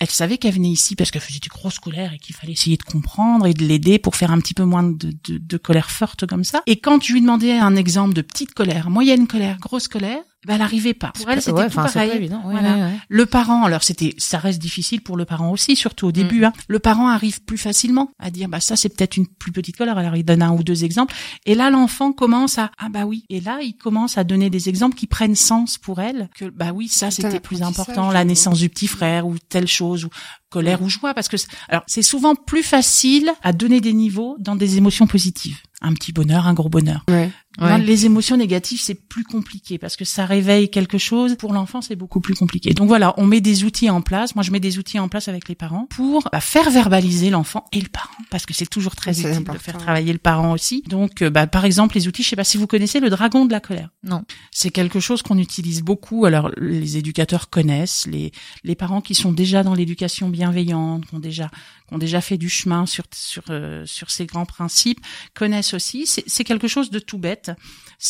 elle 0.01 0.11
savait 0.11 0.39
qu'elle 0.39 0.55
venait 0.55 0.69
ici 0.69 0.97
parce 0.97 1.11
qu'elle 1.11 1.23
faisait 1.23 1.41
des 1.41 1.49
grosses 1.49 1.79
colères 1.79 2.13
et 2.13 2.19
qu'il 2.19 2.35
fallait 2.35 2.53
essayer 2.53 2.77
de 2.77 2.83
comprendre 2.83 3.47
et 3.47 3.55
de 3.55 3.65
l'aider 3.65 3.99
pour 3.99 4.17
faire 4.17 4.31
un 4.31 4.41
petit 4.41 4.55
peu 4.55 4.65
moins 4.65 4.83
de, 4.83 5.13
de, 5.25 5.39
de 5.39 5.57
colère 5.57 5.91
forte 5.91 6.27
comme 6.27 6.45
ça. 6.45 6.63
Et 6.67 6.77
quand 6.77 7.03
je 7.03 7.13
lui 7.13 7.21
demandais 7.21 7.53
un 7.53 7.77
exemple 7.77 8.15
de 8.15 8.23
petite 8.23 8.55
colère, 8.55 8.91
moyenne 8.91 9.27
colère, 9.27 9.59
grosse 9.59 9.89
colère, 9.89 10.23
ben, 10.47 10.55
elle 10.55 10.63
arrivait 10.63 10.95
pas. 10.95 11.13
Pour 11.15 11.31
elle, 11.31 11.41
c'était 11.41 11.69
tout 11.69 11.75
pareil. 11.75 12.31
voilà. 12.45 12.91
Le 13.09 13.27
parent, 13.27 13.65
alors 13.65 13.83
c'était, 13.83 14.15
ça 14.19 14.39
reste 14.39 14.61
difficile 14.61 15.03
pour 15.03 15.17
le 15.17 15.25
parent 15.25 15.51
aussi, 15.51 15.77
surtout 15.77 16.07
au 16.07 16.13
début. 16.13 16.41
Mm. 16.41 16.45
Hein. 16.45 16.53
Le 16.69 16.79
parent 16.79 17.09
arrive 17.09 17.43
plus 17.43 17.59
facilement 17.59 18.11
à 18.19 18.31
dire, 18.31 18.49
bah 18.49 18.61
ça 18.61 18.77
c'est 18.77 18.89
peut-être 18.89 19.17
une 19.17 19.27
plus 19.27 19.53
petite 19.53 19.77
colère. 19.77 19.99
Alors 19.99 20.17
il 20.17 20.25
donne 20.25 20.43
un 20.43 20.53
ou 20.53 20.63
deux 20.63 20.85
exemples. 20.85 21.15
Et 21.47 21.55
là 21.55 21.71
l'enfant 21.71 22.13
commence 22.13 22.59
à, 22.59 22.71
ah 22.79 22.89
bah 22.91 23.05
oui. 23.05 23.25
Et 23.31 23.41
là 23.41 23.61
il 23.63 23.77
commence 23.77 24.19
à 24.19 24.25
donner 24.25 24.51
des 24.51 24.69
exemples 24.69 24.97
qui 24.97 25.07
prennent 25.07 25.35
sens 25.35 25.79
pour 25.79 26.01
elle. 26.01 26.29
Que 26.37 26.47
bah 26.47 26.73
oui, 26.75 26.89
ça 26.89 27.11
c'était 27.11 27.41
plus 27.41 27.63
important, 27.63 28.11
la 28.11 28.25
naissance 28.25 28.59
du 28.59 28.69
petit 28.69 28.87
frère 28.87 29.27
ou 29.27 29.37
telle 29.49 29.69
chose 29.69 30.05
ou 30.05 30.09
colère 30.51 30.83
ou 30.83 30.89
joie, 30.89 31.15
parce 31.15 31.29
que 31.29 31.37
alors 31.69 31.83
c'est 31.87 32.03
souvent 32.03 32.35
plus 32.35 32.63
facile 32.63 33.33
à 33.43 33.53
donner 33.53 33.81
des 33.81 33.93
niveaux 33.93 34.37
dans 34.39 34.57
des 34.57 34.77
émotions 34.77 35.07
positives. 35.07 35.59
Un 35.85 35.93
petit 35.95 36.13
bonheur, 36.13 36.47
un 36.47 36.55
gros 36.55 36.69
bonheur. 36.69 37.05
Ouais. 37.09 37.31
Non, 37.61 37.67
Ouais. 37.67 37.79
les 37.79 38.05
émotions 38.05 38.37
négatives, 38.37 38.81
c'est 38.83 38.97
plus 38.97 39.23
compliqué 39.23 39.79
parce 39.79 39.95
que 39.95 40.05
ça 40.05 40.27
réveille 40.27 40.71
quelque 40.71 40.99
chose. 40.99 41.37
Pour 41.37 41.53
l'enfant, 41.53 41.81
c'est 41.83 41.95
beaucoup 41.95 42.21
plus 42.21 42.35
compliqué. 42.35 42.75
Donc 42.75 42.89
voilà, 42.89 43.15
on 43.17 43.27
met 43.27 43.41
des 43.41 43.63
outils 43.63 43.89
en 43.91 44.01
place. 44.01 44.35
Moi, 44.35 44.43
je 44.43 44.51
mets 44.51 44.59
des 44.59 44.79
outils 44.81 44.99
en 44.99 45.09
place 45.09 45.29
avec 45.29 45.49
les 45.49 45.55
parents 45.55 45.87
pour 45.91 46.29
bah, 46.33 46.41
faire 46.41 46.69
verbaliser 46.71 47.31
l'enfant 47.31 47.65
et 47.73 47.81
le 47.81 47.89
parent 47.89 48.11
parce 48.31 48.45
que 48.45 48.53
c'est 48.55 48.67
toujours 48.69 48.97
très 48.97 49.13
utile 49.21 49.27
important. 49.35 49.53
de 49.53 49.59
faire 49.59 49.79
travailler 49.79 50.13
le 50.13 50.19
parent 50.19 50.51
aussi. 50.53 50.83
Donc, 50.89 51.23
euh, 51.23 51.31
bah, 51.31 51.47
par 51.47 51.65
exemple, 51.65 51.95
les 51.95 52.09
outils, 52.09 52.25
je 52.25 52.31
sais 52.31 52.35
pas 52.37 52.43
si 52.43 52.57
vous 52.57 52.67
connaissez 52.67 52.99
le 52.99 53.09
dragon 53.09 53.45
de 53.45 53.53
la 53.53 53.61
colère. 53.61 53.91
Non. 54.03 54.23
C'est 54.51 54.71
quelque 54.71 54.99
chose 54.99 55.23
qu'on 55.23 55.39
utilise 55.39 55.83
beaucoup. 55.83 56.25
Alors, 56.25 56.51
les 56.61 56.97
éducateurs 56.97 57.51
connaissent, 57.51 58.09
les 58.11 58.33
les 58.65 58.75
parents 58.75 59.01
qui 59.01 59.15
sont 59.15 59.31
déjà 59.33 59.63
dans 59.63 59.75
l'éducation 59.75 60.29
bienveillante, 60.29 61.07
qui 61.07 61.15
ont 61.15 61.21
déjà 61.21 61.51
qui 61.89 61.95
ont 61.95 61.99
déjà 61.99 62.21
fait 62.21 62.39
du 62.39 62.49
chemin 62.49 62.87
sur 62.87 63.05
sur 63.15 63.43
euh, 63.51 63.85
sur 63.87 64.11
ces 64.11 64.27
grands 64.27 64.47
principes, 64.47 65.01
connaissent 65.35 65.75
aussi. 65.75 66.07
C'est 66.07 66.45
quelque 66.45 66.69
chose 66.69 66.91
de 66.91 66.99
tout 66.99 67.19
bête. 67.19 67.53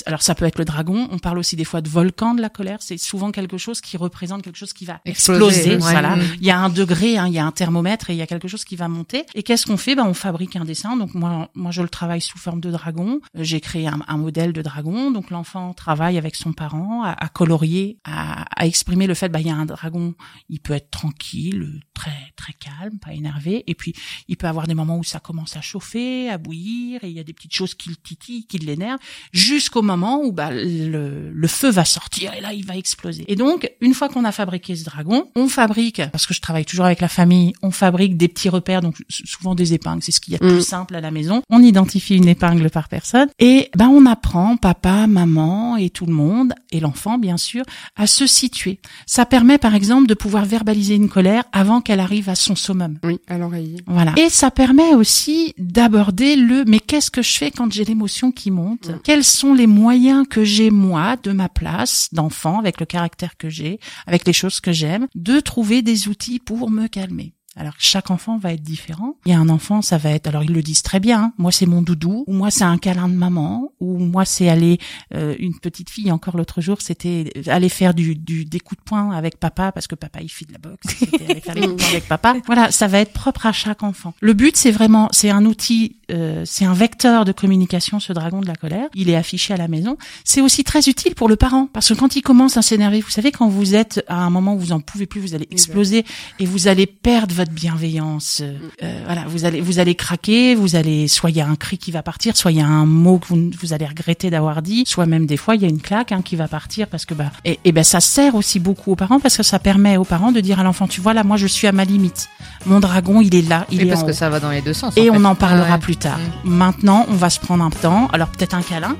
Alors 0.07 0.23
ça 0.23 0.35
peut 0.35 0.45
être 0.47 0.59
le 0.59 0.65
dragon. 0.65 1.09
On 1.11 1.19
parle 1.19 1.39
aussi 1.39 1.57
des 1.57 1.65
fois 1.65 1.81
de 1.81 1.89
volcan 1.89 2.35
de 2.35 2.41
la 2.41 2.49
colère. 2.49 2.79
C'est 2.81 2.97
souvent 2.99 3.31
quelque 3.33 3.59
chose 3.59 3.81
qui 3.81 3.97
représente 3.97 4.43
quelque 4.43 4.57
chose 4.57 4.73
qui 4.73 4.85
va 4.85 5.01
Exploser, 5.05 5.57
exploser. 5.59 5.71
ouais. 5.73 5.93
Voilà. 5.93 6.17
Mm. 6.17 6.23
Il 6.41 6.45
y 6.47 6.51
a 6.51 6.59
un 6.59 6.69
degré, 6.71 7.19
hein, 7.19 7.27
il 7.29 7.35
y 7.35 7.39
a 7.39 7.45
un 7.45 7.53
thermomètre 7.53 8.11
et 8.11 8.15
il 8.15 8.17
y 8.17 8.23
a 8.23 8.27
quelque 8.27 8.49
chose 8.49 8.65
qui 8.65 8.77
va 8.77 8.89
monter. 8.89 9.25
Et 9.35 9.43
qu'est-ce 9.43 9.67
qu'on 9.67 9.77
fait? 9.77 9.95
Ben 9.95 10.05
on 10.07 10.15
fabrique 10.15 10.57
un 10.57 10.65
dessin. 10.65 10.97
Donc 10.97 11.15
moi, 11.15 11.51
moi 11.55 11.71
je 11.71 11.83
le 11.83 11.89
travaille 11.89 12.21
sous 12.21 12.39
forme 12.39 12.61
de 12.61 12.71
dragon. 12.71 13.21
Euh, 13.37 13.45
J'ai 13.45 13.61
créé 13.61 13.87
un, 13.87 14.01
un 14.09 14.17
modèle 14.17 14.53
de 14.53 14.63
dragon. 14.63 15.11
Donc 15.11 15.31
l'enfant 15.31 15.75
travaille 15.75 16.17
avec 16.19 16.35
son 16.35 16.53
parent 16.53 17.03
à, 17.05 17.11
à 17.13 17.29
colorier, 17.29 17.99
à, 18.05 18.45
à 18.61 18.67
exprimer 18.67 19.07
le 19.07 19.15
fait. 19.15 19.29
Ben 19.29 19.41
il 19.41 19.47
y 19.47 19.51
a 19.51 19.55
un 19.57 19.67
dragon. 19.67 20.15
Il 20.49 20.61
peut 20.61 20.73
être 20.75 20.91
tranquille, 20.91 21.81
très 21.95 22.33
très 22.37 22.53
calme, 22.53 22.99
pas 22.99 23.13
énervé. 23.13 23.65
Et 23.67 23.75
puis 23.75 23.95
il 24.29 24.37
peut 24.37 24.47
avoir 24.47 24.67
des 24.67 24.75
moments 24.75 24.99
où 24.99 25.05
ça 25.05 25.21
commence 25.21 25.57
à 25.57 25.61
chauffer, 25.61 26.29
à 26.31 26.39
bouillir. 26.39 27.03
Et 27.05 27.09
il 27.09 27.17
y 27.17 27.21
a 27.21 27.25
des 27.25 27.33
petites 27.33 27.55
choses 27.55 27.75
qui 27.75 27.89
le 27.91 27.97
titillent, 27.97 28.45
qui 28.47 28.59
l'énervent, 28.59 28.99
jusqu'au 29.33 29.83
moment 29.83 30.23
où 30.23 30.33
bah, 30.33 30.51
le, 30.53 31.31
le 31.33 31.49
feu 31.49 31.71
va 31.71 31.85
sortir 31.85 32.33
et 32.35 32.41
là 32.41 32.53
il 32.53 32.65
va 32.67 32.77
exploser. 32.77 33.25
Et 33.29 33.37
donc 33.37 33.71
une 33.81 33.95
fois 33.95 34.09
qu'on 34.09 34.25
a 34.25 34.33
fabriqué 34.33 34.77
ce 34.77 34.85
dragon, 34.85 35.31
on 35.37 35.49
fabrique 35.49 36.03
parce 36.13 36.27
que 36.27 36.35
je 36.35 36.41
travaille 36.41 36.65
toujours 36.65 36.87
avec 36.87 37.01
la 37.01 37.09
famille, 37.09 37.53
on 37.63 37.71
fabrique 37.71 38.17
des 38.17 38.29
petits 38.29 38.49
repères, 38.49 38.81
donc 38.81 38.97
souvent 39.09 39.55
des 39.55 39.73
épingles, 39.75 40.03
c'est 40.03 40.13
ce 40.13 40.21
qu'il 40.21 40.33
y 40.33 40.37
a 40.37 40.39
de 40.39 40.45
Mm. 40.45 40.49
plus 40.57 40.67
simple 40.67 40.95
à 40.95 41.01
la 41.01 41.11
maison. 41.11 41.43
On 41.51 41.63
identifie 41.63 42.17
une 42.17 42.29
épingle 42.29 42.69
par 42.71 42.89
personne 42.89 43.29
et 43.39 43.71
ben 43.77 43.89
on 43.89 44.05
apprend 44.07 44.57
papa, 44.57 45.07
maman 45.07 45.77
et 45.77 45.91
tout 45.91 46.07
le 46.07 46.13
monde 46.13 46.53
et 46.71 46.81
l'enfant 46.81 47.19
bien 47.19 47.37
sûr 47.37 47.65
à 47.97 48.07
se 48.07 48.27
situer. 48.27 48.81
Ça 49.07 49.25
permet 49.27 49.59
par 49.59 49.75
exemple 49.75 50.07
de 50.07 50.15
pouvoir 50.15 50.45
verbaliser 50.45 50.95
une 50.95 51.09
colère 51.09 51.45
avant 51.53 51.81
qu'elle 51.85 52.01
arrive 52.01 52.29
à 52.29 52.35
son 52.35 52.57
summum. 52.57 52.99
Oui, 53.05 53.21
à 53.29 53.39
l'oreiller. 53.39 53.77
Voilà. 53.87 54.13
Et 54.17 54.31
ça 54.31 54.51
permet 54.51 54.95
aussi 54.95 55.55
d'aborder 55.59 56.35
le 56.35 56.65
mais 56.67 56.81
qu'est-ce 56.81 57.11
que 57.11 57.23
je 57.23 57.37
fais 57.37 57.51
quand 57.51 57.73
j'ai 57.73 57.85
l'émotion 57.85 58.33
qui 58.33 58.51
monte 58.51 58.65
Mm. 58.89 59.01
Quels 59.03 59.25
sont 59.25 59.55
les 59.55 59.67
moyens 59.67 60.27
que 60.29 60.45
j'ai 60.45 60.71
moi 60.71 61.17
de 61.23 61.33
ma 61.33 61.49
place 61.49 62.09
d'enfant 62.13 62.59
avec 62.59 62.81
le 62.81 62.87
caractère 62.87 63.37
que 63.37 63.49
j'ai, 63.49 63.79
avec 64.07 64.27
les 64.27 64.33
choses 64.33 64.61
que 64.61 64.73
j'aime, 64.73 65.07
de 65.15 65.41
trouver 65.41 65.83
des 65.83 66.09
outils 66.09 66.39
pour 66.39 66.71
me 66.71 66.87
calmer? 66.87 67.35
Alors 67.57 67.75
chaque 67.79 68.11
enfant 68.11 68.39
va 68.39 68.53
être 68.53 68.63
différent. 68.63 69.17
Il 69.27 69.33
y 69.33 69.35
a 69.35 69.39
un 69.39 69.49
enfant, 69.49 69.83
ça 69.83 69.99
va 69.99 70.11
être, 70.11 70.27
alors 70.27 70.43
ils 70.43 70.53
le 70.53 70.63
disent 70.63 70.83
très 70.83 71.01
bien. 71.01 71.23
hein, 71.25 71.33
moi 71.39 71.53
c'est 71.53 71.67
mon 71.67 71.83
doudou, 71.83 72.25
ou 72.27 72.33
moi 72.33 72.51
c'est 72.51 72.65
un 72.65 72.79
câlin 72.79 73.09
de 73.09 73.15
maman, 73.15 73.73
ou 73.81 73.99
moi 73.99 74.25
c'est 74.25 74.49
aller 74.49 74.79
euh, 75.15 75.35
une 75.39 75.59
petite 75.59 75.91
fille. 75.91 76.11
Encore 76.11 76.37
l'autre 76.37 76.61
jour, 76.61 76.79
c'était 76.81 77.33
aller 77.47 77.69
faire 77.69 77.95
du, 77.95 78.15
du 78.17 78.45
des 78.45 78.61
coups 78.61 78.81
de 78.81 78.85
poing 78.85 79.13
avec 79.13 79.39
papa 79.39 79.73
parce 79.73 79.87
que 79.87 79.95
papa 79.95 80.21
il 80.21 80.29
fait 80.29 80.47
de 80.47 80.53
la 80.53 80.59
boxe. 80.59 80.83
C'était 80.99 81.31
aller 81.31 81.41
faire 81.41 81.55
des 81.55 81.61
coups 81.63 81.75
de 81.75 81.79
poing 81.81 81.89
avec 81.91 82.09
papa. 82.09 82.35
Voilà, 82.47 82.71
ça 82.71 82.87
va 82.89 82.99
être 83.01 83.13
propre 83.13 83.47
à 83.47 83.53
chaque 83.53 83.83
enfant. 83.83 84.15
Le 84.21 84.33
but 84.33 84.57
c'est 84.57 84.71
vraiment, 84.73 85.09
c'est 85.13 85.31
un 85.31 85.45
outil, 85.45 85.97
euh, 86.11 86.43
c'est 86.45 86.65
un 86.65 86.75
vecteur 86.75 87.25
de 87.25 87.33
communication. 87.33 88.01
Ce 88.01 88.13
dragon 88.13 88.41
de 88.41 88.47
la 88.47 88.57
colère, 88.57 88.89
il 88.95 89.11
est 89.11 89.17
affiché 89.17 89.55
à 89.55 89.57
la 89.57 89.69
maison. 89.69 89.97
C'est 90.25 90.41
aussi 90.41 90.65
très 90.65 90.89
utile 90.89 91.15
pour 91.15 91.29
le 91.29 91.37
parent 91.37 91.69
parce 91.73 91.89
que 91.89 91.95
quand 91.95 92.17
il 92.17 92.23
commence 92.23 92.57
à 92.57 92.63
s'énerver, 92.63 93.01
vous 93.01 93.11
savez 93.11 93.31
quand 93.33 93.49
vous 93.49 93.75
êtes 93.75 94.05
à 94.09 94.23
un 94.23 94.31
moment 94.31 94.55
où 94.55 94.59
vous 94.59 94.73
en 94.73 94.81
pouvez 94.81 95.07
plus, 95.07 95.21
vous 95.21 95.35
allez 95.35 95.49
exploser 95.51 96.05
et 96.39 96.47
vous 96.47 96.69
allez 96.69 96.87
perdre 96.87 97.35
votre 97.35 97.44
bienveillance. 97.53 98.41
Euh, 98.43 98.55
euh, 98.83 99.03
voilà, 99.07 99.25
vous 99.27 99.45
allez 99.45 99.61
vous 99.61 99.79
allez 99.79 99.95
craquer, 99.95 100.55
vous 100.55 100.77
allez 100.77 101.09
soit 101.09 101.31
il 101.31 101.37
y 101.37 101.41
a 101.41 101.47
un 101.47 101.57
cri 101.57 101.79
qui 101.79 101.91
va 101.91 102.03
partir, 102.03 102.37
soit 102.37 102.51
il 102.53 102.59
y 102.59 102.61
a 102.61 102.67
un 102.67 102.87
mot 102.87 103.19
que 103.19 103.27
vous, 103.29 103.51
vous 103.61 103.73
allez 103.73 103.87
regretter 103.87 104.31
d'avoir 104.31 104.63
dit, 104.63 104.85
soit 104.87 105.07
même 105.07 105.27
des 105.27 105.37
fois 105.37 105.55
il 105.57 105.63
y 105.63 105.65
a 105.65 105.69
une 105.69 105.81
claque 105.81 106.13
hein, 106.13 106.23
qui 106.23 106.37
va 106.37 106.49
partir 106.49 106.87
parce 106.89 107.05
que 107.05 107.15
bah 107.15 107.31
et, 107.45 107.59
et 107.65 107.73
ben 107.73 107.85
ça 107.85 108.01
sert 108.01 108.35
aussi 108.35 108.61
beaucoup 108.61 108.93
aux 108.93 108.97
parents 108.97 109.21
parce 109.21 109.37
que 109.37 109.43
ça 109.43 109.59
permet 109.59 109.97
aux 109.97 110.05
parents 110.05 110.33
de 110.33 110.41
dire 110.41 110.61
à 110.61 110.63
l'enfant 110.63 110.87
tu 110.89 111.01
vois 111.01 111.15
là 111.15 111.25
moi 111.25 111.37
je 111.37 111.47
suis 111.47 111.67
à 111.67 111.73
ma 111.73 111.85
limite. 111.85 112.29
Mon 112.67 112.81
dragon 112.81 113.21
il 113.21 113.35
est 113.35 113.49
là, 113.49 113.67
il 113.71 113.79
Oui, 113.79 113.85
est 113.85 113.89
parce 113.91 114.03
en 114.03 114.07
que 114.07 114.11
haut. 114.11 114.15
ça 114.15 114.31
va 114.31 114.41
dans 114.41 114.51
les 114.51 114.63
deux 114.63 114.73
sens. 114.73 114.95
Et 114.97 115.11
en 115.11 115.15
on 115.17 115.21
fait. 115.21 115.27
en 115.27 115.35
parlera 115.35 115.65
Ouais, 115.67 115.73
ouais. 115.73 115.79
plus 115.79 115.97
tard. 115.97 116.19
Mm. 116.45 116.51
Maintenant, 116.51 117.07
on 117.09 117.15
va 117.15 117.31
se 117.31 117.39
prendre 117.41 117.63
un 117.65 117.71
temps. 117.71 118.09
Alors 118.13 118.29
peut-être 118.29 118.55
un 118.55 118.63
câlin. 118.63 118.97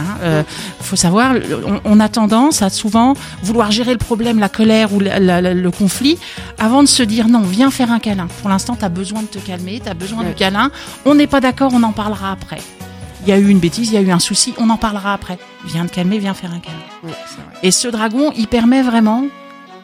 Hein, 0.00 0.18
euh, 0.22 0.42
faut 0.80 0.96
savoir, 0.96 1.34
on, 1.66 1.80
on 1.84 2.00
a 2.00 2.08
tendance 2.08 2.62
à 2.62 2.70
souvent 2.70 3.14
vouloir 3.42 3.70
gérer 3.70 3.92
le 3.92 3.98
problème, 3.98 4.38
la 4.38 4.48
colère 4.48 4.92
ou 4.92 5.00
la- 5.00 5.18
la- 5.20 5.40
la- 5.40 5.54
le 5.54 5.70
conflit, 5.70 6.18
avant 6.58 6.82
de 6.82 6.88
se 6.88 7.02
dire 7.02 7.28
non, 7.28 7.40
viens 7.40 7.70
faire 7.70 7.92
un 7.92 7.98
câlin. 8.00 8.26
Pour 8.40 8.48
l'instant, 8.50 8.76
tu 8.76 8.84
as 8.84 8.88
besoin 8.88 9.22
de 9.22 9.26
te 9.26 9.38
calmer, 9.38 9.80
tu 9.82 9.88
as 9.88 9.94
besoin 9.94 10.20
Ouais. 10.22 10.28
du 10.30 10.34
câlin. 10.34 10.70
On 11.04 11.14
n'est 11.14 11.26
pas 11.26 11.40
d'accord, 11.40 11.70
on 11.74 11.82
en 11.82 11.92
parlera 11.92 12.32
après. 12.32 12.60
Il 13.22 13.28
y 13.28 13.32
a 13.32 13.38
eu 13.38 13.48
une 13.48 13.58
bêtise, 13.58 13.88
il 13.90 13.94
y 13.94 13.98
a 13.98 14.00
eu 14.00 14.10
un 14.10 14.18
souci, 14.18 14.54
on 14.58 14.70
en 14.70 14.76
parlera 14.78 15.12
après. 15.12 15.38
Viens 15.66 15.86
te 15.86 15.94
calmer, 15.94 16.18
viens 16.18 16.32
faire 16.34 16.52
un 16.54 16.58
câlin. 16.60 16.76
Vrai. 17.02 17.14
Et 17.62 17.70
ce 17.70 17.86
dragon, 17.88 18.32
il 18.36 18.46
permet 18.48 18.82
vraiment 18.82 19.24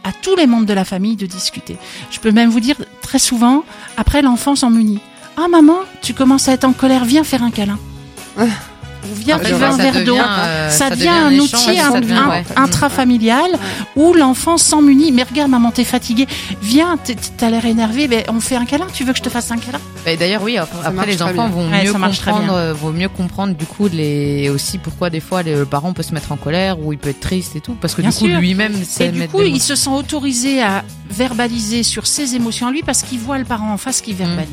à 0.05 0.11
tous 0.13 0.37
les 0.37 0.47
membres 0.47 0.67
de 0.67 0.73
la 0.73 0.85
famille 0.87 1.17
de 1.17 1.27
discuter. 1.27 1.77
Je 2.11 2.19
peux 2.21 2.31
même 2.33 2.49
vous 2.49 2.61
dire, 2.61 2.77
très 3.03 3.19
souvent, 3.19 3.65
après 3.99 4.23
l'enfant 4.23 4.55
s'en 4.57 4.71
munit. 4.71 5.01
Ah 5.37 5.49
maman, 5.49 5.77
tu 6.01 6.15
commences 6.15 6.49
à 6.49 6.53
être 6.53 6.65
en 6.65 6.73
colère, 6.73 7.05
viens 7.05 7.25
faire 7.25 7.43
un 7.43 7.51
câlin. 7.51 7.79
Ou 9.11 9.15
viens 9.15 9.39
Ah, 9.43 9.47
je 9.49 9.55
un 9.55 9.77
verre 9.77 10.05
d'eau. 10.05 10.17
euh, 10.19 10.71
Ça 10.71 10.91
devient 10.91 11.09
un 11.09 11.33
outil 11.39 11.49
ça 11.57 11.89
un- 11.95 12.01
devient, 12.01 12.15
un- 12.15 12.29
ouais. 12.29 12.45
intrafamilial 12.57 13.51
où 13.97 14.13
l'enfant 14.15 14.59
s'en 14.59 14.83
munit. 14.83 15.13
Mais 15.13 15.23
regarde, 15.23 15.51
maman, 15.51 15.71
t'es 15.71 15.85
fatiguée. 15.85 16.27
Viens, 16.63 16.99
t'as 17.37 17.51
l'air 17.51 17.65
énervé. 17.65 18.09
Ben, 18.09 18.25
on 18.29 18.41
fait 18.41 18.57
un 18.57 18.65
câlin. 18.65 18.87
Tu 18.93 19.05
veux 19.05 19.13
que 19.13 19.19
je 19.19 19.23
te 19.23 19.29
fasse 19.31 19.51
un 19.51 19.57
câlin? 19.59 19.79
Bah, 20.05 20.17
D'ailleurs, 20.17 20.43
oui. 20.43 20.57
Après, 20.59 21.07
les 21.07 21.23
enfants 21.23 21.49
vont 21.49 21.71
Ouais, 21.71 21.85
mieux 21.85 21.93
comprendre, 21.93 22.53
euh, 22.55 22.73
vont 22.73 22.93
mieux 22.93 23.09
comprendre 23.09 23.55
du 23.55 23.67
coup 23.67 23.89
les 23.93 24.49
aussi 24.51 24.79
pourquoi 24.79 25.11
des 25.11 25.21
fois 25.21 25.43
le 25.43 25.65
parent 25.65 25.93
peut 25.93 26.03
se 26.03 26.15
mettre 26.15 26.33
en 26.33 26.37
colère 26.37 26.79
ou 26.81 26.93
il 26.93 26.99
peut 26.99 27.11
être 27.11 27.21
triste 27.21 27.57
et 27.57 27.61
tout 27.61 27.75
parce 27.81 27.95
que 27.95 28.03
Bien 28.03 28.11
du 28.11 28.17
coup 28.17 28.27
lui-même 28.27 28.73
Et 29.01 29.09
du 29.09 29.29
coup, 29.29 29.43
il 29.43 29.61
se 29.61 29.75
sent 29.75 29.91
autorisé 29.91 30.63
à 30.63 30.85
verbaliser 31.11 31.83
sur 31.83 32.07
ses 32.07 32.35
émotions 32.35 32.69
à 32.69 32.71
lui 32.71 32.83
parce 32.83 33.03
qu'il 33.03 33.19
voit 33.19 33.39
le 33.39 33.45
parent 33.45 33.73
en 33.73 33.77
face 33.77 34.01
qui 34.01 34.13
Mm. 34.13 34.17
verbalise. 34.17 34.49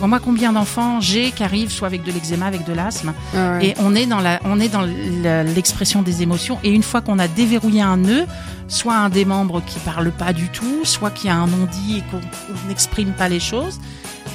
Moi, 0.00 0.20
combien 0.20 0.52
d'enfants 0.52 1.00
j'ai 1.00 1.30
qui 1.30 1.42
arrivent 1.42 1.70
soit 1.70 1.86
avec 1.86 2.04
de 2.04 2.12
l'eczéma, 2.12 2.46
avec 2.46 2.64
de 2.66 2.72
l'asthme, 2.72 3.14
Ah 3.34 3.52
ouais. 3.58 3.68
et 3.68 3.74
on 3.78 3.94
est 3.94 4.06
dans 4.06 4.20
la, 4.20 4.40
on 4.44 4.60
est 4.60 4.68
dans 4.68 4.82
l'expression 4.82 6.02
des 6.02 6.22
émotions. 6.22 6.58
Et 6.62 6.70
une 6.70 6.82
fois 6.82 7.00
qu'on 7.00 7.18
a 7.18 7.28
déverrouillé 7.28 7.80
un 7.80 7.96
nœud, 7.96 8.26
soit 8.68 8.96
un 8.96 9.08
des 9.08 9.24
membres 9.24 9.62
qui 9.64 9.78
parle 9.80 10.10
pas 10.10 10.32
du 10.32 10.48
tout, 10.48 10.84
soit 10.84 11.10
qui 11.10 11.28
a 11.28 11.34
un 11.36 11.46
non-dit 11.46 11.98
et 11.98 12.02
qu'on 12.10 12.20
n'exprime 12.68 13.12
pas 13.12 13.28
les 13.28 13.40
choses, 13.40 13.80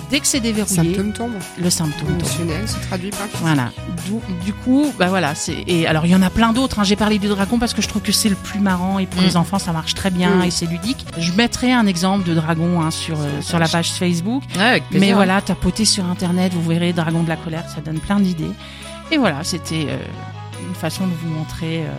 dès 0.09 0.19
que 0.19 0.27
c'est 0.27 0.39
déverrouillé, 0.39 0.95
Symptômes 0.95 1.13
tombent. 1.13 1.39
le 1.57 1.69
symptôme 1.69 2.17
tombe. 2.17 2.27
Se 2.67 2.87
traduit 2.87 3.09
par 3.11 3.27
Voilà. 3.41 3.71
Du, 4.05 4.45
du 4.45 4.53
coup, 4.53 4.91
bah 4.97 5.07
voilà, 5.07 5.35
c'est 5.35 5.63
et 5.67 5.87
alors 5.87 6.05
il 6.05 6.11
y 6.11 6.15
en 6.15 6.21
a 6.21 6.29
plein 6.29 6.53
d'autres. 6.53 6.79
hein. 6.79 6.83
J'ai 6.83 6.95
parlé 6.95 7.19
du 7.19 7.27
dragon 7.27 7.59
parce 7.59 7.73
que 7.73 7.81
je 7.81 7.87
trouve 7.87 8.01
que 8.01 8.11
c'est 8.11 8.29
le 8.29 8.35
plus 8.35 8.59
marrant 8.59 8.99
et 8.99 9.05
pour 9.05 9.21
Mm. 9.21 9.25
les 9.25 9.37
enfants 9.37 9.59
ça 9.59 9.71
marche 9.71 9.93
très 9.93 10.09
bien 10.11 10.35
Mm. 10.35 10.43
et 10.43 10.51
c'est 10.51 10.65
ludique. 10.65 11.05
Je 11.17 11.31
mettrai 11.33 11.71
un 11.73 11.85
exemple 11.85 12.27
de 12.27 12.33
dragon 12.33 12.81
hein, 12.81 12.91
sur 12.91 13.19
euh, 13.19 13.41
sur 13.41 13.59
la 13.59 13.67
page 13.67 13.91
Facebook. 13.91 14.43
Ouais, 14.55 14.61
avec. 14.61 14.83
Mais 14.91 15.13
voilà, 15.13 15.41
tapotez 15.41 15.85
sur 15.85 16.05
internet, 16.05 16.53
vous 16.53 16.67
verrez 16.69 16.93
dragon 16.93 17.23
de 17.23 17.29
la 17.29 17.35
colère, 17.37 17.65
ça 17.73 17.81
donne 17.81 17.99
plein 17.99 18.19
d'idées. 18.19 18.51
Et 19.11 19.17
voilà, 19.17 19.43
c'était 19.43 19.87
euh, 19.89 19.97
une 20.67 20.75
façon 20.75 21.07
de 21.07 21.13
vous 21.13 21.29
montrer. 21.29 21.83
euh, 21.83 21.89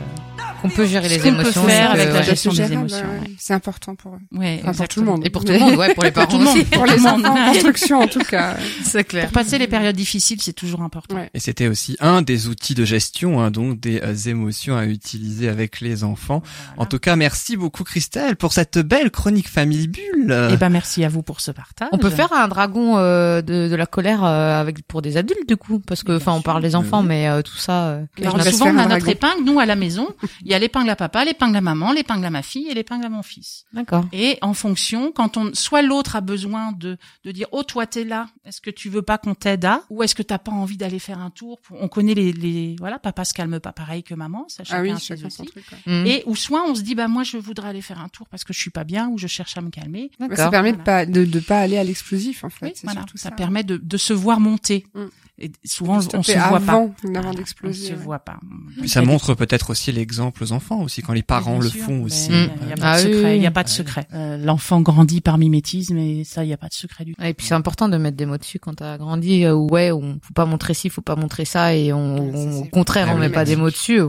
qu'on 0.61 0.69
peut 0.69 0.87
gérer 0.87 1.09
les 1.09 1.27
émotions 1.27 1.65
faire 1.65 1.91
avec 1.93 2.13
la 2.13 2.23
gestion 2.23 2.53
des 2.53 2.73
émotions, 2.73 2.99
ouais. 2.99 3.31
C'est 3.39 3.55
important 3.55 3.95
pour 3.95 4.15
eux. 4.15 4.39
ouais, 4.39 4.61
Enfin, 4.65 4.73
pour 4.85 4.89
tout 4.89 5.01
le 5.01 5.07
monde. 5.07 5.27
et 5.27 5.31
pour 5.31 5.45
tout 5.45 5.53
le 5.53 5.59
monde, 5.59 5.75
ouais, 5.77 5.95
pour 5.95 6.05
les 6.05 6.11
parents 6.13 6.39
aussi. 6.41 6.65
Pour 6.65 6.87
les 6.87 7.07
enfants 7.07 7.35
en 7.37 7.53
construction, 7.53 8.01
en 8.01 8.07
tout 8.07 8.21
cas. 8.21 8.57
c'est 8.85 9.05
clair. 9.05 9.25
Pour 9.25 9.33
passer 9.33 9.59
les 9.59 9.67
périodes 9.69 9.97
difficiles, 9.97 10.41
c'est 10.41 10.53
toujours 10.53 10.83
important. 10.83 11.17
Ouais. 11.17 11.31
Et 11.35 11.41
c'était 11.41 11.69
aussi 11.69 11.97
un 12.01 12.23
des 12.23 12.49
outils 12.49 12.75
de 12.75 12.85
gestion, 12.85 13.41
hein, 13.41 13.51
donc 13.51 13.81
des 13.81 14.01
euh, 14.03 14.15
émotions 14.27 14.77
à 14.77 14.85
utiliser 14.87 15.49
avec 15.49 15.81
les 15.81 16.05
enfants. 16.05 16.43
En 16.77 16.87
tout 16.87 16.99
cas, 16.99 17.17
merci 17.17 17.57
beaucoup 17.57 17.85
Christelle 17.85 18.37
pour 18.37 18.53
cette 18.53 18.79
belle 18.79 19.11
chronique 19.11 19.49
Famille 19.49 19.89
Bulle. 19.89 20.51
Et 20.53 20.57
ben 20.57 20.69
merci 20.69 21.05
à 21.05 21.09
vous 21.09 21.23
pour 21.23 21.41
ce 21.41 21.51
partage. 21.51 21.89
On 21.93 21.99
peut 21.99 22.11
faire 22.11 22.33
un 22.33 22.49
dragon 22.49 22.99
euh, 22.99 23.43
de, 23.43 23.69
de 23.69 23.75
la 23.77 23.87
colère 23.87 24.25
euh, 24.25 24.61
avec 24.61 24.87
pour 24.87 25.03
des 25.03 25.17
adultes 25.17 25.49
du 25.49 25.57
coup 25.57 25.79
parce 25.81 26.03
que 26.03 26.17
enfin 26.17 26.33
on 26.33 26.43
parle 26.43 26.63
des 26.63 26.75
enfants 26.77 27.03
mais 27.03 27.29
euh, 27.29 27.43
tout 27.43 27.57
ça 27.57 27.89
euh, 27.89 28.05
Alors 28.21 28.41
se 28.43 28.51
souvent 28.51 28.67
on 28.67 28.79
a 28.79 28.87
notre 28.87 28.89
dragon. 28.99 29.07
épingle, 29.11 29.45
nous 29.45 29.61
à 29.61 29.67
la 29.67 29.77
maison, 29.77 30.09
il 30.51 30.53
y 30.53 30.57
a 30.57 30.59
l'épingle 30.59 30.91
à 30.91 30.97
papa, 30.97 31.25
l'épingle 31.25 31.57
à 31.57 31.61
maman, 31.61 31.93
l'épingle 31.93 32.25
à 32.27 32.31
ma 32.31 32.43
fille 32.43 32.67
et 32.69 32.75
l'épingle 32.75 33.07
à 33.07 33.09
mon 33.09 33.23
fils. 33.23 33.65
d'accord. 33.73 34.05
Et 34.13 34.37
en 34.43 34.53
fonction, 34.53 35.13
quand 35.13 35.37
on, 35.37 35.55
soit 35.55 35.81
l'autre 35.83 36.17
a 36.17 36.21
besoin 36.21 36.73
de, 36.73 36.99
de 37.25 37.31
dire, 37.31 37.47
oh, 37.53 37.63
toi, 37.63 37.87
t'es 37.87 38.03
là. 38.03 38.27
Est-ce 38.45 38.61
que 38.61 38.71
tu 38.71 38.89
veux 38.89 39.03
pas 39.03 39.17
qu'on 39.17 39.37
t'aide 39.37 39.65
à? 39.65 39.85
Ou 39.91 40.03
est-ce 40.03 40.17
que 40.17 40.23
t'as 40.25 40.39
pas 40.39 40.51
envie 40.51 40.77
d'aller 40.77 40.99
faire 40.99 41.21
un 41.21 41.31
tour? 41.31 41.61
pour- 41.61 41.81
On 41.81 41.87
connaît 41.87 42.15
les, 42.15 42.33
les, 42.33 42.75
voilà, 42.81 42.99
papa 42.99 43.25
se 43.25 43.33
calme 43.33 43.61
pas 43.61 43.73
pareil 43.73 44.03
que 44.03 44.15
maman. 44.15 44.45
Ça, 44.49 44.65
chacun 44.65 44.79
Ah 44.79 44.83
oui, 44.83 45.01
chacun 45.01 45.31
son 45.31 45.43
outils. 45.45 45.53
truc. 45.53 45.65
ouais. 45.71 45.93
Mhm. 46.01 46.07
Et, 46.07 46.23
ou 46.27 46.35
soit 46.35 46.65
on 46.69 46.75
se 46.75 46.83
dit, 46.83 46.97
bah, 46.97 47.07
moi, 47.07 47.23
je 47.23 47.37
voudrais 47.37 47.69
aller 47.69 47.81
faire 47.83 48.01
un 48.01 48.09
tour 48.09 48.27
parce 48.29 48.43
que 48.43 48.53
je 48.53 48.59
suis 48.59 48.71
pas 48.71 48.83
bien 48.83 49.09
ou 49.09 49.19
je 49.19 49.29
cherche 49.29 49.57
à 49.57 49.61
me 49.61 49.71
calmer. 49.71 50.11
Ouais, 50.19 50.27
Ça 50.31 50.35
D'accord. 50.37 50.51
permet 50.51 50.73
de 50.73 50.79
pas 50.83 51.07
de, 51.07 51.25
de 51.25 51.39
pas 51.41 51.61
aller 51.61 51.79
à 51.79 51.85
l'explosif 51.85 52.43
en 52.43 52.51
fait. 52.51 52.67
Oui, 52.67 52.73
voilà. 52.83 53.03
Ça, 53.15 53.29
ça. 53.29 53.31
permet 53.31 53.63
de, 53.63 53.77
de 53.77 53.97
se 53.97 54.13
voir 54.13 54.41
monter. 54.41 54.85
Mm. 54.95 55.05
Et 55.41 55.51
souvent, 55.65 55.99
on 56.15 56.23
se 56.23 56.33
voit 56.33 56.61
pas. 56.61 56.73
avant, 56.73 56.95
avant 57.17 57.31
On 57.31 57.35
d'exploser. 57.35 57.89
se 57.89 57.95
voit 57.95 58.19
pas. 58.19 58.39
Puis 58.79 58.89
ça 58.89 59.01
montre 59.03 59.35
peut-être 59.35 59.71
aussi 59.71 59.91
l'exemple 59.91 60.43
aux 60.45 60.53
enfants 60.53 60.83
aussi, 60.83 61.01
quand 61.03 61.13
les 61.15 61.23
parents 61.23 61.59
le 61.59 61.69
sûr, 61.71 61.85
font 61.85 62.03
aussi. 62.03 62.31
Il 62.31 62.67
n'y 62.67 62.73
a, 62.73 62.77
pas 62.77 62.93
Ah 62.93 63.03
de 63.03 63.09
oui, 63.09 63.15
secret. 63.15 63.39
Il 63.39 63.47
a 63.47 63.51
pas 63.51 63.65
de 63.65 63.69
secret. 63.69 64.07
Euh, 64.13 64.37
L'enfant 64.37 64.81
grandit 64.83 65.21
par 65.23 65.39
mimétisme 65.39 65.97
et 65.97 66.25
ça, 66.25 66.45
il 66.45 66.49
n'y 66.49 66.53
a 66.53 66.57
pas 66.59 66.69
de 66.69 66.75
secret 66.75 67.05
du 67.05 67.15
tout. 67.15 67.23
Et 67.23 67.33
puis 67.35 67.47
c'est 67.47 67.55
important 67.55 67.89
de 67.89 67.97
mettre 67.97 68.17
des 68.17 68.27
mots 68.27 68.37
dessus 68.39 68.59
quand 68.59 68.75
t'as 68.75 68.99
grandi. 68.99 69.45
euh, 69.45 69.55
où, 69.55 69.67
ouais, 69.71 69.93
on 69.93 70.19
faut 70.23 70.35
pas 70.35 70.45
montrer 70.47 70.75
ci, 70.75 70.91
faut 70.91 71.01
pas 71.01 71.17
montrer 71.17 71.45
ça, 71.47 71.75
et 71.75 71.93
on, 71.93 72.19
Ouais, 72.19 72.33
ça, 72.33 72.39
on- 72.39 72.53
c'est 72.53 72.59
au 72.59 72.65
contraire, 72.71 73.07
Ah 73.11 73.15
on 73.15 73.19
met 73.19 73.31
pas 73.31 73.45
des 73.45 73.57
mots 73.57 73.71
dessus. 73.71 74.01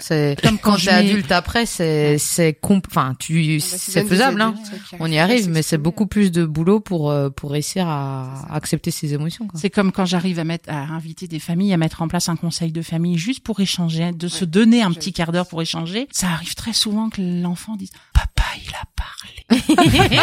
C'est 0.00 0.36
Comme 0.42 0.58
quand 0.58 0.72
quand 0.72 0.76
t'es 0.78 0.90
adulte 0.90 1.32
après, 1.32 1.66
c'est 1.66 2.16
c'est 2.18 2.52
comp- 2.54 2.86
enfin 2.88 3.14
tu 3.18 3.58
Ah 3.60 3.64
bah, 3.70 3.76
c'est 3.78 4.04
faisable, 4.04 4.40
hein. 4.40 4.54
On 5.00 5.10
y 5.10 5.18
arrive, 5.18 5.48
mais 5.50 5.62
c'est 5.62 5.78
beaucoup 5.78 6.06
plus 6.06 6.30
de 6.32 6.44
boulot 6.44 6.80
pour 6.80 7.10
euh, 7.10 7.28
pour 7.30 7.50
réussir 7.50 7.86
à 7.88 8.46
accepter 8.54 8.90
ses 8.90 9.14
émotions. 9.14 9.48
C'est 9.54 9.70
comme 9.70 9.92
quand 9.92 10.04
j'arrive 10.06 10.38
à 10.38 10.44
mettre, 10.44 10.68
à 10.82 10.94
inviter 10.94 11.28
des 11.28 11.38
familles 11.38 11.72
à 11.72 11.76
mettre 11.76 12.02
en 12.02 12.08
place 12.08 12.28
un 12.28 12.36
conseil 12.36 12.72
de 12.72 12.82
famille 12.82 13.18
juste 13.18 13.40
pour 13.40 13.60
échanger, 13.60 14.12
de 14.12 14.28
se 14.28 14.44
donner 14.44 14.82
un 14.82 14.92
petit 14.92 15.12
quart 15.12 15.32
d'heure 15.32 15.46
pour 15.48 15.60
échanger. 15.62 16.08
Ça 16.10 16.28
arrive 16.28 16.54
très 16.54 16.72
souvent 16.72 17.10
que 17.10 17.20
l'enfant 17.20 17.76
dise 17.76 17.90
papa 18.14 18.44
il 18.64 18.70
a 18.74 18.84
parlé. 18.96 19.34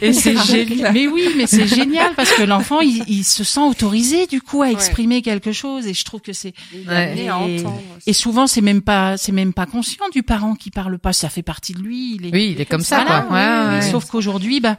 Et 0.00 0.12
c'est 0.12 0.36
génial. 0.44 0.92
Mais 0.92 1.06
oui, 1.06 1.28
mais 1.36 1.46
c'est 1.46 1.66
génial 1.66 2.14
parce 2.14 2.32
que 2.32 2.42
l'enfant 2.42 2.80
il, 2.80 3.02
il 3.08 3.24
se 3.24 3.44
sent 3.44 3.60
autorisé 3.60 4.26
du 4.26 4.40
coup 4.40 4.62
à 4.62 4.70
exprimer 4.70 5.22
quelque 5.22 5.52
chose 5.52 5.86
et 5.86 5.94
je 5.94 6.04
trouve 6.04 6.20
que 6.20 6.32
c'est 6.32 6.54
Ouais. 6.86 7.16
Et- 7.18 7.64
et 8.06 8.12
souvent 8.12 8.46
c'est 8.46 8.60
même 8.60 8.82
pas 8.82 9.16
c'est 9.16 9.32
même 9.32 9.52
pas 9.52 9.66
conscient 9.66 10.08
du 10.12 10.22
parent 10.22 10.54
qui 10.54 10.70
parle 10.70 10.98
pas, 10.98 11.12
ça 11.12 11.28
fait 11.28 11.42
partie 11.42 11.72
de 11.72 11.80
lui. 11.80 12.16
Il 12.16 12.26
est, 12.26 12.32
Oui, 12.32 12.52
il 12.54 12.60
est 12.60 12.66
comme 12.66 12.80
ça, 12.82 13.04
Voilà, 13.04 13.20
quoi. 13.22 13.36
Ouais, 13.36 13.76
ouais. 13.76 13.82
Sauf 13.90 14.06
qu'aujourd'hui, 14.06 14.60
bah, 14.60 14.76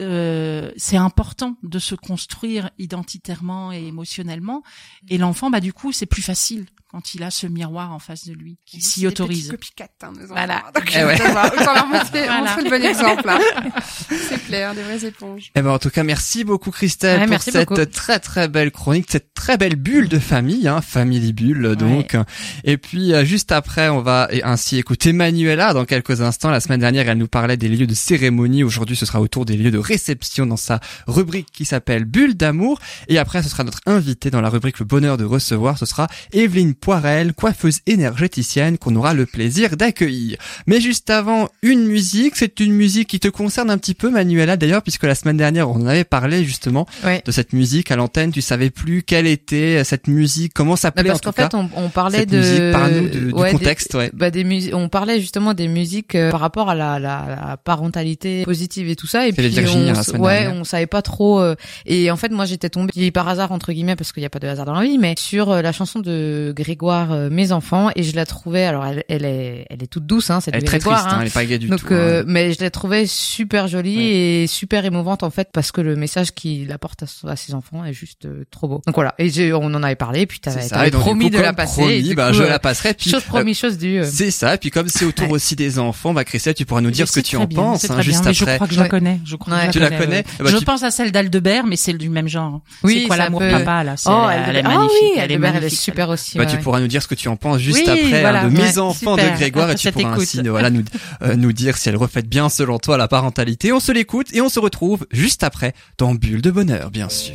euh, 0.00 0.70
c'est 0.76 0.96
important 0.96 1.56
de 1.62 1.78
se 1.78 1.94
construire 1.94 2.70
identitairement 2.78 3.72
et 3.72 3.84
émotionnellement. 3.86 4.62
Et 5.08 5.18
l'enfant, 5.18 5.50
bah, 5.50 5.60
du 5.60 5.72
coup, 5.72 5.92
c'est 5.92 6.06
plus 6.06 6.22
facile 6.22 6.66
quand 6.90 7.14
il 7.14 7.22
a 7.22 7.30
ce 7.30 7.46
miroir 7.46 7.92
en 7.92 8.00
face 8.00 8.26
de 8.26 8.32
lui 8.32 8.58
qui 8.66 8.80
s'y 8.80 9.00
des 9.02 9.06
autorise. 9.06 9.42
petits 9.48 9.50
copycats, 9.50 9.88
hein, 10.02 10.10
nos 10.12 10.24
enfants. 10.24 10.34
Voilà. 10.34 10.64
Donc, 10.74 10.92
Eh 10.92 11.04
ouais. 11.04 11.16
ça 11.16 11.32
va. 11.32 11.46
Autant 11.46 11.72
leur 11.74 11.86
montrer, 11.86 12.24
Voilà. 12.26 12.40
montrer 12.40 12.62
le 12.64 12.70
bon 12.70 12.84
exemple, 12.84 13.26
là. 13.26 13.38
C'est 14.10 14.44
clair, 14.46 14.74
des 14.74 14.82
vraies 14.82 15.04
éponges. 15.06 15.52
Eh 15.54 15.62
ben 15.62 15.70
en 15.70 15.78
tout 15.78 15.90
cas, 15.90 16.02
merci 16.02 16.42
beaucoup 16.42 16.72
Christelle 16.72 17.18
Ouais, 17.20 17.24
pour 17.26 17.30
merci 17.30 17.52
cette 17.52 17.68
beaucoup. 17.68 17.84
très 17.86 18.18
très 18.18 18.48
belle 18.48 18.72
chronique, 18.72 19.06
cette 19.08 19.34
très 19.34 19.56
belle 19.56 19.76
bulle 19.76 20.08
de 20.08 20.18
famille, 20.18 20.66
hein, 20.66 20.80
Family 20.80 21.32
Bulle 21.32 21.76
donc. 21.76 22.16
Et 22.64 22.76
puis 22.76 23.12
euh, 23.12 23.24
juste 23.24 23.52
après, 23.52 23.88
on 23.88 24.00
va 24.02 24.26
et 24.32 24.42
ainsi 24.42 24.76
écouter 24.76 25.12
Manuela 25.12 25.72
dans 25.74 25.84
quelques 25.84 26.22
instants. 26.22 26.50
La 26.50 26.58
semaine 26.60 26.80
dernière, 26.80 27.08
elle 27.08 27.18
nous 27.18 27.28
parlait 27.28 27.56
des 27.56 27.68
lieux 27.68 27.86
de 27.86 27.94
cérémonie. 27.94 28.64
Aujourd'hui, 28.64 28.96
ce 28.96 29.06
sera 29.06 29.20
autour 29.20 29.44
des 29.44 29.56
lieux 29.56 29.70
de 29.70 29.78
réception 29.90 30.46
dans 30.46 30.56
sa 30.56 30.80
rubrique 31.06 31.48
qui 31.52 31.64
s'appelle 31.64 32.04
Bulle 32.04 32.34
d'amour. 32.36 32.78
Et 33.08 33.18
après, 33.18 33.42
ce 33.42 33.48
sera 33.48 33.64
notre 33.64 33.80
invité 33.86 34.30
dans 34.30 34.40
la 34.40 34.48
rubrique 34.48 34.78
Le 34.78 34.84
bonheur 34.86 35.16
de 35.16 35.24
recevoir. 35.24 35.78
Ce 35.78 35.86
sera 35.86 36.06
Evelyne 36.32 36.74
Poirel, 36.74 37.32
coiffeuse 37.34 37.80
énergéticienne 37.86 38.78
qu'on 38.78 38.94
aura 38.96 39.14
le 39.14 39.26
plaisir 39.26 39.76
d'accueillir. 39.76 40.38
Mais 40.66 40.80
juste 40.80 41.10
avant, 41.10 41.48
une 41.62 41.84
musique. 41.86 42.34
C'est 42.36 42.60
une 42.60 42.72
musique 42.72 43.08
qui 43.08 43.20
te 43.20 43.28
concerne 43.28 43.70
un 43.70 43.78
petit 43.78 43.94
peu, 43.94 44.10
Manuela, 44.10 44.56
d'ailleurs, 44.56 44.82
puisque 44.82 45.04
la 45.04 45.14
semaine 45.14 45.36
dernière, 45.36 45.68
on 45.70 45.86
avait 45.86 46.04
parlé 46.04 46.44
justement 46.44 46.86
Ouais. 47.04 47.22
de 47.24 47.32
cette 47.32 47.52
musique 47.52 47.90
à 47.90 47.96
l'antenne. 47.96 48.30
Tu 48.32 48.40
savais 48.42 48.70
plus 48.70 49.02
quelle 49.02 49.26
était 49.26 49.82
cette 49.84 50.06
musique, 50.06 50.52
comment 50.54 50.76
ça 50.76 50.82
s'appelait 50.82 51.10
en 51.10 51.14
parce 51.18 51.20
qu'en 51.22 51.32
fait, 51.32 51.54
on, 51.54 51.68
on 51.76 51.88
parlait 51.88 52.18
cette 52.20 52.30
de 52.30 52.38
musique, 52.38 52.72
parle-nous 52.72 53.08
de- 53.08 53.18
du 53.30 53.32
Ouais, 53.32 53.52
des- 53.52 53.58
contexte, 53.58 53.94
ouais. 53.94 54.10
bah, 54.14 54.30
des 54.30 54.44
musi- 54.44 54.72
on 54.74 54.88
parlait 54.88 55.20
justement 55.20 55.52
des 55.54 55.68
musiques 55.68 56.14
euh, 56.14 56.30
par 56.30 56.40
rapport 56.40 56.68
à 56.70 56.74
la, 56.74 56.98
la, 56.98 57.26
la 57.50 57.56
parentalité 57.56 58.44
positive 58.44 58.88
et 58.88 58.96
tout 58.96 59.06
ça. 59.06 59.26
Et 59.26 59.32
puis 59.32 59.46
on, 59.68 59.79
hein, 59.88 59.92
la 59.94 60.02
semaine 60.02 60.20
ouais, 60.22 60.40
dernière. 60.42 60.60
on 60.60 60.64
savait 60.64 60.86
pas 60.86 61.02
trop. 61.02 61.40
euh, 61.40 61.54
et 61.86 62.10
en 62.10 62.16
fait, 62.16 62.30
moi, 62.30 62.44
j'étais 62.44 62.68
tombée 62.70 63.10
par 63.10 63.28
hasard 63.28 63.52
entre 63.52 63.72
guillemets 63.72 63.96
parce 63.96 64.12
qu'il 64.12 64.20
n'y 64.22 64.26
a 64.26 64.30
pas 64.30 64.38
de 64.38 64.46
hasard 64.48 64.66
dans 64.66 64.74
la 64.74 64.82
vie, 64.82 64.98
mais 64.98 65.14
sur 65.18 65.50
euh, 65.50 65.62
la 65.62 65.72
chanson 65.72 65.98
de 66.00 66.52
Grégoire, 66.56 67.12
euh, 67.12 67.28
mes 67.30 67.52
enfants, 67.52 67.88
et 67.96 68.02
je 68.02 68.14
la 68.14 68.26
trouvais. 68.26 68.64
Alors, 68.64 68.84
elle, 68.86 69.04
elle 69.08 69.24
est, 69.24 69.66
elle 69.70 69.82
est 69.82 69.86
toute 69.86 70.06
douce, 70.06 70.30
hein, 70.30 70.40
cette 70.40 70.54
Elle 70.54 70.62
est 70.62 70.66
très 70.66 70.78
Grégoire. 70.78 71.00
triste, 71.00 71.12
hein, 71.14 71.16
hein. 71.16 71.20
elle 71.22 71.26
est 71.28 71.34
pas 71.34 71.44
gaie 71.44 71.58
du 71.58 71.68
Donc, 71.68 71.80
tout. 71.80 71.92
euh, 71.94 72.20
hein. 72.20 72.24
mais 72.26 72.52
je 72.52 72.60
l'ai 72.60 72.70
trouvée 72.70 73.06
super 73.06 73.68
jolie 73.68 73.96
Ouais. 73.96 74.04
et 74.42 74.46
super 74.46 74.84
émouvante 74.84 75.22
en 75.22 75.30
fait 75.30 75.48
parce 75.52 75.72
que 75.72 75.80
le 75.80 75.96
message 75.96 76.32
qu'il 76.32 76.70
apporte 76.72 77.02
à, 77.02 77.28
à 77.30 77.36
ses 77.36 77.54
enfants 77.54 77.84
est 77.84 77.92
juste 77.92 78.26
euh, 78.26 78.44
trop 78.50 78.68
beau. 78.68 78.82
Donc 78.86 78.94
voilà. 78.94 79.14
Et 79.18 79.52
on 79.52 79.64
en 79.64 79.82
avait 79.82 79.94
parlé, 79.96 80.26
puis 80.26 80.40
t'avais 80.40 80.90
promis 80.90 81.24
coup, 81.30 81.36
de 81.36 81.38
la 81.40 81.52
passer. 81.52 81.80
promis, 81.80 81.94
et 81.94 82.02
du 82.02 82.14
bah, 82.14 82.28
coup, 82.28 82.34
je 82.38 82.42
euh, 82.42 82.48
la 82.48 82.58
passerai. 82.58 82.94
Puis, 82.94 83.10
chose 83.10 83.22
euh, 83.22 83.26
promis, 83.28 83.54
chose 83.54 83.78
due. 83.78 84.00
euh. 84.00 84.04
c'est 84.10 84.30
ça. 84.30 84.56
Puis 84.58 84.70
comme 84.70 84.88
c'est 84.88 85.04
autour 85.04 85.26
Ouais. 85.28 85.32
aussi 85.34 85.54
des 85.56 85.78
enfants, 85.78 86.12
bah 86.14 86.24
Christelle, 86.24 86.54
tu 86.54 86.64
pourras 86.64 86.80
nous 86.80 86.90
dire 86.90 87.06
ce 87.08 87.12
que 87.12 87.20
tu 87.20 87.36
très 87.36 87.44
en 87.44 87.46
penses, 87.46 87.84
hein, 87.84 87.94
très 87.94 88.02
juste 88.02 88.24
mais 88.24 88.32
je 88.32 88.42
après. 88.42 88.54
crois 88.56 88.66
que 88.68 88.74
je 88.74 88.80
la 88.80 88.88
connais. 88.88 89.20
Je 89.24 89.36
crois 89.36 89.54
Tu 89.72 89.78
je 89.78 89.84
la 89.84 89.90
connais, 89.90 90.16
ouais. 90.18 90.24
Eh 90.38 90.42
ben, 90.42 90.50
Je 90.50 90.56
tu- 90.58 90.64
pense 90.64 90.82
à 90.82 90.90
celle 90.90 91.12
d'Aldebert, 91.12 91.66
mais 91.66 91.76
c'est 91.76 91.92
du 91.94 92.08
même 92.10 92.28
genre. 92.28 92.60
Oui, 92.82 93.00
c'est 93.02 93.06
quoi 93.08 93.16
l'amour 93.16 93.40
peut- 93.40 93.50
papa 93.50 93.84
là 93.84 93.94
Oh, 94.06 94.26
elle, 94.30 94.40
elle, 94.42 94.48
elle 94.50 94.56
est 94.56 94.62
ah 94.64 94.68
magnifique. 94.68 94.98
oui, 95.02 95.10
elle 95.16 95.30
est 95.30 95.34
Albert, 95.34 95.50
elle 95.50 95.56
est 95.56 95.60
magnifique. 95.60 95.78
super 95.80 96.08
aussi. 96.08 96.38
Bah, 96.38 96.44
ouais. 96.44 96.50
tu 96.50 96.56
pourras 96.58 96.80
nous 96.80 96.88
dire 96.88 97.02
ce 97.02 97.08
que 97.08 97.14
tu 97.14 97.28
en 97.28 97.36
penses 97.36 97.58
juste 97.58 97.78
Oui, 97.86 97.90
après 97.90 98.20
voilà, 98.20 98.40
hein, 98.42 98.44
de 98.48 98.50
mes 98.50 98.60
ouais, 98.60 98.78
enfants 98.78 99.16
super. 99.16 99.32
de 99.32 99.36
Grégoire 99.38 99.70
et 99.70 99.74
tu 99.74 99.88
Je 99.88 99.92
pourras 99.92 100.14
ainsi 100.14 100.40
voilà 100.48 100.70
nous 100.70 100.82
euh, 101.22 101.36
nous 101.36 101.52
dire 101.52 101.76
si 101.76 101.88
elle 101.88 101.96
reflète 101.96 102.28
bien 102.28 102.48
selon 102.48 102.78
toi 102.78 102.96
la 102.96 103.08
parentalité. 103.08 103.72
On 103.72 103.80
se 103.80 103.92
l'écoute 103.92 104.28
et 104.32 104.40
on 104.40 104.48
se 104.48 104.58
retrouve 104.60 105.06
juste 105.10 105.44
après 105.44 105.74
dans 105.98 106.14
Bulle 106.14 106.42
de 106.42 106.50
bonheur 106.50 106.90
bien 106.90 107.08
sûr. 107.08 107.32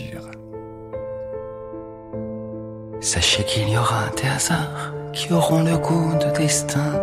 Sachez 3.02 3.44
qu'il 3.44 3.70
y 3.70 3.78
aura 3.78 4.10
des 4.22 4.28
hasards 4.28 4.94
qui 5.14 5.32
auront 5.32 5.64
le 5.64 5.78
goût 5.78 6.14
de 6.20 6.36
destin 6.38 7.02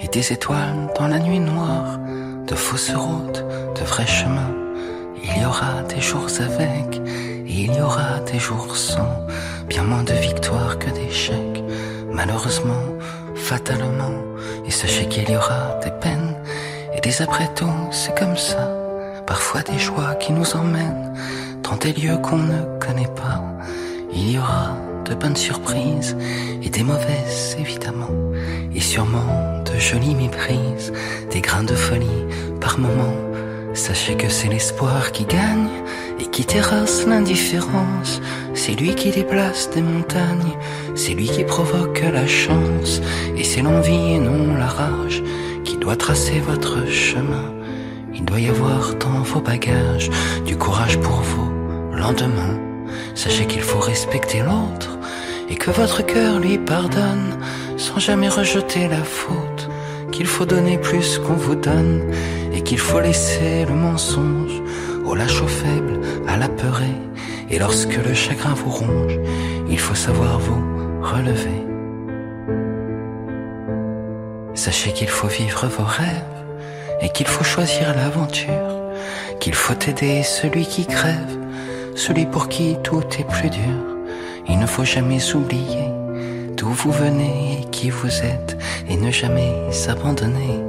et 0.00 0.08
des 0.08 0.32
étoiles 0.32 0.88
dans 0.98 1.08
la 1.08 1.18
nuit 1.18 1.40
noire, 1.40 1.98
de 2.50 2.56
fausses 2.56 2.92
routes, 2.96 3.44
de 3.78 3.84
vrais 3.84 4.06
chemins. 4.06 4.52
Il 5.22 5.40
y 5.40 5.46
aura 5.46 5.82
des 5.82 6.00
jours 6.00 6.26
avec 6.40 6.96
et 7.46 7.54
il 7.64 7.72
y 7.72 7.80
aura 7.80 8.18
des 8.30 8.40
jours 8.40 8.76
sans, 8.76 9.24
bien 9.68 9.84
moins 9.84 10.02
de 10.02 10.14
victoires 10.14 10.76
que 10.78 10.90
d'échecs, 10.90 11.62
malheureusement, 12.12 12.82
fatalement. 13.36 14.16
Et 14.66 14.72
sachez 14.72 15.06
qu'il 15.06 15.30
y 15.30 15.36
aura 15.36 15.78
des 15.84 15.92
peines 15.92 16.34
et 16.92 17.00
des 17.00 17.22
après-tout, 17.22 17.72
c'est 17.92 18.18
comme 18.18 18.36
ça. 18.36 18.68
Parfois 19.26 19.62
des 19.62 19.78
joies 19.78 20.16
qui 20.16 20.32
nous 20.32 20.56
emmènent 20.56 21.14
dans 21.62 21.76
des 21.76 21.92
lieux 21.92 22.16
qu'on 22.16 22.38
ne 22.38 22.78
connaît 22.80 23.14
pas. 23.14 23.40
Il 24.12 24.32
y 24.32 24.38
aura 24.38 24.76
de 25.04 25.14
bonnes 25.14 25.36
surprises 25.36 26.16
et 26.64 26.68
des 26.68 26.82
mauvaises 26.82 27.56
évidemment. 27.60 28.10
Et 28.74 28.80
sûrement 28.80 29.59
de 29.72 29.78
jolies 29.78 30.14
méprises, 30.14 30.92
des 31.30 31.40
grains 31.40 31.64
de 31.64 31.74
folie 31.74 32.26
par 32.60 32.78
moments. 32.78 33.16
Sachez 33.74 34.16
que 34.16 34.28
c'est 34.28 34.48
l'espoir 34.48 35.12
qui 35.12 35.24
gagne 35.24 35.68
et 36.18 36.26
qui 36.26 36.44
terrasse 36.44 37.06
l'indifférence. 37.06 38.20
C'est 38.54 38.72
lui 38.72 38.94
qui 38.94 39.10
déplace 39.10 39.70
des 39.70 39.82
montagnes, 39.82 40.56
c'est 40.94 41.14
lui 41.14 41.28
qui 41.28 41.44
provoque 41.44 42.02
la 42.12 42.26
chance. 42.26 43.00
Et 43.36 43.44
c'est 43.44 43.62
l'envie 43.62 44.14
et 44.14 44.18
non 44.18 44.56
la 44.56 44.66
rage 44.66 45.22
qui 45.64 45.76
doit 45.76 45.96
tracer 45.96 46.40
votre 46.40 46.86
chemin. 46.86 47.54
Il 48.14 48.24
doit 48.24 48.40
y 48.40 48.48
avoir 48.48 48.94
dans 48.96 49.22
vos 49.22 49.40
bagages 49.40 50.10
du 50.44 50.56
courage 50.56 50.98
pour 50.98 51.20
vos 51.22 51.50
lendemains. 51.96 52.58
Sachez 53.14 53.46
qu'il 53.46 53.62
faut 53.62 53.78
respecter 53.78 54.40
l'autre 54.40 54.98
et 55.48 55.54
que 55.54 55.70
votre 55.70 56.04
cœur 56.04 56.38
lui 56.38 56.58
pardonne 56.58 57.38
sans 57.80 57.98
jamais 57.98 58.28
rejeter 58.28 58.88
la 58.88 59.02
faute. 59.02 59.68
Qu'il 60.12 60.26
faut 60.26 60.44
donner 60.44 60.76
plus 60.76 61.18
qu'on 61.18 61.34
vous 61.34 61.54
donne 61.54 62.02
et 62.52 62.62
qu'il 62.62 62.78
faut 62.78 63.00
laisser 63.00 63.64
le 63.64 63.74
mensonge 63.74 64.60
au 65.06 65.14
lâche 65.14 65.40
au 65.40 65.46
faible, 65.46 66.00
à 66.28 66.36
l'apeuré. 66.36 66.92
Et 67.48 67.58
lorsque 67.58 67.96
le 67.96 68.12
chagrin 68.12 68.54
vous 68.54 68.70
ronge, 68.70 69.18
il 69.68 69.78
faut 69.78 69.94
savoir 69.94 70.38
vous 70.38 70.62
relever. 71.02 71.60
Sachez 74.54 74.92
qu'il 74.92 75.08
faut 75.08 75.28
vivre 75.28 75.66
vos 75.68 75.84
rêves 75.84 76.36
et 77.00 77.08
qu'il 77.08 77.26
faut 77.26 77.44
choisir 77.44 77.94
l'aventure, 77.96 78.74
qu'il 79.40 79.54
faut 79.54 79.78
aider 79.88 80.22
celui 80.22 80.66
qui 80.66 80.86
crève, 80.86 81.38
celui 81.94 82.26
pour 82.26 82.48
qui 82.48 82.76
tout 82.82 83.02
est 83.18 83.28
plus 83.28 83.48
dur. 83.48 83.80
Il 84.48 84.58
ne 84.58 84.66
faut 84.66 84.84
jamais 84.84 85.34
oublier 85.34 85.88
d'où 86.56 86.68
vous 86.68 86.92
venez 86.92 87.64
qui 87.80 87.88
vous 87.88 88.08
êtes, 88.22 88.58
et 88.90 88.96
ne 88.98 89.10
jamais 89.10 89.54
s'abandonner 89.70 90.60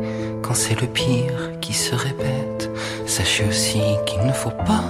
quand 0.42 0.54
c'est 0.54 0.80
le 0.80 0.88
pire 0.88 1.52
qui 1.60 1.74
se 1.74 1.94
répète. 1.94 2.70
Sachez 3.06 3.44
aussi 3.50 3.82
qu'il 4.06 4.26
ne 4.26 4.32
faut 4.32 4.58
pas 4.66 4.86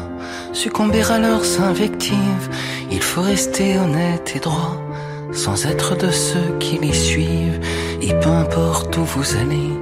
succomber 0.53 1.01
à 1.09 1.17
leurs 1.17 1.61
invectives, 1.61 2.47
il 2.91 3.01
faut 3.01 3.21
rester 3.21 3.79
honnête 3.79 4.33
et 4.35 4.39
droit, 4.39 4.77
sans 5.31 5.65
être 5.65 5.97
de 5.97 6.11
ceux 6.11 6.51
qui 6.59 6.77
les 6.77 6.93
suivent, 6.93 7.59
et 8.03 8.13
peu 8.13 8.29
importe 8.29 8.95
où 8.97 9.03
vous 9.03 9.35
allez, 9.37 9.73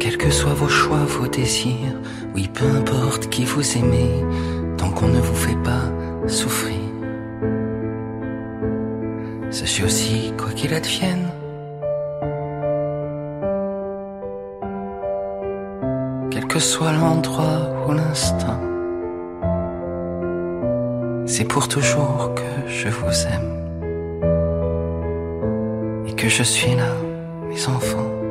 quels 0.00 0.18
que 0.18 0.32
soient 0.32 0.60
vos 0.62 0.68
choix, 0.68 1.04
vos 1.06 1.28
désirs, 1.28 1.96
oui, 2.34 2.50
peu 2.52 2.66
importe 2.66 3.28
qui 3.28 3.44
vous 3.44 3.78
aimez, 3.78 4.24
tant 4.78 4.90
qu'on 4.90 5.08
ne 5.08 5.20
vous 5.20 5.36
fait 5.46 5.62
pas 5.62 5.86
souffrir. 6.26 6.74
Sachez 9.52 9.84
aussi, 9.84 10.32
quoi 10.36 10.50
qu'il 10.50 10.74
advienne, 10.74 11.28
que 16.54 16.60
soit 16.60 16.92
l'endroit 16.92 17.68
ou 17.84 17.92
l'instant, 17.94 18.60
c'est 21.26 21.42
pour 21.46 21.66
toujours 21.66 22.32
que 22.36 22.70
je 22.70 22.88
vous 22.90 23.26
aime. 23.26 23.50
Et 26.06 26.14
que 26.14 26.28
je 26.28 26.44
suis 26.44 26.76
là, 26.76 26.92
mes 27.48 27.66
enfants. 27.66 28.23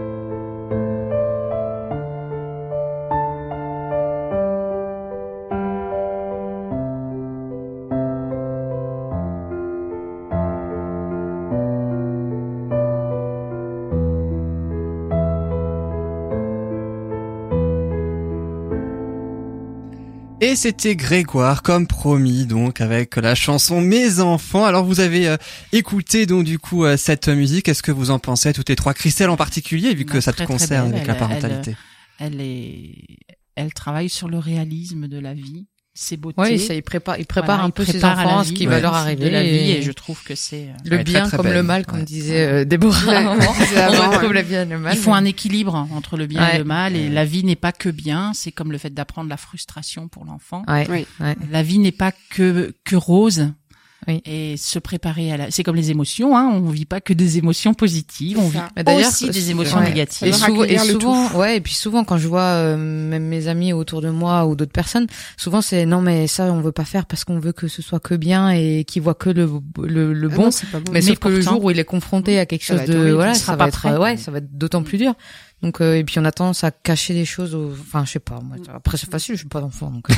Et 20.45 20.57
c'était 20.57 20.97
Grégoire, 20.97 21.63
comme 21.63 21.87
promis, 21.87 22.45
donc 22.45 22.81
avec 22.81 23.15
la 23.15 23.33
chanson 23.33 23.79
Mes 23.79 24.19
enfants. 24.19 24.65
Alors 24.65 24.83
vous 24.83 24.99
avez 24.99 25.29
euh, 25.29 25.37
écouté 25.71 26.25
donc 26.25 26.43
du 26.43 26.59
coup 26.59 26.83
euh, 26.83 26.97
cette 26.97 27.29
musique. 27.29 27.63
Qu'est-ce 27.65 27.81
que 27.81 27.93
vous 27.93 28.11
en 28.11 28.19
pensez 28.19 28.51
toutes 28.51 28.67
les 28.67 28.75
trois? 28.75 28.93
Christelle 28.93 29.29
en 29.29 29.37
particulier, 29.37 29.93
vu 29.93 30.03
que 30.03 30.15
Bah, 30.15 30.21
ça 30.21 30.31
te 30.33 30.37
très, 30.37 30.45
très 30.45 30.53
concerne 30.53 30.93
avec 30.93 31.07
la 31.07 31.13
Elle- 31.13 31.19
parentalité. 31.19 31.75
Elle 32.19 32.41
est, 32.41 32.93
elle 33.55 33.73
travaille 33.73 34.09
sur 34.09 34.27
le 34.27 34.37
réalisme 34.37 35.07
de 35.07 35.17
la 35.17 35.33
vie, 35.33 35.65
ses 35.95 36.17
beautés. 36.17 36.41
Oui, 36.41 36.59
ça, 36.59 36.73
il 36.73 36.81
prépare, 36.83 37.19
il 37.19 37.25
prépare 37.27 37.47
Voilà, 37.57 37.63
un 37.63 37.67
il 37.67 37.71
peu 37.71 37.85
ses 37.85 37.93
prépare 37.93 38.19
à 38.19 38.23
la 38.23 38.29
enfants, 38.31 38.43
ce 38.43 38.49
vie, 38.49 38.53
qui 38.55 38.67
ouais. 38.67 38.73
va 38.73 38.79
leur 38.79 38.91
de 38.93 38.97
arriver. 38.97 39.29
la 39.29 39.43
vie, 39.43 39.49
et 39.49 39.77
et 39.77 39.81
je 39.83 39.91
trouve 39.91 40.23
que 40.23 40.33
c'est. 40.35 40.69
euh, 40.69 40.73
Le 40.85 40.97
bien 41.03 41.19
très, 41.21 41.27
très 41.29 41.37
comme 41.37 41.45
belle. 41.45 41.55
le 41.55 41.63
mal, 41.63 41.85
comme 41.85 41.99
Ouais. 41.99 42.05
disait 42.05 42.45
euh, 42.47 42.65
Déborah. 42.65 43.05
Ouais, 43.05 43.15
avant. 43.77 44.07
On 44.07 44.09
retrouve 44.11 44.27
ouais. 44.29 44.33
la 44.33 44.41
vie 44.41 44.55
et 44.55 44.65
le 44.65 44.79
mal. 44.79 44.93
Il 44.95 44.99
faut 44.99 45.13
un 45.13 45.25
équilibre 45.25 45.87
entre 45.93 46.17
le 46.17 46.25
bien 46.25 46.41
Ouais. 46.41 46.55
et 46.55 46.57
le 46.57 46.63
mal, 46.63 46.95
et 46.95 47.09
la 47.09 47.25
vie 47.25 47.43
n'est 47.43 47.55
pas 47.55 47.71
que 47.71 47.89
bien. 47.89 48.31
C'est 48.33 48.51
comme 48.51 48.71
le 48.71 48.77
fait 48.79 48.89
d'apprendre 48.93 49.29
la 49.29 49.37
frustration 49.37 50.07
pour 50.07 50.25
l'enfant. 50.25 50.63
Ouais. 50.67 50.87
Oui. 50.89 51.05
ouais. 51.19 51.35
La 51.51 51.61
vie 51.63 51.77
n'est 51.79 51.91
pas 51.91 52.11
que 52.31 52.73
que 52.83 52.95
rose. 52.95 53.49
Oui. 54.07 54.21
Et 54.25 54.57
se 54.57 54.79
préparer 54.79 55.31
à 55.31 55.37
la, 55.37 55.51
c'est 55.51 55.63
comme 55.63 55.75
les 55.75 55.91
émotions, 55.91 56.35
hein. 56.37 56.49
On 56.53 56.69
vit 56.69 56.85
pas 56.85 57.01
que 57.01 57.13
des 57.13 57.37
émotions 57.37 57.73
positives, 57.73 58.37
on 58.39 58.47
vit. 58.47 58.59
Mais 58.75 58.83
d'ailleurs, 58.83 59.09
aussi 59.09 59.29
des 59.29 59.51
émotions 59.51 59.77
ouais. 59.79 59.89
négatives. 59.89 60.27
Et 60.27 60.33
souvent, 60.33 60.63
et 60.63 60.77
souvent, 60.77 61.31
ouais, 61.37 61.57
et 61.57 61.61
puis 61.61 61.73
souvent 61.73 62.03
quand 62.03 62.17
je 62.17 62.27
vois 62.27 62.41
euh, 62.41 62.77
même 62.77 63.25
mes 63.25 63.47
amis 63.47 63.73
autour 63.73 64.01
de 64.01 64.09
moi 64.09 64.45
ou 64.45 64.55
d'autres 64.55 64.71
personnes, 64.71 65.07
souvent 65.37 65.61
c'est 65.61 65.85
non 65.85 66.01
mais 66.01 66.27
ça 66.27 66.45
on 66.51 66.61
veut 66.61 66.71
pas 66.71 66.85
faire 66.85 67.05
parce 67.05 67.23
qu'on 67.23 67.39
veut 67.39 67.53
que 67.53 67.67
ce 67.67 67.81
soit 67.81 67.99
que 67.99 68.15
bien 68.15 68.49
et 68.51 68.83
qu'ils 68.85 69.01
voient 69.01 69.13
que 69.15 69.29
le 69.29 69.49
le, 69.81 70.13
le 70.13 70.29
Ah 70.31 70.35
bon. 70.35 70.43
non, 70.45 70.51
c'est 70.51 70.67
pas 70.69 70.79
bon. 70.79 70.91
mais, 70.91 70.99
Mais 70.99 71.01
sauf 71.01 71.19
que 71.19 71.27
le 71.29 71.35
pourtant- 71.39 71.51
jour 71.55 71.63
où 71.65 71.71
il 71.71 71.79
est 71.79 71.83
confronté 71.85 72.39
à 72.39 72.45
quelque 72.45 72.63
chose 72.65 72.83
de 72.85 72.95
horrible, 72.97 73.15
voilà, 73.15 73.31
il 73.33 73.37
ça 73.37 73.55
va 73.55 73.67
être 73.67 73.79
prêt. 73.79 73.97
ouais, 73.97 74.17
ça 74.17 74.31
va 74.31 74.37
être 74.39 74.57
d'autant 74.57 74.83
plus 74.83 74.97
dur. 74.97 75.13
Donc 75.63 75.81
euh, 75.81 75.95
et 75.97 76.03
puis 76.03 76.19
on 76.19 76.25
a 76.25 76.31
tendance 76.31 76.63
à 76.63 76.69
cacher 76.71 77.13
des 77.15 77.25
choses. 77.25 77.55
Au... 77.55 77.71
Enfin 77.71 78.03
je 78.05 78.11
sais 78.11 78.19
pas. 78.19 78.39
Moi, 78.43 78.57
après 78.75 78.97
c'est 78.97 79.09
facile, 79.09 79.33
je 79.35 79.39
suis 79.39 79.47
pas 79.47 79.61
d'enfant 79.61 79.89
donc. 79.89 80.05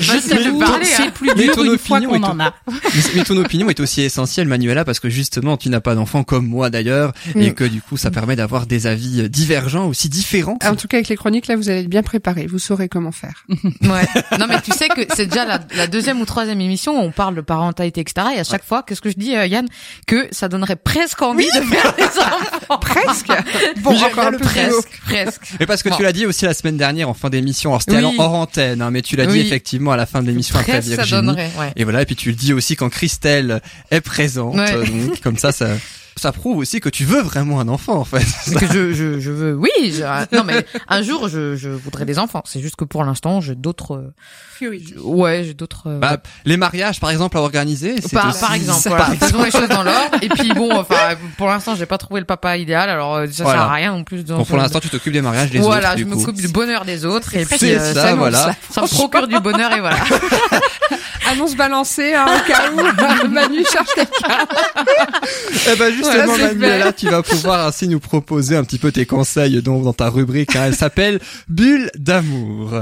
Je 0.00 0.12
Bah, 0.12 0.20
sais 0.20 0.28
c'est 0.28 0.44
tout, 0.44 0.58
parler, 0.58 0.84
c'est 0.84 1.02
hein. 1.04 1.10
plus 1.14 1.30
Mais 1.36 1.44
dur 1.44 1.54
ton 1.54 1.64
une 1.64 1.78
fois 1.78 1.98
opinion 1.98 2.10
qu'on 2.10 2.22
est 2.22 2.26
en 2.28 2.40
a. 2.40 2.54
mais, 2.68 3.00
mais 3.14 3.24
ton 3.24 3.36
opinion 3.38 3.68
est 3.70 3.80
aussi 3.80 4.02
essentielle, 4.02 4.46
Manuela, 4.48 4.84
parce 4.84 5.00
que 5.00 5.08
justement, 5.08 5.56
tu 5.56 5.68
n'as 5.70 5.80
pas 5.80 5.94
d'enfant 5.94 6.22
comme 6.24 6.46
moi 6.46 6.70
d'ailleurs, 6.70 7.12
Mm. 7.34 7.40
et 7.40 7.54
que 7.54 7.64
du 7.64 7.80
coup, 7.80 7.96
ça 7.96 8.10
permet 8.10 8.36
d'avoir 8.36 8.66
des 8.66 8.86
avis 8.86 9.22
euh, 9.22 9.28
divergents, 9.28 9.86
aussi 9.86 10.08
différents. 10.08 10.58
En 10.64 10.74
tout 10.76 10.86
cas, 10.88 10.98
avec 10.98 11.08
les 11.08 11.16
chroniques, 11.16 11.46
là, 11.46 11.56
vous 11.56 11.68
allez 11.70 11.80
être 11.80 11.88
bien 11.88 12.02
préparés. 12.02 12.46
Vous 12.46 12.58
saurez 12.58 12.88
comment 12.88 13.12
faire. 13.12 13.44
Ouais. 13.82 14.06
Non 14.38 14.46
mais 14.48 14.60
tu 14.62 14.72
sais 14.72 14.88
que 14.88 15.02
c'est 15.14 15.26
déjà 15.26 15.44
la, 15.44 15.60
la 15.76 15.86
deuxième 15.86 16.20
ou 16.20 16.24
troisième 16.26 16.60
émission 16.60 16.98
où 16.98 17.02
on 17.02 17.10
parle 17.12 17.34
de 17.36 17.40
parentalité 17.40 18.00
etc. 18.00 18.28
Et 18.36 18.40
à 18.40 18.44
chaque 18.44 18.64
fois, 18.64 18.82
qu'est-ce 18.82 19.00
que 19.00 19.10
je 19.10 19.16
dis 19.16 19.34
euh, 19.36 19.46
Yann? 19.46 19.66
Que 20.06 20.26
ça 20.32 20.48
donnerait 20.48 20.76
presque 20.76 21.22
envie 21.22 21.46
de 21.46 21.60
faire 21.62 21.94
des 21.94 22.02
enfants. 22.18 22.78
Presque. 22.80 23.28
Bon, 23.82 23.92
Mais 23.92 24.02
encore 24.04 24.24
un 24.26 24.32
peu 24.32 24.38
presque, 24.38 24.88
presque. 25.04 25.40
Mais 25.60 25.66
parce 25.66 25.82
que 25.82 25.88
Bon. 25.90 25.96
tu 25.96 26.02
l'as 26.02 26.12
dit 26.12 26.26
aussi 26.26 26.44
la 26.44 26.54
semaine 26.54 26.76
dernière 26.76 27.08
en 27.08 27.14
fin 27.14 27.30
d'émission. 27.30 27.70
Alors 27.70 27.82
c'était 27.82 28.02
Oui. 28.04 28.14
hors 28.18 28.34
antenne, 28.34 28.82
hein, 28.82 28.90
mais 28.90 29.02
tu 29.02 29.16
l'as 29.16 29.26
dit 29.26 29.32
Oui. 29.34 29.40
effectivement 29.46 29.92
à 29.92 29.96
la 29.96 30.06
fin 30.06 30.22
de 30.22 30.26
l'émission 30.28 30.58
après 30.58 30.72
Presque 30.72 30.88
ça 30.90 30.96
Virginie. 30.96 31.20
donnerait. 31.26 31.50
Ouais. 31.58 31.72
Et 31.76 31.84
voilà, 31.84 32.02
et 32.02 32.06
puis 32.06 32.16
tu 32.16 32.30
le 32.30 32.34
dis 32.36 32.52
aussi 32.52 32.76
quand 32.76 32.88
Christelle 32.88 33.60
est 33.90 34.00
présente. 34.00 34.56
Ouais. 34.56 34.74
euh, 34.74 34.84
Donc 34.86 35.20
comme 35.20 35.36
ça, 35.38 35.52
ça, 35.52 35.68
ça 36.16 36.32
prouve 36.32 36.56
aussi 36.58 36.80
que 36.80 36.88
tu 36.88 37.04
veux 37.04 37.20
vraiment 37.20 37.60
un 37.60 37.68
enfant 37.68 37.94
en 37.96 38.04
fait. 38.04 38.18
que 38.58 38.66
je, 38.66 38.92
je, 38.94 39.20
je 39.20 39.30
veux, 39.30 39.54
oui, 39.54 39.70
je- 39.84 40.36
non 40.36 40.44
mais 40.44 40.64
un 40.88 41.02
jour 41.02 41.28
je, 41.28 41.56
je 41.56 41.68
voudrais 41.68 42.04
des 42.04 42.18
enfants. 42.18 42.42
C'est 42.46 42.60
juste 42.60 42.76
que 42.76 42.84
pour 42.84 43.04
l'instant 43.04 43.40
j'ai 43.40 43.54
d'autres, 43.54 43.96
euh, 43.96 44.14
je- 44.60 44.98
ouais, 45.00 45.44
j'ai 45.44 45.54
d'autres. 45.54 45.84
euh, 45.88 45.98
Bah, 45.98 46.16
les 46.44 46.56
mariages 46.56 47.00
par 47.00 47.10
exemple 47.10 47.36
à 47.36 47.40
organiser, 47.42 47.96
par, 48.12 48.30
aussi- 48.30 48.40
par 48.40 48.54
exemple, 48.54 48.88
voilà, 48.88 49.04
faisons 49.20 49.42
les 49.42 49.50
choses 49.50 49.68
dans 49.68 49.82
l'ordre. 49.82 50.16
Et 50.22 50.28
puis 50.28 50.52
bon, 50.54 50.74
enfin, 50.78 50.96
pour 51.36 51.48
l'instant, 51.48 51.74
j'ai 51.74 51.86
pas 51.86 51.98
trouvé 51.98 52.20
le 52.20 52.26
papa 52.26 52.56
idéal, 52.56 52.88
alors 52.88 53.16
euh, 53.16 53.26
ça 53.30 53.44
Voilà. 53.44 53.60
sert 53.60 53.68
à 53.70 53.74
rien 53.74 53.92
non 53.92 54.04
plus. 54.04 54.24
De, 54.24 54.34
Bon, 54.34 54.44
pour 54.44 54.56
l'instant, 54.56 54.80
tu 54.80 54.88
t'occupes 54.88 55.12
des 55.12 55.20
mariages 55.22 55.50
des 55.50 55.58
voilà, 55.58 55.90
autres. 55.90 55.98
je 56.00 56.04
me 56.04 56.14
coup. 56.16 56.24
coupe 56.24 56.36
du 56.36 56.48
bonheur 56.48 56.84
des 56.84 57.04
autres 57.04 57.34
et 57.36 57.44
puis 57.44 57.58
euh, 57.74 57.94
ça, 57.94 58.02
ça, 58.02 58.10
nous- 58.12 58.18
voilà. 58.18 58.38
ça, 58.38 58.54
ça 58.70 58.82
me 58.82 58.86
procure 58.88 59.28
du 59.28 59.38
bonheur 59.40 59.72
et 59.72 59.80
voilà. 59.80 59.98
Annonce 61.28 61.56
balancée, 61.56 62.14
hein, 62.14 62.24
au 62.26 62.46
cas 62.48 62.70
où 62.72 63.28
Manu 63.28 63.64
cherche 63.70 63.92
quelqu'un. 63.94 64.38
Eh 65.72 65.76
ben 65.76 65.92
justement, 66.12 66.34
c'est 66.36 66.54
Manuela, 66.54 66.92
tu 66.92 67.08
vas 67.08 67.22
pouvoir 67.22 67.66
ainsi 67.66 67.88
nous 67.88 68.00
proposer 68.00 68.56
un 68.56 68.64
petit 68.64 68.78
peu 68.78 68.92
tes 68.92 69.06
conseils 69.06 69.62
donc 69.62 69.84
dans 69.84 69.92
ta 69.92 70.08
rubrique. 70.08 70.54
hein. 70.56 70.64
Elle 70.66 70.74
s'appelle 70.74 71.20
Bulle 71.48 71.90
d'amour. 71.98 72.72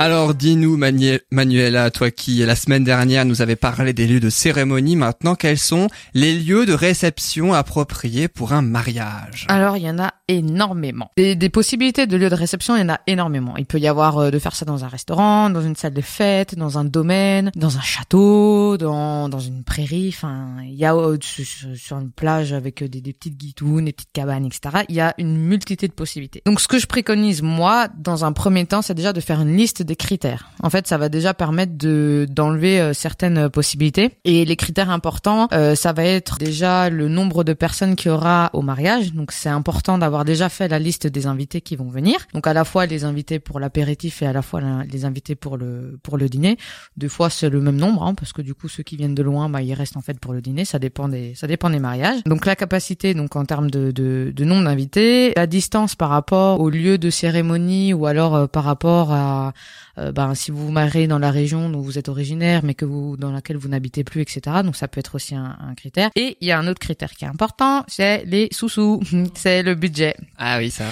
Alors 0.00 0.32
dis-nous 0.32 0.76
Manu- 0.76 1.18
Manuela, 1.32 1.90
toi 1.90 2.12
qui 2.12 2.36
la 2.46 2.54
semaine 2.54 2.84
dernière 2.84 3.24
nous 3.24 3.42
avais 3.42 3.56
parlé 3.56 3.92
des 3.92 4.06
lieux 4.06 4.20
de 4.20 4.30
cérémonie, 4.30 4.94
maintenant 4.94 5.34
quels 5.34 5.58
sont 5.58 5.88
les 6.14 6.38
lieux 6.38 6.66
de 6.66 6.72
réception 6.72 7.52
appropriés 7.52 8.28
pour 8.28 8.52
un 8.52 8.62
mariage? 8.62 9.44
Alors, 9.48 9.76
il 9.76 9.82
y 9.82 9.90
en 9.90 9.98
a 9.98 10.12
énormément. 10.28 11.10
Des, 11.16 11.34
des 11.34 11.48
possibilités 11.48 12.06
de 12.06 12.16
lieux 12.16 12.30
de 12.30 12.34
réception, 12.36 12.76
il 12.76 12.80
y 12.80 12.84
en 12.84 12.90
a 12.90 13.00
énormément. 13.08 13.56
Il 13.56 13.66
peut 13.66 13.78
y 13.80 13.88
avoir 13.88 14.18
euh, 14.18 14.30
de 14.30 14.38
faire 14.38 14.54
ça 14.54 14.64
dans 14.64 14.84
un 14.84 14.88
restaurant, 14.88 15.50
dans 15.50 15.62
une 15.62 15.74
salle 15.74 15.94
de 15.94 16.00
fête, 16.00 16.54
dans 16.56 16.78
un 16.78 16.84
domaine, 16.84 17.50
dans 17.56 17.76
un 17.76 17.80
château, 17.80 18.76
dans, 18.76 19.28
dans 19.28 19.40
une 19.40 19.64
prairie. 19.64 20.12
Enfin, 20.14 20.58
il 20.62 20.74
y 20.76 20.84
a 20.84 20.94
euh, 20.94 21.18
sur 21.20 21.98
une 21.98 22.12
plage 22.12 22.52
avec 22.52 22.82
euh, 22.82 22.88
des, 22.88 23.00
des 23.00 23.12
petites 23.12 23.36
guitounes, 23.36 23.86
des 23.86 23.92
petites 23.92 24.12
cabanes, 24.12 24.44
etc. 24.46 24.84
Il 24.88 24.94
y 24.94 25.00
a 25.00 25.14
une 25.18 25.36
multitude 25.36 25.90
de 25.90 25.94
possibilités. 25.94 26.40
Donc, 26.46 26.60
ce 26.60 26.68
que 26.68 26.78
je 26.78 26.86
préconise, 26.86 27.42
moi, 27.42 27.88
dans 27.98 28.24
un 28.24 28.32
premier 28.32 28.64
temps, 28.64 28.82
c'est 28.82 28.94
déjà 28.94 29.12
de 29.12 29.20
faire 29.20 29.40
une 29.40 29.56
liste 29.56 29.82
des 29.88 29.96
critères. 29.96 30.50
En 30.62 30.70
fait, 30.70 30.86
ça 30.86 30.98
va 30.98 31.08
déjà 31.08 31.34
permettre 31.34 31.72
de 31.76 32.26
d'enlever 32.30 32.78
euh, 32.80 32.92
certaines 32.92 33.48
possibilités. 33.48 34.12
Et 34.24 34.44
les 34.44 34.54
critères 34.56 34.90
importants, 34.90 35.48
euh, 35.52 35.74
ça 35.74 35.92
va 35.92 36.04
être 36.04 36.38
déjà 36.38 36.90
le 36.90 37.08
nombre 37.08 37.42
de 37.42 37.54
personnes 37.54 37.96
qu'il 37.96 38.10
y 38.10 38.14
aura 38.14 38.50
au 38.52 38.62
mariage. 38.62 39.12
Donc, 39.14 39.32
c'est 39.32 39.48
important 39.48 39.98
d'avoir 39.98 40.24
déjà 40.24 40.48
fait 40.48 40.68
la 40.68 40.78
liste 40.78 41.06
des 41.08 41.26
invités 41.26 41.60
qui 41.60 41.74
vont 41.74 41.88
venir. 41.88 42.16
Donc, 42.34 42.46
à 42.46 42.52
la 42.52 42.64
fois 42.64 42.86
les 42.86 43.04
invités 43.04 43.38
pour 43.40 43.58
l'apéritif 43.58 44.22
et 44.22 44.26
à 44.26 44.32
la 44.32 44.42
fois 44.42 44.60
la- 44.60 44.84
les 44.84 45.04
invités 45.04 45.34
pour 45.34 45.56
le 45.56 45.98
pour 46.02 46.16
le 46.18 46.28
dîner. 46.28 46.56
Deux 46.96 47.08
fois, 47.08 47.30
c'est 47.30 47.48
le 47.48 47.60
même 47.60 47.76
nombre, 47.76 48.02
hein, 48.04 48.14
parce 48.14 48.32
que 48.32 48.42
du 48.42 48.54
coup, 48.54 48.68
ceux 48.68 48.82
qui 48.84 48.96
viennent 48.96 49.14
de 49.16 49.22
loin, 49.22 49.48
bah, 49.48 49.62
ils 49.62 49.74
restent 49.74 49.96
en 49.96 50.02
fait 50.02 50.20
pour 50.20 50.32
le 50.34 50.40
dîner. 50.40 50.64
Ça 50.64 50.78
dépend 50.78 51.08
des 51.08 51.34
ça 51.34 51.46
dépend 51.46 51.70
des 51.70 51.78
mariages. 51.80 52.20
Donc, 52.26 52.44
la 52.46 52.54
capacité, 52.56 53.14
donc 53.14 53.34
en 53.36 53.44
termes 53.44 53.70
de 53.70 53.90
de, 53.90 54.32
de 54.36 54.44
nombre 54.44 54.64
d'invités, 54.64 55.32
la 55.34 55.46
distance 55.46 55.94
par 55.96 56.10
rapport 56.10 56.60
au 56.60 56.68
lieu 56.68 56.98
de 56.98 57.08
cérémonie 57.10 57.94
ou 57.94 58.04
alors 58.06 58.34
euh, 58.36 58.46
par 58.46 58.64
rapport 58.64 59.12
à 59.12 59.52
euh, 59.98 60.12
ben, 60.12 60.34
si 60.34 60.50
vous 60.50 60.66
vous 60.66 60.72
mariez 60.72 61.06
dans 61.06 61.18
la 61.18 61.30
région 61.30 61.68
dont 61.70 61.80
vous 61.80 61.98
êtes 61.98 62.08
originaire, 62.08 62.62
mais 62.64 62.74
que 62.74 62.84
vous 62.84 63.16
dans 63.16 63.32
laquelle 63.32 63.56
vous 63.56 63.68
n'habitez 63.68 64.04
plus, 64.04 64.22
etc. 64.22 64.40
Donc 64.64 64.76
ça 64.76 64.88
peut 64.88 65.00
être 65.00 65.14
aussi 65.14 65.34
un, 65.34 65.56
un 65.60 65.74
critère. 65.74 66.10
Et 66.16 66.36
il 66.40 66.48
y 66.48 66.52
a 66.52 66.58
un 66.58 66.66
autre 66.66 66.80
critère 66.80 67.12
qui 67.12 67.24
est 67.24 67.28
important, 67.28 67.84
c'est 67.88 68.24
les 68.24 68.48
sous-sous, 68.52 69.00
c'est 69.34 69.62
le 69.62 69.74
budget. 69.74 70.14
Ah 70.36 70.58
oui, 70.58 70.70
ça. 70.70 70.84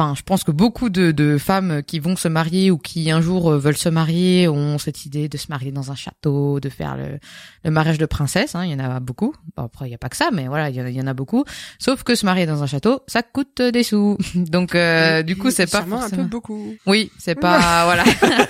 Enfin, 0.00 0.14
je 0.16 0.22
pense 0.22 0.44
que 0.44 0.52
beaucoup 0.52 0.90
de, 0.90 1.10
de 1.10 1.38
femmes 1.38 1.82
qui 1.84 1.98
vont 1.98 2.14
se 2.14 2.28
marier 2.28 2.70
ou 2.70 2.78
qui 2.78 3.10
un 3.10 3.20
jour 3.20 3.50
euh, 3.50 3.58
veulent 3.58 3.76
se 3.76 3.88
marier 3.88 4.46
ont 4.46 4.78
cette 4.78 5.04
idée 5.06 5.28
de 5.28 5.36
se 5.36 5.46
marier 5.48 5.72
dans 5.72 5.90
un 5.90 5.96
château, 5.96 6.60
de 6.60 6.68
faire 6.68 6.96
le, 6.96 7.18
le 7.64 7.70
mariage 7.72 7.98
de 7.98 8.06
princesse. 8.06 8.54
Hein, 8.54 8.64
il 8.64 8.70
y 8.70 8.74
en 8.74 8.78
a 8.78 9.00
beaucoup. 9.00 9.34
Bon, 9.56 9.64
après, 9.64 9.86
il 9.86 9.88
n'y 9.88 9.96
a 9.96 9.98
pas 9.98 10.08
que 10.08 10.16
ça, 10.16 10.28
mais 10.32 10.46
voilà, 10.46 10.70
il 10.70 10.76
y, 10.76 10.80
en 10.80 10.84
a- 10.84 10.88
il 10.90 10.94
y 10.96 11.00
en 11.00 11.08
a 11.08 11.14
beaucoup. 11.14 11.44
Sauf 11.80 12.04
que 12.04 12.14
se 12.14 12.24
marier 12.24 12.46
dans 12.46 12.62
un 12.62 12.68
château, 12.68 13.00
ça 13.08 13.22
coûte 13.24 13.60
des 13.60 13.82
sous. 13.82 14.16
Donc, 14.36 14.76
euh, 14.76 15.24
du 15.24 15.34
coup, 15.36 15.50
c'est 15.50 15.68
pas 15.68 15.78
Sûrement 15.78 15.96
un 15.96 16.00
forcément. 16.02 16.22
peu 16.22 16.28
beaucoup. 16.28 16.74
Oui, 16.86 17.10
c'est 17.18 17.34
pas 17.34 17.58
voilà. 17.86 18.04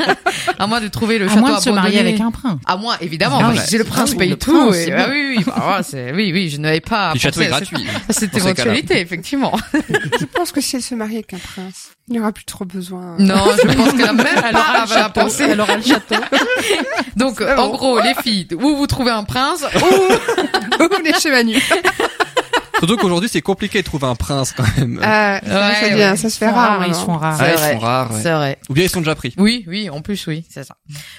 à 0.58 0.66
moins 0.66 0.82
de 0.82 0.88
trouver 0.88 1.18
le 1.18 1.24
À 1.24 1.28
château 1.28 1.40
moins 1.40 1.56
de 1.56 1.62
se 1.62 1.70
marier 1.70 2.00
abandonné. 2.00 2.08
avec 2.10 2.20
un 2.20 2.30
prince. 2.30 2.60
À 2.66 2.76
moins, 2.76 2.96
évidemment. 3.00 3.38
Ah 3.42 3.56
si 3.56 3.78
le 3.78 3.84
prince 3.84 4.10
Ah 4.14 4.18
paye 4.18 4.28
le 4.30 4.36
tout. 4.36 4.52
prince, 4.52 4.76
et- 4.76 4.84
c'est 4.84 4.92
ah 4.92 5.06
bon. 5.06 5.12
oui, 5.14 5.34
oui, 5.38 5.44
bah, 5.46 5.80
c'est 5.82 6.12
oui, 6.12 6.30
oui, 6.30 6.50
je 6.50 6.58
n'avais 6.60 6.80
pas. 6.82 7.14
Le 7.14 7.18
château 7.18 7.40
est 7.40 7.46
gratuit. 7.48 7.78
cette- 8.10 8.18
cette 8.18 8.36
éventualité, 8.36 9.00
effectivement. 9.00 9.56
Je 10.20 10.26
pense 10.26 10.52
que 10.52 10.60
si 10.60 10.76
elle 10.76 10.82
se 10.82 10.94
marie 10.94 11.14
avec 11.14 11.32
un 11.32 11.37
prince, 11.38 11.90
il 12.08 12.12
n'y 12.14 12.20
aura 12.20 12.32
plus 12.32 12.44
trop 12.44 12.64
besoin. 12.64 13.16
Non, 13.18 13.34
je 13.56 13.66
pense 13.76 13.92
que 13.92 14.02
la 14.04 14.12
même 14.12 14.26
Elle 14.48 14.56
aura 14.56 14.72
le 14.72 14.82
à 14.82 14.86
château. 14.86 15.20
penser. 15.20 15.44
Elle 15.44 15.60
aura 15.60 15.76
le 15.76 15.82
château. 15.82 16.14
Donc, 17.16 17.40
en 17.40 17.56
bon. 17.56 17.68
gros, 17.70 18.00
les 18.00 18.14
filles, 18.22 18.46
ou 18.54 18.76
vous 18.76 18.86
trouvez 18.86 19.10
un 19.10 19.24
prince, 19.24 19.64
ou 19.76 19.78
Vous 20.78 20.88
venez 20.96 21.12
chez 21.20 21.30
Manu. 21.30 21.60
Surtout 22.78 22.96
qu'aujourd'hui, 22.96 23.28
c'est 23.28 23.40
compliqué 23.42 23.80
de 23.80 23.84
trouver 23.84 24.06
un 24.06 24.14
prince 24.14 24.52
quand 24.56 24.64
même. 24.76 24.98
Euh, 24.98 25.02
ça, 25.02 25.40
Ouais, 25.42 25.74
ça, 25.74 25.82
ouais. 25.82 25.90
devient- 25.92 26.16
ça 26.16 26.30
se 26.30 26.38
fait 26.38 26.46
Ils 26.46 26.48
sont 26.48 26.54
rare. 26.54 26.74
Ils 26.76 26.88
maintenant. 26.90 27.04
sont 27.06 27.16
rares. 27.18 27.38
Ah, 27.40 27.44
c'est 27.44 27.52
ils 27.52 27.58
vrai. 27.58 27.72
sont 27.72 27.78
rares. 27.78 28.12
ouais. 28.12 28.20
C'est 28.22 28.32
vrai. 28.32 28.58
Ou 28.68 28.74
bien 28.74 28.84
ils 28.84 28.88
sont 28.90 29.00
déjà 29.00 29.14
pris. 29.14 29.34
Oui, 29.36 29.64
oui, 29.66 29.90
en 29.90 30.00
plus, 30.00 30.26
oui, 30.26 30.44
c'est 30.48 30.64
ça. 30.64 30.76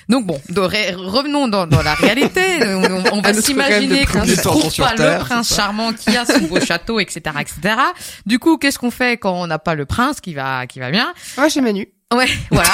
Donc 0.07 0.25
bon, 0.25 0.39
de 0.49 0.59
revenons 0.61 1.47
dans, 1.47 1.67
dans 1.67 1.81
la 1.81 1.93
réalité. 1.95 2.41
on, 2.65 3.17
on- 3.17 3.21
va 3.21 3.33
s'imaginer 3.33 4.05
qu'on 4.05 4.19
ne 4.25 4.33
prince 4.33 4.41
trouve 4.41 4.75
pas 4.77 4.93
Terre, 4.95 5.19
le 5.19 5.25
prince 5.25 5.53
charmant 5.55 5.93
qui 5.93 6.15
a 6.15 6.25
son 6.25 6.39
beau 6.41 6.59
château, 6.59 6.99
etc., 6.99 7.21
etc. 7.41 7.75
Du 8.25 8.39
coup, 8.39 8.57
qu'est-ce 8.57 8.79
qu'on 8.79 8.91
fait 8.91 9.17
quand 9.17 9.33
on 9.33 9.47
n'a 9.47 9.59
pas 9.59 9.75
le 9.75 9.85
prince 9.85 10.21
qui 10.21 10.33
va, 10.33 10.65
qui 10.67 10.79
va 10.79 10.91
bien? 10.91 11.13
Moi, 11.37 11.47
j'ai 11.49 11.61
Manu. 11.61 11.87
Ouais, 12.13 12.25
voilà. 12.51 12.69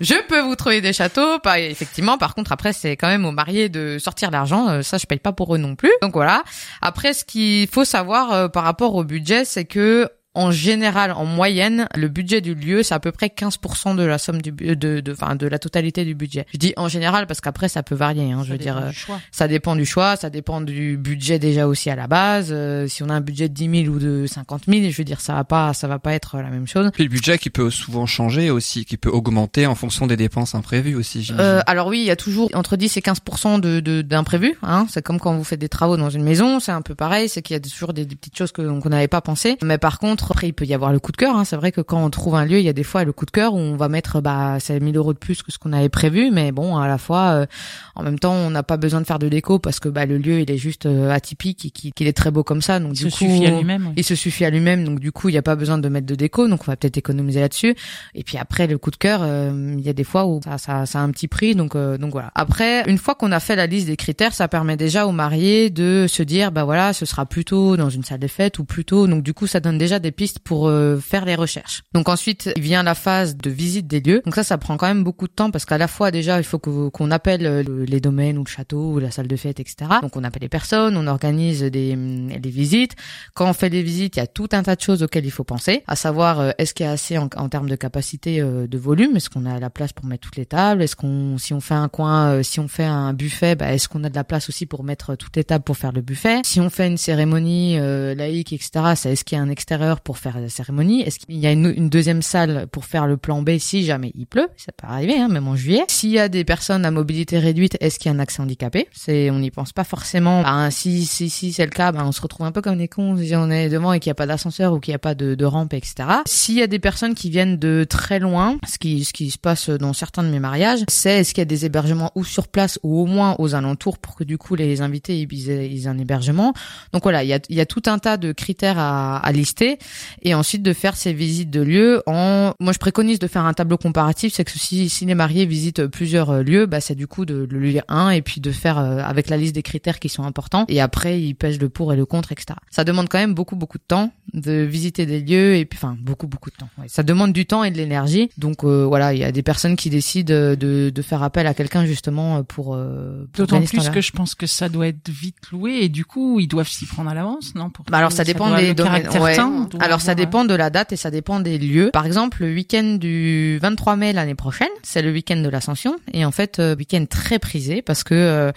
Je 0.00 0.14
peux 0.26 0.40
vous 0.40 0.56
trouver 0.56 0.80
des 0.80 0.92
châteaux, 0.92 1.38
pas 1.38 1.60
effectivement. 1.60 2.18
Par 2.18 2.34
contre, 2.34 2.50
après, 2.50 2.72
c'est 2.72 2.96
quand 2.96 3.06
même 3.06 3.24
aux 3.24 3.30
mariés 3.32 3.68
de 3.68 3.98
sortir 4.00 4.30
l'argent. 4.32 4.68
Euh, 4.68 4.82
Ça, 4.82 4.98
je 4.98 5.06
paye 5.06 5.18
pas 5.20 5.32
pour 5.32 5.54
eux 5.54 5.58
non 5.58 5.76
plus. 5.76 5.92
Donc 6.02 6.14
voilà. 6.14 6.42
Après, 6.82 7.12
ce 7.12 7.24
qu'il 7.24 7.68
faut 7.68 7.84
savoir 7.84 8.32
euh, 8.32 8.48
par 8.48 8.64
rapport 8.64 8.94
au 8.96 9.04
budget, 9.04 9.44
c'est 9.44 9.64
que 9.64 10.08
en 10.34 10.52
général, 10.52 11.10
en 11.10 11.24
moyenne, 11.24 11.88
le 11.96 12.06
budget 12.08 12.40
du 12.40 12.54
lieu, 12.54 12.82
c'est 12.84 12.94
à 12.94 13.00
peu 13.00 13.10
près 13.10 13.26
15% 13.28 13.96
de 13.96 14.04
la 14.04 14.16
somme 14.18 14.40
du 14.40 14.52
de, 14.52 15.00
de, 15.00 15.12
enfin, 15.12 15.34
de 15.34 15.46
la 15.48 15.58
totalité 15.58 16.04
du 16.04 16.14
budget. 16.14 16.46
Je 16.52 16.58
dis 16.58 16.72
en 16.76 16.86
général 16.88 17.26
parce 17.26 17.40
qu'après, 17.40 17.68
ça 17.68 17.82
peut 17.82 17.96
varier. 17.96 18.30
Hein, 18.30 18.42
je 18.42 18.48
Ça 18.48 18.52
veux 18.52 18.58
dire, 18.58 18.76
euh, 18.76 18.88
du 18.90 18.94
choix. 18.94 19.20
ça 19.32 19.48
dépend 19.48 19.74
du 19.74 19.84
choix, 19.84 20.14
ça 20.16 20.30
dépend 20.30 20.60
du 20.60 20.96
budget 20.96 21.38
déjà 21.40 21.66
aussi 21.66 21.90
à 21.90 21.96
la 21.96 22.06
base. 22.06 22.50
Euh, 22.52 22.86
si 22.86 23.02
on 23.02 23.08
a 23.08 23.14
un 23.14 23.20
budget 23.20 23.48
de 23.48 23.54
10 23.54 23.84
000 23.86 23.94
ou 23.94 23.98
de 23.98 24.26
50 24.26 24.62
000, 24.68 24.90
je 24.90 24.96
veux 24.96 25.04
dire, 25.04 25.20
ça 25.20 25.34
va 25.34 25.42
pas, 25.44 25.74
ça 25.74 25.88
va 25.88 25.98
pas 25.98 26.12
être 26.14 26.36
la 26.36 26.50
même 26.50 26.68
chose. 26.68 26.90
Puis 26.94 27.02
le 27.04 27.10
budget 27.10 27.36
qui 27.38 27.50
peut 27.50 27.70
souvent 27.70 28.06
changer 28.06 28.50
aussi, 28.50 28.84
qui 28.84 28.96
peut 28.96 29.10
augmenter 29.10 29.66
en 29.66 29.74
fonction 29.74 30.06
des 30.06 30.16
dépenses 30.16 30.54
imprévues 30.54 30.94
aussi. 30.94 31.28
Euh, 31.38 31.60
alors 31.66 31.88
oui, 31.88 31.98
il 32.00 32.06
y 32.06 32.10
a 32.12 32.16
toujours 32.16 32.50
entre 32.54 32.76
10 32.76 32.96
et 32.96 33.02
15 33.02 33.20
de 33.60 33.80
de- 33.80 34.02
d'imprévus. 34.02 34.56
Hein. 34.62 34.86
C'est 34.90 35.02
comme 35.02 35.18
quand 35.18 35.34
vous 35.34 35.44
faites 35.44 35.60
des 35.60 35.68
travaux 35.68 35.96
dans 35.96 36.10
une 36.10 36.22
maison, 36.22 36.60
c'est 36.60 36.72
un 36.72 36.82
peu 36.82 36.94
pareil. 36.94 37.28
C'est 37.28 37.42
qu'il 37.42 37.54
y 37.54 37.56
a 37.56 37.60
toujours 37.60 37.92
des, 37.92 38.04
des 38.06 38.14
petites 38.14 38.36
choses 38.38 38.52
que 38.52 38.60
qu'on 38.80 38.88
n'avait 38.90 39.08
pas 39.08 39.20
pensé. 39.20 39.56
Mais 39.62 39.78
par 39.78 39.98
contre, 39.98 40.19
après, 40.30 40.48
il 40.48 40.52
peut 40.52 40.64
y 40.64 40.74
avoir 40.74 40.92
le 40.92 40.98
coup 40.98 41.12
de 41.12 41.16
cœur. 41.16 41.36
Hein. 41.36 41.44
C'est 41.44 41.56
vrai 41.56 41.72
que 41.72 41.80
quand 41.80 42.04
on 42.04 42.10
trouve 42.10 42.34
un 42.34 42.44
lieu, 42.44 42.58
il 42.58 42.64
y 42.64 42.68
a 42.68 42.72
des 42.72 42.82
fois 42.82 43.04
le 43.04 43.12
coup 43.12 43.26
de 43.26 43.30
cœur 43.30 43.54
où 43.54 43.58
on 43.58 43.76
va 43.76 43.88
mettre 43.88 44.20
bah 44.20 44.56
c'est 44.60 44.78
1000 44.80 44.96
euros 44.96 45.12
de 45.12 45.18
plus 45.18 45.42
que 45.42 45.52
ce 45.52 45.58
qu'on 45.58 45.72
avait 45.72 45.88
prévu. 45.88 46.30
Mais 46.30 46.52
bon, 46.52 46.76
à 46.76 46.88
la 46.88 46.98
fois, 46.98 47.30
euh, 47.30 47.46
en 47.94 48.02
même 48.02 48.18
temps, 48.18 48.32
on 48.34 48.50
n'a 48.50 48.62
pas 48.62 48.76
besoin 48.76 49.00
de 49.00 49.06
faire 49.06 49.18
de 49.18 49.28
déco 49.28 49.58
parce 49.58 49.80
que 49.80 49.88
bah 49.88 50.06
le 50.06 50.18
lieu 50.18 50.40
il 50.40 50.50
est 50.50 50.56
juste 50.58 50.86
euh, 50.86 51.10
atypique 51.10 51.64
et 51.66 51.70
qu'il 51.70 51.92
qu'il 51.92 52.06
est 52.06 52.12
très 52.16 52.30
beau 52.30 52.42
comme 52.44 52.62
ça. 52.62 52.80
Donc 52.80 52.92
Il 52.94 53.04
du 53.04 53.10
se 53.10 53.16
coup, 53.18 53.24
suffit 53.30 53.46
à 53.46 53.50
lui-même. 53.50 53.86
oui. 53.88 53.92
il 53.96 54.04
se 54.04 54.14
suffit 54.14 54.44
à 54.44 54.50
lui-même, 54.50 54.84
donc 54.84 55.00
du 55.00 55.12
coup, 55.12 55.28
il 55.28 55.32
n'y 55.32 55.38
a 55.38 55.42
pas 55.42 55.56
besoin 55.56 55.78
de 55.78 55.88
mettre 55.88 56.06
de 56.06 56.14
déco, 56.14 56.48
donc 56.48 56.62
on 56.62 56.70
va 56.70 56.76
peut-être 56.76 56.96
économiser 56.98 57.40
là-dessus. 57.40 57.74
Et 58.14 58.22
puis 58.24 58.38
après, 58.38 58.66
le 58.66 58.78
coup 58.78 58.90
de 58.90 58.96
cœur, 58.96 59.20
euh, 59.22 59.74
il 59.78 59.84
y 59.84 59.88
a 59.88 59.92
des 59.92 60.04
fois 60.04 60.26
où 60.26 60.40
ça, 60.44 60.58
ça, 60.58 60.86
ça 60.86 61.00
a 61.00 61.02
un 61.02 61.10
petit 61.10 61.28
prix, 61.28 61.54
donc 61.54 61.74
euh, 61.76 61.98
donc 61.98 62.12
voilà. 62.12 62.30
Après, 62.34 62.88
une 62.88 62.98
fois 62.98 63.14
qu'on 63.14 63.32
a 63.32 63.40
fait 63.40 63.56
la 63.56 63.66
liste 63.66 63.86
des 63.86 63.96
critères, 63.96 64.32
ça 64.34 64.48
permet 64.48 64.76
déjà 64.76 65.06
aux 65.06 65.12
mariés 65.12 65.70
de 65.70 66.06
se 66.08 66.22
dire, 66.22 66.52
bah 66.52 66.64
voilà, 66.64 66.92
ce 66.92 67.06
sera 67.06 67.26
plutôt 67.26 67.76
dans 67.76 67.90
une 67.90 68.04
salle 68.04 68.18
des 68.20 68.28
fêtes 68.28 68.58
ou 68.58 68.64
plutôt, 68.64 69.06
donc 69.06 69.22
du 69.22 69.34
coup, 69.34 69.46
ça 69.46 69.60
donne 69.60 69.78
déjà 69.78 69.98
des 69.98 70.09
pistes 70.12 70.38
pour 70.40 70.68
euh, 70.68 70.98
faire 70.98 71.24
les 71.24 71.34
recherches. 71.34 71.82
Donc 71.94 72.08
ensuite, 72.08 72.50
vient 72.58 72.82
la 72.82 72.94
phase 72.94 73.36
de 73.36 73.50
visite 73.50 73.86
des 73.86 74.00
lieux. 74.00 74.22
Donc 74.24 74.34
ça, 74.34 74.42
ça 74.44 74.58
prend 74.58 74.76
quand 74.76 74.86
même 74.86 75.04
beaucoup 75.04 75.26
de 75.28 75.32
temps 75.32 75.50
parce 75.50 75.64
qu'à 75.64 75.78
la 75.78 75.88
fois 75.88 76.10
déjà, 76.10 76.38
il 76.38 76.44
faut 76.44 76.58
qu'on 76.58 77.10
appelle 77.10 77.46
euh, 77.46 77.62
le- 77.62 77.84
les 77.84 78.00
domaines 78.00 78.38
ou 78.38 78.44
le 78.44 78.48
château 78.50 78.92
ou 78.92 78.98
la 78.98 79.10
salle 79.10 79.28
de 79.28 79.36
fête, 79.36 79.60
etc. 79.60 79.90
Donc 80.02 80.16
on 80.16 80.24
appelle 80.24 80.42
les 80.42 80.48
personnes, 80.48 80.96
on 80.96 81.06
organise 81.06 81.62
des, 81.62 81.92
hum, 81.94 82.28
des 82.28 82.50
visites. 82.50 82.94
Quand 83.34 83.48
on 83.48 83.52
fait 83.52 83.70
des 83.70 83.82
visites, 83.82 84.16
il 84.16 84.20
y 84.20 84.22
a 84.22 84.26
tout 84.26 84.48
un 84.52 84.62
tas 84.62 84.76
de 84.76 84.80
choses 84.80 85.02
auxquelles 85.02 85.24
il 85.26 85.30
faut 85.30 85.44
penser, 85.44 85.82
à 85.86 85.96
savoir 85.96 86.40
euh, 86.40 86.50
est-ce 86.58 86.74
qu'il 86.74 86.86
y 86.86 86.88
a 86.88 86.92
assez 86.92 87.18
en, 87.18 87.28
en 87.36 87.48
termes 87.48 87.68
de 87.68 87.76
capacité 87.76 88.40
euh, 88.40 88.66
de 88.66 88.78
volume, 88.78 89.16
est-ce 89.16 89.30
qu'on 89.30 89.46
a 89.46 89.58
la 89.58 89.70
place 89.70 89.92
pour 89.92 90.04
mettre 90.06 90.22
toutes 90.22 90.36
les 90.36 90.46
tables, 90.46 90.82
est-ce 90.82 90.96
qu'on 90.96 91.38
si 91.38 91.52
on 91.54 91.60
fait 91.60 91.74
un 91.74 91.88
coin, 91.88 92.30
euh, 92.32 92.42
si 92.42 92.60
on 92.60 92.68
fait 92.68 92.84
un 92.84 93.12
buffet, 93.12 93.54
bah, 93.54 93.72
est-ce 93.72 93.88
qu'on 93.88 94.04
a 94.04 94.08
de 94.08 94.14
la 94.14 94.24
place 94.24 94.48
aussi 94.48 94.66
pour 94.66 94.84
mettre 94.84 95.14
toutes 95.16 95.36
les 95.36 95.44
tables 95.44 95.64
pour 95.64 95.76
faire 95.76 95.92
le 95.92 96.00
buffet? 96.00 96.40
Si 96.44 96.60
on 96.60 96.70
fait 96.70 96.86
une 96.86 96.96
cérémonie 96.96 97.78
euh, 97.78 98.14
laïque, 98.14 98.52
etc. 98.52 98.70
C'est 98.96 99.12
est-ce 99.12 99.24
qu'il 99.24 99.36
y 99.36 99.40
a 99.40 99.44
un 99.44 99.48
extérieur 99.50 99.99
pour 100.00 100.18
faire 100.18 100.40
la 100.40 100.48
cérémonie, 100.48 101.02
est-ce 101.02 101.18
qu'il 101.18 101.38
y 101.38 101.46
a 101.46 101.52
une, 101.52 101.72
une 101.76 101.88
deuxième 101.88 102.22
salle 102.22 102.66
pour 102.72 102.84
faire 102.84 103.06
le 103.06 103.16
plan 103.16 103.42
B 103.42 103.58
si 103.58 103.84
jamais 103.84 104.12
il 104.14 104.26
pleut, 104.26 104.48
ça 104.56 104.72
peut 104.72 104.86
arriver, 104.86 105.18
hein, 105.18 105.28
même 105.28 105.48
en 105.48 105.56
juillet. 105.56 105.84
S'il 105.88 106.10
y 106.10 106.18
a 106.18 106.28
des 106.28 106.44
personnes 106.44 106.84
à 106.84 106.90
mobilité 106.90 107.38
réduite, 107.38 107.76
est-ce 107.80 107.98
qu'il 107.98 108.10
y 108.10 108.14
a 108.14 108.16
un 108.16 108.20
accès 108.20 108.40
handicapé? 108.40 108.88
C'est 108.92 109.30
on 109.30 109.38
n'y 109.38 109.50
pense 109.50 109.72
pas 109.72 109.84
forcément. 109.84 110.42
Bah, 110.42 110.70
si 110.70 111.04
si 111.06 111.30
si 111.30 111.52
c'est 111.52 111.64
le 111.64 111.70
cas, 111.70 111.92
bah, 111.92 112.02
on 112.04 112.12
se 112.12 112.20
retrouve 112.20 112.46
un 112.46 112.52
peu 112.52 112.62
comme 112.62 112.78
des 112.78 112.88
cons 112.88 113.16
si 113.16 113.34
on 113.34 113.50
est 113.50 113.68
devant 113.68 113.92
et 113.92 114.00
qu'il 114.00 114.08
n'y 114.08 114.12
a 114.12 114.16
pas 114.16 114.26
d'ascenseur 114.26 114.72
ou 114.72 114.80
qu'il 114.80 114.92
n'y 114.92 114.96
a 114.96 115.00
pas 115.00 115.14
de, 115.14 115.34
de 115.34 115.44
rampe, 115.44 115.74
etc. 115.74 115.94
S'il 116.26 116.56
y 116.56 116.62
a 116.62 116.66
des 116.66 116.78
personnes 116.78 117.14
qui 117.14 117.30
viennent 117.30 117.58
de 117.58 117.84
très 117.88 118.18
loin, 118.18 118.58
ce 118.66 118.78
qui 118.78 119.04
ce 119.04 119.12
qui 119.12 119.30
se 119.30 119.38
passe 119.38 119.70
dans 119.70 119.92
certains 119.92 120.22
de 120.22 120.28
mes 120.28 120.40
mariages, 120.40 120.80
c'est 120.88 121.20
est-ce 121.20 121.34
qu'il 121.34 121.40
y 121.40 121.42
a 121.42 121.46
des 121.46 121.66
hébergements 121.66 122.12
ou 122.14 122.24
sur 122.24 122.48
place 122.48 122.78
ou 122.82 123.00
au 123.00 123.06
moins 123.06 123.36
aux 123.38 123.54
alentours 123.54 123.98
pour 123.98 124.14
que 124.14 124.24
du 124.24 124.38
coup 124.38 124.54
les 124.54 124.80
invités 124.80 125.18
ils 125.18 125.50
aient, 125.50 125.68
ils 125.68 125.84
aient 125.84 125.88
un 125.88 125.98
hébergement? 125.98 126.54
Donc 126.92 127.02
voilà, 127.02 127.22
il 127.24 127.28
y 127.28 127.34
a 127.34 127.40
il 127.48 127.56
y 127.56 127.60
a 127.60 127.66
tout 127.66 127.82
un 127.86 127.98
tas 127.98 128.16
de 128.16 128.32
critères 128.32 128.78
à, 128.78 129.18
à 129.18 129.32
lister 129.32 129.78
et 130.22 130.34
ensuite 130.34 130.62
de 130.62 130.72
faire 130.72 130.96
ces 130.96 131.12
visites 131.12 131.50
de 131.50 131.60
lieux 131.60 132.02
en 132.06 132.52
moi 132.60 132.72
je 132.72 132.78
préconise 132.78 133.18
de 133.18 133.26
faire 133.26 133.44
un 133.44 133.52
tableau 133.52 133.76
comparatif 133.76 134.32
c'est 134.34 134.44
que 134.44 134.50
si, 134.52 134.88
si 134.88 135.04
les 135.06 135.14
mariés 135.14 135.46
visitent 135.46 135.86
plusieurs 135.86 136.30
euh, 136.30 136.42
lieux 136.42 136.66
bah 136.66 136.80
c'est 136.80 136.94
du 136.94 137.06
coup 137.06 137.24
de, 137.24 137.46
le 137.50 137.58
lire 137.60 137.82
un 137.88 138.10
et 138.10 138.22
puis 138.22 138.40
de 138.40 138.50
faire 138.50 138.78
euh, 138.78 138.98
avec 139.04 139.28
la 139.28 139.36
liste 139.36 139.54
des 139.54 139.62
critères 139.62 139.98
qui 139.98 140.08
sont 140.08 140.24
importants 140.24 140.64
et 140.68 140.80
après 140.80 141.20
ils 141.20 141.34
pèsent 141.34 141.60
le 141.60 141.68
pour 141.68 141.92
et 141.92 141.96
le 141.96 142.06
contre 142.06 142.32
etc 142.32 142.58
ça 142.70 142.84
demande 142.84 143.08
quand 143.08 143.18
même 143.18 143.34
beaucoup 143.34 143.56
beaucoup 143.56 143.78
de 143.78 143.84
temps 143.86 144.12
de 144.34 144.62
visiter 144.62 145.06
des 145.06 145.20
lieux 145.20 145.56
et 145.56 145.64
puis 145.64 145.78
enfin 145.82 145.96
beaucoup 146.00 146.26
beaucoup 146.26 146.50
de 146.50 146.56
temps 146.56 146.68
ouais. 146.78 146.86
ça 146.88 147.02
demande 147.02 147.32
du 147.32 147.46
temps 147.46 147.64
et 147.64 147.70
de 147.70 147.76
l'énergie 147.76 148.30
donc 148.38 148.64
euh, 148.64 148.84
voilà 148.86 149.12
il 149.12 149.18
y 149.18 149.24
a 149.24 149.32
des 149.32 149.42
personnes 149.42 149.76
qui 149.76 149.90
décident 149.90 150.32
de, 150.34 150.90
de 150.94 151.02
faire 151.02 151.22
appel 151.22 151.46
à 151.46 151.54
quelqu'un 151.54 151.84
justement 151.84 152.42
pour, 152.44 152.74
euh, 152.74 153.26
pour 153.32 153.46
D'autant 153.46 153.60
plus 153.62 153.88
que 153.90 154.00
je 154.00 154.12
pense 154.12 154.34
que 154.34 154.46
ça 154.46 154.68
doit 154.68 154.88
être 154.88 155.08
vite 155.08 155.50
loué 155.50 155.78
et 155.82 155.88
du 155.88 156.04
coup 156.04 156.40
ils 156.40 156.46
doivent 156.46 156.68
s'y 156.68 156.86
prendre 156.86 157.10
à 157.10 157.14
l'avance, 157.14 157.54
non 157.54 157.70
pour 157.70 157.84
Bah 157.90 157.98
alors 157.98 158.12
ça 158.12 158.24
dépend 158.24 158.48
doit- 158.48 158.60
des 158.60 158.74
domaines. 158.74 159.08
ouais. 159.18 159.34
Doit 159.80 159.86
Alors 159.86 160.00
ça 160.00 160.14
dépend 160.14 160.44
de 160.44 160.54
la 160.54 160.70
date 160.70 160.92
et 160.92 160.96
ça 160.96 161.10
dépend 161.10 161.40
des 161.40 161.58
lieux. 161.58 161.90
Par 161.92 162.06
exemple, 162.06 162.44
le 162.44 162.54
week-end 162.54 162.96
du 162.98 163.58
23 163.62 163.96
mai 163.96 164.12
l'année 164.12 164.34
prochaine, 164.34 164.68
c'est 164.82 165.02
le 165.02 165.10
week-end 165.12 165.36
de 165.36 165.48
l'Ascension 165.48 165.96
et 166.12 166.24
en 166.24 166.30
fait 166.30 166.58
euh, 166.58 166.76
week-end 166.76 167.04
très 167.08 167.38
prisé 167.38 167.82
parce 167.82 168.04
que 168.04 168.14
euh, 168.14 168.52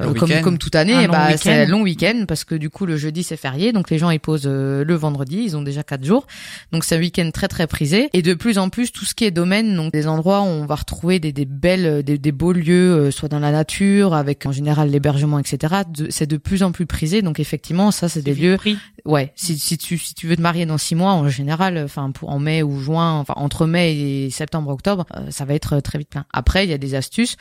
euh, 0.00 0.14
comme 0.14 0.30
comme 0.42 0.58
toute 0.58 0.76
Un 0.76 0.80
année, 0.80 1.06
long 1.06 1.12
bah 1.12 1.26
week-end. 1.28 1.38
c'est 1.42 1.66
long 1.66 1.82
week-end 1.82 2.24
parce 2.26 2.44
que 2.44 2.54
du 2.54 2.70
coup 2.70 2.86
le 2.86 2.96
jeudi 2.96 3.22
c'est 3.22 3.36
férié 3.36 3.72
donc 3.72 3.90
les 3.90 3.98
gens 3.98 4.10
ils 4.10 4.20
posent 4.20 4.46
euh, 4.46 4.84
le 4.84 4.94
vendredi, 4.94 5.42
ils 5.44 5.56
ont 5.56 5.62
déjà 5.62 5.82
quatre 5.82 6.04
jours. 6.04 6.26
Donc 6.72 6.84
c'est 6.84 6.96
un 6.96 7.00
week-end 7.00 7.30
très 7.32 7.48
très 7.48 7.66
prisé 7.66 8.08
et 8.12 8.22
de 8.22 8.34
plus 8.34 8.58
en 8.58 8.68
plus 8.68 8.92
tout 8.92 9.04
ce 9.04 9.14
qui 9.14 9.24
est 9.24 9.30
domaine 9.30 9.76
donc 9.76 9.92
des 9.92 10.06
endroits 10.06 10.40
où 10.42 10.46
on 10.46 10.66
va 10.66 10.74
retrouver 10.74 11.20
des, 11.20 11.32
des 11.32 11.44
belles 11.44 12.02
des, 12.02 12.18
des 12.18 12.32
beaux 12.32 12.52
lieux 12.52 12.94
euh, 12.94 13.10
soit 13.10 13.28
dans 13.28 13.38
la 13.38 13.52
nature 13.52 14.14
avec 14.14 14.46
en 14.46 14.52
général 14.52 14.90
l'hébergement 14.90 15.38
etc. 15.38 15.74
C'est 16.10 16.26
de 16.26 16.36
plus 16.36 16.62
en 16.62 16.72
plus 16.72 16.86
prisé 16.86 17.22
donc 17.22 17.40
effectivement 17.40 17.90
ça 17.90 18.08
c'est 18.08 18.22
des 18.22 18.34
lieux 18.34 18.56
pris. 18.56 18.78
Ouais, 19.06 19.32
si, 19.36 19.56
si 19.56 19.78
tu 19.78 19.98
si 19.98 20.14
tu 20.14 20.26
veux 20.26 20.36
te 20.36 20.42
marier 20.42 20.66
dans 20.66 20.78
six 20.78 20.96
mois, 20.96 21.12
en 21.12 21.28
général, 21.28 21.78
enfin 21.84 22.10
pour 22.10 22.30
en 22.30 22.40
mai 22.40 22.64
ou 22.64 22.80
juin, 22.80 23.12
enfin 23.12 23.34
entre 23.36 23.66
mai 23.66 23.96
et 23.96 24.30
septembre 24.30 24.70
octobre, 24.70 25.06
euh, 25.14 25.30
ça 25.30 25.44
va 25.44 25.54
être 25.54 25.74
euh, 25.74 25.80
très 25.80 25.98
vite 25.98 26.08
plein. 26.08 26.26
Après, 26.32 26.64
il 26.64 26.70
y 26.70 26.74
a 26.74 26.78
des 26.78 26.96
astuces 26.96 27.36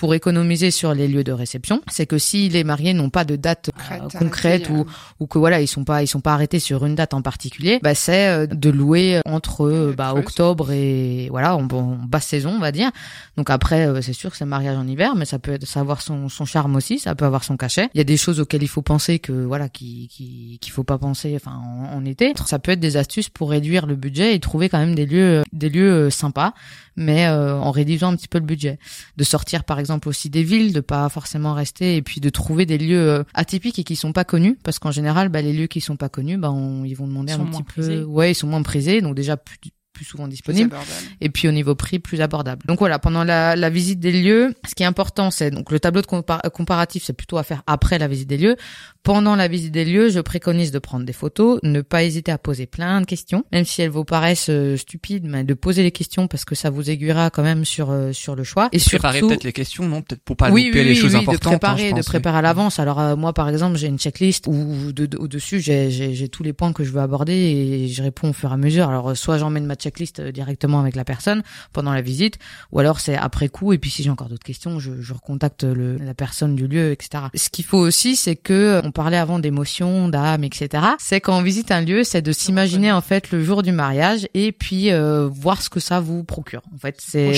pour 0.00 0.14
économiser 0.14 0.70
sur 0.70 0.94
les 0.94 1.08
lieux 1.08 1.24
de 1.24 1.30
réception. 1.30 1.82
C'est 1.90 2.06
que 2.06 2.16
si 2.16 2.48
les 2.48 2.64
mariés 2.64 2.94
n'ont 2.94 3.10
pas 3.10 3.24
de 3.24 3.36
date 3.36 3.68
euh, 3.68 3.98
Concrète, 3.98 4.18
concrète 4.18 4.70
ou 4.70 4.80
euh. 4.80 4.84
ou 5.20 5.26
que 5.26 5.38
voilà 5.38 5.60
ils 5.60 5.66
sont 5.66 5.84
pas 5.84 6.02
ils 6.02 6.06
sont 6.06 6.22
pas 6.22 6.32
arrêtés 6.32 6.58
sur 6.58 6.86
une 6.86 6.94
date 6.94 7.12
en 7.12 7.20
particulier, 7.20 7.80
bah 7.82 7.94
c'est 7.94 8.28
euh, 8.28 8.46
de 8.46 8.70
louer 8.70 9.20
entre 9.26 9.92
bah, 9.94 10.14
octobre 10.14 10.72
et 10.72 11.28
voilà 11.28 11.54
en, 11.54 11.68
en 11.70 11.98
basse 12.08 12.28
saison 12.28 12.54
on 12.56 12.60
va 12.60 12.72
dire. 12.72 12.90
Donc 13.36 13.50
après 13.50 14.00
c'est 14.00 14.14
sûr 14.14 14.30
que 14.30 14.38
c'est 14.38 14.46
mariage 14.46 14.78
en 14.78 14.86
hiver, 14.86 15.16
mais 15.16 15.26
ça 15.26 15.38
peut 15.38 15.52
être, 15.52 15.66
ça 15.66 15.80
avoir 15.80 16.00
son 16.00 16.30
son 16.30 16.46
charme 16.46 16.76
aussi, 16.76 16.98
ça 16.98 17.14
peut 17.14 17.26
avoir 17.26 17.44
son 17.44 17.58
cachet. 17.58 17.90
Il 17.92 17.98
y 17.98 18.00
a 18.00 18.04
des 18.04 18.16
choses 18.16 18.40
auxquelles 18.40 18.62
il 18.62 18.68
faut 18.68 18.80
penser 18.80 19.18
que 19.18 19.32
voilà 19.32 19.68
qui 19.68 20.08
qui 20.08 20.56
qu'il 20.62 20.72
faut 20.72 20.82
pas 20.82 20.96
penser 20.96 21.34
enfin 21.36 21.60
en, 21.62 21.98
en 21.98 22.04
été. 22.06 22.32
Ça 22.46 22.58
peut 22.58 22.72
être 22.72 22.80
des 22.80 22.96
astuces 22.96 23.28
pour 23.28 23.50
réduire 23.50 23.84
le 23.84 23.96
budget 23.96 24.34
et 24.34 24.40
trouver 24.40 24.70
quand 24.70 24.78
même 24.78 24.94
des 24.94 25.04
lieux 25.04 25.42
des 25.52 25.68
lieux 25.68 26.08
sympas, 26.08 26.54
mais 26.96 27.26
euh, 27.26 27.58
en 27.58 27.70
réduisant 27.70 28.12
un 28.12 28.16
petit 28.16 28.28
peu 28.28 28.38
le 28.38 28.46
budget. 28.46 28.78
De 29.18 29.24
sortir 29.24 29.64
par 29.64 29.78
exemple 29.78 29.89
aussi 30.06 30.30
des 30.30 30.42
villes, 30.42 30.72
de 30.72 30.80
pas 30.80 31.08
forcément 31.08 31.54
rester 31.54 31.96
et 31.96 32.02
puis 32.02 32.20
de 32.20 32.28
trouver 32.30 32.66
des 32.66 32.78
lieux 32.78 33.08
euh, 33.10 33.24
atypiques 33.34 33.78
et 33.78 33.84
qui 33.84 33.96
sont 33.96 34.12
pas 34.12 34.24
connus 34.24 34.58
parce 34.62 34.78
qu'en 34.78 34.90
général 34.90 35.28
bah, 35.28 35.42
les 35.42 35.52
lieux 35.52 35.66
qui 35.66 35.80
sont 35.80 35.96
pas 35.96 36.08
connus 36.08 36.36
bah 36.38 36.50
on, 36.50 36.84
ils 36.84 36.94
vont 36.94 37.06
demander 37.06 37.32
Ils 37.32 37.40
un 37.40 37.44
petit 37.46 37.62
peu 37.62 37.82
prisés. 37.82 38.02
ouais 38.02 38.32
ils 38.32 38.34
sont 38.34 38.46
moins 38.46 38.62
prisés 38.62 39.00
donc 39.00 39.14
déjà 39.14 39.36
plus 39.36 39.56
plus 39.92 40.04
souvent 40.04 40.24
Plus 40.24 40.30
disponibles 40.30 40.72
abordable. 40.72 41.06
et 41.20 41.28
puis 41.30 41.46
au 41.48 41.52
niveau 41.52 41.74
prix 41.74 41.98
plus 41.98 42.20
abordable. 42.22 42.64
Donc 42.64 42.78
voilà, 42.78 42.98
pendant 42.98 43.22
la, 43.24 43.54
la 43.56 43.68
visite 43.70 43.98
des 44.00 44.12
lieux, 44.12 44.54
ce 44.66 44.74
qui 44.74 44.82
est 44.82 44.86
important, 44.86 45.30
c'est 45.30 45.50
donc 45.50 45.70
le 45.70 45.78
tableau 45.80 46.00
de 46.00 46.06
compar- 46.06 46.48
comparatif, 46.52 47.02
c'est 47.04 47.12
plutôt 47.12 47.36
à 47.36 47.42
faire 47.42 47.62
après 47.66 47.98
la 47.98 48.08
visite 48.08 48.28
des 48.28 48.38
lieux. 48.38 48.56
Pendant 49.02 49.34
la 49.34 49.48
visite 49.48 49.72
des 49.72 49.86
lieux, 49.86 50.10
je 50.10 50.20
préconise 50.20 50.72
de 50.72 50.78
prendre 50.78 51.06
des 51.06 51.14
photos, 51.14 51.58
ne 51.62 51.80
pas 51.80 52.04
hésiter 52.04 52.30
à 52.30 52.36
poser 52.36 52.66
plein 52.66 53.00
de 53.00 53.06
questions, 53.06 53.44
même 53.50 53.64
si 53.64 53.80
elles 53.80 53.88
vous 53.90 54.04
paraissent 54.04 54.50
euh, 54.50 54.76
stupides, 54.76 55.24
mais 55.24 55.42
de 55.42 55.54
poser 55.54 55.82
les 55.82 55.90
questions 55.90 56.28
parce 56.28 56.44
que 56.44 56.54
ça 56.54 56.68
vous 56.68 56.90
aiguillera 56.90 57.30
quand 57.30 57.42
même 57.42 57.64
sur 57.64 57.90
euh, 57.90 58.12
sur 58.12 58.36
le 58.36 58.44
choix. 58.44 58.68
Et 58.72 58.78
Préparer 58.78 59.18
surtout, 59.18 59.28
peut-être 59.28 59.44
les 59.44 59.54
questions, 59.54 59.88
non 59.88 60.02
Peut-être 60.02 60.22
pour 60.22 60.36
pas 60.36 60.50
oui, 60.50 60.66
louper 60.66 60.80
oui, 60.80 60.84
les 60.84 60.90
oui, 60.90 60.96
choses 60.96 61.14
oui, 61.14 61.20
importantes. 61.20 61.42
de 61.44 61.46
hein, 61.48 61.58
préparer, 61.58 61.90
de 61.90 61.96
pense, 61.96 62.04
préparer 62.06 62.38
à 62.38 62.42
l'avance. 62.42 62.78
Alors 62.78 63.00
euh, 63.00 63.16
moi, 63.16 63.32
par 63.32 63.48
exemple, 63.48 63.78
j'ai 63.78 63.86
une 63.86 63.98
checklist 63.98 64.46
où 64.46 64.92
de, 64.92 65.06
de- 65.06 65.16
au-dessus 65.16 65.60
j'ai, 65.60 66.28
tous 66.28 66.42
les 66.42 66.52
points 66.52 66.74
que 66.74 66.84
je 66.84 66.90
veux 66.92 67.00
aborder 67.00 67.32
et 67.32 67.88
je 67.88 68.02
réponds 68.02 68.30
au 68.30 68.32
fur 68.34 68.50
et 68.50 68.54
à 68.54 68.58
mesure. 68.58 68.88
Alors 68.90 69.10
euh, 69.10 69.14
soit 69.14 69.38
j'emmène 69.38 69.64
ma 69.64 69.76
checklist 69.76 70.20
directement 70.20 70.78
avec 70.78 70.94
la 70.94 71.04
personne 71.04 71.42
pendant 71.72 71.94
la 71.94 72.02
visite, 72.02 72.38
ou 72.70 72.78
alors 72.80 73.00
c'est 73.00 73.16
après 73.16 73.48
coup. 73.48 73.72
Et 73.72 73.78
puis 73.78 73.88
si 73.90 74.02
j'ai 74.02 74.10
encore 74.10 74.28
d'autres 74.28 74.44
questions, 74.44 74.78
je, 74.78 75.00
je 75.00 75.14
recontacte 75.14 75.64
le, 75.64 75.96
la 75.96 76.12
personne 76.12 76.54
du 76.54 76.66
lieu, 76.68 76.92
etc. 76.92 77.24
Ce 77.34 77.48
qu'il 77.48 77.64
faut 77.64 77.78
aussi, 77.78 78.14
c'est 78.14 78.36
que 78.36 78.82
on 78.90 78.92
parlait 78.92 79.18
avant 79.18 79.38
d'émotions, 79.38 80.08
d'âme, 80.08 80.42
etc. 80.42 80.82
C'est 80.98 81.20
quand 81.20 81.38
on 81.38 81.42
visite 81.42 81.70
un 81.70 81.80
lieu, 81.80 82.02
c'est 82.02 82.22
de 82.22 82.32
s'imaginer 82.32 82.90
en 82.90 83.00
fait 83.00 83.30
le 83.30 83.44
jour 83.44 83.62
du 83.62 83.70
mariage 83.70 84.26
et 84.34 84.50
puis 84.50 84.90
euh, 84.90 85.28
voir 85.30 85.62
ce 85.62 85.70
que 85.70 85.78
ça 85.78 86.00
vous 86.00 86.24
procure. 86.24 86.62
En 86.74 86.78
fait, 86.78 86.96
c'est 86.98 87.30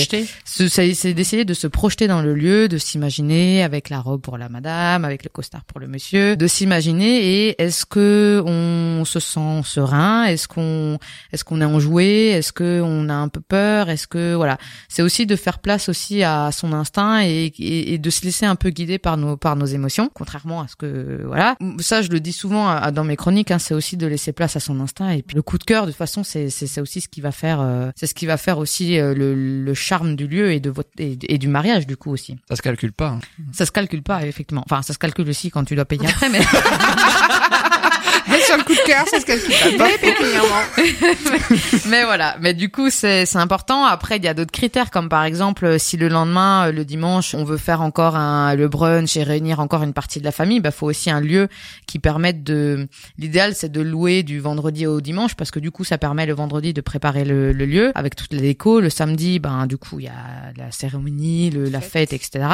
c'est 0.43 1.13
d'essayer 1.13 1.45
de 1.45 1.53
se 1.53 1.67
projeter 1.67 2.07
dans 2.07 2.23
le 2.23 2.33
lieu, 2.33 2.67
de 2.67 2.79
s'imaginer 2.79 3.61
avec 3.61 3.91
la 3.91 3.99
robe 3.99 4.21
pour 4.21 4.39
la 4.39 4.49
madame, 4.49 5.05
avec 5.05 5.23
le 5.23 5.29
costard 5.29 5.63
pour 5.65 5.79
le 5.79 5.87
monsieur, 5.87 6.35
de 6.35 6.47
s'imaginer 6.47 7.23
et 7.23 7.61
est-ce 7.61 7.85
que 7.85 8.41
on 8.43 9.05
se 9.05 9.19
sent 9.19 9.61
serein, 9.63 10.23
est-ce 10.23 10.47
qu'on 10.47 10.97
est-ce 11.33 11.43
qu'on 11.43 11.61
est 11.61 11.65
enjoué, 11.65 12.29
est-ce 12.29 12.51
que 12.51 12.81
on 12.83 13.09
a 13.09 13.13
un 13.13 13.27
peu 13.27 13.41
peur, 13.41 13.91
est-ce 13.91 14.07
que 14.07 14.33
voilà, 14.33 14.57
c'est 14.89 15.03
aussi 15.03 15.27
de 15.27 15.35
faire 15.35 15.59
place 15.59 15.87
aussi 15.87 16.23
à 16.23 16.49
son 16.51 16.73
instinct 16.73 17.21
et, 17.23 17.53
et, 17.59 17.93
et 17.93 17.97
de 17.99 18.09
se 18.09 18.25
laisser 18.25 18.47
un 18.47 18.55
peu 18.55 18.71
guider 18.71 18.97
par 18.97 19.17
nos 19.17 19.37
par 19.37 19.55
nos 19.55 19.67
émotions, 19.67 20.09
contrairement 20.15 20.61
à 20.61 20.67
ce 20.67 20.75
que 20.75 21.21
voilà. 21.27 21.42
Ça 21.79 22.01
je 22.01 22.09
le 22.09 22.19
dis 22.19 22.31
souvent 22.33 22.67
à- 22.67 22.75
à- 22.75 22.91
dans 22.91 23.03
mes 23.03 23.15
chroniques, 23.15 23.51
hein, 23.51 23.59
c'est 23.59 23.73
aussi 23.73 23.97
de 23.97 24.07
laisser 24.07 24.31
place 24.33 24.55
à 24.55 24.59
son 24.59 24.79
instinct 24.79 25.09
et 25.09 25.21
puis 25.21 25.35
le 25.35 25.41
coup 25.41 25.57
de 25.57 25.63
cœur 25.63 25.85
de 25.85 25.91
toute 25.91 25.97
façon 25.97 26.23
c'est 26.23 26.49
c'est 26.49 26.81
aussi 26.81 27.01
ce 27.01 27.07
qui 27.07 27.21
va 27.21 27.31
faire 27.31 27.59
euh, 27.61 27.91
c'est 27.95 28.07
ce 28.07 28.13
qui 28.13 28.25
va 28.25 28.37
faire 28.37 28.57
aussi 28.57 28.99
euh, 28.99 29.13
le, 29.13 29.33
le 29.63 29.73
charme 29.73 30.15
du 30.15 30.27
lieu 30.27 30.51
et 30.51 30.59
de 30.59 30.69
votre 30.69 30.89
et, 30.97 31.17
et 31.27 31.37
du 31.37 31.47
mariage 31.47 31.87
du 31.87 31.97
coup 31.97 32.11
aussi. 32.11 32.37
Ça 32.49 32.55
se 32.55 32.61
calcule 32.61 32.91
pas. 32.93 33.07
hein. 33.09 33.19
Ça 33.51 33.65
se 33.65 33.71
calcule 33.71 34.03
pas 34.03 34.25
effectivement. 34.25 34.63
Enfin 34.65 34.81
ça 34.81 34.93
se 34.93 34.99
calcule 34.99 35.29
aussi 35.29 35.49
quand 35.51 35.63
tu 35.63 35.75
dois 35.75 35.85
payer 35.85 36.07
après 36.07 36.29
Mais 36.29 36.41
sur 38.53 38.57
le 38.57 38.63
coup 38.63 38.75
de 38.75 38.85
cœur, 38.85 39.07
se 39.07 39.25
calcule 39.25 39.77
pas. 39.77 39.87
Mais 39.87 39.97
pécuniairement. 39.97 41.89
mais 41.89 42.03
voilà, 42.03 42.35
mais 42.39 42.53
du 42.53 42.69
coup 42.69 42.89
c'est 42.89 43.25
c'est 43.25 43.37
important. 43.37 43.85
Après 43.85 44.17
il 44.17 44.23
y 44.23 44.27
a 44.27 44.33
d'autres 44.33 44.51
critères 44.51 44.91
comme 44.91 45.09
par 45.09 45.23
exemple 45.23 45.65
euh, 45.65 45.77
si 45.77 45.97
le 45.97 46.07
lendemain 46.07 46.67
euh, 46.67 46.71
le 46.71 46.85
dimanche 46.85 47.33
on 47.33 47.43
veut 47.43 47.57
faire 47.57 47.81
encore 47.81 48.15
un 48.15 48.55
le 48.55 48.67
brunch 48.67 49.17
et 49.17 49.23
réunir 49.23 49.59
encore 49.59 49.83
une 49.83 49.93
partie 49.93 50.19
de 50.19 50.25
la 50.25 50.31
famille, 50.31 50.59
bah 50.59 50.71
faut 50.71 50.87
aussi 50.87 51.09
un 51.09 51.19
lieu 51.19 51.47
qui 51.87 51.99
permette 51.99 52.43
de 52.43 52.87
l'idéal 53.17 53.55
c'est 53.55 53.71
de 53.71 53.81
louer 53.81 54.23
du 54.23 54.39
vendredi 54.39 54.85
au 54.85 55.01
dimanche 55.01 55.35
parce 55.35 55.51
que 55.51 55.59
du 55.59 55.71
coup 55.71 55.83
ça 55.83 55.97
permet 55.97 56.25
le 56.25 56.33
vendredi 56.33 56.73
de 56.73 56.81
préparer 56.81 57.25
le, 57.25 57.51
le 57.51 57.65
lieu 57.65 57.91
avec 57.95 58.15
toute 58.15 58.33
la 58.33 58.41
déco, 58.41 58.79
le 58.79 58.89
samedi 58.89 59.39
ben 59.39 59.65
du 59.67 59.77
coup 59.77 59.99
il 59.99 60.05
y 60.05 60.09
a 60.09 60.53
la 60.57 60.71
cérémonie, 60.71 61.49
le, 61.49 61.65
la 61.69 61.81
fête 61.81 62.13
etc. 62.13 62.45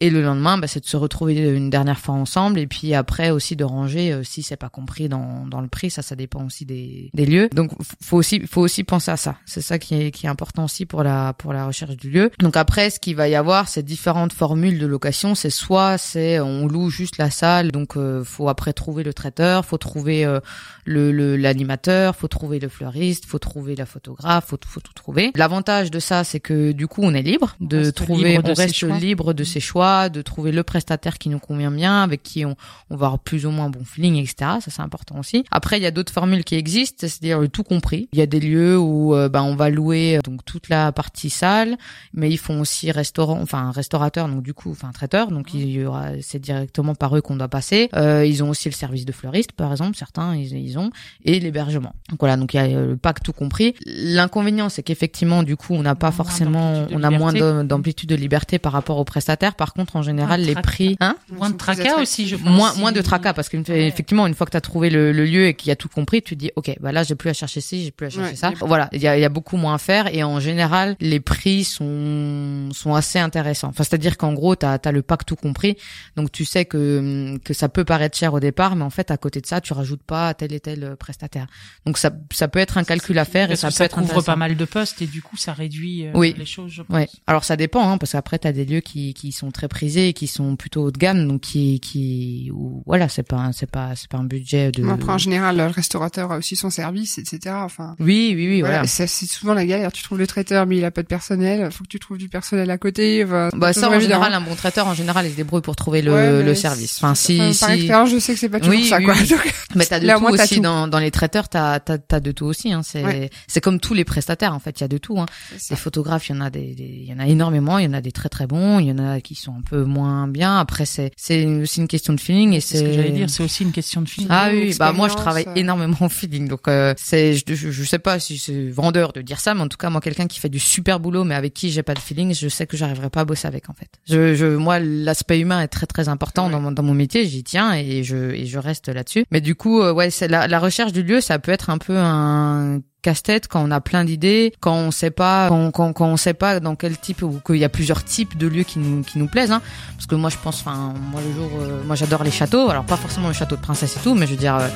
Et 0.00 0.10
le 0.10 0.22
lendemain 0.22 0.58
bah, 0.58 0.66
c'est 0.66 0.80
de 0.80 0.86
se 0.86 0.96
retrouver 0.96 1.36
une 1.36 1.70
dernière 1.70 1.98
fois 1.98 2.14
ensemble 2.14 2.58
et 2.58 2.66
puis 2.66 2.94
après 2.94 3.30
aussi 3.30 3.56
de 3.56 3.64
ranger 3.64 4.12
euh, 4.12 4.22
si 4.22 4.42
c'est 4.42 4.56
pas 4.56 4.68
compris 4.68 5.08
dans 5.08 5.37
dans 5.46 5.60
le 5.60 5.68
prix, 5.68 5.90
ça 5.90 6.02
ça 6.02 6.16
dépend 6.16 6.44
aussi 6.44 6.64
des 6.64 7.10
des 7.14 7.26
lieux. 7.26 7.48
Donc 7.52 7.70
faut 8.02 8.16
aussi 8.16 8.40
faut 8.46 8.60
aussi 8.60 8.84
penser 8.84 9.10
à 9.10 9.16
ça. 9.16 9.36
C'est 9.46 9.60
ça 9.60 9.78
qui 9.78 9.94
est 9.94 10.10
qui 10.10 10.26
est 10.26 10.28
important 10.28 10.64
aussi 10.64 10.86
pour 10.86 11.02
la 11.02 11.32
pour 11.34 11.52
la 11.52 11.66
recherche 11.66 11.96
du 11.96 12.10
lieu. 12.10 12.30
Donc 12.38 12.56
après 12.56 12.90
ce 12.90 13.00
qu'il 13.00 13.16
va 13.16 13.28
y 13.28 13.34
avoir 13.34 13.68
c'est 13.68 13.82
différentes 13.82 14.32
formules 14.32 14.78
de 14.78 14.86
location, 14.86 15.34
c'est 15.34 15.50
soit 15.50 15.98
c'est 15.98 16.40
on 16.40 16.66
loue 16.66 16.90
juste 16.90 17.18
la 17.18 17.30
salle 17.30 17.72
donc 17.72 17.96
euh, 17.96 18.24
faut 18.24 18.48
après 18.48 18.72
trouver 18.72 19.02
le 19.02 19.14
traiteur, 19.14 19.64
faut 19.64 19.78
trouver 19.78 20.24
euh, 20.24 20.40
le 20.84 21.36
l'animateur, 21.36 22.16
faut 22.16 22.28
trouver 22.28 22.58
le 22.58 22.68
fleuriste, 22.68 23.26
faut 23.26 23.38
trouver 23.38 23.76
la 23.76 23.86
photographe, 23.86 24.46
faut 24.48 24.58
faut 24.66 24.80
tout 24.80 24.94
trouver. 24.94 25.32
L'avantage 25.34 25.90
de 25.90 25.98
ça 25.98 26.24
c'est 26.24 26.40
que 26.40 26.72
du 26.72 26.86
coup 26.86 27.02
on 27.02 27.14
est 27.14 27.22
libre 27.22 27.56
de 27.60 27.78
reste 27.78 27.96
trouver 27.96 28.32
libre 28.32 28.42
de 28.42 28.50
on 28.50 28.54
reste 28.54 28.82
libre 29.00 29.32
de 29.32 29.44
ses 29.44 29.60
choix, 29.60 30.08
de 30.08 30.22
trouver 30.22 30.52
le 30.52 30.62
prestataire 30.62 31.18
qui 31.18 31.28
nous 31.28 31.38
convient 31.38 31.70
bien, 31.70 32.02
avec 32.02 32.22
qui 32.22 32.44
on 32.44 32.56
on 32.90 32.96
va 32.96 33.06
avoir 33.06 33.18
plus 33.18 33.46
ou 33.46 33.50
moins 33.50 33.70
bon 33.70 33.84
feeling, 33.84 34.16
etc. 34.16 34.34
Ça 34.60 34.70
c'est 34.70 34.82
important 34.82 35.18
aussi. 35.18 35.27
Après 35.50 35.78
il 35.78 35.82
y 35.82 35.86
a 35.86 35.90
d'autres 35.90 36.12
formules 36.12 36.44
qui 36.44 36.54
existent, 36.54 37.06
c'est-à-dire 37.06 37.38
le 37.38 37.48
tout 37.48 37.62
compris. 37.62 38.08
Il 38.12 38.18
y 38.18 38.22
a 38.22 38.26
des 38.26 38.40
lieux 38.40 38.78
où 38.78 39.14
euh, 39.14 39.28
ben 39.28 39.42
on 39.42 39.54
va 39.54 39.70
louer 39.70 40.16
euh, 40.16 40.20
donc 40.22 40.44
toute 40.44 40.68
la 40.68 40.92
partie 40.92 41.30
salle, 41.30 41.76
mais 42.12 42.30
ils 42.30 42.38
font 42.38 42.60
aussi 42.60 42.90
restaurant, 42.90 43.40
enfin 43.40 43.70
restaurateur, 43.70 44.28
donc 44.28 44.42
du 44.42 44.54
coup 44.54 44.70
enfin 44.70 44.90
traiteur, 44.92 45.30
donc 45.30 45.54
il 45.54 45.70
y 45.70 45.84
aura 45.84 46.10
c'est 46.20 46.38
directement 46.38 46.94
par 46.94 47.16
eux 47.16 47.20
qu'on 47.20 47.36
doit 47.36 47.48
passer. 47.48 47.88
Euh, 47.94 48.24
ils 48.24 48.42
ont 48.42 48.50
aussi 48.50 48.68
le 48.68 48.74
service 48.74 49.04
de 49.04 49.12
fleuriste 49.12 49.52
par 49.52 49.70
exemple, 49.72 49.96
certains 49.96 50.34
ils, 50.36 50.56
ils 50.56 50.78
ont 50.78 50.90
et 51.24 51.40
l'hébergement. 51.40 51.94
Donc 52.10 52.20
voilà, 52.20 52.36
donc 52.36 52.54
il 52.54 52.56
y 52.56 52.60
a 52.60 52.64
euh, 52.64 52.90
le 52.90 52.96
pack 52.96 53.22
tout 53.22 53.32
compris. 53.32 53.74
L'inconvénient 53.86 54.68
c'est 54.68 54.82
qu'effectivement 54.82 55.42
du 55.42 55.56
coup 55.56 55.74
on 55.74 55.82
n'a 55.82 55.94
pas 55.94 56.10
forcément, 56.10 56.86
on 56.90 57.02
a 57.02 57.10
moins 57.10 57.32
liberté. 57.32 57.66
d'amplitude 57.66 58.08
de 58.08 58.16
liberté 58.16 58.58
par 58.58 58.72
rapport 58.72 58.98
aux 58.98 59.04
prestataires. 59.04 59.54
Par 59.54 59.72
contre 59.74 59.96
en 59.96 60.02
général 60.02 60.40
les 60.42 60.54
prix, 60.54 60.96
hein 61.00 61.16
Moins 61.30 61.50
de 61.50 61.56
tracas 61.56 62.00
aussi, 62.00 62.26
je 62.26 62.36
pense. 62.36 62.48
moins 62.48 62.74
moins 62.74 62.92
de 62.92 63.00
tracas 63.00 63.32
parce 63.32 63.48
qu'effectivement 63.48 64.26
une 64.26 64.34
fois 64.34 64.46
que 64.46 64.52
tu 64.52 64.56
as 64.56 64.62
trouvé 64.62 64.90
le, 64.90 65.07
le 65.10 65.24
lieu 65.24 65.46
et 65.46 65.54
qu'il 65.54 65.68
y 65.68 65.72
a 65.72 65.76
tout 65.76 65.88
compris 65.88 66.22
tu 66.22 66.34
te 66.34 66.40
dis 66.40 66.50
ok 66.56 66.76
bah 66.80 66.92
là 66.92 67.02
j'ai 67.02 67.14
plus 67.14 67.30
à 67.30 67.32
chercher 67.32 67.60
ci 67.60 67.84
j'ai 67.84 67.90
plus 67.90 68.06
à 68.06 68.10
chercher 68.10 68.30
Ouais, 68.30 68.36
ça 68.36 68.52
voilà 68.60 68.88
il 68.92 69.00
y 69.02 69.06
a, 69.08 69.18
y 69.18 69.24
a 69.24 69.28
beaucoup 69.28 69.56
moins 69.56 69.74
à 69.74 69.78
faire 69.78 70.12
et 70.14 70.22
en 70.22 70.40
général 70.40 70.96
les 71.00 71.20
prix 71.20 71.64
sont 71.64 72.68
sont 72.72 72.94
assez 72.94 73.18
intéressants 73.18 73.68
enfin 73.68 73.84
c'est 73.84 73.94
à 73.94 73.98
dire 73.98 74.16
qu'en 74.16 74.32
gros 74.32 74.56
tu 74.56 74.66
as, 74.66 74.80
le 74.92 75.02
pack 75.02 75.24
tout 75.26 75.36
compris 75.36 75.76
donc 76.16 76.32
tu 76.32 76.44
sais 76.44 76.64
que 76.64 77.38
que 77.44 77.54
ça 77.54 77.68
peut 77.68 77.84
paraître 77.84 78.16
cher 78.16 78.34
au 78.34 78.40
départ 78.40 78.76
mais 78.76 78.84
en 78.84 78.90
fait 78.90 79.10
à 79.10 79.16
côté 79.16 79.40
de 79.40 79.46
ça 79.46 79.60
tu 79.60 79.72
rajoutes 79.72 80.02
pas 80.02 80.34
tel 80.34 80.52
et 80.52 80.60
tel 80.60 80.96
prestataire 80.98 81.46
donc 81.86 81.98
ça 81.98 82.10
ça 82.32 82.48
peut 82.48 82.58
être 82.58 82.78
un 82.78 82.84
calcul 82.84 83.18
à 83.18 83.24
faire 83.24 83.50
et 83.50 83.56
ça 83.56 83.68
peut 83.68 83.72
ça 83.74 83.84
être 83.84 83.94
couvre 83.94 84.04
intéressant. 84.06 84.26
pas 84.32 84.36
mal 84.36 84.56
de 84.56 84.64
postes 84.64 85.02
et 85.02 85.06
du 85.06 85.22
coup 85.22 85.36
ça 85.36 85.52
réduit 85.52 86.06
euh, 86.06 86.12
Oui. 86.14 86.34
les 86.38 86.44
choses. 86.46 86.70
Je 86.72 86.82
pense. 86.82 86.96
Ouais. 86.96 87.08
Alors 87.26 87.44
ça 87.44 87.56
dépend, 87.56 87.88
hein, 87.88 87.98
parce 87.98 88.12
qu'après 88.12 88.38
t'as 88.38 88.52
des 88.52 88.64
lieux 88.64 88.80
qui 88.80 89.14
qui 89.14 89.32
sont 89.32 89.50
très 89.50 89.68
prisés, 89.68 90.08
et 90.08 90.12
qui 90.12 90.26
sont 90.26 90.56
plutôt 90.56 90.84
haut 90.84 90.90
de 90.90 90.98
gamme, 90.98 91.26
donc 91.26 91.40
qui 91.42 91.80
qui 91.80 92.50
voilà, 92.86 93.08
c'est 93.08 93.22
pas 93.22 93.50
c'est 93.52 93.70
pas 93.70 93.94
c'est 93.96 94.08
pas 94.10 94.18
un 94.18 94.24
budget 94.24 94.70
de. 94.72 94.82
Mais 94.82 94.92
Après, 95.00 95.12
en 95.12 95.18
général, 95.18 95.56
le 95.56 95.66
restaurateur 95.66 96.32
a 96.32 96.38
aussi 96.38 96.56
son 96.56 96.70
service, 96.70 97.18
etc. 97.18 97.54
Enfin, 97.60 97.94
Oui, 98.00 98.32
oui, 98.36 98.46
oui, 98.48 98.60
voilà, 98.60 98.76
voilà. 98.76 98.88
c'est 98.88 99.06
c'est 99.06 99.26
souvent 99.26 99.54
la 99.54 99.64
galère. 99.66 99.92
Tu 99.92 100.02
trouves 100.02 100.18
le 100.18 100.26
traiteur, 100.26 100.66
mais 100.66 100.76
il 100.76 100.84
a 100.84 100.90
pas 100.90 101.02
de 101.02 101.06
personnel. 101.06 101.70
Faut 101.72 101.84
que 101.84 101.88
tu 101.88 101.98
trouves 101.98 102.18
du 102.18 102.28
personnel 102.28 102.70
à 102.70 102.78
côté. 102.78 103.24
Enfin, 103.24 103.50
Bah 103.54 103.72
ça 103.72 103.88
en 103.88 103.92
évident, 103.92 104.14
général, 104.14 104.34
hein. 104.34 104.38
un 104.38 104.40
bon 104.40 104.54
traiteur 104.54 104.86
en 104.86 104.94
général, 104.94 105.26
il 105.26 105.32
se 105.32 105.36
débrouille 105.36 105.62
pour 105.62 105.76
trouver 105.76 106.02
le 106.02 106.12
Ouais, 106.12 106.42
le 106.42 106.54
service. 106.54 106.98
Enfin 106.98 107.14
si 107.14 107.40
Enfin, 107.40 107.66
par 107.66 107.68
si. 107.70 107.80
expérience, 107.80 108.10
je 108.10 108.18
sais 108.18 108.34
que 108.34 108.38
c'est 108.40 108.48
pas 108.48 108.58
toujours 108.60 108.74
Oui, 108.74 108.86
ça, 108.86 108.98
oui, 108.98 109.04
quoi. 109.04 109.14
oui. 109.20 109.28
Donc, 109.28 109.52
Mais 109.74 109.86
t'as 109.86 110.00
de 110.00 110.06
Là, 110.06 110.18
tout 110.18 110.24
t'as 110.36 110.44
aussi 110.44 110.54
tout. 110.56 110.60
dans 110.62 110.88
dans 110.88 110.98
les 110.98 111.10
traiteurs, 111.10 111.48
t'as 111.48 111.78
t'as 111.80 111.98
t'as 111.98 112.20
de 112.20 112.32
tout 112.32 112.46
aussi. 112.46 112.72
Hein. 112.72 112.82
C'est 112.82 113.04
Ouais. 113.04 113.30
c'est 113.46 113.60
comme 113.60 113.78
tous 113.80 113.94
les 113.94 114.04
prestataires 114.04 114.54
en 114.54 114.58
fait, 114.58 114.80
il 114.80 114.82
y 114.82 114.84
a 114.84 114.88
de 114.88 114.98
tout. 114.98 115.20
Hein. 115.20 115.26
Les 115.70 115.76
photographes, 115.76 116.28
il 116.28 116.34
y 116.36 116.38
en 116.38 116.40
a 116.40 116.50
des, 116.50 116.74
des- 116.74 116.82
il 116.84 117.04
y 117.08 117.12
en 117.14 117.18
a 117.18 117.26
énormément, 117.26 117.78
il 117.78 117.84
y 117.84 117.88
en 117.88 117.92
a 117.92 118.00
des 118.00 118.12
très 118.12 118.28
très 118.28 118.46
bons, 118.46 118.78
il 118.80 118.86
y 118.86 118.92
en 118.92 118.98
a 118.98 119.20
qui 119.20 119.34
sont 119.34 119.52
un 119.52 119.62
peu 119.68 119.84
moins 119.84 120.26
bien. 120.28 120.58
Après 120.58 120.86
c'est 120.86 121.10
c'est 121.16 121.46
aussi 121.46 121.80
une 121.80 121.88
question 121.88 122.12
de 122.12 122.20
feeling 122.20 122.52
et 122.54 122.60
C'est 122.60 122.78
ce 122.78 122.82
que 122.84 122.92
j'allais 122.92 123.10
dire, 123.10 123.30
c'est 123.30 123.42
aussi 123.42 123.62
une 123.62 123.72
question 123.72 124.00
de 124.02 124.08
feeling. 124.08 124.28
Ah 124.30 124.48
oui, 124.52 124.74
bah 124.78 124.87
moi 124.92 125.08
je 125.08 125.14
travaille 125.14 125.46
euh. 125.48 125.54
énormément 125.54 125.96
en 126.00 126.08
feeling, 126.08 126.48
donc 126.48 126.68
euh, 126.68 126.94
c'est 126.96 127.34
je, 127.34 127.42
je 127.54 127.70
je 127.70 127.84
sais 127.84 127.98
pas 127.98 128.18
si 128.18 128.38
c'est 128.38 128.68
vendeur 128.68 129.12
de 129.12 129.20
dire 129.22 129.40
ça, 129.40 129.54
mais 129.54 129.60
en 129.62 129.68
tout 129.68 129.76
cas 129.76 129.90
moi 129.90 130.00
quelqu'un 130.00 130.26
qui 130.26 130.40
fait 130.40 130.48
du 130.48 130.58
super 130.58 131.00
boulot 131.00 131.24
mais 131.24 131.34
avec 131.34 131.54
qui 131.54 131.70
j'ai 131.70 131.82
pas 131.82 131.94
de 131.94 131.98
feeling, 131.98 132.34
je 132.34 132.48
sais 132.48 132.66
que 132.66 132.76
j'arriverai 132.76 133.10
pas 133.10 133.20
à 133.20 133.24
bosser 133.24 133.46
avec 133.46 133.68
en 133.70 133.74
fait. 133.74 133.88
Je 134.08 134.34
je 134.34 134.46
moi 134.46 134.78
l'aspect 134.80 135.38
humain 135.40 135.60
est 135.62 135.68
très 135.68 135.86
très 135.86 136.08
important 136.08 136.46
Ouais. 136.46 136.52
dans 136.52 136.60
mon 136.60 136.72
dans 136.72 136.82
mon 136.82 136.94
métier, 136.94 137.26
j'y 137.26 137.42
tiens 137.44 137.72
et 137.74 138.04
je 138.04 138.30
et 138.32 138.46
je 138.46 138.58
reste 138.58 138.88
là-dessus. 138.88 139.24
Mais 139.30 139.40
du 139.40 139.54
coup 139.54 139.80
euh, 139.82 139.92
ouais 139.92 140.10
c'est 140.10 140.28
la 140.28 140.46
la 140.46 140.58
recherche 140.58 140.92
du 140.92 141.02
lieu, 141.02 141.20
ça 141.20 141.38
peut 141.38 141.52
être 141.52 141.70
un 141.70 141.78
peu 141.78 141.96
un 141.96 142.80
casse-tête 143.08 143.48
quand 143.48 143.66
on 143.66 143.70
a 143.70 143.80
plein 143.80 144.04
d'idées, 144.04 144.52
quand 144.60 144.74
on 144.74 144.90
sait 144.90 145.10
pas, 145.10 145.48
quand, 145.48 145.70
quand, 145.70 145.92
quand 145.94 146.06
on 146.06 146.18
sait 146.18 146.34
pas 146.34 146.60
dans 146.60 146.74
quel 146.74 146.98
type 146.98 147.22
ou 147.22 147.40
qu'il 147.46 147.56
y 147.56 147.64
a 147.64 147.70
plusieurs 147.70 148.04
types 148.04 148.36
de 148.36 148.46
lieux 148.46 148.64
qui 148.64 148.78
nous 148.78 149.02
qui 149.02 149.18
nous 149.18 149.28
plaisent. 149.28 149.52
Hein. 149.52 149.62
Parce 149.96 150.06
que 150.06 150.14
moi 150.14 150.28
je 150.28 150.36
pense, 150.42 150.60
enfin 150.60 150.92
moi 151.10 151.22
le 151.26 151.32
jour, 151.34 151.50
euh, 151.60 151.80
moi 151.86 151.96
j'adore 151.96 152.22
les 152.22 152.30
châteaux. 152.30 152.68
Alors 152.68 152.84
pas 152.84 152.96
forcément 152.96 153.28
le 153.28 153.34
château 153.34 153.56
de 153.56 153.62
princesse 153.62 153.96
et 153.96 154.00
tout, 154.00 154.14
mais 154.14 154.26
je 154.26 154.32
veux 154.32 154.36
dire, 154.36 154.56
euh, 154.56 154.68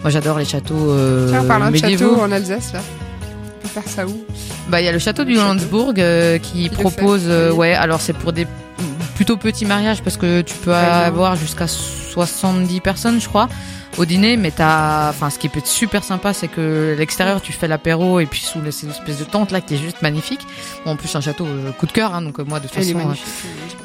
moi 0.00 0.10
j'adore 0.10 0.38
les 0.38 0.46
châteaux 0.46 0.90
euh, 0.90 1.28
Tiens, 1.28 1.42
en 1.42 1.46
parlant 1.46 1.66
de 1.66 1.72
médiévaux. 1.72 2.10
château 2.10 2.22
en 2.22 2.32
Alsace, 2.32 2.72
là. 2.72 2.80
On 3.58 3.62
peut 3.62 3.68
faire 3.68 3.88
ça 3.88 4.06
où? 4.06 4.24
Bah 4.68 4.80
il 4.80 4.84
y 4.84 4.88
a 4.88 4.92
le 4.92 4.98
château 4.98 5.24
du. 5.24 5.34
Landsbourg 5.34 5.92
euh, 5.98 6.38
qui, 6.38 6.68
le 6.68 6.74
propose, 6.74 7.24
euh, 7.26 7.52
ouais, 7.52 7.74
alors 7.74 8.00
c'est 8.00 8.14
pour 8.14 8.32
des 8.32 8.46
plutôt 9.14 9.36
petits 9.36 9.66
mariages 9.66 10.02
parce 10.02 10.16
que 10.16 10.40
tu 10.40 10.54
peux 10.56 10.74
avoir 10.74 11.36
jusqu'à 11.36 11.66
70 11.66 12.80
personnes, 12.80 13.20
je 13.20 13.28
crois. 13.28 13.48
Au 13.96 14.04
dîner, 14.04 14.36
mais 14.36 14.50
t'as, 14.50 15.08
enfin, 15.10 15.30
ce 15.30 15.38
qui 15.38 15.48
peut 15.48 15.60
être 15.60 15.66
super 15.68 16.02
sympa, 16.02 16.32
c'est 16.32 16.48
que 16.48 16.96
l'extérieur, 16.98 17.40
tu 17.40 17.52
fais 17.52 17.68
l'apéro 17.68 18.18
et 18.18 18.26
puis 18.26 18.40
sous 18.40 18.60
le- 18.60 18.72
cette 18.72 18.90
espèce 18.90 19.18
de 19.18 19.24
tente 19.24 19.52
là 19.52 19.60
qui 19.60 19.74
est 19.74 19.78
juste 19.78 20.02
magnifique. 20.02 20.40
Bon, 20.84 20.92
en 20.92 20.96
plus, 20.96 21.14
un 21.14 21.20
château 21.20 21.46
euh, 21.46 21.70
coup 21.72 21.86
de 21.86 21.92
cœur, 21.92 22.12
hein, 22.12 22.22
donc 22.22 22.40
euh, 22.40 22.44
moi 22.44 22.58
de 22.58 22.66
toute 22.66 22.76
Elle 22.76 22.84
façon, 22.92 23.10
euh, 23.10 23.14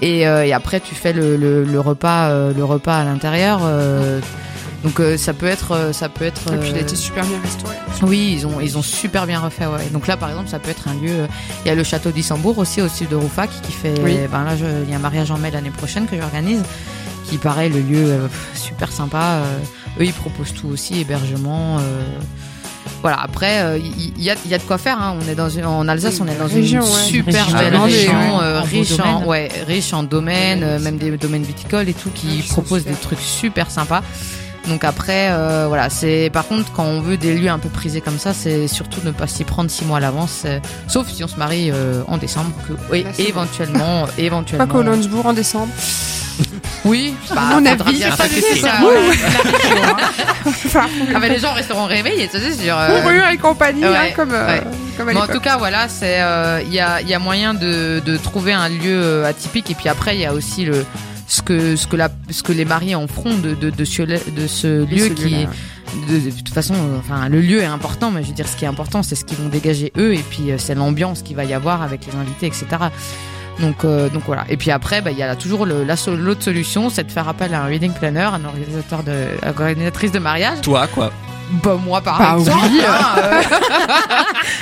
et, 0.02 0.28
euh, 0.28 0.46
et 0.46 0.54
après 0.54 0.80
tu 0.80 0.96
fais 0.96 1.14
le, 1.14 1.38
le, 1.38 1.64
le 1.64 1.80
repas 1.80 2.30
euh, 2.30 2.54
le 2.54 2.64
repas 2.64 2.98
à 2.98 3.04
l'intérieur 3.04 3.60
euh, 3.64 4.20
donc 4.84 5.02
ça 5.18 5.34
peut 5.34 5.46
être 5.46 5.90
ça 5.94 6.08
peut 6.08 6.24
être 6.24 6.54
Et 6.54 6.58
puis, 6.58 6.70
il 6.70 6.78
a 6.78 6.80
été 6.82 6.96
super 6.96 7.26
bien 7.26 7.38
restauré. 7.44 7.76
oui 8.04 8.32
ils 8.38 8.48
ont 8.48 8.62
ils 8.62 8.78
ont 8.78 8.82
super 8.82 9.28
bien 9.28 9.40
refait 9.42 9.66
ouais 9.66 9.90
donc 9.92 10.08
là 10.08 10.16
par 10.16 10.30
exemple 10.30 10.48
ça 10.48 10.58
peut 10.58 10.70
être 10.72 10.88
un 10.88 10.94
lieu 10.94 11.28
il 11.66 11.68
y 11.68 11.72
a 11.72 11.76
le 11.76 11.84
château 11.84 12.12
d'Issembourg 12.12 12.58
aussi 12.58 12.82
au 12.82 12.88
sud 12.88 13.10
de 13.10 13.16
Roufac 13.18 13.50
qui 13.62 13.74
fait 13.74 13.94
Oui. 14.02 14.18
ben 14.32 14.46
là 14.46 14.52
il 14.86 14.90
y 14.90 14.94
a 14.94 14.96
un 14.96 15.00
mariage 15.02 15.32
en 15.32 15.38
mai 15.38 15.52
l'année 15.52 15.70
prochaine 15.72 16.08
que 16.08 16.16
j'organise 16.18 16.64
qui 17.30 17.38
paraît 17.38 17.68
le 17.68 17.82
lieu 17.82 18.18
super 18.56 18.90
sympa 18.94 19.42
eux 20.00 20.06
ils 20.06 20.14
proposent 20.14 20.54
tout 20.54 20.68
aussi 20.68 21.02
hébergement 21.02 21.78
euh, 21.80 22.02
voilà 23.02 23.20
après 23.22 23.62
euh, 23.62 23.78
il 23.78 24.14
il 24.18 24.24
y, 24.24 24.30
a 24.30 24.36
il 24.46 24.52
y 24.52 24.54
a 24.54 24.58
de 24.58 24.64
quoi 24.64 24.78
faire 24.78 25.02
hein. 25.02 25.18
on 25.22 25.30
est 25.30 25.36
dans 25.36 25.50
une 25.50 25.66
en 25.66 25.88
Alsace 25.88 26.20
on 26.22 26.28
est 26.28 26.36
dans 26.36 26.46
Région, 26.48 26.82
une 26.82 26.92
ouais. 26.92 27.02
super 27.04 27.46
Région, 27.46 27.58
belle 27.58 27.74
demandée, 27.74 27.94
région 27.94 28.38
ouais. 28.38 28.44
euh, 28.44 28.62
riche 28.62 29.00
en 29.00 29.26
ouais 29.26 29.50
riche 29.68 29.94
en 29.94 30.04
domaines 30.04 30.64
euh, 30.64 30.80
même 30.80 30.98
des 30.98 31.16
domaines 31.18 31.44
viticoles 31.44 31.88
et 31.90 31.94
tout 31.94 32.10
qui 32.10 32.42
sont 32.42 32.56
proposent 32.56 32.84
des 32.84 32.94
trucs 32.94 33.20
super 33.20 33.72
sympas 33.72 34.02
donc 34.68 34.84
après 34.84 35.30
euh, 35.32 35.66
voilà 35.68 35.90
c'est 35.90 36.30
par 36.32 36.48
contre 36.48 36.72
quand 36.74 36.84
on 36.84 37.02
veut 37.02 37.18
des 37.18 37.36
lieux 37.36 37.50
un 37.50 37.60
peu 37.60 37.70
prisés 37.70 38.02
comme 38.02 38.20
ça 38.20 38.34
c'est 38.34 38.68
surtout 38.68 39.00
ne 39.04 39.12
pas 39.12 39.28
s'y 39.28 39.44
prendre 39.44 39.70
six 39.72 39.86
mois 39.86 39.98
à 39.98 40.02
l'avance 40.02 40.44
euh, 40.46 40.60
sauf 40.88 41.08
si 41.08 41.24
on 41.24 41.28
se 41.28 41.38
marie 41.38 41.72
euh, 41.72 42.02
en 42.08 42.18
décembre 42.18 42.52
que 42.68 42.74
oui 42.92 43.04
Là, 43.04 43.10
c'est 43.14 43.24
bon. 43.24 43.30
éventuellement 43.30 44.06
Pas 44.06 44.12
éventuellement 44.18 44.68
qu'au 44.68 44.84
Landsbourg 44.84 45.26
en 45.26 45.34
décembre. 45.34 45.72
Oui, 46.86 47.14
bah, 47.30 47.42
faudra 47.52 47.88
avis, 47.88 47.98
bien 47.98 48.16
pas 48.16 48.28
nécessairement, 48.28 48.90
ça, 50.72 50.86
Ah, 51.14 51.20
mais 51.20 51.30
les 51.30 51.40
gens 51.40 51.54
resteront 51.54 51.86
réveillés, 51.86 52.30
ça 52.32 52.40
c'est 52.40 52.54
sûr. 52.54 52.78
euh. 52.78 53.02
fourrure 53.02 53.28
et 53.28 53.38
compagnie, 53.38 53.84
ouais, 53.84 53.96
hein, 53.96 54.12
comme, 54.16 54.32
euh, 54.34 54.60
en 55.16 55.28
tout 55.28 55.40
cas, 55.42 55.58
voilà, 55.58 55.90
c'est 55.90 56.22
euh, 56.22 56.62
il 56.66 56.74
y 56.74 56.80
a 56.80 57.02
il 57.02 57.10
y 57.10 57.14
a 57.14 57.20
moyen 57.20 57.54
de 57.54 58.02
de 58.06 58.18
trouver 58.18 58.54
un 58.54 58.70
lieu 58.70 59.02
euh, 59.04 59.26
atypique 59.26 59.70
et 59.72 59.76
puis 59.76 59.90
après 59.90 60.16
il 60.16 60.22
y 60.22 60.26
a 60.26 60.34
aussi 60.34 60.66
le 60.66 60.86
ce 61.30 61.42
que 61.42 61.76
ce 61.78 61.88
que 61.88 61.96
la 61.96 62.10
ce 62.30 62.44
que 62.44 62.52
les 62.52 62.66
mariés 62.66 62.96
en 62.96 63.08
feront 63.08 63.38
de 63.38 63.54
de 63.54 63.70
de 63.70 63.86
ce, 63.86 64.02
de 64.04 64.48
ce 64.48 64.84
lieu 64.84 64.98
ce 65.08 65.14
qui 65.14 65.30
lieu-là, 65.30 65.42
est 65.44 66.12
de, 66.12 66.30
de 66.32 66.36
toute 66.36 66.50
façon 66.50 66.74
enfin 67.00 67.30
le 67.30 67.40
lieu 67.40 67.62
est 67.62 67.66
important 67.66 68.12
mais 68.12 68.22
je 68.24 68.28
veux 68.28 68.34
dire 68.34 68.48
ce 68.48 68.58
qui 68.58 68.66
est 68.66 68.68
important 68.68 69.04
c'est 69.04 69.16
ce 69.16 69.24
qu'ils 69.24 69.38
vont 69.38 69.48
dégager 69.50 69.94
eux 69.98 70.14
et 70.16 70.24
puis 70.30 70.52
euh, 70.52 70.58
c'est 70.58 70.76
l'ambiance 70.76 71.22
qu'il 71.22 71.36
va 71.38 71.46
y 71.46 71.54
avoir 71.54 71.82
avec 71.84 72.06
les 72.06 72.16
invités 72.20 72.48
etc 72.48 72.66
donc 73.60 73.84
euh, 73.84 74.08
donc 74.10 74.24
voilà. 74.26 74.46
Et 74.50 74.56
puis 74.58 74.72
après 74.72 75.02
bah 75.02 75.12
il 75.12 75.18
y 75.18 75.24
a 75.24 75.36
toujours 75.36 75.66
le 75.66 75.84
la 75.84 75.98
so- 75.98 76.16
l'autre 76.16 76.42
solution 76.44 76.90
c'est 76.90 77.04
de 77.04 77.12
faire 77.12 77.28
appel 77.28 77.54
à 77.54 77.64
un 77.64 77.70
wedding 77.70 77.92
planner 77.92 78.22
un 78.22 78.44
organisateur 78.46 79.04
de 79.04 79.14
organisatrice 79.46 80.12
de 80.14 80.20
mariage. 80.20 80.62
Toi, 80.62 80.88
quoi. 80.88 81.12
Bah 81.64 81.78
moi 81.84 82.02
par 82.02 82.18
Bah, 82.20 82.36
exemple 82.38 82.66
oui. 82.72 82.82
hein, 82.88 83.16
euh, 83.18 83.42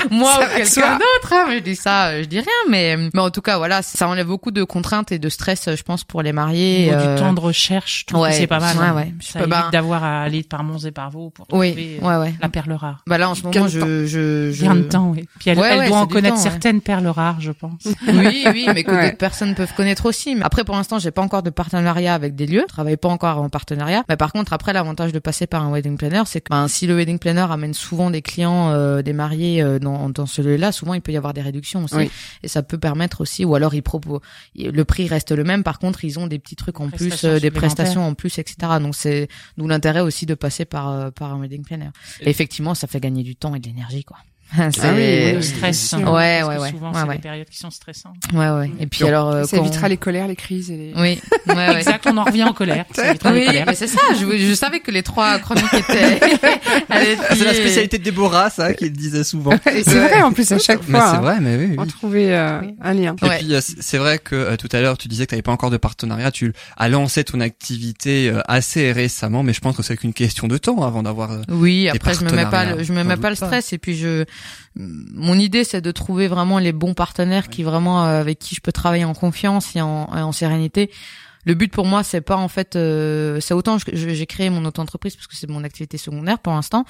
moi 0.12 0.34
Ça 0.34 0.40
ou 0.42 0.58
quelqu'un 0.58 0.94
d'autre 0.94 1.34
hein, 1.34 1.46
je 1.54 1.60
dis 1.60 1.76
ça 1.76 2.08
euh, 2.08 2.24
je 2.24 2.28
dis 2.28 2.40
rien 2.40 2.48
mais 2.70 2.96
mais 3.14 3.20
en 3.22 3.30
tout 3.30 3.42
cas 3.42 3.58
voilà 3.58 3.82
ça 3.82 4.08
enlève 4.08 4.28
beaucoup 4.28 4.52
de 4.52 4.64
contraintes 4.64 5.12
et 5.12 5.20
de 5.20 5.30
stress 5.30 5.68
euh, 5.68 5.76
je 5.76 5.84
pense 5.84 6.04
pour 6.04 6.22
les 6.22 6.34
mariés 6.34 6.90
euh, 6.94 7.16
du 7.16 7.20
temps 7.22 7.34
de 7.34 7.40
recherche, 7.40 8.02
je 8.02 8.06
trouve 8.06 8.22
ouais, 8.22 8.30
que 8.30 8.36
c'est 8.36 8.48
pas 8.48 8.60
mal. 8.60 8.78
ouais, 8.78 8.84
hein. 8.86 8.96
ouais. 8.96 9.14
Ça 9.22 9.40
peux- 9.40 9.46
évite 9.46 9.50
bah- 9.50 9.70
d'avoir 9.72 10.04
à 10.04 10.22
aller 10.24 10.44
par 10.44 10.64
Mons 10.64 10.80
et 10.86 10.92
par 10.92 11.10
Vaux 11.10 11.30
pour 11.30 11.46
oui 11.52 11.72
trouver 11.72 12.00
euh, 12.02 12.08
ouais 12.08 12.26
ouais 12.28 12.34
la 12.42 12.50
perle 12.50 12.74
rare. 12.74 13.00
bah 13.08 13.18
là 13.18 13.30
en 13.30 13.36
ce 13.36 13.42
moment 13.42 13.54
Gain 13.54 13.68
je 13.68 14.06
je 14.06 14.52
je 14.52 14.62
Bien 14.64 14.76
de 14.76 14.82
temps, 14.84 15.12
oui. 15.16 15.28
Puis 15.40 15.50
elle, 15.50 15.60
Ouais, 15.60 15.70
elle 15.72 15.80
ouais, 15.80 15.88
doit 15.88 15.98
en 16.00 16.08
connaître 16.08 16.36
temps, 16.36 16.42
ouais. 16.44 16.50
certaines 16.50 16.82
perles 16.82 17.08
rares, 17.08 17.40
je 17.40 17.52
pense. 17.52 17.82
oui, 18.08 18.46
oui, 18.52 18.68
mais 18.74 18.84
que 18.84 18.92
Ouais. 18.92 19.06
d'autres 19.06 19.18
personnes 19.18 19.56
peuvent 19.56 19.74
connaître 19.76 20.06
aussi. 20.06 20.36
Mais 20.36 20.44
après, 20.44 20.64
pour 20.64 20.76
l'instant, 20.76 21.00
j'ai 21.00 21.12
pas 21.12 21.22
encore 21.22 21.44
de 21.44 21.50
partenariat 21.50 22.14
avec 22.14 22.36
des 22.36 22.46
lieux. 22.48 22.64
Je 22.68 22.74
travaille 22.74 22.98
pas 22.98 23.08
encore 23.10 23.38
en 23.38 23.50
partenariat. 23.50 24.04
Mais 24.10 24.18
par 24.18 24.32
contre, 24.34 24.54
après, 24.54 24.74
l'avantage 24.74 25.12
de 25.14 25.20
passer 25.20 25.48
par 25.48 25.64
un 25.64 25.72
wedding 25.72 25.98
planner, 25.98 26.24
c'est 26.26 26.42
que 26.42 26.50
ben, 26.50 26.68
si 26.78 26.86
le 26.86 26.96
wedding 26.96 27.18
planner 27.18 27.48
amène 27.50 27.74
souvent 27.74 28.12
des 28.12 28.22
clients, 28.22 28.70
euh, 28.70 29.02
des 29.02 29.14
mariés 29.14 29.64
euh, 29.64 29.80
dans, 29.80 30.10
dans 30.10 30.28
ce 30.28 30.44
lieu-là, 30.44 30.72
souvent 30.72 30.94
il 30.94 31.02
peut 31.02 31.12
y 31.12 31.18
avoir 31.18 31.34
des 31.34 31.42
réductions 31.42 31.84
aussi. 31.84 31.96
Oui. 31.96 32.12
Et 32.44 32.48
ça 32.48 32.62
peut 32.62 32.78
permettre 32.78 33.22
aussi, 33.22 33.46
ou 33.46 33.56
alors 33.56 33.74
ils 33.74 33.82
proposent, 33.82 34.22
le 34.56 34.84
prix 34.84 35.08
reste 35.08 35.32
le 35.32 35.44
même. 35.44 35.64
Par 35.64 35.80
contre, 35.80 36.06
ils 36.06 36.20
ont 36.20 36.28
des 36.28 36.38
petits 36.38 36.56
trucs 36.56 36.80
en 36.80 36.90
plus, 36.90 37.24
euh, 37.24 37.40
des 37.40 37.50
prestations 37.50 38.08
en 38.08 38.14
plus, 38.14 38.38
etc. 38.38 38.56
Donc 38.80 38.96
c'est 38.96 39.28
d'où 39.58 39.68
l'intérêt 39.68 40.02
aussi 40.02 40.28
de 40.28 40.36
passer 40.36 40.66
par 40.66 40.90
euh, 40.90 41.10
par 41.10 41.34
un 41.34 41.40
wedding 41.42 41.64
planner. 41.64 41.90
Et 42.22 42.30
effectivement, 42.30 42.76
ça 42.76 42.86
fait 42.86 43.00
gagner 43.00 43.24
du 43.24 43.36
temps 43.36 43.56
et 43.56 43.60
de 43.60 43.66
l'énergie, 43.66 44.04
quoi. 44.04 44.18
C'est- 44.56 44.82
Ah 44.84 44.94
oui, 44.96 45.34
le 45.34 45.42
stress. 45.42 45.94
hein, 45.94 45.98
Ouais, 46.00 46.40
parce 46.42 46.50
ouais, 46.50 46.56
que 46.58 46.62
ouais. 46.62 46.72
Souvent, 46.72 46.88
Ouais, 46.94 47.00
c'est 47.02 47.08
ouais. 47.08 47.16
des 47.16 47.22
périodes 47.22 47.50
qui 47.50 47.58
sont 47.58 47.70
stressantes. 47.70 48.16
Ouais, 48.34 48.50
ouais. 48.50 48.68
Et 48.80 48.88
puis 48.88 49.00
Puis, 49.00 49.08
alors, 49.08 49.30
euh, 49.30 49.44
Ça 49.44 49.58
évitera 49.58 49.90
les 49.90 49.98
colères, 49.98 50.28
les 50.28 50.36
crises 50.36 50.72
et 50.72 50.78
les... 50.78 50.94
Oui, 50.96 51.20
ouais, 51.48 51.54
ouais. 51.56 51.76
Exact, 51.78 52.08
on 52.10 52.18
en 52.18 52.24
revient 52.24 52.44
en 52.46 52.54
colère. 52.54 52.86
Ça 52.94 53.04
les 53.14 53.20
Oui, 53.32 53.46
colères. 53.46 53.66
mais 53.68 53.76
c'est 53.76 53.88
ça. 53.88 54.00
Je, 54.20 54.38
je 54.38 54.54
savais 54.54 54.80
que 54.80 54.90
les 54.92 55.04
trois 55.04 55.38
chroniques 55.40 55.74
étaient. 55.74 56.20
Ah, 56.90 57.00
C'est 57.36 57.44
la 57.44 57.54
spécialité 57.54 57.98
de 57.98 58.04
Déborah, 58.04 58.50
ça, 58.50 58.74
qu'il 58.74 58.92
disait 58.94 59.24
souvent. 59.24 59.52
Et 59.74 59.84
c'est 59.84 60.00
vrai, 60.00 60.22
en 60.22 60.32
plus, 60.32 60.50
à 60.52 60.58
chaque 60.60 60.82
fois, 60.90 61.02
c'est 61.12 61.18
hein, 61.18 61.22
vrai, 61.22 61.38
mais 61.42 61.58
oui, 61.58 61.76
on 61.78 61.82
oui. 61.84 61.88
trouvait 61.90 62.34
euh, 62.34 62.62
Oui. 62.62 62.76
un 62.82 62.94
lien. 62.94 63.16
Et 63.22 63.26
Ouais. 63.26 63.38
puis 63.40 63.54
euh, 63.54 63.60
c'est 63.62 63.98
vrai 63.98 64.18
que 64.20 64.36
euh, 64.36 64.56
tout 64.56 64.70
à 64.72 64.80
l'heure 64.82 64.98
tu 64.98 65.08
disais 65.08 65.26
que 65.26 65.30
tu 65.32 65.36
n'avais 65.36 65.42
pas 65.42 65.52
encore 65.52 65.70
de 65.70 65.78
partenariat, 65.78 66.32
tu 66.32 66.54
as 66.78 66.88
lancé 66.90 67.24
ton 67.24 67.42
activité 67.42 68.30
euh, 68.30 68.42
assez 68.48 68.92
récemment, 68.92 69.44
mais 69.44 69.54
je 69.54 69.60
pense 69.60 69.76
que 69.76 69.84
c'est 69.84 69.98
qu'une 69.98 70.14
question 70.14 70.48
de 70.48 70.58
temps 70.58 70.82
avant 70.84 71.04
d'avoir. 71.04 71.32
euh, 71.32 71.42
Oui, 71.50 71.90
après 71.90 72.14
je 72.14 72.24
me 72.24 72.30
mets 72.32 72.44
pas, 72.44 72.52
partenariats, 72.52 72.76
le, 72.78 72.84
je 72.84 72.94
me 72.94 73.04
mets 73.04 73.18
pas 73.18 73.30
le 73.30 73.36
stress 73.36 73.74
et 73.74 73.78
puis 73.78 73.96
je, 73.98 74.24
mon 74.76 75.38
idée 75.38 75.64
c'est 75.64 75.82
de 75.82 75.92
trouver 75.92 76.28
vraiment 76.28 76.60
les 76.60 76.72
bons 76.72 76.94
partenaires 76.94 77.50
qui 77.50 77.64
vraiment 77.64 78.06
euh, 78.06 78.22
avec 78.22 78.40
qui 78.40 78.56
je 78.56 78.62
peux 78.62 78.72
travailler 78.72 79.06
en 79.06 79.14
confiance 79.14 79.76
et 79.76 79.82
en, 79.82 80.10
en 80.12 80.32
sérénité. 80.32 80.92
Le 81.46 81.54
but 81.54 81.72
pour 81.72 81.86
moi 81.86 82.04
c'est 82.04 82.22
pas 82.22 82.36
en 82.36 82.50
fait, 82.50 82.76
euh, 82.76 83.40
c'est 83.40 83.54
autant 83.54 83.78
j'ai 83.94 84.26
créé 84.26 84.50
mon 84.50 84.66
auto-entreprise 84.66 85.16
parce 85.16 85.28
que 85.28 85.36
c'est 85.36 85.50
mon 85.50 85.64
activité 85.64 85.98
secondaire 85.98 86.40
pour 86.40 86.54
l'instant. 86.54 86.84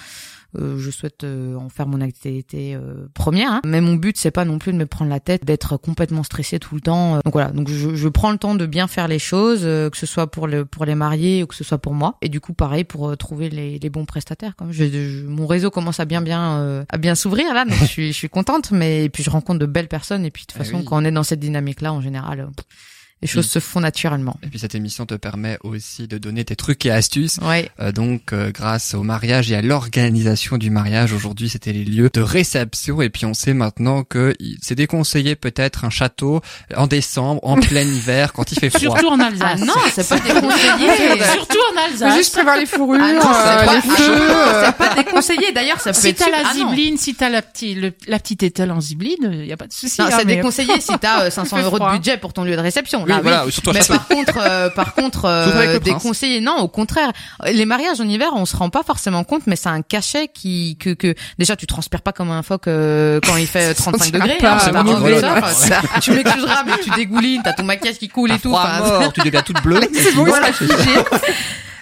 Euh, 0.57 0.77
je 0.79 0.89
souhaite 0.91 1.23
euh, 1.25 1.55
en 1.55 1.67
faire 1.69 1.87
mon 1.87 1.99
activité 1.99 2.73
euh, 2.75 3.07
première. 3.13 3.51
hein. 3.51 3.61
Mais 3.65 3.81
mon 3.81 3.95
but 3.95 4.17
c'est 4.17 4.31
pas 4.31 4.45
non 4.45 4.59
plus 4.59 4.71
de 4.71 4.77
me 4.77 4.85
prendre 4.85 5.09
la 5.11 5.19
tête, 5.19 5.43
d'être 5.45 5.75
complètement 5.77 6.23
stressé 6.23 6.57
tout 6.59 6.73
le 6.75 6.81
temps. 6.81 7.15
Donc 7.25 7.33
voilà, 7.33 7.51
donc 7.51 7.69
je, 7.69 7.95
je 7.95 8.07
prends 8.07 8.31
le 8.31 8.37
temps 8.37 8.55
de 8.55 8.65
bien 8.65 8.87
faire 8.87 9.07
les 9.07 9.19
choses, 9.19 9.61
que 9.63 9.91
ce 9.97 10.05
soit 10.05 10.27
pour 10.27 10.47
le 10.47 10.63
pour 10.65 10.85
les 10.85 10.95
mariés 10.95 11.43
ou 11.43 11.47
que 11.47 11.55
ce 11.55 11.63
soit 11.63 11.77
pour 11.79 11.93
moi. 11.93 12.17
Et 12.21 12.29
du 12.29 12.39
coup 12.39 12.53
pareil 12.53 12.85
pour 12.85 13.15
trouver 13.17 13.49
les, 13.49 13.77
les 13.77 13.89
bons 13.89 14.05
prestataires. 14.05 14.55
Comme 14.55 14.71
je, 14.71 14.85
je- 14.85 15.25
mon 15.25 15.47
réseau 15.47 15.69
commence 15.69 15.99
à 15.99 16.05
bien 16.05 16.21
bien 16.21 16.59
euh, 16.59 16.85
à 16.89 16.97
bien 16.97 17.15
s'ouvrir 17.15 17.53
là, 17.53 17.65
donc 17.65 17.77
je 17.79 17.85
suis 17.97 18.07
je 18.07 18.17
suis 18.17 18.29
contente. 18.29 18.71
Mais 18.71 19.03
et 19.05 19.09
puis 19.09 19.23
je 19.23 19.29
rencontre 19.29 19.59
de 19.59 19.65
belles 19.65 19.89
personnes 19.89 20.25
et 20.25 20.31
puis 20.31 20.43
de 20.43 20.47
toute 20.53 20.61
Ah 20.61 20.63
façon 20.63 20.77
oui. 20.79 20.85
quand 20.85 21.01
on 21.01 21.05
est 21.05 21.11
dans 21.11 21.23
cette 21.23 21.39
dynamique 21.41 21.81
là 21.81 21.91
en 21.93 21.99
général. 22.01 22.39
euh, 22.39 22.45
les 23.21 23.27
choses 23.27 23.45
Oui. 23.45 23.51
se 23.51 23.59
font 23.59 23.79
naturellement. 23.79 24.37
Et 24.43 24.47
puis 24.47 24.59
cette 24.59 24.75
émission 24.75 25.05
te 25.05 25.15
permet 25.15 25.57
aussi 25.63 26.07
de 26.07 26.17
donner 26.17 26.45
tes 26.45 26.55
trucs 26.55 26.85
et 26.85 26.91
astuces. 26.91 27.37
Ouais. 27.41 27.71
Euh, 27.79 27.91
donc 27.91 28.31
euh, 28.33 28.51
grâce 28.51 28.93
au 28.93 29.03
mariage 29.03 29.51
et 29.51 29.55
à 29.55 29.61
l'organisation 29.61 30.57
du 30.57 30.69
mariage, 30.69 31.13
aujourd'hui 31.13 31.49
c'était 31.49 31.73
les 31.73 31.83
lieux 31.83 32.09
de 32.13 32.21
réception 32.21 33.01
et 33.01 33.09
puis 33.09 33.25
on 33.25 33.33
sait 33.33 33.53
maintenant 33.53 34.03
que 34.03 34.35
c'est 34.61 34.75
déconseillé 34.75 35.35
peut-être 35.35 35.85
un 35.85 35.89
château 35.89 36.41
en 36.75 36.87
décembre, 36.87 37.39
en 37.43 37.55
plein 37.59 37.81
hiver, 37.97 38.33
quand 38.33 38.51
il 38.51 38.59
fait 38.59 38.69
froid. 38.69 38.81
Surtout 38.97 39.07
en 39.07 39.19
Ah 39.19 39.27
Alsace. 39.27 39.61
non, 39.61 39.73
c'est 39.93 40.07
pas 40.07 40.19
déconseillé. 40.19 41.23
Surtout 41.33 41.57
en 41.73 41.89
Alsace. 41.89 42.15
juste 42.17 42.33
prévoir 42.33 42.57
les 42.57 42.65
fourrures, 42.65 43.01
Ah 43.01 43.13
non, 43.13 43.21
euh, 43.71 43.73
les 43.75 43.81
feux. 43.81 44.11
euh, 44.31 44.63
c'est 44.65 44.75
pas 44.77 44.93
déconseillé. 44.95 45.51
D'ailleurs, 45.53 45.79
ça 45.79 45.91
peut 45.93 45.99
Si 45.99 46.07
être 46.09 46.17
t'as 46.17 46.25
super- 46.25 46.43
la 46.43 46.49
Ah 46.49 46.53
non. 46.53 46.69
zibeline, 46.69 46.97
si 46.97 47.15
t'as 47.15 47.29
la 47.29 47.41
petite, 47.41 47.77
la 48.07 48.19
petite 48.19 48.43
étale 48.43 48.71
en 48.71 48.79
zibeline, 48.81 49.29
il 49.33 49.45
y 49.45 49.51
a 49.53 49.57
pas 49.57 49.67
de 49.67 49.73
souci. 49.73 49.99
Non, 50.01 50.07
hein, 50.07 50.11
c'est 50.17 50.25
mais- 50.25 50.35
déconseillé 50.35 50.79
si 50.79 50.91
t'as 50.99 51.23
euh, 51.25 51.29
500 51.31 51.57
fait 51.57 51.63
euros 51.63 51.79
de 51.79 51.97
budget 51.97 52.17
pour 52.17 52.33
ton 52.33 52.43
lieu 52.43 52.55
de 52.55 52.61
réception. 52.61 53.05
Oui, 53.07 53.13
oui. 53.15 53.19
voilà, 53.21 53.45
surtout 53.49 53.69
un 53.69 53.73
Mais 53.73 53.79
par 53.87 54.07
contre, 54.07 54.33
euh, 54.39 54.69
par 54.69 54.93
contre, 54.93 55.25
euh, 55.25 55.43
Surtout 55.45 55.59
le 55.59 55.79
prince. 55.79 55.83
déconseillé. 55.83 56.41
Non, 56.41 56.57
au 56.57 56.67
contraire. 56.67 57.11
Les 57.45 57.65
mariages 57.65 57.99
en 58.01 58.07
hiver, 58.07 58.29
on 58.35 58.45
se 58.45 58.55
rend 58.55 58.69
pas 58.69 58.83
forcément 58.83 59.23
compte, 59.23 59.43
mais 59.47 59.55
c'est 59.55 59.69
un 59.69 59.81
cachet 59.81 60.27
qui 60.33 60.77
que 60.79 60.91
que 60.91 61.15
déjà 61.39 61.55
tu 61.55 61.67
transpires 61.67 62.01
pas 62.01 62.11
comme 62.11 62.31
un 62.31 62.43
phoque 62.43 62.67
euh, 62.67 63.19
quand 63.25 63.37
il 63.37 63.47
fait 63.47 63.73
35 63.75 63.91
transpire 63.91 64.11
degrés. 64.21 64.37
hein, 64.47 64.57
pas 64.73 64.83
mauvais, 64.83 65.19
ça. 65.21 65.33
Enfin, 65.37 65.49
ça- 65.51 65.81
Tu 66.01 66.11
m'excuseras, 66.11 66.63
mais 66.65 66.73
tu 66.83 66.89
dégoulines, 66.91 67.41
t'as 67.43 67.53
ton 67.53 67.63
maquillage 67.63 67.97
qui 67.97 68.09
coule 68.09 68.31
et 68.31 68.39
tout. 68.39 68.49
mort, 68.49 69.13
tu 69.13 69.21
deviens 69.21 69.41
toute 69.41 69.61
bleue. 69.63 69.79
C'est 69.93 70.13
bon, 70.15 70.25
voilà. 70.25 70.47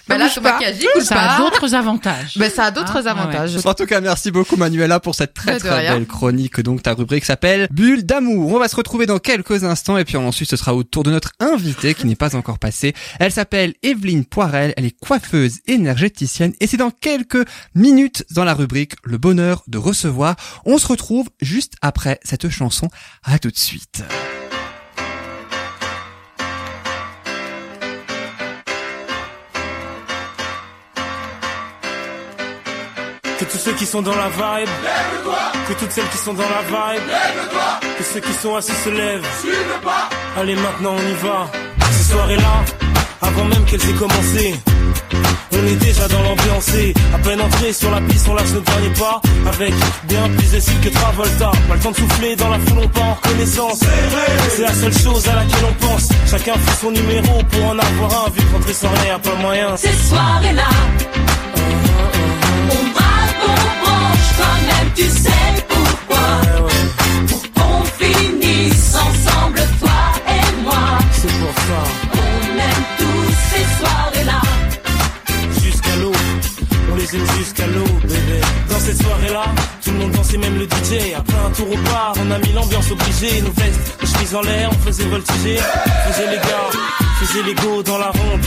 Bah 0.08 0.18
là, 0.18 0.30
ton 0.30 0.42
pas. 0.42 0.54
maquillage, 0.54 0.76
il 0.80 0.88
coule 0.94 1.04
Ça 1.04 1.20
a 1.20 1.28
pas. 1.30 1.44
d'autres 1.44 1.74
avantages. 1.74 2.38
Ben, 2.38 2.52
ça 2.52 2.66
a 2.66 2.72
d'autres 2.72 2.98
Ah, 2.98 3.02
ouais, 3.02 3.08
avantages. 3.08 3.58
En 3.66 3.74
tout 3.74 3.86
cas, 3.86 4.02
merci 4.02 4.30
beaucoup 4.32 4.56
Manuela 4.56 5.00
pour 5.00 5.16
cette 5.16 5.34
très 5.34 5.56
De 5.56 5.60
très 5.60 5.88
belle 5.90 6.06
chronique. 6.06 6.60
Donc 6.62 6.84
ta 6.84 6.94
rubrique 6.94 7.26
s'appelle 7.26 7.68
Bulle 7.72 8.06
d'amour. 8.06 8.54
On 8.54 8.60
va 8.60 8.68
se 8.68 8.76
retrouver 8.76 9.06
dans 9.06 9.20
quelques 9.20 9.64
instants 9.64 9.98
et 9.98 10.06
puis 10.06 10.18
ensuite 10.18 10.50
ce 10.50 10.56
sera 10.58 10.76
au 10.76 10.84
tour 10.84 11.04
de 11.04 11.12
notre 11.12 11.32
invitée 11.40 11.94
qui 11.96 12.06
n'est 12.06 12.16
pas 12.16 12.36
encore 12.36 12.60
passée. 12.60 12.94
Elle 13.20 13.32
s'appelle 13.32 13.74
Evelyne 13.84 14.26
Poirel, 14.26 14.74
elle 14.78 14.86
est 14.86 14.98
coiffeuse 15.00 15.60
énergéticienne 15.68 16.54
et 16.60 16.68
c'est 16.68 16.78
dans 16.78 16.92
quelques 16.92 17.46
minutes 17.74 18.26
dans 18.32 18.44
la 18.44 18.54
rubrique 18.54 18.94
Le 19.04 19.18
bonheur 19.18 19.64
de 19.68 19.78
recevoir. 19.78 20.36
On 20.66 20.78
se 20.78 20.88
retrouve 20.88 21.30
juste 21.42 21.74
après 21.82 22.20
cette 22.24 22.50
chanson. 22.50 22.90
À 23.24 23.40
tout 23.40 23.50
de 23.50 23.58
suite. 23.58 24.04
Que 33.46 33.52
tous 33.52 33.58
ceux 33.60 33.74
qui 33.74 33.86
sont 33.86 34.02
dans 34.02 34.16
la 34.16 34.30
vibe, 34.30 34.70
que 35.68 35.74
toutes 35.74 35.92
celles 35.92 36.08
qui 36.10 36.18
sont 36.18 36.34
dans 36.34 36.44
la 36.44 36.62
vibe, 36.64 37.04
que 37.98 38.04
ceux 38.04 38.20
qui 38.20 38.34
sont 38.34 38.56
assis 38.56 38.72
se 38.84 38.90
lèvent. 38.90 39.26
Allez 40.38 40.56
maintenant 40.56 40.96
on 40.96 41.10
y 41.10 41.14
va. 41.14 41.48
Ces 41.92 42.12
soirées-là, 42.12 42.66
avant 43.22 43.46
même 43.46 43.64
qu'elles 43.66 43.88
aient 43.88 43.94
commencé, 43.94 44.56
on 45.52 45.68
est 45.68 45.76
déjà 45.76 46.08
dans 46.08 46.24
l'ambiance. 46.24 46.74
et 46.76 46.94
À 47.14 47.20
peine 47.20 47.40
entré 47.40 47.72
sur 47.72 47.92
la 47.92 48.02
piste, 48.02 48.28
on 48.28 48.34
lâche 48.34 48.50
nos 48.52 48.62
derniers 48.62 48.94
pas 48.98 49.22
avec 49.48 49.74
bien 50.06 50.28
plus 50.38 50.52
de 50.52 50.60
style 50.60 50.80
que 50.82 50.90
Travolta. 50.90 51.52
Pas 51.68 51.76
le 51.76 51.80
temps 51.82 51.92
de 51.92 51.98
souffler 51.98 52.36
dans 52.36 52.50
la 52.50 52.60
foule, 52.60 52.80
on 52.84 52.88
part 52.88 53.04
en 53.04 53.14
reconnaissance. 53.14 53.80
C'est 54.56 54.64
la 54.64 54.74
seule 54.74 54.98
chose 54.98 55.28
à 55.28 55.36
laquelle 55.36 55.66
on 55.70 55.86
pense. 55.86 56.10
Chacun 56.30 56.54
fait 56.54 56.82
son 56.82 56.92
numéro 56.92 57.44
pour 57.44 57.66
en 57.66 57.78
avoir 57.78 58.26
un. 58.26 58.30
Vu 58.32 58.42
que 58.42 58.54
rentrer 58.54 58.74
sans 58.74 58.90
rien, 59.04 59.20
pas 59.20 59.36
moyen. 59.36 59.78
Ces 59.78 59.94
soirées-là, 60.10 60.64
on 61.56 61.95
faisait 84.86 85.06
voltiger. 85.06 85.58
Faisait 86.08 86.30
les 86.30 86.38
gars, 86.38 86.70
faisait 87.20 87.44
les 87.44 87.56
go 87.56 87.84
dans 87.84 87.98
la 87.98 88.12
ronde. 88.12 88.42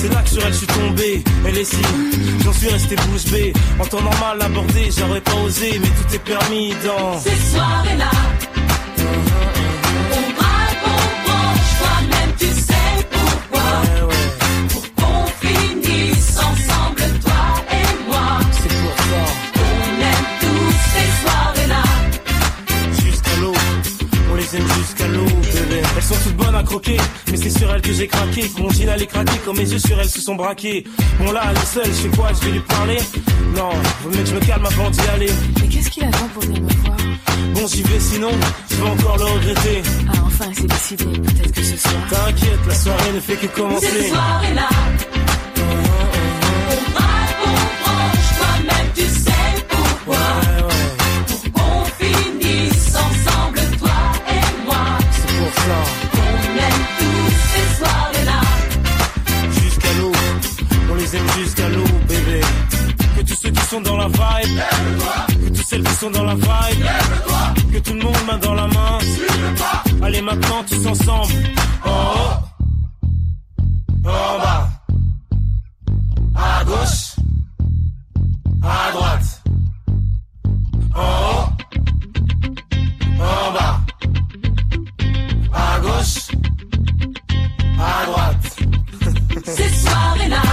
C'est 0.00 0.14
là 0.14 0.22
que 0.22 0.28
sur 0.28 0.42
elle 0.46 0.52
je 0.52 0.58
suis 0.58 0.66
tombé, 0.68 1.24
elle 1.44 1.58
est 1.58 1.64
si, 1.64 1.82
j'en 2.44 2.52
suis 2.52 2.68
resté 2.68 2.94
bouche 2.94 3.24
bée. 3.32 3.52
En 3.80 3.84
temps 3.84 4.00
normal 4.00 4.40
abordé, 4.40 4.90
j'aurais 4.96 5.20
pas 5.20 5.34
osé, 5.44 5.80
mais 5.80 5.88
tout 5.88 6.14
est 6.14 6.18
permis 6.20 6.72
dans. 6.86 7.18
Ces 7.18 7.30
soirées-là, 7.50 8.10
que 27.82 27.92
j'ai 27.92 28.06
craqué, 28.06 28.50
mon 28.58 28.70
jean 28.70 28.88
allait 28.88 29.06
craquer, 29.06 29.38
quand 29.44 29.54
mes 29.54 29.70
yeux 29.70 29.78
sur 29.78 29.98
elle 29.98 30.08
se 30.08 30.20
sont 30.20 30.34
braqués. 30.34 30.84
Bon 31.18 31.32
là, 31.32 31.42
elle 31.50 31.56
est 31.56 31.66
seule, 31.66 31.86
je 31.86 32.02
sais 32.02 32.16
quoi, 32.16 32.30
je 32.32 32.46
vais 32.46 32.52
lui 32.52 32.60
parler? 32.60 32.98
Non, 33.56 33.70
faut 34.02 34.10
mieux 34.10 34.18
que 34.18 34.26
je 34.26 34.34
me 34.34 34.40
calme 34.40 34.66
avant 34.66 34.90
d'y 34.90 35.00
aller. 35.00 35.32
Mais 35.60 35.68
qu'est-ce 35.68 35.90
qu'il 35.90 36.04
attend 36.04 36.28
pour 36.34 36.42
venir 36.42 36.62
me 36.62 36.68
voir? 36.84 36.96
Bon, 37.54 37.66
j'y 37.66 37.82
vais 37.82 38.00
sinon, 38.00 38.30
je 38.70 38.76
vais 38.76 38.90
encore 38.90 39.16
le 39.16 39.24
regretter. 39.24 39.82
Ah, 40.08 40.12
enfin, 40.26 40.44
c'est 40.54 40.66
décidé. 40.66 41.04
Peut-être 41.04 41.52
que 41.52 41.62
ce 41.62 41.76
soir. 41.76 41.94
T'inquiète, 42.10 42.60
la 42.68 42.74
soirée 42.74 43.12
ne 43.14 43.20
fait 43.20 43.36
que 43.36 43.46
commencer. 43.46 43.86
Cette 43.86 44.08
soirée-là, 44.08 44.68
jusqu'à 61.38 61.68
l'eau, 61.68 61.84
bébé. 62.08 62.40
Que 63.16 63.22
tous 63.22 63.38
ceux 63.42 63.50
qui 63.50 63.62
sont 63.66 63.80
dans 63.80 63.96
la 63.96 64.08
vibe, 64.08 64.60
que 65.44 65.48
tous 65.56 65.62
celles 65.68 65.84
qui 65.84 65.94
sont 65.94 66.10
dans 66.10 66.24
la 66.24 66.34
vibe, 66.34 66.84
que 67.72 67.78
tout 67.78 67.94
le 67.94 68.02
monde 68.02 68.16
main 68.26 68.38
dans 68.38 68.54
la 68.54 68.66
main. 68.66 68.98
Allez 70.02 70.22
maintenant 70.22 70.64
tous 70.68 70.86
ensemble. 70.86 71.32
En 71.84 71.90
haut, 71.90 72.36
en 74.04 74.38
bas, 74.38 74.68
à 76.34 76.64
gauche, 76.64 77.16
à 78.62 78.92
droite. 78.92 79.42
En 80.94 81.00
haut, 81.00 81.48
en 83.20 83.52
bas, 83.52 83.80
à 85.52 85.80
gauche, 85.80 86.18
à 87.78 88.06
droite. 88.06 88.56
Ces 89.44 89.68
soirées-là, 89.68 90.42
on 90.44 90.47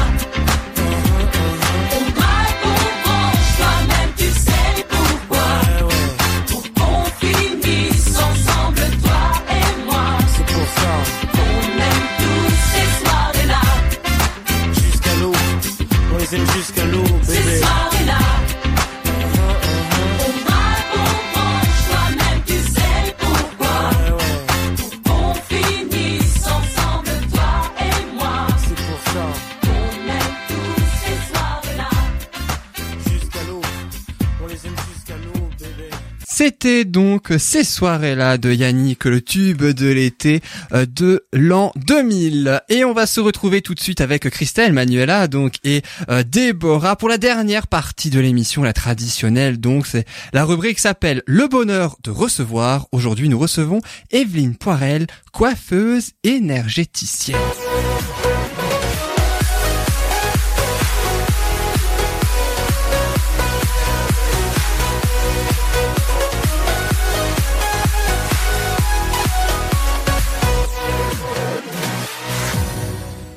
C'était 36.37 36.83
donc 36.83 37.31
ces 37.37 37.63
soirées-là 37.63 38.37
de 38.37 38.51
Yannick, 38.51 39.05
le 39.05 39.21
tube 39.21 39.63
de 39.63 39.87
l'été 39.87 40.41
euh, 40.73 40.85
de 40.85 41.23
l'an 41.31 41.71
2000. 41.77 42.61
Et 42.67 42.83
on 42.83 42.91
va 42.91 43.05
se 43.05 43.21
retrouver 43.21 43.61
tout 43.61 43.73
de 43.73 43.79
suite 43.79 44.01
avec 44.01 44.29
Christelle, 44.29 44.73
Manuela, 44.73 45.29
donc, 45.29 45.53
et 45.63 45.81
euh, 46.09 46.23
Déborah 46.23 46.97
pour 46.97 47.07
la 47.07 47.17
dernière 47.17 47.67
partie 47.67 48.09
de 48.09 48.19
l'émission, 48.19 48.63
la 48.63 48.73
traditionnelle. 48.73 49.61
Donc, 49.61 49.87
c'est 49.87 50.03
la 50.33 50.43
rubrique 50.43 50.79
s'appelle 50.79 51.23
Le 51.25 51.47
bonheur 51.47 51.95
de 52.03 52.11
recevoir. 52.11 52.87
Aujourd'hui, 52.91 53.29
nous 53.29 53.39
recevons 53.39 53.79
Evelyne 54.11 54.57
Poirel, 54.57 55.07
coiffeuse 55.31 56.11
énergéticienne. 56.25 57.39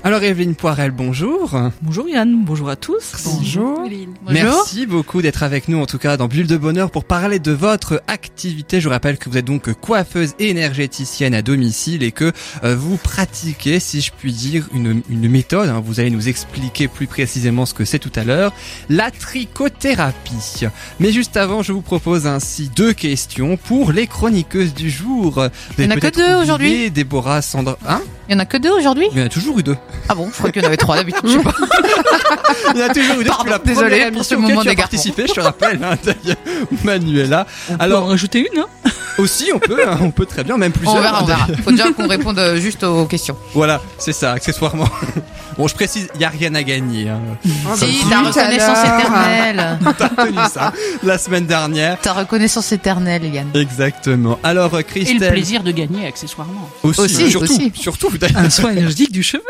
Alors 0.09 0.23
Evelyne 0.23 0.55
Poirel, 0.55 0.91
bonjour. 0.91 1.55
Bonjour 1.83 2.09
Yann, 2.09 2.43
bonjour 2.43 2.71
à 2.71 2.77
tous. 2.77 3.13
Bonjour. 3.27 3.87
Merci 4.31 4.87
beaucoup 4.87 5.21
d'être 5.21 5.43
avec 5.43 5.69
nous 5.69 5.83
en 5.83 5.85
tout 5.85 5.99
cas 5.99 6.17
dans 6.17 6.29
Bulle 6.29 6.47
de 6.47 6.57
Bonheur 6.57 6.91
pour 6.91 7.05
parler 7.05 7.39
de 7.39 7.53
votre 7.53 8.03
activité. 8.07 8.81
Je 8.81 8.85
vous 8.89 8.91
rappelle 8.91 9.19
que 9.19 9.29
vous 9.29 9.37
êtes 9.37 9.45
donc 9.45 9.71
coiffeuse 9.75 10.33
et 10.39 10.49
énergéticienne 10.49 11.35
à 11.35 11.43
domicile 11.43 12.03
et 12.03 12.11
que 12.13 12.33
euh, 12.65 12.75
vous 12.75 12.97
pratiquez, 12.97 13.81
si 13.81 14.01
je 14.01 14.11
puis 14.19 14.33
dire, 14.33 14.67
une, 14.73 15.03
une 15.11 15.29
méthode. 15.29 15.69
hein. 15.69 15.83
vous 15.85 16.01
allez 16.01 16.09
nous 16.09 16.27
expliquer 16.27 16.89
plus 16.89 17.07
précisément 17.07 17.67
ce 17.67 17.75
que 17.75 17.85
c'est 17.85 17.99
tout 17.99 18.13
à 18.17 18.25
l'heure. 18.25 18.55
La 18.89 19.11
trichothérapie. 19.11 20.65
Mais 21.01 21.13
juste 21.13 21.37
avant, 21.37 21.63
je 21.63 21.75
vous 21.75 21.83
propose 21.83 22.27
ainsi 22.27 22.71
deux 22.75 22.95
questions 22.95 23.59
pour 23.59 23.93
les 23.93 24.07
chroniqueuses 24.07 24.73
du 24.73 24.89
jour. 24.89 25.33
Vous 25.35 25.75
Il 25.77 25.85
y 25.85 25.87
en 25.87 25.91
avez 25.91 26.07
a 26.07 26.11
que 26.11 26.17
deux 26.17 26.35
aujourd'hui 26.43 26.91
Déborah, 26.91 27.43
Sandra... 27.43 27.77
Hein? 27.87 28.01
Il 28.31 28.33
y 28.33 28.37
en 28.37 28.41
a 28.41 28.47
que 28.47 28.57
deux 28.59 28.71
aujourd'hui? 28.73 29.07
Il 29.13 29.19
y 29.19 29.23
en 29.23 29.27
a 29.27 29.31
toujours 29.31 29.59
eu 29.59 29.63
deux. 29.63 29.77
Ah 30.09 30.15
bon, 30.15 30.29
je 30.33 30.37
crois 30.39 30.51
qu'il 30.51 30.63
y 30.63 30.65
en 30.65 30.69
avait 30.69 30.77
trois 30.77 30.97
d'habitude. 30.97 31.21
Je 31.25 31.33
sais 31.33 31.39
pas. 31.43 31.53
Il 32.75 32.81
y 32.81 32.83
a 32.83 32.89
toujours 32.89 33.21
eu 33.21 33.25
deux. 33.25 33.31
Pardon, 33.31 33.51
la 33.51 33.59
désolé 33.59 34.11
pour 34.11 34.25
ce 34.25 34.35
moment 34.35 34.63
tu 34.63 34.69
as 34.69 34.75
participé, 34.75 35.27
je 35.27 35.33
te 35.35 35.41
rappelle, 35.41 35.81
hein, 35.83 35.97
Manuela. 36.85 37.47
On 37.71 37.77
peut 37.77 37.83
Alors- 37.85 38.05
en 38.05 38.07
rajouter 38.09 38.49
une, 38.53 38.61
hein 38.61 38.67
Aussi, 39.19 39.51
on 39.53 39.59
peut, 39.59 39.81
hein, 39.89 39.99
on 40.01 40.13
peut 40.13 40.27
très 40.27 40.45
bien, 40.45 40.57
même 40.57 40.71
plusieurs. 40.71 40.97
On 40.97 41.01
verra, 41.01 41.23
on 41.23 41.27
verra. 41.27 41.47
Faut 41.65 41.73
déjà 41.73 41.91
qu'on 41.91 42.07
réponde 42.07 42.39
euh, 42.39 42.57
juste 42.61 42.85
aux 42.85 43.05
questions. 43.07 43.37
Voilà, 43.53 43.81
c'est 43.99 44.13
ça, 44.13 44.33
accessoirement. 44.33 44.89
Bon, 45.57 45.67
je 45.67 45.75
précise, 45.75 46.07
il 46.15 46.21
y 46.21 46.25
a 46.25 46.29
rien 46.29 46.55
à 46.55 46.63
gagner. 46.63 47.09
Hein. 47.09 47.19
Si, 47.75 47.99
ta 48.09 48.21
reconnaissance 48.21 48.79
éternelle. 48.79 49.79
T'as 49.99 50.07
retenu 50.09 50.39
ça 50.53 50.73
la 51.03 51.19
semaine 51.19 51.47
dernière. 51.47 51.99
Ta 51.99 52.13
reconnaissance 52.13 52.71
éternelle, 52.71 53.25
Yann. 53.25 53.49
Exactement. 53.55 54.39
Alors, 54.45 54.73
euh, 54.75 54.79
Et 54.79 54.83
le 54.83 54.89
Christelle. 54.89 55.33
plaisir 55.33 55.65
de 55.65 55.73
gagner 55.73 56.07
accessoirement. 56.07 56.71
Aussi, 56.85 57.01
Aussi, 57.01 57.31
surtout, 57.33 57.45
aussi. 57.53 57.73
surtout. 57.75 58.11
d'ailleurs. 58.19 58.39
Un 58.39 58.51
soin 58.51 58.71
énergétique 58.71 59.11
du 59.11 59.25
cheveu. 59.25 59.43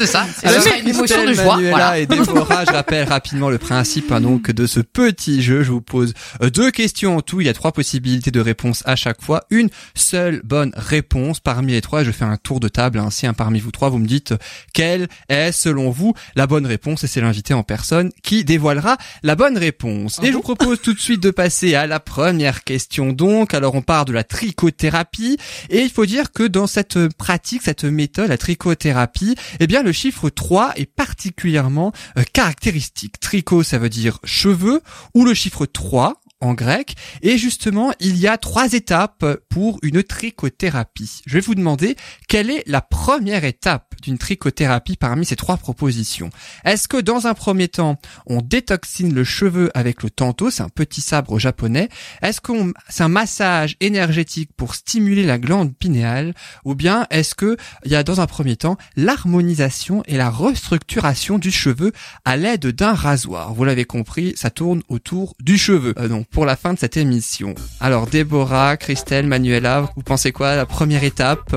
C'est 0.00 0.06
ça. 0.06 0.26
Ça, 0.32 0.78
une 0.78 0.88
émotion 0.88 1.26
de 1.26 1.34
joie. 1.34 1.58
Voilà. 1.60 1.98
et 1.98 2.06
Déborah, 2.06 2.64
je 2.64 2.72
rappelle 2.72 3.06
rapidement 3.06 3.50
le 3.50 3.58
principe 3.58 4.10
hein, 4.12 4.22
donc 4.22 4.50
de 4.50 4.66
ce 4.66 4.80
petit 4.80 5.42
jeu. 5.42 5.62
Je 5.62 5.72
vous 5.72 5.82
pose 5.82 6.14
euh, 6.42 6.48
deux 6.48 6.70
questions 6.70 7.18
en 7.18 7.20
tout. 7.20 7.42
Il 7.42 7.46
y 7.46 7.50
a 7.50 7.52
trois 7.52 7.72
possibilités 7.72 8.30
de 8.30 8.40
réponse 8.40 8.82
à 8.86 8.96
chaque 8.96 9.20
fois. 9.20 9.44
Une 9.50 9.68
seule 9.94 10.40
bonne 10.42 10.72
réponse 10.74 11.38
parmi 11.38 11.72
les 11.72 11.82
trois. 11.82 12.02
Je 12.02 12.12
fais 12.12 12.24
un 12.24 12.38
tour 12.38 12.60
de 12.60 12.68
table. 12.68 12.98
Ainsi, 12.98 13.26
un 13.26 13.34
parmi 13.34 13.60
vous 13.60 13.72
trois, 13.72 13.90
vous 13.90 13.98
me 13.98 14.06
dites 14.06 14.32
euh, 14.32 14.38
quelle 14.72 15.06
est 15.28 15.52
selon 15.52 15.90
vous 15.90 16.14
la 16.34 16.46
bonne 16.46 16.64
réponse? 16.64 17.04
Et 17.04 17.06
c'est 17.06 17.20
l'invité 17.20 17.52
en 17.52 17.62
personne 17.62 18.10
qui 18.22 18.42
dévoilera 18.42 18.96
la 19.22 19.36
bonne 19.36 19.58
réponse. 19.58 20.18
et 20.22 20.28
je 20.28 20.32
vous 20.32 20.40
propose 20.40 20.80
tout 20.80 20.94
de 20.94 21.00
suite 21.00 21.22
de 21.22 21.30
passer 21.30 21.74
à 21.74 21.86
la 21.86 22.00
première 22.00 22.64
question. 22.64 23.12
Donc, 23.12 23.52
alors 23.52 23.74
on 23.74 23.82
part 23.82 24.06
de 24.06 24.14
la 24.14 24.24
trichothérapie 24.24 25.36
et 25.68 25.80
il 25.82 25.90
faut 25.90 26.06
dire 26.06 26.32
que 26.32 26.44
dans 26.44 26.66
cette 26.66 27.08
pratique, 27.18 27.60
cette 27.62 27.84
méthode, 27.84 28.30
la 28.30 28.38
trichothérapie, 28.38 29.34
eh 29.58 29.66
bien 29.66 29.82
le 29.82 29.89
chiffre 29.92 30.30
3 30.30 30.72
est 30.76 30.86
particulièrement 30.86 31.92
euh, 32.16 32.22
caractéristique. 32.32 33.20
Tricho, 33.20 33.62
ça 33.62 33.78
veut 33.78 33.88
dire 33.88 34.18
cheveux, 34.24 34.82
ou 35.14 35.24
le 35.24 35.34
chiffre 35.34 35.66
3 35.66 36.19
en 36.40 36.54
grec. 36.54 36.94
Et 37.22 37.38
justement, 37.38 37.92
il 38.00 38.16
y 38.16 38.26
a 38.26 38.38
trois 38.38 38.72
étapes 38.72 39.24
pour 39.48 39.78
une 39.82 40.02
trichothérapie. 40.02 41.22
Je 41.26 41.34
vais 41.34 41.40
vous 41.40 41.54
demander 41.54 41.96
quelle 42.28 42.50
est 42.50 42.62
la 42.66 42.80
première 42.80 43.44
étape 43.44 43.94
d'une 44.02 44.18
trichothérapie 44.18 44.96
parmi 44.96 45.26
ces 45.26 45.36
trois 45.36 45.56
propositions? 45.56 46.30
Est-ce 46.64 46.88
que 46.88 46.96
dans 46.96 47.26
un 47.26 47.34
premier 47.34 47.68
temps, 47.68 48.00
on 48.26 48.40
détoxine 48.40 49.14
le 49.14 49.24
cheveu 49.24 49.70
avec 49.74 50.02
le 50.02 50.10
tanto, 50.10 50.50
c'est 50.50 50.62
un 50.62 50.68
petit 50.68 51.00
sabre 51.00 51.38
japonais? 51.38 51.88
Est-ce 52.22 52.40
que 52.40 52.52
c'est 52.88 53.02
un 53.02 53.08
massage 53.08 53.76
énergétique 53.80 54.50
pour 54.56 54.74
stimuler 54.74 55.24
la 55.24 55.38
glande 55.38 55.76
pinéale? 55.76 56.34
Ou 56.64 56.74
bien 56.74 57.06
est-ce 57.10 57.34
que 57.34 57.56
il 57.84 57.92
y 57.92 57.96
a 57.96 58.02
dans 58.02 58.20
un 58.20 58.26
premier 58.26 58.56
temps 58.56 58.76
l'harmonisation 58.96 60.02
et 60.06 60.16
la 60.16 60.30
restructuration 60.30 61.38
du 61.38 61.50
cheveu 61.50 61.92
à 62.24 62.36
l'aide 62.36 62.66
d'un 62.66 62.94
rasoir? 62.94 63.52
Vous 63.54 63.64
l'avez 63.64 63.84
compris, 63.84 64.32
ça 64.36 64.50
tourne 64.50 64.82
autour 64.88 65.34
du 65.40 65.58
cheveu. 65.58 65.94
Euh, 65.98 66.08
donc 66.08 66.26
pour 66.32 66.46
la 66.46 66.54
fin 66.56 66.72
de 66.74 66.78
cette 66.78 66.96
émission. 66.96 67.54
Alors 67.80 68.06
Déborah, 68.06 68.76
Christelle, 68.76 69.26
Manuela, 69.26 69.88
vous 69.96 70.02
pensez 70.02 70.30
quoi 70.30 70.54
la 70.54 70.64
première 70.64 71.02
étape? 71.02 71.56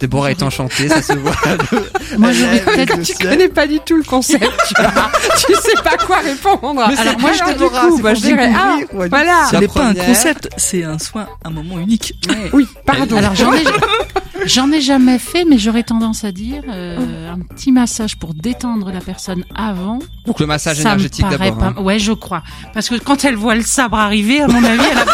Déborah 0.00 0.30
est 0.30 0.42
enchantée, 0.42 0.88
ça 0.88 1.02
se 1.02 1.12
voit. 1.12 1.34
Moi, 2.18 2.32
lève 2.32 2.64
peut-être- 2.64 2.98
Tu 3.02 3.14
ciel. 3.14 3.28
connais 3.30 3.48
pas 3.48 3.66
du 3.66 3.80
tout 3.80 3.96
le 3.96 4.02
concept. 4.02 4.46
tu 4.68 4.74
vois. 4.80 5.10
tu 5.46 5.54
sais 5.54 5.82
pas 5.82 5.96
quoi 5.98 6.18
répondre. 6.20 6.84
Mais 6.88 6.98
Alors 6.98 7.18
moi, 7.20 7.30
alors, 7.38 7.58
du 7.58 7.64
coup, 7.90 8.02
bah, 8.02 8.14
je 8.14 8.20
dirais 8.22 8.50
ah, 8.56 8.76
ouais. 8.94 9.08
voilà. 9.08 9.46
Ce 9.48 9.54
La 9.54 9.60
n'est 9.60 9.68
pas 9.68 9.86
un 9.88 9.94
concept, 9.94 10.48
c'est 10.56 10.84
un 10.84 10.98
soin, 10.98 11.26
un 11.44 11.50
moment 11.50 11.78
unique. 11.78 12.14
Oui, 12.52 12.66
pardon. 12.86 13.16
Alors 13.18 13.34
j'en 13.34 13.52
ai, 13.52 13.62
j'en 14.46 14.70
ai 14.72 14.80
jamais 14.80 15.18
fait, 15.18 15.44
mais 15.44 15.58
j'aurais 15.58 15.82
tendance 15.82 16.24
à 16.24 16.32
dire 16.32 16.62
euh, 16.68 17.32
un 17.32 17.38
petit 17.40 17.72
massage 17.72 18.16
pour 18.18 18.34
détendre 18.34 18.90
la 18.92 19.00
personne 19.00 19.44
avant. 19.54 19.98
Donc 20.26 20.40
le 20.40 20.46
massage 20.46 20.80
énergétique 20.80 21.26
d'abord. 21.28 21.58
pas. 21.58 21.66
hein. 21.76 21.82
Ouais, 21.82 21.98
je 21.98 22.12
crois, 22.12 22.42
parce 22.72 22.88
que 22.88 22.96
quand 22.96 23.24
elle 23.24 23.36
voit 23.36 23.54
le 23.54 23.62
sabre 23.62 23.96
arriver, 23.98 24.40
à 24.40 24.48
mon 24.48 24.62
avis, 24.62 24.84
elle 24.90 24.98
a... 24.98 25.04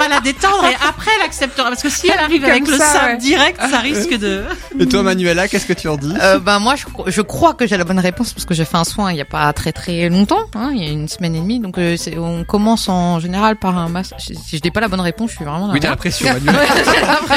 va 0.00 0.08
la 0.08 0.20
détendre 0.20 0.64
et 0.64 0.74
après 0.88 1.10
elle 1.18 1.24
acceptera. 1.26 1.68
Parce 1.68 1.82
que 1.82 1.90
si 1.90 2.08
elle 2.08 2.18
arrive 2.18 2.44
avec 2.44 2.66
le 2.66 2.76
ça, 2.76 2.84
sein 2.86 3.06
ouais. 3.08 3.16
direct, 3.18 3.60
ça 3.70 3.78
risque 3.78 4.16
de... 4.18 4.42
Et 4.78 4.86
toi, 4.86 5.02
Manuela, 5.02 5.48
qu'est-ce 5.48 5.66
que 5.66 5.72
tu 5.72 5.88
en 5.88 5.96
dis 5.96 6.12
Euh, 6.20 6.38
ben 6.38 6.58
moi 6.58 6.74
je, 6.76 6.84
je 7.10 7.20
crois 7.22 7.54
que 7.54 7.66
j'ai 7.66 7.76
la 7.76 7.84
bonne 7.84 7.98
réponse 7.98 8.32
parce 8.32 8.44
que 8.44 8.54
j'ai 8.54 8.64
fait 8.64 8.76
un 8.76 8.84
soin 8.84 9.12
il 9.12 9.16
y 9.18 9.20
a 9.20 9.24
pas 9.26 9.52
très 9.52 9.72
très 9.72 10.08
longtemps, 10.08 10.44
hein, 10.54 10.70
il 10.74 10.82
y 10.84 10.88
a 10.88 10.90
une 10.90 11.08
semaine 11.08 11.34
et 11.34 11.40
demie. 11.40 11.60
Donc 11.60 11.78
euh, 11.78 11.96
on 12.16 12.44
commence 12.44 12.88
en 12.88 13.20
général 13.20 13.56
par 13.56 13.76
un 13.78 13.88
massage. 13.88 14.20
Si 14.20 14.56
je 14.56 14.60
dis 14.60 14.70
pas 14.70 14.80
la 14.80 14.88
bonne 14.88 15.00
réponse, 15.00 15.30
je 15.30 15.36
suis 15.36 15.44
vraiment 15.44 15.66
dans 15.68 15.72
Oui, 15.72 15.80
t'as 15.80 15.90
la 15.90 15.96
pression, 15.96 16.26
Manuela. 16.32 16.58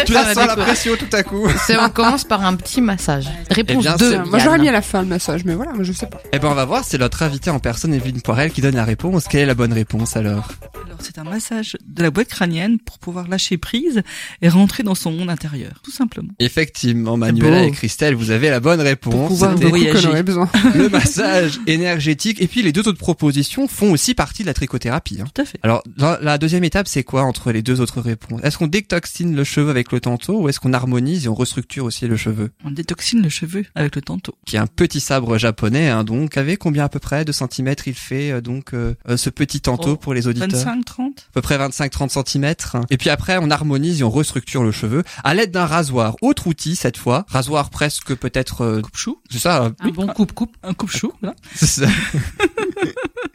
Tu 0.05 0.13
la 0.13 0.33
sens 0.33 0.47
la 0.47 0.55
pression 0.55 0.93
tout 0.97 1.15
à 1.15 1.23
coup. 1.23 1.47
On 1.79 1.89
commence 1.89 2.23
par 2.23 2.43
un 2.45 2.55
petit 2.55 2.81
massage. 2.81 3.25
Réponse 3.49 3.83
bien 3.83 3.95
2. 3.95 4.11
sûr. 4.11 4.25
Moi, 4.25 4.39
j'aurais 4.39 4.57
mis 4.59 4.69
à 4.69 4.71
la 4.71 4.81
fin 4.81 5.01
le 5.01 5.07
massage, 5.07 5.43
mais 5.45 5.53
voilà, 5.55 5.73
moi, 5.73 5.83
je 5.83 5.91
sais 5.91 6.05
pas. 6.07 6.19
Eh 6.31 6.39
ben, 6.39 6.47
on 6.49 6.53
va 6.53 6.65
voir, 6.65 6.83
c'est 6.85 6.97
notre 6.97 7.23
invité 7.23 7.49
en 7.49 7.59
personne, 7.59 7.93
Evelyne 7.93 8.21
Poirel, 8.21 8.51
qui 8.51 8.61
donne 8.61 8.75
la 8.75 8.85
réponse. 8.85 9.25
Quelle 9.27 9.41
est 9.41 9.45
la 9.45 9.55
bonne 9.55 9.73
réponse 9.73 10.15
alors? 10.15 10.47
Alors, 10.85 10.97
c'est 10.99 11.17
un 11.17 11.23
massage 11.23 11.77
de 11.85 12.03
la 12.03 12.11
boîte 12.11 12.29
crânienne 12.29 12.52
pour 12.85 12.99
pouvoir 12.99 13.27
lâcher 13.27 13.57
prise 13.57 14.01
et 14.41 14.49
rentrer 14.49 14.83
dans 14.83 14.95
son 14.95 15.11
monde 15.11 15.29
intérieur, 15.29 15.73
tout 15.83 15.91
simplement. 15.91 16.29
Effectivement, 16.39 17.17
Manuela 17.17 17.63
et 17.65 17.71
Christelle, 17.71 18.15
vous 18.15 18.31
avez 18.31 18.49
la 18.49 18.59
bonne 18.59 18.81
réponse. 18.81 19.13
Pour 19.13 19.27
pouvoir 19.27 19.55
voyager. 19.57 20.07
aurait 20.07 20.23
besoin. 20.23 20.49
le 20.75 20.89
massage 20.89 21.59
énergétique. 21.67 22.41
Et 22.41 22.47
puis, 22.47 22.61
les 22.61 22.71
deux 22.71 22.87
autres 22.87 22.97
propositions 22.99 23.67
font 23.67 23.91
aussi 23.91 24.13
partie 24.13 24.43
de 24.43 24.47
la 24.47 24.53
trichothérapie. 24.53 25.19
hein. 25.21 25.25
Tout 25.33 25.41
à 25.41 25.45
fait. 25.45 25.59
Alors, 25.63 25.83
la, 25.97 26.19
la 26.21 26.37
deuxième 26.37 26.63
étape, 26.63 26.87
c'est 26.87 27.03
quoi 27.03 27.23
entre 27.23 27.51
les 27.51 27.61
deux 27.61 27.81
autres 27.81 28.01
réponses? 28.01 28.41
Est-ce 28.43 28.57
qu'on 28.57 28.67
détoxine 28.67 29.35
le 29.35 29.43
cheveu 29.43 29.69
avec 29.69 29.91
le 29.91 29.99
tanto 29.99 30.41
ou 30.41 30.49
est-ce 30.49 30.59
qu'on 30.59 30.73
harmonise 30.73 31.25
et 31.25 31.29
on 31.29 31.35
restructure 31.35 31.85
aussi 31.85 32.07
le 32.07 32.17
cheveu? 32.17 32.51
On 32.63 32.71
détoxine 32.71 33.21
le 33.21 33.29
cheveu 33.29 33.65
avec 33.75 33.95
le 33.95 34.01
tanto. 34.01 34.35
Qui 34.45 34.55
est 34.55 34.59
un 34.59 34.67
petit 34.67 34.99
sabre 34.99 35.37
japonais, 35.37 35.89
hein, 35.89 36.03
donc, 36.03 36.37
avec 36.37 36.59
combien 36.59 36.85
à 36.85 36.89
peu 36.89 36.99
près 36.99 37.25
de 37.25 37.31
centimètres 37.31 37.87
il 37.87 37.93
fait, 37.95 38.31
euh, 38.31 38.41
donc, 38.41 38.73
euh, 38.73 38.93
euh, 39.09 39.17
ce 39.17 39.29
petit 39.29 39.61
tanto 39.61 39.91
Oh, 39.91 39.95
pour 39.97 40.13
les 40.13 40.27
auditeurs? 40.27 40.49
25, 40.49 40.85
30 40.85 41.27
à 41.29 41.33
peu 41.33 41.41
près 41.41 41.57
25-30 41.57 42.23
cm. 42.25 42.42
Et 42.89 42.97
puis 42.97 43.09
après, 43.09 43.37
on 43.39 43.49
harmonise 43.49 44.01
et 44.01 44.03
on 44.03 44.09
restructure 44.09 44.63
le 44.63 44.71
cheveu 44.71 45.03
à 45.23 45.33
l'aide 45.33 45.51
d'un 45.51 45.65
rasoir. 45.65 46.15
Autre 46.21 46.47
outil 46.47 46.75
cette 46.75 46.97
fois, 46.97 47.25
rasoir 47.29 47.69
presque 47.69 48.15
peut-être, 48.15 48.61
euh, 48.61 48.81
coupe-chou. 48.81 49.19
c'est 49.29 49.39
ça, 49.39 49.63
euh, 49.63 49.69
Un 49.79 49.89
bon 49.89 50.07
coupe-coupe. 50.07 50.55
Un 50.63 50.73
coupe-chou, 50.73 51.13
voilà. 51.21 51.35
c'est 51.55 51.65
ça. 51.67 51.87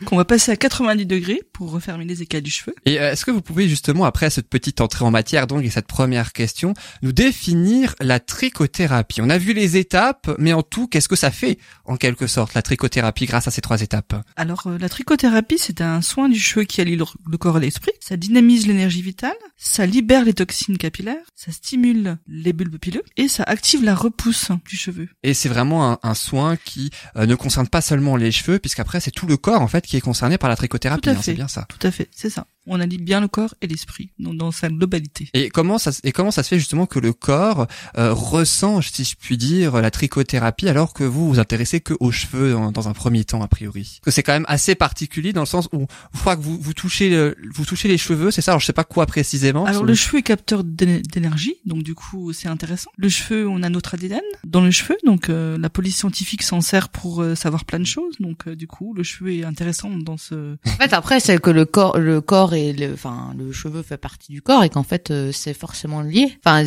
Qu'on 0.06 0.16
va 0.16 0.24
passer 0.24 0.52
à 0.52 0.56
90 0.56 1.06
degrés 1.06 1.42
pour 1.52 1.70
refermer 1.70 2.04
les 2.04 2.22
écailles 2.22 2.42
du 2.42 2.50
cheveu. 2.50 2.74
Et 2.86 3.00
euh, 3.00 3.12
est-ce 3.12 3.24
que 3.24 3.30
vous 3.30 3.42
pouvez 3.42 3.68
justement, 3.68 4.04
après 4.04 4.30
cette 4.30 4.48
petite 4.48 4.80
entrée 4.80 5.04
en 5.04 5.10
matière, 5.10 5.46
donc, 5.46 5.64
et 5.64 5.70
cette 5.70 5.88
première 5.88 6.32
question, 6.32 6.74
nous 7.02 7.12
définir 7.12 7.94
la 8.00 8.20
trichothérapie? 8.20 9.20
On 9.20 9.28
a 9.28 9.38
vu 9.38 9.54
les 9.54 9.76
étapes, 9.76 10.30
mais 10.38 10.52
en 10.52 10.62
tout, 10.62 10.86
qu'est-ce 10.86 11.08
que 11.08 11.16
ça 11.16 11.30
fait, 11.30 11.58
en 11.84 11.96
quelque 11.96 12.26
sorte, 12.26 12.54
la 12.54 12.62
trichothérapie 12.62 13.26
grâce 13.26 13.48
à 13.48 13.50
ces 13.50 13.60
trois 13.60 13.82
étapes? 13.82 14.14
Alors, 14.36 14.68
euh, 14.68 14.78
la 14.78 14.88
trichothérapie, 14.88 15.58
c'est 15.58 15.80
un 15.80 16.00
soin 16.00 16.28
du 16.28 16.38
cheveu 16.38 16.64
qui 16.64 16.80
allie 16.80 16.96
le 16.96 17.36
corps 17.36 17.58
et 17.58 17.60
l'esprit. 17.60 17.92
Ça 18.00 18.16
dynamise 18.16 18.66
l'énergie 18.66 18.97
vitale, 19.02 19.36
ça 19.56 19.86
libère 19.86 20.24
les 20.24 20.34
toxines 20.34 20.78
capillaires, 20.78 21.24
ça 21.34 21.52
stimule 21.52 22.18
les 22.26 22.52
bulbes 22.52 22.78
pileux 22.78 23.02
et 23.16 23.28
ça 23.28 23.42
active 23.44 23.84
la 23.84 23.94
repousse 23.94 24.50
du 24.68 24.76
cheveu. 24.76 25.08
Et 25.22 25.34
c'est 25.34 25.48
vraiment 25.48 25.92
un, 25.92 25.98
un 26.02 26.14
soin 26.14 26.56
qui 26.56 26.90
euh, 27.16 27.26
ne 27.26 27.34
concerne 27.34 27.68
pas 27.68 27.80
seulement 27.80 28.16
les 28.16 28.32
cheveux, 28.32 28.58
puisqu'après, 28.58 29.00
c'est 29.00 29.10
tout 29.10 29.26
le 29.26 29.36
corps, 29.36 29.62
en 29.62 29.68
fait, 29.68 29.86
qui 29.86 29.96
est 29.96 30.00
concerné 30.00 30.38
par 30.38 30.48
la 30.48 30.56
trichothérapie. 30.56 31.02
Tout 31.02 31.10
à 31.10 31.12
hein, 31.12 31.18
c'est 31.22 31.34
bien 31.34 31.48
ça. 31.48 31.66
Tout 31.68 31.86
à 31.86 31.90
fait, 31.90 32.08
c'est 32.12 32.30
ça. 32.30 32.46
On 32.68 32.80
allie 32.80 32.98
bien 32.98 33.20
le 33.20 33.28
corps 33.28 33.54
et 33.62 33.66
l'esprit 33.66 34.10
dans, 34.18 34.34
dans 34.34 34.50
sa 34.50 34.68
globalité. 34.68 35.28
Et 35.34 35.48
comment 35.48 35.78
ça 35.78 35.92
se- 35.92 36.00
et 36.04 36.12
comment 36.12 36.30
ça 36.30 36.42
se 36.42 36.48
fait 36.48 36.58
justement 36.58 36.86
que 36.86 36.98
le 36.98 37.12
corps 37.12 37.66
euh, 37.96 38.12
ressent, 38.12 38.80
si 38.82 39.04
je 39.04 39.16
puis 39.16 39.36
dire, 39.36 39.80
la 39.80 39.90
trichothérapie 39.90 40.68
alors 40.68 40.92
que 40.92 41.04
vous 41.04 41.28
vous 41.28 41.38
intéressez 41.38 41.80
que 41.80 41.94
aux 42.00 42.10
cheveux 42.12 42.52
dans, 42.52 42.72
dans 42.72 42.88
un 42.88 42.92
premier 42.92 43.24
temps 43.24 43.42
a 43.42 43.48
priori? 43.48 43.98
Parce 44.00 44.04
que 44.04 44.10
c'est 44.10 44.22
quand 44.22 44.32
même 44.32 44.44
assez 44.48 44.74
particulier 44.74 45.32
dans 45.32 45.42
le 45.42 45.46
sens 45.46 45.68
où 45.72 45.80
une 45.80 45.86
fois 46.20 46.36
que 46.36 46.42
vous 46.42 46.58
vous 46.58 46.72
touchez 46.74 47.10
le- 47.10 47.36
vous 47.54 47.64
touchez 47.64 47.88
les 47.88 47.98
cheveux, 47.98 48.30
c'est 48.30 48.40
ça? 48.42 48.52
Alors 48.52 48.60
je 48.60 48.66
sais 48.66 48.72
pas 48.72 48.84
quoi 48.84 49.06
précisément. 49.06 49.64
Alors 49.66 49.84
le 49.84 49.94
cheveu 49.94 50.18
est 50.18 50.22
capteur 50.22 50.64
d'éne- 50.64 51.02
d'énergie, 51.02 51.56
donc 51.64 51.82
du 51.82 51.94
coup 51.94 52.32
c'est 52.32 52.48
intéressant. 52.48 52.90
Le 52.96 53.08
cheveu, 53.08 53.48
on 53.48 53.62
a 53.62 53.68
notre 53.68 53.94
ADN 53.94 54.20
dans 54.46 54.60
le 54.60 54.70
cheveu, 54.70 54.96
donc 55.04 55.28
euh, 55.28 55.56
la 55.58 55.70
police 55.70 55.96
scientifique 55.96 56.42
s'en 56.42 56.60
sert 56.60 56.88
pour 56.88 57.22
euh, 57.22 57.34
savoir 57.34 57.64
plein 57.64 57.78
de 57.80 57.84
choses. 57.86 58.14
Donc 58.20 58.46
euh, 58.48 58.56
du 58.56 58.66
coup 58.66 58.94
le 58.94 59.02
cheveu 59.02 59.32
est 59.34 59.44
intéressant 59.44 59.90
dans 59.90 60.16
ce. 60.16 60.56
En 60.66 60.70
fait, 60.82 60.92
après, 60.92 61.20
c'est 61.20 61.38
que 61.40 61.50
le 61.50 61.64
corps, 61.64 61.98
le 61.98 62.20
corps 62.20 62.54
et 62.58 62.72
le, 62.72 62.92
enfin, 62.92 63.32
le 63.38 63.52
cheveu 63.52 63.82
fait 63.82 63.96
partie 63.96 64.32
du 64.32 64.42
corps 64.42 64.64
et 64.64 64.68
qu'en 64.68 64.82
fait, 64.82 65.10
euh, 65.10 65.30
c'est 65.32 65.54
forcément 65.54 66.00
lié. 66.00 66.36
Enfin, 66.44 66.64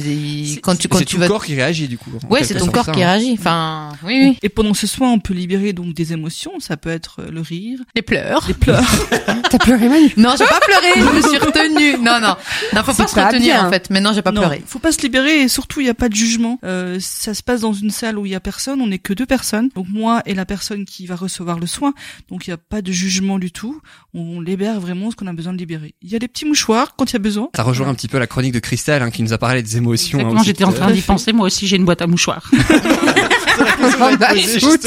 quand 0.62 0.76
tu, 0.76 0.84
c'est 0.84 0.88
quand 0.88 1.04
tu 1.04 1.16
le 1.18 1.24
vas, 1.24 1.28
corps 1.28 1.46
qui 1.46 1.56
réagit 1.56 1.88
du 1.88 1.98
coup. 1.98 2.12
ouais, 2.30 2.44
c'est 2.44 2.56
ton 2.56 2.68
corps 2.68 2.86
ça, 2.86 2.92
qui 2.94 3.04
hein. 3.04 3.08
réagit. 3.08 3.34
Enfin, 3.34 3.90
oui, 4.04 4.22
oui. 4.24 4.40
Et 4.42 4.50
pendant 4.50 4.74
ce 4.74 4.88
soin, 4.88 5.12
on 5.12 5.20
peut 5.20 5.34
libérer 5.34 5.74
donc 5.74 5.94
des 5.94 6.14
émotions. 6.14 6.60
Ça 6.60 6.78
peut 6.78 6.90
être 6.90 7.18
euh, 7.20 7.32
le 7.32 7.42
rire, 7.42 7.80
Les 7.96 8.02
pleurs. 8.02 8.46
les 8.48 8.54
pleurs. 8.54 8.90
T'as 9.50 9.58
pleuré, 9.58 9.90
Manu? 9.90 10.14
Non, 10.18 10.34
j'ai 10.38 10.46
pas 10.46 10.60
pleuré, 10.60 10.94
je 10.96 11.16
me 11.16 11.22
suis 11.22 11.38
retenue. 11.38 11.98
Non, 12.04 12.20
non. 12.22 12.36
Non, 12.74 12.84
faut 12.84 12.94
pas 12.94 13.08
se 13.08 13.20
retenir, 13.20 13.56
bien. 13.56 13.68
en 13.68 13.70
fait. 13.70 13.90
Mais 13.90 14.00
non, 14.00 14.14
j'ai 14.14 14.22
pas 14.22 14.32
non, 14.32 14.42
pleuré. 14.42 14.64
faut 14.66 14.80
pas 14.80 14.92
se 14.92 15.02
libérer 15.02 15.42
et 15.42 15.48
surtout 15.48 15.82
il 15.82 15.88
y 15.88 15.90
a 15.90 15.94
pas 15.94 16.10
de 16.10 16.16
jugement. 16.16 16.60
Euh, 16.64 16.98
ça 17.02 17.34
se 17.34 17.44
passe 17.44 17.62
dans 17.62 17.74
une 17.74 17.92
salle 17.92 18.18
où 18.18 18.26
il 18.26 18.32
y 18.32 18.36
a 18.36 18.40
personne, 18.40 18.82
on 18.82 18.88
n'est 18.88 19.00
que 19.00 19.14
deux 19.14 19.26
personnes. 19.26 19.70
Donc 19.76 19.88
moi 19.90 20.22
et 20.26 20.34
la 20.34 20.46
personne 20.46 20.86
qui 20.86 21.06
va 21.06 21.16
recevoir 21.16 21.60
le 21.60 21.68
soin. 21.68 21.94
Donc 22.30 22.48
il 22.48 22.52
y 22.52 22.54
a 22.54 22.58
pas 22.58 22.82
de 22.82 22.92
jugement 22.92 23.40
du 23.40 23.52
tout. 23.52 23.82
On 24.14 24.40
libère 24.42 24.80
vraiment 24.80 25.12
ce 25.12 25.16
qu'on 25.16 25.28
a 25.28 25.34
besoin 25.34 25.54
de 25.54 25.58
libérer. 25.58 25.81
Il 26.02 26.12
y 26.12 26.16
a 26.16 26.20
des 26.20 26.28
petits 26.28 26.46
mouchoirs 26.46 26.96
quand 26.96 27.10
il 27.12 27.14
y 27.14 27.16
a 27.16 27.20
besoin. 27.20 27.50
Ça 27.56 27.64
rejoint 27.64 27.88
un 27.88 27.94
petit 27.96 28.08
peu 28.08 28.18
la 28.20 28.28
chronique 28.28 28.54
de 28.54 28.60
Christelle 28.60 29.02
hein, 29.02 29.10
qui 29.12 29.24
nous 29.24 29.34
a 29.34 29.38
parlé 29.38 29.62
des 29.64 29.78
émotions. 29.78 30.20
hein, 30.20 30.22
Exactement, 30.22 30.40
aussi, 30.42 30.48
j'étais 30.48 30.64
en 30.64 30.72
train 30.74 30.92
d'y 30.92 31.02
penser. 31.02 31.34
Moi 31.34 31.48
aussi, 31.48 31.68
j'ai 31.68 31.76
une 31.78 31.86
boîte 31.86 32.02
à 32.02 32.08
mouchoirs. 32.08 32.50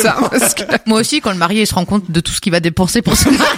Hein, 0.07 0.29
parce 0.31 0.55
que- 0.55 0.63
Moi 0.87 1.01
aussi, 1.01 1.21
quand 1.21 1.31
le 1.31 1.37
marié 1.39 1.63
il 1.63 1.67
se 1.67 1.75
rend 1.75 1.85
compte 1.85 2.11
de 2.11 2.21
tout 2.21 2.33
ce 2.33 2.41
qu'il 2.41 2.53
va 2.53 2.61
dépenser 2.61 3.03
pour 3.03 3.17
son 3.17 3.31
mariage. 3.31 3.49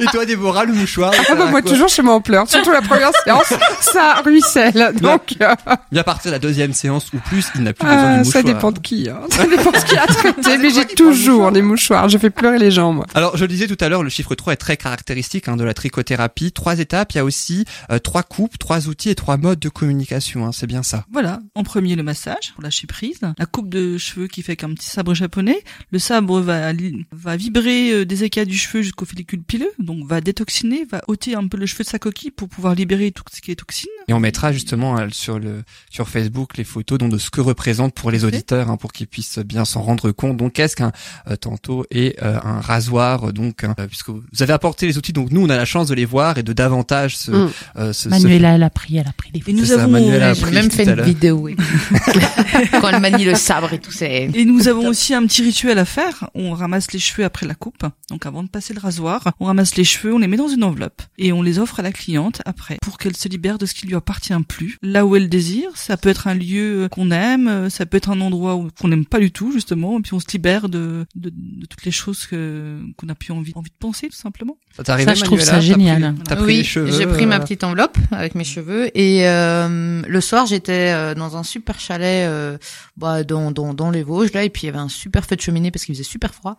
Et 0.00 0.06
toi, 0.06 0.24
Déborah, 0.24 0.64
le 0.64 0.72
mouchoir 0.72 1.12
Ah 1.28 1.34
bah, 1.34 1.46
moi, 1.46 1.62
toujours 1.62 1.88
chez 1.88 2.02
moi, 2.02 2.14
on 2.14 2.20
pleure. 2.20 2.48
Surtout 2.48 2.70
la 2.70 2.80
première 2.80 3.10
séance, 3.24 3.52
ça 3.80 4.22
ruisselle. 4.24 4.92
Donc, 5.00 5.34
euh, 5.40 5.54
Bien 5.92 6.00
à 6.00 6.04
partir 6.04 6.30
de 6.30 6.36
la 6.36 6.38
deuxième 6.38 6.72
séance 6.72 7.12
ou 7.12 7.18
plus, 7.18 7.46
il 7.54 7.62
n'a 7.62 7.72
plus 7.72 7.86
besoin 7.86 8.02
ah, 8.02 8.12
du 8.12 8.18
mouchoir. 8.18 8.32
ça 8.32 8.42
dépend 8.42 8.72
de 8.72 8.78
qui. 8.78 9.08
Hein. 9.10 9.20
Ça 9.30 9.46
dépend 9.46 9.70
de 9.70 9.76
qui 9.76 9.96
a 9.96 10.06
traité. 10.06 10.58
Mais 10.58 10.70
j'ai 10.70 10.86
toujours 10.86 11.52
des 11.52 11.62
mouchoirs. 11.62 12.08
Je 12.08 12.18
fais 12.18 12.30
pleurer 12.30 12.58
les 12.58 12.70
gens, 12.70 12.92
moi. 12.92 13.06
Alors, 13.14 13.36
je 13.36 13.42
le 13.42 13.48
disais 13.48 13.66
tout 13.66 13.76
à 13.80 13.88
l'heure, 13.88 14.02
le 14.02 14.08
chiffre 14.08 14.34
3 14.34 14.54
est 14.54 14.56
très 14.56 14.76
caractéristique 14.76 15.48
hein, 15.48 15.56
de 15.56 15.64
la 15.64 15.74
trichothérapie. 15.74 16.52
Trois 16.52 16.78
étapes, 16.78 17.12
il 17.12 17.16
y 17.18 17.20
a 17.20 17.24
aussi 17.24 17.66
euh, 17.90 17.98
trois 17.98 18.22
coupes, 18.22 18.58
trois 18.58 18.88
outils 18.88 19.10
et 19.10 19.14
trois 19.14 19.36
modes 19.36 19.60
de 19.60 19.68
communication. 19.68 20.46
Hein, 20.46 20.52
c'est 20.52 20.66
bien 20.66 20.82
ça. 20.82 21.04
Voilà, 21.12 21.40
en 21.54 21.62
premier 21.62 21.94
le 21.94 22.02
massage 22.02 22.52
pour 22.54 22.62
lâcher 22.62 22.86
prise, 22.86 23.20
la 23.38 23.46
coupe 23.46 23.68
de 23.68 23.98
cheveux 23.98 24.28
qui 24.28 24.42
fait 24.42 24.56
qu'un 24.56 24.72
petit 24.72 24.88
sabre 24.88 25.14
japonais. 25.14 25.62
Le 25.92 25.98
sabre 25.98 26.40
va 26.40 26.72
va 27.12 27.36
vibrer 27.36 27.92
euh, 27.92 28.06
des 28.06 28.24
écailles 28.24 28.46
du 28.46 28.56
cheveu 28.56 28.82
jusqu'au 28.82 29.04
follicule 29.04 29.42
pileux, 29.42 29.72
donc 29.78 29.89
va 30.04 30.20
détoxiner, 30.20 30.84
va 30.90 31.00
ôter 31.08 31.34
un 31.34 31.46
peu 31.46 31.56
le 31.56 31.66
cheveu 31.66 31.84
de 31.84 31.88
sa 31.88 31.98
coquille 31.98 32.30
pour 32.30 32.48
pouvoir 32.48 32.74
libérer 32.74 33.10
tout 33.10 33.22
ce 33.32 33.40
qui 33.40 33.50
est 33.50 33.56
toxine. 33.56 33.90
Et 34.08 34.12
on 34.12 34.20
mettra 34.20 34.52
justement 34.52 34.98
euh, 34.98 35.08
sur 35.12 35.38
le 35.38 35.62
sur 35.90 36.08
Facebook 36.08 36.56
les 36.56 36.64
photos 36.64 36.98
donc 36.98 37.10
de 37.12 37.18
ce 37.18 37.30
que 37.30 37.40
représente 37.40 37.94
pour 37.94 38.10
les 38.10 38.24
auditeurs, 38.24 38.70
hein, 38.70 38.76
pour 38.76 38.92
qu'ils 38.92 39.06
puissent 39.06 39.38
bien 39.38 39.64
s'en 39.64 39.82
rendre 39.82 40.10
compte. 40.12 40.36
Donc, 40.36 40.52
qu'est-ce 40.54 40.76
qu'un 40.76 40.92
euh, 41.28 41.36
tanto 41.36 41.84
et 41.90 42.16
euh, 42.22 42.38
un 42.42 42.60
rasoir 42.60 43.32
Donc, 43.32 43.64
hein, 43.64 43.74
euh, 43.78 43.86
puisque 43.86 44.08
vous 44.10 44.22
avez 44.40 44.52
apporté 44.52 44.86
les 44.86 44.98
outils, 44.98 45.12
donc 45.12 45.30
nous, 45.30 45.42
on 45.44 45.48
a 45.50 45.56
la 45.56 45.64
chance 45.64 45.88
de 45.88 45.94
les 45.94 46.04
voir 46.04 46.38
et 46.38 46.42
de 46.42 46.52
davantage 46.52 47.16
se, 47.16 47.30
Mm. 47.30 47.50
euh, 47.76 47.92
se 47.92 48.08
Manuela, 48.08 48.54
elle 48.54 48.62
a 48.62 48.70
pris, 48.70 48.96
elle 48.96 49.06
a 49.08 49.12
pris 49.12 49.30
les 49.32 49.42
Et 49.46 49.52
nous 49.52 49.72
avons 49.72 49.90
Manuela 49.90 50.30
a 50.32 50.50
même 50.50 50.70
fait 50.70 50.84
une 50.84 51.02
vidéo. 51.02 51.36
oui. 51.36 51.56
quand 52.80 52.88
elle 52.88 53.00
manie 53.00 53.24
le 53.24 53.34
sabre 53.34 53.72
et 53.72 53.78
tout, 53.78 53.92
c'est. 53.92 54.30
Et 54.34 54.44
nous 54.44 54.68
avons 54.68 54.88
aussi 54.88 55.14
un 55.14 55.24
petit 55.26 55.42
rituel 55.42 55.78
à 55.78 55.84
faire. 55.84 56.28
On 56.34 56.52
ramasse 56.52 56.92
les 56.92 56.98
cheveux 56.98 57.24
après 57.24 57.46
la 57.46 57.54
coupe. 57.54 57.84
Donc 58.10 58.26
avant 58.26 58.42
de 58.42 58.48
passer 58.48 58.74
le 58.74 58.80
rasoir, 58.80 59.32
on 59.40 59.46
ramasse 59.46 59.76
les 59.76 59.79
cheveux, 59.84 60.14
on 60.14 60.18
les 60.18 60.26
met 60.26 60.36
dans 60.36 60.48
une 60.48 60.64
enveloppe 60.64 61.02
et 61.18 61.32
on 61.32 61.42
les 61.42 61.58
offre 61.58 61.80
à 61.80 61.82
la 61.82 61.92
cliente 61.92 62.42
après 62.44 62.76
pour 62.82 62.98
qu'elle 62.98 63.16
se 63.16 63.28
libère 63.28 63.58
de 63.58 63.66
ce 63.66 63.74
qui 63.74 63.86
lui 63.86 63.94
appartient 63.94 64.32
plus. 64.48 64.76
Là 64.82 65.06
où 65.06 65.16
elle 65.16 65.28
désire, 65.28 65.70
ça 65.76 65.96
peut 65.96 66.08
être 66.08 66.26
un 66.26 66.34
lieu 66.34 66.88
qu'on 66.90 67.10
aime, 67.10 67.48
euh, 67.48 67.70
ça 67.70 67.86
peut 67.86 67.96
être 67.96 68.10
un 68.10 68.20
endroit 68.20 68.56
où- 68.56 68.68
qu'on 68.80 68.88
n'aime 68.88 69.04
pas 69.06 69.18
du 69.20 69.30
tout 69.32 69.52
justement, 69.52 69.98
et 69.98 70.02
puis 70.02 70.14
on 70.14 70.20
se 70.20 70.26
libère 70.32 70.68
de, 70.68 71.06
de, 71.14 71.30
de 71.34 71.66
toutes 71.66 71.84
les 71.84 71.90
choses 71.90 72.26
que 72.26 72.78
qu'on 72.96 73.08
a 73.08 73.14
plus 73.14 73.32
envie 73.32 73.52
envie 73.54 73.70
de 73.70 73.76
penser 73.78 74.08
tout 74.08 74.16
simplement. 74.16 74.56
Ça 74.76 74.84
t'est 74.84 74.92
arrivé, 74.92 75.08
Ça, 75.10 75.14
je 75.14 75.24
trouve 75.24 75.40
ça 75.40 75.52
T'as 75.52 75.60
génial. 75.60 76.14
pris- 76.14 76.22
T'as 76.24 76.36
pris 76.36 76.44
oui, 76.46 76.56
les 76.58 76.64
cheveux. 76.64 76.90
j'ai 76.96 77.06
pris 77.06 77.26
ma 77.26 77.36
euh, 77.36 77.40
petite 77.40 77.64
enveloppe 77.64 77.96
avec 78.12 78.34
mes 78.34 78.44
cheveux 78.44 78.96
et 78.96 79.26
euh, 79.28 80.02
le 80.06 80.20
soir 80.20 80.46
j'étais 80.46 80.92
euh, 80.94 81.14
dans 81.14 81.36
un 81.36 81.42
super 81.42 81.80
chalet 81.80 82.28
euh, 82.28 82.56
bah, 82.96 83.24
dans, 83.24 83.50
dans 83.50 83.74
dans 83.74 83.90
les 83.90 84.02
Vosges 84.02 84.32
là 84.32 84.44
et 84.44 84.50
puis 84.50 84.62
il 84.62 84.66
y 84.66 84.68
avait 84.68 84.78
un 84.78 84.88
super 84.88 85.24
feu 85.24 85.36
de 85.36 85.40
cheminée 85.40 85.70
parce 85.70 85.84
qu'il 85.84 85.94
faisait 85.94 86.04
super 86.04 86.34
froid 86.34 86.56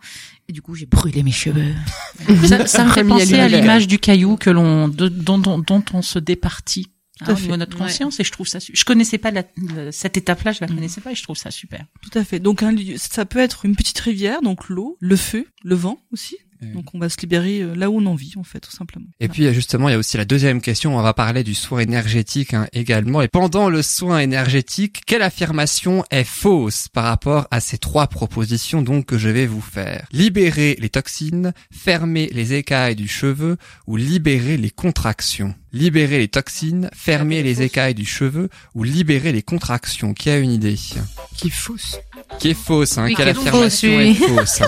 et 0.52 0.54
du 0.54 0.60
coup 0.62 0.74
j'ai 0.74 0.84
brûlé 0.86 1.22
mes 1.22 1.32
cheveux. 1.32 1.72
Ça, 2.46 2.66
ça 2.66 2.84
me 2.84 2.90
fait 2.90 3.04
penser 3.04 3.38
à 3.38 3.48
l'image 3.48 3.86
du 3.88 3.98
caillou 3.98 4.36
que 4.36 4.50
l'on, 4.50 4.86
dont, 4.88 5.38
dont, 5.38 5.58
dont 5.58 5.84
on 5.94 6.02
se 6.02 6.18
départit. 6.18 6.88
Hein, 7.20 7.34
au 7.34 7.40
niveau 7.40 7.52
de 7.52 7.56
notre 7.58 7.76
Ouais. 7.78 7.84
conscience 7.86 8.18
et 8.20 8.24
je 8.24 8.32
trouve 8.32 8.48
ça 8.48 8.58
je 8.58 8.84
connaissais 8.84 9.18
pas 9.18 9.30
la- 9.30 9.44
la- 9.76 9.92
cette 9.92 10.16
étape-là 10.16 10.50
je 10.52 10.58
la 10.60 10.66
connaissais 10.66 11.00
pas 11.00 11.12
et 11.12 11.14
je 11.14 11.22
trouve 11.22 11.36
ça 11.36 11.50
super 11.52 11.84
Tout 12.00 12.18
à 12.18 12.24
fait. 12.24 12.40
Donc 12.40 12.62
un 12.64 12.72
lieu, 12.72 12.94
ça 12.96 13.24
peut 13.26 13.38
être 13.38 13.64
une 13.64 13.76
petite 13.76 13.98
rivière, 14.00 14.42
donc 14.42 14.68
l'eau, 14.68 14.96
le 14.98 15.14
feu, 15.16 15.46
le 15.62 15.74
vent 15.76 15.98
aussi. 16.12 16.36
Oui. 16.62 16.72
Donc 16.72 16.94
on 16.94 16.98
va 16.98 17.08
se 17.08 17.18
libérer 17.20 17.60
euh, 17.60 17.74
là 17.74 17.90
où 17.90 17.98
on 18.00 18.06
a 18.06 18.08
envie, 18.08 18.32
en 18.36 18.44
fait, 18.44 18.60
tout 18.60 18.70
simplement. 18.70 19.06
Et 19.20 19.28
puis 19.28 19.46
euh, 19.46 19.52
justement, 19.52 19.88
il 19.88 19.92
y 19.92 19.94
a 19.94 19.98
aussi 19.98 20.16
la 20.16 20.24
deuxième 20.24 20.60
question. 20.60 20.96
On 20.96 21.02
va 21.02 21.14
parler 21.14 21.42
du 21.44 21.54
soin 21.54 21.80
énergétique 21.80 22.54
hein, 22.54 22.66
également. 22.72 23.22
Et 23.22 23.28
pendant 23.28 23.68
le 23.68 23.82
soin 23.82 24.18
énergétique, 24.20 25.02
quelle 25.06 25.22
affirmation 25.22 26.04
est 26.10 26.24
fausse 26.24 26.88
par 26.88 27.04
rapport 27.04 27.46
à 27.50 27.60
ces 27.60 27.78
trois 27.78 28.06
propositions 28.06 28.82
donc 28.82 29.06
que 29.06 29.18
je 29.18 29.28
vais 29.28 29.46
vous 29.46 29.60
faire? 29.60 30.06
Libérer 30.12 30.76
les 30.80 30.88
toxines, 30.88 31.52
fermer 31.72 32.30
les 32.32 32.54
écailles 32.54 32.96
du 32.96 33.08
cheveu 33.08 33.56
ou 33.86 33.96
libérer 33.96 34.56
les 34.56 34.70
contractions? 34.70 35.54
Libérer 35.72 36.18
les 36.18 36.28
toxines, 36.28 36.90
fermer 36.94 37.42
les 37.42 37.62
écailles 37.62 37.94
du 37.94 38.04
cheveu 38.04 38.50
ou 38.74 38.84
libérer 38.84 39.32
les 39.32 39.42
contractions? 39.42 40.12
Qui 40.12 40.28
a 40.30 40.38
une 40.38 40.52
idée? 40.52 40.74
Qui 41.36 41.48
est 41.48 41.50
fausse. 41.50 41.98
Qui 42.38 42.50
est 42.50 42.54
fausse 42.54 42.98
hein? 42.98 43.04
Oui, 43.06 43.14
Quelle 43.16 43.28
est 43.28 43.30
affirmation 43.30 43.88
fausse, 43.88 43.98
est 43.98 44.08
oui. 44.08 44.14
fausse? 44.14 44.60
Hein 44.60 44.66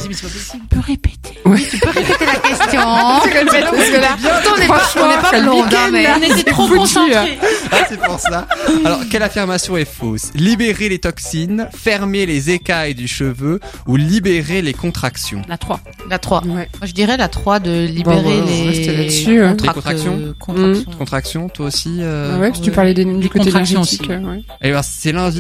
Tu 0.53 0.59
peux 0.71 0.81
répéter. 0.81 1.39
Tu 1.71 1.79
peux 1.85 1.91
répéter 1.99 2.27
la 2.27 2.39
question 2.49 2.81
on 2.85 4.59
n'est 4.59 4.67
pas, 4.67 4.83
on 4.97 5.09
n'est 5.09 5.15
pas 5.17 5.23
Franchement, 5.25 5.43
blonde, 5.63 5.75
hein, 5.75 5.89
mais 5.93 6.07
On 6.17 6.23
était 6.23 6.51
trop 6.51 6.67
foutu, 6.67 6.79
concentrés. 6.79 7.39
Ah, 7.73 7.77
c'est 7.89 8.01
pour 8.01 8.19
ça. 8.19 8.47
Alors, 8.85 9.01
quelle 9.11 9.23
affirmation 9.23 9.77
est 9.77 9.85
fausse? 9.85 10.31
Libérer 10.35 10.89
les 10.89 10.99
toxines, 10.99 11.69
fermer 11.77 12.27
les 12.27 12.51
écailles 12.51 12.95
du 12.95 13.09
cheveu 13.09 13.61
ou 13.87 13.97
libérer 13.97 14.63
les 14.63 14.73
contractions? 14.75 15.43
La 15.49 15.59
3. 15.59 15.81
la 16.09 16.19
3. 16.19 16.43
Ouais. 16.45 16.53
Moi, 16.53 16.67
je 16.85 16.93
dirais 16.93 17.17
la 17.17 17.29
3 17.29 17.61
de 17.61 17.87
libérer 17.87 18.17
Bon, 18.23 18.23
bah, 18.23 18.45
les... 18.47 19.39
hein. 19.39 19.57
Les 19.61 19.69
contractions 19.69 20.19
euh, 20.19 20.35
contractions. 20.39 20.93
Contractions, 20.99 21.49
toi 21.49 21.67
aussi 21.67 21.99
euh, 22.01 22.33
Ah 22.35 22.39
ouais, 22.39 22.49
parce 22.49 22.61
que 22.61 22.65
tu 22.65 22.71
ouais. 22.71 22.77
parlais 22.77 22.95
des, 22.95 23.05
du 23.05 23.29
côté 23.29 23.45
contractions 23.47 23.81
énergétique. 23.81 24.03
aussi. 24.03 24.13
euh, 24.13 24.31
ouais. 24.31 24.43
Eh 24.63 24.71
ben, 24.73 24.83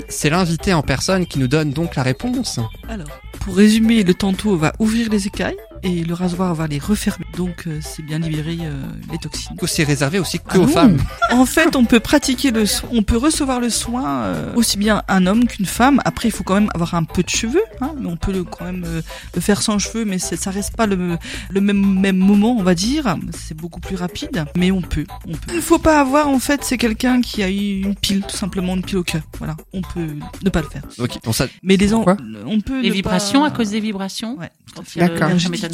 c'est 0.08 0.30
l'invité 0.30 0.72
en 0.72 0.82
personne 0.82 1.26
qui 1.26 1.38
nous 1.38 1.48
donne 1.48 1.70
donc 1.70 1.96
la 1.96 2.02
réponse. 2.02 2.58
Alors, 2.88 3.06
pour 3.40 3.56
résumer, 3.56 4.02
le 4.02 4.14
tantôt 4.14 4.56
va 4.56 4.72
ouvrir 4.78 5.08
les 5.10 5.26
écailles 5.26 5.56
et 5.84 6.02
le 6.04 6.14
rasoir 6.14 6.54
va 6.54 6.66
les 6.66 6.78
refermer. 6.78 7.26
Donc, 7.36 7.64
euh, 7.66 7.78
c'est 7.82 8.02
bien 8.02 8.18
libérer 8.18 8.58
euh, 8.62 8.82
les 9.12 9.18
toxines. 9.18 9.56
C'est 9.66 9.84
réservé 9.84 10.18
aussi 10.18 10.38
que 10.38 10.44
Ah 10.50 10.58
aux 10.58 10.62
non. 10.62 10.68
femmes. 10.68 10.96
En 11.30 11.46
fait, 11.46 11.76
on 11.76 11.84
peut 11.84 12.00
pratiquer 12.00 12.50
le 12.50 12.66
soin, 12.66 12.88
on 12.92 13.02
peut 13.02 13.16
recevoir 13.16 13.60
le 13.60 13.70
soin 13.70 14.22
euh, 14.24 14.54
aussi 14.54 14.76
bien 14.78 15.02
un 15.08 15.26
homme 15.26 15.46
qu'une 15.46 15.66
femme. 15.66 16.00
Après, 16.04 16.28
il 16.28 16.32
faut 16.32 16.44
quand 16.44 16.54
même 16.54 16.70
avoir 16.74 16.94
un 16.94 17.04
peu 17.04 17.22
de 17.22 17.28
cheveux, 17.28 17.62
hein, 17.80 17.92
mais 18.00 18.06
on 18.08 18.16
peut 18.16 18.32
le, 18.32 18.44
quand 18.44 18.64
même 18.64 18.84
euh, 18.86 19.02
le 19.34 19.40
faire 19.40 19.62
sans 19.62 19.78
cheveux, 19.78 20.04
mais 20.04 20.18
ça 20.18 20.50
reste 20.50 20.76
pas 20.76 20.86
le, 20.86 21.16
le 21.50 21.60
même 21.60 21.84
même 22.00 22.16
moment, 22.18 22.56
on 22.58 22.62
va 22.62 22.74
dire. 22.74 23.16
C'est 23.36 23.56
beaucoup 23.56 23.80
plus 23.80 23.96
rapide, 23.96 24.44
mais 24.56 24.70
on 24.70 24.80
peut. 24.82 25.04
On 25.26 25.32
peut. 25.32 25.38
Il 25.50 25.56
ne 25.56 25.60
faut 25.60 25.78
pas 25.78 26.00
avoir, 26.00 26.28
en 26.28 26.38
fait, 26.38 26.64
c'est 26.64 26.78
quelqu'un 26.78 27.20
qui 27.20 27.42
a 27.42 27.50
eu 27.50 27.82
une 27.82 27.94
pile, 27.94 28.22
tout 28.26 28.36
simplement 28.36 28.74
une 28.74 28.82
pile 28.82 28.98
au 28.98 29.04
cœur. 29.04 29.22
Voilà, 29.38 29.56
on 29.72 29.82
peut 29.82 30.06
ne 30.42 30.50
pas 30.50 30.60
le 30.62 30.68
faire. 30.68 30.82
Ok, 30.98 31.18
bon 31.24 31.32
ça, 31.32 31.46
Mais 31.62 31.76
les 31.76 31.88
Pourquoi 31.88 32.16
on 32.46 32.60
peut 32.60 32.80
Les 32.80 32.90
vibrations 32.90 33.40
pas- 33.42 33.48
à 33.48 33.50
cause 33.50 33.70
des 33.70 33.80
vibrations. 33.80 34.36
Ouais. 34.38 34.50
D'accord. 34.96 35.28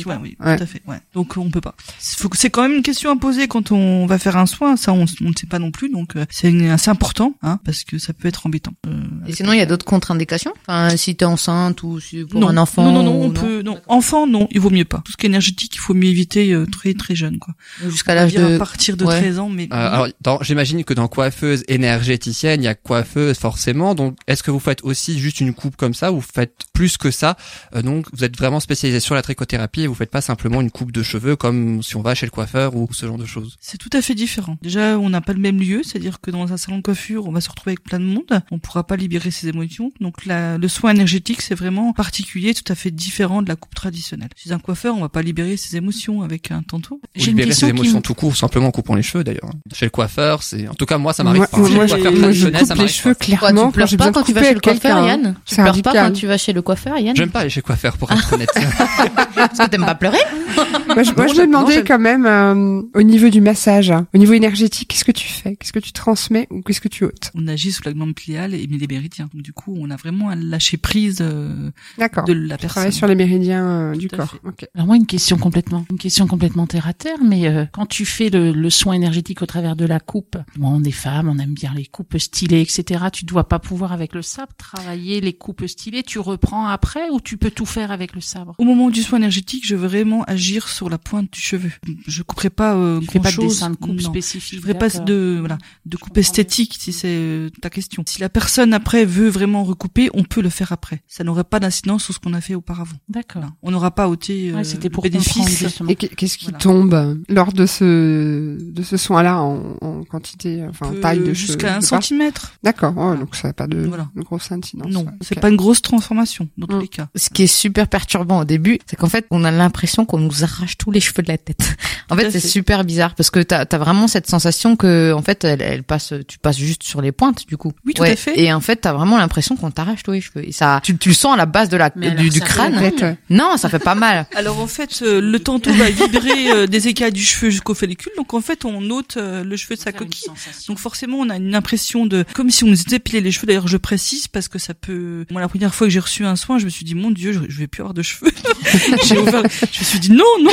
Pas. 0.04 0.16
ouais, 0.16 0.20
oui, 0.22 0.36
Ouais. 0.44 0.56
tout 0.56 0.62
à 0.62 0.66
fait. 0.66 0.82
Ouais. 0.86 0.96
Donc 1.14 1.36
on 1.36 1.50
peut 1.50 1.60
pas. 1.60 1.74
C'est 1.98 2.50
quand 2.50 2.62
même 2.62 2.74
une 2.74 2.82
question 2.82 3.10
à 3.10 3.16
poser 3.16 3.48
quand 3.48 3.72
on 3.72 4.06
va 4.06 4.18
faire 4.18 4.36
un 4.36 4.46
soin. 4.46 4.76
Ça, 4.76 4.92
on, 4.92 5.04
on 5.22 5.28
ne 5.28 5.34
sait 5.34 5.46
pas 5.46 5.58
non 5.58 5.70
plus. 5.70 5.90
Donc 5.90 6.16
euh, 6.16 6.24
c'est 6.30 6.68
assez 6.70 6.90
important, 6.90 7.34
hein, 7.42 7.58
parce 7.64 7.84
que 7.84 7.98
ça 7.98 8.12
peut 8.12 8.28
être 8.28 8.46
embêtant. 8.46 8.72
Euh, 8.86 9.02
Et 9.26 9.32
sinon, 9.32 9.52
il 9.52 9.58
y 9.58 9.62
a 9.62 9.66
d'autres 9.66 9.84
contre-indications? 9.84 10.52
Enfin, 10.66 10.96
si 10.96 11.16
t'es 11.16 11.24
enceinte 11.24 11.82
ou 11.82 12.00
si 12.00 12.24
pour 12.24 12.40
non, 12.40 12.48
un 12.48 12.56
enfant 12.56 12.84
non, 12.84 13.02
non, 13.02 13.02
non, 13.04 13.22
on 13.22 13.30
peut, 13.30 13.62
non, 13.62 13.78
enfant, 13.88 14.26
non, 14.26 14.48
il 14.50 14.60
vaut 14.60 14.70
mieux 14.70 14.84
pas. 14.84 15.02
Tout 15.04 15.12
ce 15.12 15.16
qui 15.16 15.26
est 15.26 15.28
énergétique, 15.28 15.74
il 15.74 15.78
faut 15.80 15.94
mieux 15.94 16.08
éviter 16.08 16.52
euh, 16.52 16.66
très 16.66 16.94
très 16.94 17.14
jeune, 17.14 17.38
quoi. 17.38 17.54
Jusqu'à 17.88 18.14
l'âge 18.14 18.34
de... 18.34 18.54
à 18.56 18.58
partir 18.58 18.96
de 18.96 19.04
ouais. 19.04 19.18
13 19.20 19.38
ans, 19.38 19.48
mais 19.48 19.64
euh, 19.72 19.76
alors 19.76 20.08
dans- 20.20 20.42
j'imagine 20.42 20.84
que 20.84 20.94
dans 20.94 21.08
coiffeuse 21.08 21.64
énergéticienne, 21.68 22.62
il 22.62 22.64
y 22.64 22.68
a 22.68 22.74
coiffeuse 22.74 23.38
forcément. 23.38 23.94
Donc, 23.94 24.16
est-ce 24.26 24.42
que 24.42 24.50
vous 24.50 24.60
faites 24.60 24.82
aussi 24.84 25.18
juste 25.18 25.40
une 25.40 25.52
coupe 25.54 25.76
comme 25.76 25.94
ça 25.94 26.12
ou 26.12 26.16
vous 26.16 26.26
faites 26.34 26.54
plus 26.72 26.96
que 26.96 27.10
ça? 27.10 27.36
Euh, 27.74 27.82
Donc, 27.82 28.06
vous 28.12 28.24
êtes 28.24 28.36
vraiment 28.36 28.60
spécialisé 28.60 29.00
sur 29.00 29.14
la 29.14 29.22
trichothérapie 29.22 29.86
vous 29.90 29.96
faites 29.96 30.10
pas 30.10 30.20
simplement 30.20 30.60
une 30.60 30.70
coupe 30.70 30.92
de 30.92 31.02
cheveux 31.02 31.36
comme 31.36 31.82
si 31.82 31.96
on 31.96 32.02
va 32.02 32.14
chez 32.14 32.26
le 32.26 32.30
coiffeur 32.30 32.74
ou 32.76 32.88
ce 32.92 33.06
genre 33.06 33.18
de 33.18 33.26
choses. 33.26 33.56
c'est 33.60 33.78
tout 33.78 33.90
à 33.92 34.00
fait 34.02 34.14
différent. 34.14 34.56
Déjà, 34.62 34.98
on 34.98 35.10
n'a 35.10 35.20
pas 35.20 35.32
le 35.32 35.40
même 35.40 35.58
lieu, 35.60 35.82
c'est-à-dire 35.84 36.20
que 36.20 36.30
dans 36.30 36.52
un 36.52 36.56
salon 36.56 36.78
de 36.78 36.82
coiffure, 36.82 37.26
on 37.26 37.32
va 37.32 37.40
se 37.40 37.48
retrouver 37.50 37.72
avec 37.72 37.82
plein 37.84 37.98
de 38.00 38.04
monde. 38.04 38.40
On 38.50 38.58
pourra 38.58 38.84
pas 38.86 38.96
libérer 38.96 39.30
ses 39.30 39.48
émotions. 39.48 39.92
Donc 40.00 40.24
la- 40.26 40.58
le 40.58 40.68
soin 40.68 40.90
énergétique, 40.92 41.42
c'est 41.42 41.54
vraiment 41.54 41.92
particulier, 41.92 42.54
tout 42.54 42.70
à 42.72 42.74
fait 42.74 42.90
différent 42.90 43.42
de 43.42 43.48
la 43.48 43.56
coupe 43.56 43.74
traditionnelle. 43.74 44.28
Chez 44.36 44.52
un 44.52 44.58
coiffeur, 44.58 44.96
on 44.96 45.00
va 45.00 45.08
pas 45.08 45.22
libérer 45.22 45.56
ses 45.56 45.76
émotions 45.76 46.22
avec 46.22 46.50
un 46.50 46.62
tantôt. 46.62 47.00
Ou 47.16 47.20
libérer 47.24 47.52
ses 47.52 47.66
qui 47.66 47.70
émotions 47.70 48.00
tout 48.00 48.14
court, 48.14 48.36
simplement 48.36 48.68
en 48.68 48.70
coupant 48.70 48.94
les 48.94 49.02
cheveux 49.02 49.24
d'ailleurs. 49.24 49.50
Chez 49.74 49.86
le 49.86 49.90
coiffeur, 49.90 50.42
c'est 50.42 50.68
en 50.68 50.74
tout 50.74 50.86
cas 50.86 50.98
moi 50.98 51.12
ça 51.12 51.24
m'arrive 51.24 51.46
pas. 51.46 51.58
moi, 51.58 51.66
Chez 51.68 51.72
le 51.72 51.76
moi, 51.78 51.86
coiffeur 51.88 52.12
je, 52.12 52.20
moi, 52.20 52.32
je 52.32 52.46
traditionnel, 52.48 52.66
ça 52.66 52.74
coupe 52.74 52.82
les 52.82 52.88
cheveux 52.88 53.14
pas. 53.14 53.24
Quoi, 53.26 53.36
clairement 53.38 53.66
tu 53.66 53.72
pleures 53.72 53.96
pas 53.96 54.12
quand 54.12 54.22
tu 54.22 54.32
vas 54.32 54.42
chez 54.42 54.54
le 54.54 54.60
coiffeur. 54.60 55.06
Yann? 55.06 55.36
Tu 55.44 55.54
pleures 55.56 55.82
pas 55.82 55.92
quand 55.92 56.12
tu 56.12 56.26
vas 56.26 56.38
chez 56.38 56.52
le 56.52 56.62
coiffeur, 56.62 56.98
Yann? 56.98 57.16
J'aime 57.16 57.30
pas 57.30 57.40
aller 57.40 57.50
chez 57.50 57.60
le 57.60 57.64
coiffeur 57.66 57.96
pour 57.96 58.10
être 58.12 58.32
honnête. 58.32 58.50
Parce 59.34 59.58
que 59.58 59.76
t'aimes 59.80 59.86
pas 59.86 59.94
pleurer 59.94 60.18
Moi, 60.88 61.02
je, 61.04 61.12
moi, 61.12 61.26
Non, 61.26 61.32
je 61.34 61.40
me 61.42 61.46
demandais 61.46 61.84
quand 61.84 61.98
même, 62.00 62.26
euh, 62.26 62.82
au 62.94 63.02
niveau 63.02 63.28
du 63.28 63.40
massage, 63.40 63.90
hein, 63.92 64.06
au 64.12 64.18
niveau 64.18 64.32
énergétique, 64.32 64.88
qu'est-ce 64.88 65.04
que 65.04 65.12
tu 65.12 65.28
fais? 65.28 65.54
Qu'est-ce 65.56 65.72
que 65.72 65.78
tu 65.78 65.92
transmets 65.92 66.48
ou 66.50 66.62
qu'est-ce 66.62 66.80
que 66.80 66.88
tu 66.88 67.04
ôtes? 67.04 67.30
On 67.34 67.46
agit 67.46 67.70
sous 67.70 67.82
la 67.84 67.92
glande 67.92 68.14
pliale 68.14 68.54
et 68.54 68.66
les 68.66 68.86
méridiens. 68.88 69.28
Donc, 69.32 69.42
du 69.42 69.52
coup, 69.52 69.76
on 69.80 69.88
a 69.90 69.96
vraiment 69.96 70.28
à 70.30 70.34
lâcher 70.34 70.76
prise 70.78 71.18
euh, 71.20 71.70
D'accord. 71.98 72.24
de 72.24 72.32
la 72.32 72.56
Tu 72.56 72.62
personne. 72.62 72.90
sur 72.90 73.06
les 73.06 73.14
méridiens 73.14 73.64
euh, 73.92 73.94
du 73.96 74.08
corps. 74.08 74.32
fait. 74.32 74.38
Ok. 74.44 74.68
Alors 74.74 74.86
moi 74.88 74.96
une 74.96 75.06
question 75.06 75.38
complètement, 75.38 75.86
une 75.90 75.98
question 75.98 76.26
complètement 76.26 76.66
terre 76.66 76.88
à 76.88 76.92
terre, 76.92 77.18
mais 77.24 77.46
euh, 77.48 77.64
quand 77.72 77.86
tu 77.86 78.04
fais 78.04 78.28
le, 78.28 78.50
le 78.52 78.70
soin 78.70 78.94
énergétique 78.94 79.42
au 79.42 79.46
travers 79.46 79.76
de 79.76 79.84
la 79.86 80.00
coupe, 80.00 80.36
moi 80.58 80.70
on 80.74 80.82
est 80.82 80.90
femmes, 80.90 81.28
on 81.28 81.38
aime 81.38 81.54
bien 81.54 81.72
les 81.74 81.86
coupes 81.86 82.18
stylées, 82.18 82.60
etc. 82.62 83.04
Tu 83.12 83.24
dois 83.24 83.48
pas 83.48 83.58
pouvoir 83.60 83.92
avec 83.92 84.14
le 84.14 84.22
sabre 84.22 84.52
travailler 84.58 85.20
les 85.20 85.32
coupes 85.34 85.66
stylées. 85.66 86.02
Tu 86.02 86.18
reprends 86.18 86.66
après 86.66 87.08
ou 87.10 87.20
tu 87.20 87.36
peux 87.36 87.50
tout 87.50 87.66
faire 87.66 87.92
avec 87.92 88.14
le 88.14 88.20
sabre? 88.20 88.54
Au 88.58 88.64
moment 88.64 88.90
du 88.90 89.02
soin 89.02 89.18
énergétique, 89.18 89.59
je 89.64 89.74
veux 89.76 89.86
vraiment 89.88 90.22
agir 90.24 90.68
sur 90.68 90.88
la 90.88 90.98
pointe 90.98 91.30
du 91.32 91.40
cheveu. 91.40 91.70
Je 92.06 92.22
couperai 92.22 92.50
pas 92.50 92.74
euh, 92.76 93.00
grand 93.00 93.20
pas 93.20 93.28
de 93.30 93.34
chose. 93.34 93.48
dessin 93.54 93.70
de 93.70 93.76
coupe 93.76 94.00
non. 94.00 94.10
spécifique. 94.10 94.56
Je 94.58 94.60
ferai 94.62 94.74
pas 94.78 94.88
de 94.88 95.36
voilà 95.40 95.58
de 95.86 95.96
coupe 95.96 96.16
esthétique 96.18 96.76
si 96.78 96.92
c'est 96.92 97.08
euh, 97.08 97.50
ta 97.62 97.70
question. 97.70 98.02
Si 98.06 98.20
la 98.20 98.28
personne 98.28 98.72
après 98.74 99.04
veut 99.04 99.28
vraiment 99.28 99.64
recouper, 99.64 100.10
on 100.14 100.24
peut 100.24 100.40
le 100.42 100.50
faire 100.50 100.72
après. 100.72 101.02
Ça 101.08 101.24
n'aurait 101.24 101.44
pas 101.44 101.60
d'incidence 101.60 102.04
sur 102.04 102.14
ce 102.14 102.18
qu'on 102.18 102.34
a 102.34 102.40
fait 102.40 102.54
auparavant. 102.54 102.96
D'accord. 103.08 103.42
Voilà. 103.42 103.54
On 103.62 103.70
n'aura 103.70 103.90
pas 103.94 104.08
ôté 104.08 104.50
euh, 104.50 104.56
Ouais, 104.56 104.64
c'était 104.64 104.90
pour 104.90 105.02
bénéfice. 105.02 105.64
Et 105.88 105.94
qu'est- 105.96 106.08
qu'est-ce 106.14 106.38
qui 106.38 106.46
Voilà. 106.46 106.58
tombe 106.58 107.22
lors 107.28 107.52
de 107.52 107.66
ce 107.66 108.58
de 108.60 108.82
ce 108.82 108.96
soin-là 108.96 109.40
en, 109.42 109.76
en 109.80 110.04
quantité, 110.04 110.64
enfin 110.68 110.92
taille 111.00 111.18
de 111.18 111.24
cheveux, 111.26 111.34
jusqu'à 111.34 111.76
un 111.76 111.80
centimètre. 111.80 112.52
D'accord. 112.62 112.94
Oh, 112.96 113.14
donc 113.14 113.34
ça 113.36 113.48
n'a 113.48 113.54
pas 113.54 113.66
de, 113.66 113.78
Voilà. 113.86 114.08
de 114.14 114.22
grosse 114.22 114.50
incidence. 114.52 114.90
Non, 114.92 115.04
ouais. 115.04 115.12
c'est 115.20 115.36
Ok. 115.36 115.42
pas 115.42 115.48
une 115.50 115.56
grosse 115.56 115.82
transformation 115.82 116.48
dans 116.58 116.66
tous 116.66 116.76
Mm. 116.76 116.80
les 116.80 116.88
cas. 116.88 117.08
Ce 117.16 117.30
qui 117.30 117.42
est 117.42 117.46
super 117.46 117.88
perturbant 117.88 118.40
au 118.40 118.44
début, 118.44 118.78
c'est 118.86 118.96
qu'en 118.96 119.08
fait, 119.08 119.26
on 119.30 119.44
a 119.44 119.49
l'impression 119.50 120.04
qu'on 120.04 120.18
nous 120.18 120.44
arrache 120.44 120.76
tous 120.78 120.90
les 120.90 121.00
cheveux 121.00 121.22
de 121.22 121.28
la 121.28 121.38
tête. 121.38 121.76
En 122.12 122.16
fait, 122.16 122.28
c'est 122.32 122.40
super 122.40 122.82
bizarre 122.82 123.14
parce 123.14 123.30
que 123.30 123.38
t'as 123.38 123.64
as 123.70 123.78
vraiment 123.78 124.08
cette 124.08 124.26
sensation 124.28 124.74
que, 124.74 125.12
en 125.12 125.22
fait, 125.22 125.44
elle, 125.44 125.62
elle 125.62 125.84
passe, 125.84 126.12
tu 126.26 126.40
passes 126.40 126.58
juste 126.58 126.82
sur 126.82 127.00
les 127.00 127.12
pointes 127.12 127.46
du 127.46 127.56
coup. 127.56 127.70
Oui, 127.86 127.94
tout 127.94 128.02
Ouais. 128.02 128.10
à 128.10 128.16
fait. 128.16 128.36
Et 128.36 128.52
en 128.52 128.58
fait, 128.60 128.74
t'as 128.78 128.92
vraiment 128.92 129.16
l'impression 129.16 129.54
qu'on 129.54 129.70
t'arrache 129.70 130.02
tous 130.02 130.10
les 130.10 130.20
cheveux. 130.20 130.44
Et 130.44 130.50
ça, 130.50 130.80
tu, 130.82 130.98
tu 130.98 131.10
le 131.10 131.14
sens 131.14 131.34
à 131.34 131.36
la 131.36 131.46
base 131.46 131.68
de 131.68 131.76
la 131.76 131.92
Mais 131.94 132.10
du, 132.10 132.28
du 132.30 132.40
crâne. 132.40 132.76
Ouais. 132.78 133.16
Non, 133.28 133.56
ça 133.56 133.68
fait 133.68 133.78
pas 133.78 133.94
mal. 133.94 134.26
Alors 134.34 134.58
en 134.58 134.66
fait, 134.66 135.02
euh, 135.02 135.20
le 135.20 135.38
tantôt 135.38 135.72
va 135.72 135.88
vibrer 135.88 136.50
euh, 136.50 136.66
des 136.66 136.88
écailles 136.88 137.12
du 137.12 137.22
cheveu 137.22 137.48
jusqu'au 137.48 137.74
follicule. 137.74 138.10
Donc 138.16 138.34
en 138.34 138.40
fait, 138.40 138.64
on 138.64 138.90
ôte 138.90 139.16
euh, 139.16 139.44
le 139.44 139.56
cheveu 139.56 139.76
de 139.76 139.80
sa 139.80 139.92
coquille. 139.92 140.26
Donc 140.66 140.80
forcément, 140.80 141.18
on 141.18 141.30
a 141.30 141.36
une 141.36 141.54
impression 141.54 142.06
de 142.06 142.24
comme 142.34 142.50
si 142.50 142.64
on 142.64 142.66
nous 142.66 142.92
épilait 142.92 143.20
les 143.20 143.30
cheveux. 143.30 143.46
D'ailleurs, 143.46 143.68
je 143.68 143.76
précise 143.76 144.26
parce 144.26 144.48
que 144.48 144.58
ça 144.58 144.74
peut. 144.74 145.26
Moi, 145.30 145.40
la 145.40 145.46
première 145.48 145.72
fois 145.76 145.86
que 145.86 145.92
j'ai 145.92 146.00
reçu 146.00 146.24
un 146.24 146.34
soin, 146.34 146.58
je 146.58 146.64
me 146.64 146.70
suis 146.70 146.84
dit 146.84 146.96
mon 146.96 147.12
Dieu, 147.12 147.32
je, 147.32 147.38
je 147.48 147.58
vais 147.60 147.68
plus 147.68 147.82
avoir 147.82 147.94
de 147.94 148.02
cheveux. 148.02 148.32
j'ai 149.04 149.16
ouvert. 149.16 149.39
Je 149.72 149.80
me 149.80 149.84
suis 149.84 149.98
dit 150.00 150.10
non, 150.12 150.24
non. 150.42 150.50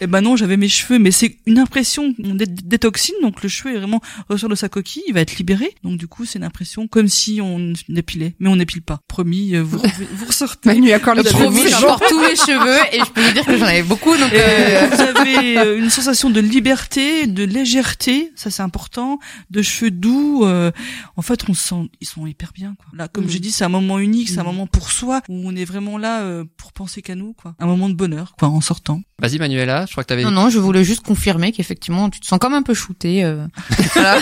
Et 0.00 0.06
ben 0.06 0.20
non, 0.20 0.36
j'avais 0.36 0.56
mes 0.56 0.68
cheveux, 0.68 0.98
mais 0.98 1.10
c'est 1.10 1.38
une 1.46 1.58
impression 1.58 2.14
d'é- 2.18 2.46
détoxine. 2.46 3.14
Donc 3.22 3.42
le 3.42 3.48
cheveu 3.48 3.74
est 3.74 3.78
vraiment 3.78 4.00
ressort 4.28 4.48
de 4.48 4.54
sa 4.54 4.68
coquille, 4.68 5.02
il 5.08 5.14
va 5.14 5.20
être 5.20 5.36
libéré. 5.38 5.74
Donc 5.84 5.98
du 5.98 6.06
coup, 6.08 6.24
c'est 6.24 6.38
une 6.38 6.44
impression 6.44 6.86
comme 6.88 7.08
si 7.08 7.40
on 7.42 7.72
épilait, 7.94 8.34
mais 8.40 8.48
on 8.48 8.56
n'épile 8.56 8.82
pas. 8.82 9.00
Promis, 9.08 9.54
euh, 9.56 9.62
vous 9.62 9.78
vous 10.12 10.26
ressortez. 10.26 10.68
Manu 10.68 10.92
accorde 10.92 11.18
les 11.18 11.24
Le 11.24 11.30
cheveux. 11.30 11.44
Promis, 11.44 11.68
j'ai 11.68 11.74
encore 11.74 12.00
tous 12.08 12.20
mes 12.20 12.36
cheveux 12.36 12.78
et 12.92 12.98
je 13.00 13.10
peux 13.10 13.20
vous 13.22 13.32
dire 13.32 13.44
que 13.44 13.56
j'en 13.56 13.66
avais 13.66 13.82
beaucoup. 13.82 14.16
Donc, 14.16 14.32
euh, 14.32 14.88
vous 14.92 15.00
avez 15.00 15.58
euh, 15.58 15.78
une 15.78 15.90
sensation 15.90 16.30
de 16.30 16.40
liberté, 16.40 17.26
de 17.26 17.44
légèreté, 17.44 18.32
ça 18.34 18.50
c'est 18.50 18.62
important, 18.62 19.18
de 19.50 19.62
cheveux 19.62 19.90
doux. 19.90 20.44
euh, 20.44 20.70
en 21.16 21.22
fait, 21.22 21.40
on 21.48 21.54
se 21.54 21.68
sent, 21.68 21.90
ils 22.00 22.06
sont 22.06 22.26
hyper 22.26 22.52
bien. 22.52 22.74
Quoi. 22.78 22.86
Là, 22.96 23.08
comme 23.08 23.24
Mhm. 23.24 23.30
j'ai 23.30 23.38
dit, 23.38 23.50
c'est 23.52 23.64
un 23.64 23.68
moment 23.68 23.98
unique, 23.98 24.28
c'est 24.28 24.38
un 24.38 24.42
Mhm. 24.42 24.46
moment 24.48 24.66
pour 24.66 24.90
soi 24.92 25.20
où 25.28 25.42
on 25.48 25.54
est 25.56 25.64
vraiment 25.64 25.98
là 25.98 26.22
euh, 26.22 26.44
pour 26.56 26.72
penser 26.72 27.02
qu'à 27.02 27.14
nous, 27.14 27.32
quoi. 27.32 27.54
Un 27.58 27.66
moment 27.66 27.88
de 27.88 27.94
bonheur, 27.94 28.07
quoi, 28.38 28.48
en 28.48 28.60
sortant. 28.60 29.00
Vas-y 29.20 29.38
Manuela, 29.38 29.84
je 29.86 29.92
crois 29.92 30.04
que 30.04 30.08
t'avais. 30.08 30.22
non, 30.22 30.30
non, 30.30 30.48
je 30.48 30.58
voulais 30.60 30.84
juste 30.84 31.04
confirmer 31.04 31.50
qu'effectivement, 31.52 32.08
tu 32.08 32.20
te 32.20 32.26
sens 32.26 32.38
comme 32.38 32.54
un 32.54 32.62
peu 32.62 32.72
shooté. 32.74 33.24
Euh... 33.24 33.44
voilà. 33.94 34.18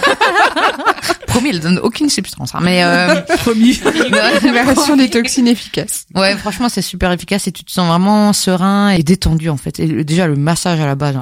Promis, 1.26 1.50
elle 1.50 1.60
donne 1.60 1.78
aucune 1.80 2.08
substance. 2.08 2.54
hein, 2.54 2.60
mais 2.62 2.82
euh... 2.82 3.20
Promis. 3.38 3.78
Libération 4.42 4.96
des 4.96 5.10
toxines 5.10 5.48
efficaces. 5.48 6.06
Ouais, 6.14 6.34
franchement, 6.36 6.68
c'est 6.70 6.80
super 6.82 7.12
efficace 7.12 7.46
et 7.46 7.52
tu 7.52 7.62
te 7.64 7.70
sens 7.70 7.86
vraiment 7.88 8.32
serein 8.32 8.88
et 8.90 9.02
détendu 9.02 9.50
en 9.50 9.58
fait. 9.58 9.78
Et 9.80 10.02
déjà 10.04 10.26
le 10.26 10.36
massage 10.36 10.80
à 10.80 10.86
la 10.86 10.94
base, 10.94 11.16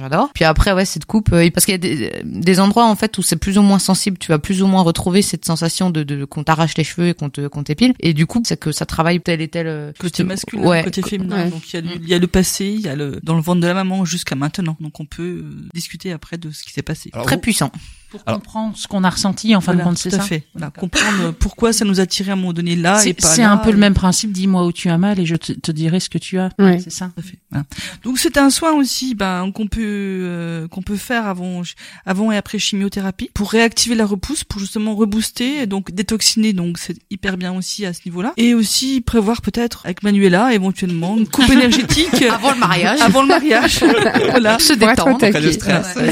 j'adore. 0.00 0.30
Puis 0.34 0.44
après 0.44 0.72
ouais 0.72 0.84
cette 0.84 1.04
coupe, 1.04 1.32
euh, 1.32 1.48
parce 1.50 1.64
qu'il 1.64 1.72
y 1.72 1.76
a 1.76 1.78
des, 1.78 2.12
des 2.24 2.60
endroits 2.60 2.86
en 2.86 2.96
fait 2.96 3.16
où 3.18 3.22
c'est 3.22 3.36
plus 3.36 3.56
ou 3.56 3.62
moins 3.62 3.78
sensible, 3.78 4.18
tu 4.18 4.32
vas 4.32 4.38
plus 4.40 4.62
ou 4.62 4.66
moins 4.66 4.82
retrouver 4.82 5.22
cette 5.22 5.44
sensation 5.44 5.90
de, 5.90 6.02
de 6.02 6.24
qu'on 6.24 6.42
t'arrache 6.42 6.76
les 6.76 6.84
cheveux 6.84 7.08
et 7.08 7.14
qu'on 7.14 7.30
te 7.30 7.46
qu'on 7.46 7.62
t'épile. 7.62 7.94
Et 8.00 8.14
du 8.14 8.26
coup 8.26 8.42
c'est 8.44 8.58
que 8.58 8.72
ça 8.72 8.84
travaille 8.84 9.20
tel 9.20 9.40
et 9.40 9.48
tel 9.48 9.66
euh, 9.68 9.92
Côté 9.98 10.24
masculin, 10.24 10.62
ouais, 10.66 10.82
côté 10.82 11.02
féminin. 11.02 11.36
ouais. 11.44 11.50
Donc 11.50 11.62
il 11.72 11.76
y, 11.76 11.78
a 11.78 11.82
il 11.94 12.08
y 12.08 12.14
a 12.14 12.18
le 12.18 12.26
passé, 12.26 12.66
il 12.66 12.80
y 12.80 12.88
a 12.88 12.96
le 12.96 13.20
dans 13.22 13.34
le 13.34 13.40
ventre 13.42 13.60
de 13.60 13.66
la 13.66 13.74
maman 13.74 14.04
jusqu'à 14.04 14.34
maintenant. 14.34 14.76
Donc 14.80 15.00
on 15.00 15.06
peut 15.06 15.42
euh, 15.44 15.68
discuter 15.74 16.12
après 16.12 16.38
de 16.38 16.50
ce 16.50 16.62
qui 16.64 16.72
s'est 16.72 16.82
passé. 16.82 17.10
Alors, 17.12 17.26
très 17.26 17.36
vous- 17.36 17.42
puissant. 17.42 17.70
Pour 18.18 18.28
Alors- 18.28 18.40
comprendre 18.40 18.76
ce 18.76 18.86
qu'on 18.88 19.04
a 19.04 19.10
ressenti 19.10 19.54
en 19.56 19.60
fin 19.60 19.72
Voilà, 19.72 19.84
de 19.84 19.88
compte, 19.88 19.98
c'est 19.98 20.10
tout 20.10 20.16
à 20.16 20.20
ça. 20.20 20.24
fait. 20.24 20.44
Voilà, 20.54 20.70
comprendre 20.70 21.32
pourquoi 21.32 21.72
ça 21.72 21.84
nous 21.84 22.00
a 22.00 22.06
tiré 22.06 22.30
à 22.30 22.34
un 22.34 22.36
moment 22.36 22.52
donné 22.52 22.76
là 22.76 23.04
et 23.06 23.14
pas 23.14 23.26
c'est 23.26 23.42
là, 23.42 23.50
un 23.52 23.56
peu 23.58 23.70
le 23.70 23.76
et- 23.76 23.80
même 23.80 23.94
principe. 23.94 24.32
Dis-moi 24.32 24.64
où 24.66 24.72
tu 24.72 24.88
as 24.88 24.98
mal 24.98 25.18
et 25.20 25.26
je 25.26 25.36
te, 25.36 25.52
te 25.52 25.72
dirai 25.72 26.00
ce 26.00 26.08
que 26.08 26.18
tu 26.18 26.38
as. 26.38 26.50
Ouais. 26.58 26.78
C'est 26.82 26.90
ça. 26.90 27.06
Tout 27.14 27.20
à 27.20 27.22
fait. 27.22 27.38
Voilà. 27.50 27.64
Donc 28.04 28.18
c'est 28.18 28.36
un 28.36 28.50
soin 28.50 28.72
aussi 28.72 29.14
ben 29.14 29.50
qu'on 29.52 29.66
peut 29.68 29.80
euh, 29.82 30.68
qu'on 30.68 30.82
peut 30.82 30.96
faire 30.96 31.26
avant 31.26 31.62
avant 32.04 32.32
et 32.32 32.36
après 32.36 32.58
chimiothérapie 32.58 33.30
pour 33.34 33.50
réactiver 33.50 33.94
la 33.94 34.06
repousse 34.06 34.44
pour 34.44 34.60
justement 34.60 34.94
rebooster 34.94 35.62
et 35.62 35.66
donc 35.66 35.92
détoxiner 35.92 36.52
donc 36.52 36.78
c'est 36.78 36.96
hyper 37.10 37.36
bien 37.36 37.52
aussi 37.52 37.86
à 37.86 37.92
ce 37.92 38.00
niveau-là 38.06 38.32
et 38.36 38.54
aussi 38.54 39.00
prévoir 39.00 39.40
peut-être 39.42 39.82
avec 39.84 40.02
Manuela 40.02 40.52
éventuellement 40.54 41.16
une 41.16 41.26
coupe 41.28 41.48
énergétique 41.50 42.22
Avant 42.30 42.52
le 42.52 42.58
mariage. 42.58 43.00
avant 43.00 43.22
le 43.22 43.28
mariage 43.28 43.80
voilà 44.30 44.58
se 44.58 44.72
Pour 44.74 44.88
être 44.90 45.06
au 45.08 45.18
détendre. 45.18 45.52
stress. 45.52 45.96
Ouais. 45.96 46.10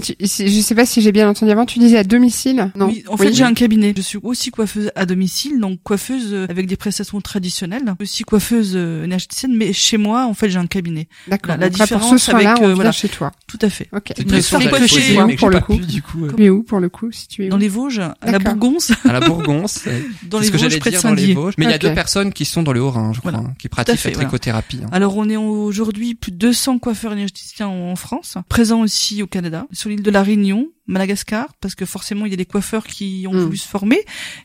Tu- 0.00 0.14
je 0.20 0.60
sais 0.60 0.74
pas 0.74 0.86
si 0.86 1.00
j'ai 1.02 1.12
bien 1.12 1.28
entendu 1.28 1.50
avant, 1.52 1.66
tu 1.66 1.78
disais 1.78 1.98
à 1.98 2.04
domicile? 2.04 2.70
Non. 2.76 2.86
Oui, 2.88 3.04
en 3.08 3.16
fait, 3.16 3.32
j'ai 3.32 3.44
un 3.44 3.54
cabinet. 3.54 3.92
Je 3.96 4.02
suis 4.02 4.18
aussi 4.22 4.50
coiffeuse 4.50 4.90
à 4.94 5.06
domicile, 5.06 5.58
donc 5.60 5.82
coiffeuse 5.82 6.28
euh, 6.32 6.46
avec 6.48 6.66
des 6.66 6.76
prestations 6.76 7.20
traditionnelles, 7.20 7.94
aussi 8.00 8.22
coiffeuse 8.24 8.72
euh, 8.74 9.04
énergéticienne, 9.04 9.54
mais 9.56 9.72
chez 9.72 9.96
moi, 9.96 10.26
en 10.26 10.34
fait, 10.34 10.50
j'ai 10.50 10.58
un 10.58 10.66
cabinet. 10.66 11.08
D'accord. 11.28 11.56
la 11.58 11.68
Donc 11.68 11.78
là, 11.78 11.86
pour 11.86 12.00
ce 12.00 12.04
différence 12.04 12.22
soin-là, 12.22 12.50
avec, 12.52 12.62
on 12.62 12.68
euh, 12.70 12.74
voilà. 12.74 12.92
chez 12.92 13.08
toi. 13.08 13.32
Tout 13.46 13.58
à 13.62 13.70
fait. 13.70 13.88
Ok. 13.92 14.12
Moi, 14.18 14.24
mais 14.28 14.40
que 14.40 15.38
pour 15.38 15.50
j'ai 15.50 15.58
le 15.58 15.60
coup. 15.60 15.76
pu, 15.76 15.86
du 15.86 16.02
coup. 16.02 16.24
euh, 16.24 16.32
Tu 16.36 16.44
es 16.44 16.50
où 16.50 16.62
pour 16.62 16.80
le 16.80 16.88
coup, 16.88 17.10
si 17.12 17.28
tu 17.28 17.44
es 17.44 17.46
où? 17.46 17.50
Dans 17.50 17.56
les 17.56 17.68
Vosges, 17.68 18.00
à 18.00 18.30
la. 18.30 18.38
Bourgonce, 18.38 18.92
À 19.04 19.12
la 19.12 19.20
Bourgonce. 19.20 19.80
euh, 19.86 20.00
dans 20.24 20.38
les 20.38 20.50
Vosges, 20.50 20.60
j'allais 20.60 20.78
près 20.78 20.90
de 20.90 20.96
dire 20.96 21.02
dans 21.02 21.14
les 21.14 21.20
Saint-Dié. 21.22 21.34
Vosges. 21.34 21.54
Mais 21.58 21.64
il 21.66 21.70
y 21.70 21.74
a 21.74 21.78
deux 21.78 21.92
personnes 21.94 22.32
qui 22.32 22.44
sont 22.44 22.62
dans 22.62 22.72
le 22.72 22.80
Haut-Rhin, 22.80 23.12
je 23.12 23.20
crois, 23.20 23.32
Voilà. 23.32 23.46
hein, 23.48 23.54
qui 23.58 23.68
pratiquent 23.68 23.96
fait, 23.96 24.10
la 24.10 24.16
trichothérapie. 24.16 24.80
hein. 24.84 24.88
Alors 24.92 25.16
on 25.16 25.28
est 25.28 25.36
aujourd'hui 25.36 26.14
plus 26.14 26.32
de 26.32 26.36
200 26.36 26.78
coiffeurs 26.78 27.12
énergéticiens 27.12 27.68
en 27.68 27.96
France, 27.96 28.36
présents 28.48 28.80
aussi 28.80 29.22
au 29.22 29.26
Canada, 29.26 29.66
sur 29.72 29.87
l'île 29.88 30.02
de 30.02 30.10
la 30.10 30.22
Réunion, 30.22 30.70
Madagascar, 30.88 31.46
parce 31.60 31.74
que 31.74 31.84
forcément 31.86 32.24
il 32.26 32.30
y 32.30 32.34
a 32.34 32.36
des 32.36 32.46
coiffeurs 32.46 32.86
qui 32.86 33.26
ont 33.28 33.34
Mm. 33.34 33.40
voulu 33.44 33.56
se 33.58 33.68
former, 33.68 34.00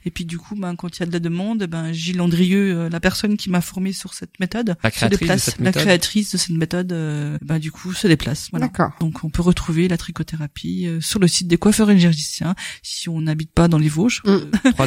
et 0.05 0.11
puis 0.11 0.25
du 0.25 0.37
coup 0.37 0.55
ben, 0.55 0.75
quand 0.75 0.97
il 0.97 0.99
y 0.99 1.03
a 1.03 1.05
de 1.07 1.11
la 1.13 1.19
demande, 1.19 1.63
ben, 1.63 1.91
Gilles 1.93 2.21
Andrieux, 2.21 2.75
euh, 2.77 2.89
la 2.89 2.99
personne 2.99 3.37
qui 3.37 3.49
m'a 3.49 3.61
formé 3.61 3.93
sur 3.93 4.13
cette 4.13 4.39
méthode, 4.39 4.75
La 4.83 4.91
se 4.91 5.05
de 5.05 5.09
déplace. 5.11 5.43
cette 5.45 5.57
la 5.59 5.63
méthode. 5.65 5.83
créatrice 5.83 6.31
de 6.33 6.37
cette 6.37 6.49
méthode, 6.57 6.91
euh, 6.91 7.37
ben, 7.41 7.57
du 7.59 7.71
coup 7.71 7.93
se 7.93 8.07
déplace. 8.07 8.49
Voilà. 8.51 8.67
D'accord. 8.67 8.91
Donc 8.99 9.23
on 9.23 9.29
peut 9.29 9.41
retrouver 9.41 9.87
la 9.87 9.97
trichothérapie 9.97 10.85
euh, 10.87 11.01
sur 11.01 11.19
le 11.19 11.27
site 11.27 11.47
des 11.47 11.57
coiffeurs 11.57 11.89
énergéticiens, 11.89 12.55
si 12.81 13.09
on 13.09 13.21
n'habite 13.21 13.51
pas 13.51 13.67
dans 13.67 13.77
les 13.79 13.89
Vosges. 13.89 14.21
Mm. 14.25 14.29
Euh, 14.29 14.41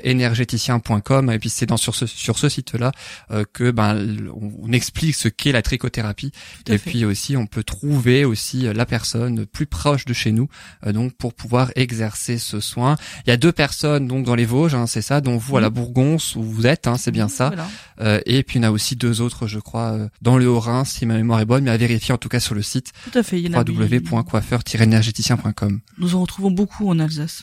www.coiffeur-énergéticien.com 0.00 1.30
et 1.30 1.38
puis 1.38 1.50
c'est 1.50 1.66
dans 1.66 1.76
sur 1.76 1.94
ce 1.94 2.06
sur 2.06 2.38
ce 2.38 2.48
site-là 2.48 2.92
euh, 3.30 3.44
que 3.52 3.70
ben 3.70 4.16
on, 4.34 4.52
on 4.62 4.72
explique 4.72 5.14
ce 5.14 5.28
qu'est 5.28 5.52
la 5.52 5.62
trichothérapie 5.62 6.30
et 6.68 6.78
fait. 6.78 6.90
puis 6.90 7.04
aussi 7.04 7.36
on 7.36 7.46
peut 7.46 7.64
trouver 7.64 8.24
aussi 8.24 8.62
la 8.72 8.86
personne 8.86 9.46
plus 9.46 9.66
proche 9.66 9.95
de 10.04 10.12
chez 10.12 10.32
nous 10.32 10.48
euh, 10.86 10.92
donc 10.92 11.12
pour 11.14 11.32
pouvoir 11.34 11.70
exercer 11.76 12.38
ce 12.38 12.60
soin. 12.60 12.96
Il 13.26 13.30
y 13.30 13.32
a 13.32 13.36
deux 13.36 13.52
personnes 13.52 14.06
donc 14.06 14.24
dans 14.26 14.34
les 14.34 14.44
Vosges, 14.44 14.74
hein, 14.74 14.86
c'est 14.86 15.02
ça, 15.02 15.20
dont 15.20 15.36
vous 15.36 15.56
à 15.56 15.60
la 15.60 15.70
Bourgonce 15.70 16.34
où 16.36 16.42
vous 16.42 16.66
êtes, 16.66 16.86
hein, 16.86 16.96
c'est 16.98 17.10
bien 17.12 17.28
ça. 17.28 17.48
Voilà. 17.48 17.66
Euh, 18.00 18.20
et 18.26 18.42
puis 18.42 18.58
il 18.58 18.62
y 18.62 18.66
en 18.66 18.68
a 18.68 18.72
aussi 18.72 18.96
deux 18.96 19.20
autres, 19.20 19.46
je 19.46 19.58
crois, 19.58 19.92
euh, 19.92 20.08
dans 20.22 20.38
le 20.38 20.48
Haut-Rhin 20.48 20.84
si 20.84 21.06
ma 21.06 21.14
mémoire 21.14 21.40
est 21.40 21.44
bonne, 21.46 21.64
mais 21.64 21.70
à 21.70 21.76
vérifier 21.76 22.14
en 22.14 22.18
tout 22.18 22.28
cas 22.28 22.40
sur 22.40 22.54
le 22.54 22.62
site 22.62 22.92
Tout 23.10 23.18
à 23.18 23.22
fait. 23.22 23.38
Www.coiffeur-énergéticien.com. 23.40 25.80
Nous 25.98 26.14
en 26.14 26.20
retrouvons 26.22 26.50
beaucoup 26.50 26.88
en 26.88 26.98
Alsace. 26.98 27.42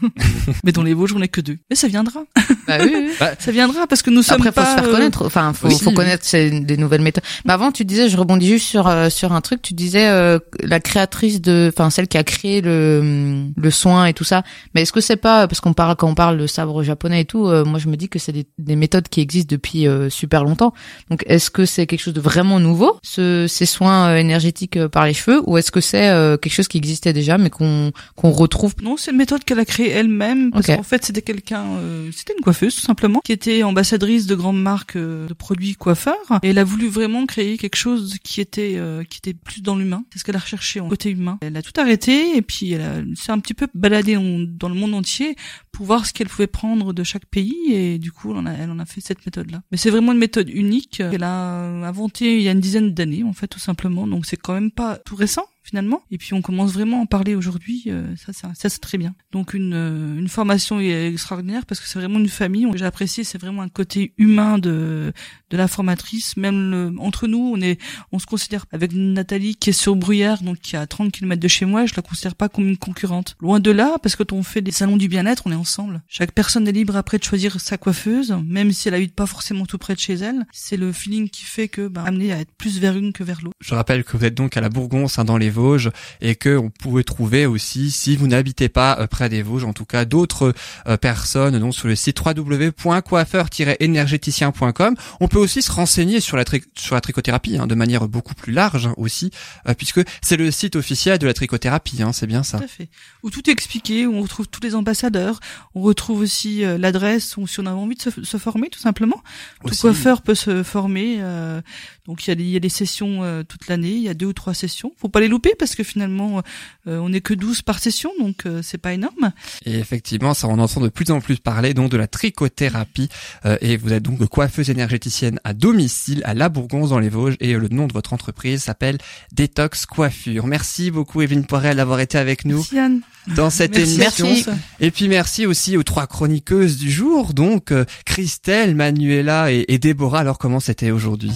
Mais 0.64 0.72
dans 0.72 0.82
les 0.82 0.94
Vosges, 0.94 1.12
on 1.14 1.18
n'est 1.18 1.28
que 1.28 1.40
deux. 1.40 1.58
Mais 1.70 1.76
ça 1.76 1.88
viendra. 1.88 2.22
Bah 2.66 2.78
oui, 2.80 2.92
oui. 2.94 3.10
Ça 3.38 3.52
viendra 3.52 3.86
parce 3.86 4.02
que 4.02 4.10
nous 4.10 4.22
sommes 4.22 4.36
Après, 4.36 4.50
faut 4.50 4.54
pas. 4.56 4.76
se 4.76 4.80
faire 4.80 4.88
euh, 4.88 4.92
connaître. 4.92 5.24
Enfin, 5.26 5.52
faut, 5.52 5.68
oui. 5.68 5.78
faut 5.80 5.92
connaître 5.92 6.24
ces- 6.24 6.60
des 6.60 6.76
nouvelles 6.76 7.02
méthodes. 7.02 7.24
Mais 7.44 7.52
avant, 7.52 7.72
tu 7.72 7.84
disais, 7.84 8.08
je 8.08 8.16
rebondis 8.16 8.48
juste 8.48 8.66
sur 8.66 8.86
euh, 8.88 9.10
sur 9.10 9.32
un 9.32 9.40
truc. 9.40 9.62
Tu 9.62 9.74
disais 9.74 10.08
euh, 10.08 10.38
la 10.60 10.80
créatrice 10.80 11.40
de, 11.40 11.70
enfin, 11.74 11.90
celle 11.94 12.08
qui 12.08 12.18
a 12.18 12.24
créé 12.24 12.60
le 12.60 13.44
le 13.56 13.70
soin 13.70 14.06
et 14.06 14.12
tout 14.14 14.24
ça. 14.24 14.42
Mais 14.74 14.82
est-ce 14.82 14.92
que 14.92 15.00
c'est 15.00 15.16
pas 15.16 15.46
parce 15.48 15.60
qu'on 15.60 15.72
parle 15.74 15.96
quand 15.96 16.08
on 16.08 16.14
parle 16.14 16.38
de 16.38 16.46
sabre 16.46 16.82
japonais 16.82 17.20
et 17.22 17.24
tout, 17.24 17.46
euh, 17.46 17.64
moi 17.64 17.78
je 17.78 17.88
me 17.88 17.96
dis 17.96 18.08
que 18.08 18.18
c'est 18.18 18.32
des, 18.32 18.46
des 18.58 18.76
méthodes 18.76 19.08
qui 19.08 19.20
existent 19.20 19.54
depuis 19.54 19.86
euh, 19.86 20.10
super 20.10 20.44
longtemps. 20.44 20.72
Donc, 21.10 21.22
est-ce 21.26 21.50
que 21.50 21.64
c'est 21.66 21.86
quelque 21.86 22.00
chose 22.00 22.14
de 22.14 22.20
vraiment 22.20 22.58
nouveau, 22.60 22.98
ce, 23.02 23.46
ces 23.48 23.66
soins 23.66 24.08
euh, 24.08 24.16
énergétiques 24.16 24.76
euh, 24.76 24.88
par 24.88 25.06
les 25.06 25.14
cheveux, 25.14 25.42
ou 25.46 25.56
est-ce 25.58 25.70
que 25.70 25.80
c'est 25.80 26.08
euh, 26.08 26.36
quelque 26.36 26.52
chose 26.52 26.68
qui 26.68 26.76
existait 26.78 27.12
déjà 27.12 27.38
mais 27.38 27.50
qu'on 27.50 27.92
qu'on 28.16 28.30
retrouve? 28.30 28.74
Non, 28.82 28.96
c'est 28.96 29.10
une 29.12 29.16
méthode 29.18 29.44
qu'elle 29.44 29.58
a 29.60 29.64
créée 29.64 29.90
elle-même 29.90 30.50
parce 30.50 30.68
Ok. 30.68 30.76
qu'en 30.76 30.82
fait 30.82 31.04
c'était 31.04 31.22
quelqu'un, 31.22 31.64
euh, 31.78 32.10
c'était 32.12 32.34
une 32.36 32.42
coiffeuse 32.42 32.74
tout 32.74 32.80
simplement, 32.82 33.20
qui 33.24 33.32
était 33.32 33.62
ambassadrice 33.62 34.26
de 34.26 34.34
grandes 34.34 34.60
marques 34.60 34.96
de 34.96 35.32
produits 35.36 35.74
coiffeurs 35.74 36.14
et 36.42 36.50
elle 36.50 36.58
a 36.58 36.64
voulu 36.64 36.88
vraiment 36.88 37.26
créer 37.26 37.56
quelque 37.58 37.76
chose 37.76 38.16
qui 38.22 38.40
était 38.40 38.78
qui 39.10 39.18
était 39.18 39.34
plus 39.34 39.62
dans 39.62 39.76
l'humain. 39.76 40.04
C'est 40.12 40.18
ce 40.18 40.24
qu'elle 40.24 40.36
a 40.36 40.40
recherché 40.40 40.80
en 40.80 40.88
côté 40.88 41.10
humain. 41.10 41.38
Elle 41.42 41.56
a 41.56 41.62
tout 41.62 41.73
arrêté 41.78 42.36
et 42.36 42.42
puis 42.42 42.72
elle 42.72 43.14
s'est 43.16 43.32
un 43.32 43.38
petit 43.38 43.54
peu 43.54 43.66
baladée 43.74 44.16
en- 44.16 44.40
dans 44.40 44.68
le 44.68 44.74
monde 44.74 44.94
entier 44.94 45.36
pour 45.72 45.86
voir 45.86 46.06
ce 46.06 46.12
qu'elle 46.12 46.28
pouvait 46.28 46.46
prendre 46.46 46.92
de 46.92 47.02
chaque 47.04 47.26
pays 47.26 47.72
et 47.72 47.98
du 47.98 48.12
coup 48.12 48.30
elle 48.32 48.38
en 48.38 48.46
a, 48.46 48.52
elle 48.52 48.70
en 48.70 48.78
a 48.78 48.86
fait 48.86 49.00
cette 49.00 49.24
méthode-là. 49.26 49.62
Mais 49.70 49.76
c'est 49.78 49.90
vraiment 49.90 50.12
une 50.12 50.18
méthode 50.18 50.48
unique 50.50 51.02
qu'elle 51.10 51.22
a 51.24 51.64
inventée 51.86 52.36
il 52.36 52.42
y 52.42 52.48
a 52.48 52.52
une 52.52 52.60
dizaine 52.60 52.94
d'années 52.94 53.24
en 53.24 53.32
fait 53.32 53.48
tout 53.48 53.58
simplement. 53.58 54.06
Donc 54.06 54.26
c'est 54.26 54.36
quand 54.36 54.54
même 54.54 54.70
pas 54.70 54.96
tout 54.98 55.16
récent 55.16 55.44
finalement. 55.64 56.02
Et 56.12 56.18
puis 56.18 56.34
on 56.34 56.42
commence 56.42 56.72
vraiment 56.72 56.98
à 56.98 57.02
en 57.02 57.06
parler 57.06 57.34
aujourd'hui. 57.34 57.84
euh, 57.88 58.14
ça, 58.16 58.32
ça, 58.32 58.52
ça 58.54 58.68
c'est 58.68 58.78
très 58.78 58.98
bien. 58.98 59.14
Donc 59.32 59.54
une, 59.54 59.72
euh, 59.74 60.16
une 60.18 60.28
formation 60.28 60.78
extraordinaire 60.78 61.66
parce 61.66 61.80
que 61.80 61.88
c'est 61.88 61.98
vraiment 61.98 62.18
une 62.20 62.28
famille. 62.28 62.66
J'ai 62.74 62.84
apprécié, 62.84 63.24
c'est 63.24 63.38
vraiment 63.38 63.62
un 63.62 63.68
côté 63.68 64.12
humain 64.18 64.58
de 64.58 65.12
de 65.50 65.56
la 65.56 65.68
formatrice. 65.68 66.36
Même 66.36 66.70
le- 66.70 66.94
entre 66.98 67.26
nous, 67.26 67.52
on 67.54 67.60
est, 67.60 67.80
on 68.12 68.18
se 68.18 68.26
considère 68.26 68.66
avec 68.72 68.92
Nathalie 68.92 69.56
qui 69.56 69.70
est 69.70 69.72
sur 69.74 69.96
Bruyères, 69.96 70.42
donc 70.42 70.58
qui 70.58 70.76
est 70.76 70.78
à 70.78 70.86
30 70.86 71.12
km 71.12 71.40
de 71.40 71.48
chez 71.48 71.64
moi. 71.64 71.86
Je 71.86 71.94
la 71.96 72.02
considère 72.02 72.34
pas 72.34 72.48
comme 72.48 72.66
une 72.68 72.76
concurrente. 72.76 73.36
Loin 73.40 73.60
de 73.60 73.70
là, 73.70 73.96
parce 74.02 74.16
que 74.16 74.22
quand 74.22 74.36
on 74.36 74.42
fait 74.42 74.60
des 74.62 74.70
salons 74.72 74.96
du 74.96 75.08
bien-être, 75.08 75.44
on 75.46 75.52
est 75.52 75.56
ensemble. 75.56 76.02
Chaque 76.08 76.32
personne 76.32 76.66
est 76.68 76.72
libre 76.72 76.96
après 76.96 77.18
de 77.18 77.24
choisir 77.24 77.60
sa 77.60 77.78
coiffeuse, 77.78 78.34
même 78.44 78.72
si 78.72 78.88
elle 78.88 78.94
habite 78.94 79.14
pas 79.14 79.26
forcément 79.26 79.64
tout 79.66 79.78
près 79.78 79.94
de 79.94 80.00
chez 80.00 80.14
elle. 80.14 80.44
C'est 80.52 80.76
le 80.76 80.92
feeling 80.92 81.28
qui 81.28 81.44
fait 81.44 81.68
que 81.68 81.88
ben, 81.88 82.04
amener 82.04 82.32
à 82.32 82.40
être 82.40 82.52
plus 82.58 82.78
vers 82.80 82.96
une 82.96 83.12
que 83.12 83.22
vers 83.24 83.40
l'autre. 83.42 83.54
Je 83.60 83.74
rappelle 83.74 84.02
que 84.04 84.16
vous 84.16 84.24
êtes 84.24 84.34
donc 84.34 84.56
à 84.56 84.60
la 84.60 84.68
Bourgonce, 84.68 85.18
hein, 85.18 85.24
dans 85.24 85.38
les 85.38 85.50
Vosges, 85.54 85.90
et 86.20 86.34
que 86.34 86.56
on 86.58 86.68
pouvait 86.70 87.04
trouver 87.04 87.46
aussi, 87.46 87.90
si 87.90 88.16
vous 88.16 88.26
n'habitez 88.26 88.68
pas 88.68 88.98
euh, 89.00 89.06
près 89.06 89.28
des 89.30 89.40
Vosges, 89.42 89.64
en 89.64 89.72
tout 89.72 89.84
cas 89.86 90.04
d'autres 90.04 90.52
euh, 90.86 90.96
personnes, 90.98 91.58
donc 91.58 91.74
sur 91.74 91.88
le 91.88 91.96
site 91.96 92.20
www.coiffeur-énergéticien.com. 92.20 94.94
On 95.20 95.28
peut 95.28 95.38
aussi 95.38 95.62
se 95.62 95.72
renseigner 95.72 96.20
sur 96.20 96.36
la, 96.36 96.44
tri- 96.44 96.62
sur 96.76 96.94
la 96.94 97.00
trichothérapie 97.00 97.56
hein, 97.58 97.66
de 97.66 97.74
manière 97.74 98.08
beaucoup 98.08 98.34
plus 98.34 98.52
large 98.52 98.86
hein, 98.86 98.94
aussi, 98.96 99.30
euh, 99.68 99.74
puisque 99.74 100.00
c'est 100.22 100.36
le 100.36 100.50
site 100.50 100.76
officiel 100.76 101.18
de 101.18 101.26
la 101.26 101.34
trichothérapie, 101.34 102.02
hein, 102.02 102.12
c'est 102.12 102.26
bien 102.26 102.42
ça. 102.42 102.58
Tout 102.58 102.64
à 102.64 102.68
fait. 102.68 102.88
Où 103.22 103.30
tout 103.30 103.48
est 103.48 103.52
expliqué, 103.52 104.06
où 104.06 104.14
on 104.14 104.22
retrouve 104.22 104.48
tous 104.48 104.60
les 104.62 104.74
ambassadeurs, 104.74 105.40
on 105.74 105.82
retrouve 105.82 106.20
aussi 106.20 106.64
euh, 106.64 106.78
l'adresse, 106.78 107.36
où 107.36 107.46
si 107.46 107.60
on 107.60 107.66
a 107.66 107.72
envie 107.72 107.96
de 107.96 108.02
se, 108.02 108.10
se 108.24 108.36
former 108.36 108.68
tout 108.68 108.80
simplement. 108.80 109.22
Tout 109.62 109.70
Aussi. 109.70 109.80
coiffeur 109.82 110.22
peut 110.22 110.34
se 110.34 110.62
former. 110.62 111.18
euh, 111.20 111.60
donc 112.06 112.26
il 112.26 112.30
y, 112.30 112.32
a 112.32 112.34
des, 112.34 112.44
il 112.44 112.50
y 112.50 112.56
a 112.56 112.60
des 112.60 112.68
sessions 112.68 113.22
euh, 113.24 113.42
toute 113.42 113.68
l'année, 113.68 113.92
il 113.92 114.02
y 114.02 114.08
a 114.08 114.14
deux 114.14 114.26
ou 114.26 114.32
trois 114.32 114.52
sessions. 114.54 114.92
Faut 114.98 115.08
pas 115.08 115.20
les 115.20 115.28
louper 115.28 115.52
parce 115.58 115.74
que 115.74 115.82
finalement 115.82 116.42
euh, 116.86 116.98
on 116.98 117.08
n'est 117.08 117.20
que 117.20 117.32
12 117.34 117.62
par 117.62 117.78
session, 117.78 118.10
donc 118.20 118.46
euh, 118.46 118.60
c'est 118.62 118.78
pas 118.78 118.92
énorme. 118.92 119.32
Et 119.64 119.78
effectivement, 119.78 120.34
ça 120.34 120.48
on 120.48 120.58
entend 120.58 120.80
de 120.80 120.88
plus 120.88 121.10
en 121.10 121.20
plus 121.20 121.36
parler 121.38 121.72
donc 121.74 121.90
de 121.90 121.96
la 121.96 122.06
trichothérapie. 122.06 123.08
Euh, 123.46 123.56
et 123.60 123.76
vous 123.76 123.92
êtes 123.92 124.02
donc 124.02 124.24
coiffeuse 124.26 124.70
énergéticienne 124.70 125.40
à 125.44 125.54
domicile 125.54 126.20
à 126.24 126.34
La 126.34 126.48
Bourgonce 126.48 126.90
dans 126.90 126.98
les 126.98 127.08
Vosges. 127.08 127.36
Et 127.40 127.54
euh, 127.54 127.58
le 127.58 127.68
nom 127.68 127.86
de 127.86 127.92
votre 127.92 128.12
entreprise 128.12 128.62
s'appelle 128.62 128.98
Détox 129.32 129.86
Coiffure. 129.86 130.46
Merci 130.46 130.90
beaucoup 130.90 131.22
Evelyne 131.22 131.46
Poirel 131.46 131.76
d'avoir 131.78 132.00
été 132.00 132.18
avec 132.18 132.44
nous 132.44 132.56
Merci 132.58 132.78
Anne. 132.78 133.00
dans 133.34 133.50
cette 133.50 133.76
Merci. 133.76 134.00
émission. 134.00 134.26
Merci. 134.26 134.50
Et 134.80 134.90
puis 134.90 135.08
merci 135.08 135.46
aussi 135.46 135.76
aux 135.76 135.82
trois 135.82 136.06
chroniqueuses 136.06 136.76
du 136.76 136.90
jour, 136.90 137.32
donc 137.34 137.72
euh, 137.72 137.84
Christelle, 138.04 138.74
Manuela 138.74 139.50
et, 139.52 139.64
et 139.68 139.78
Déborah. 139.78 140.20
Alors 140.20 140.38
comment 140.38 140.60
c'était 140.60 140.90
aujourd'hui? 140.90 141.32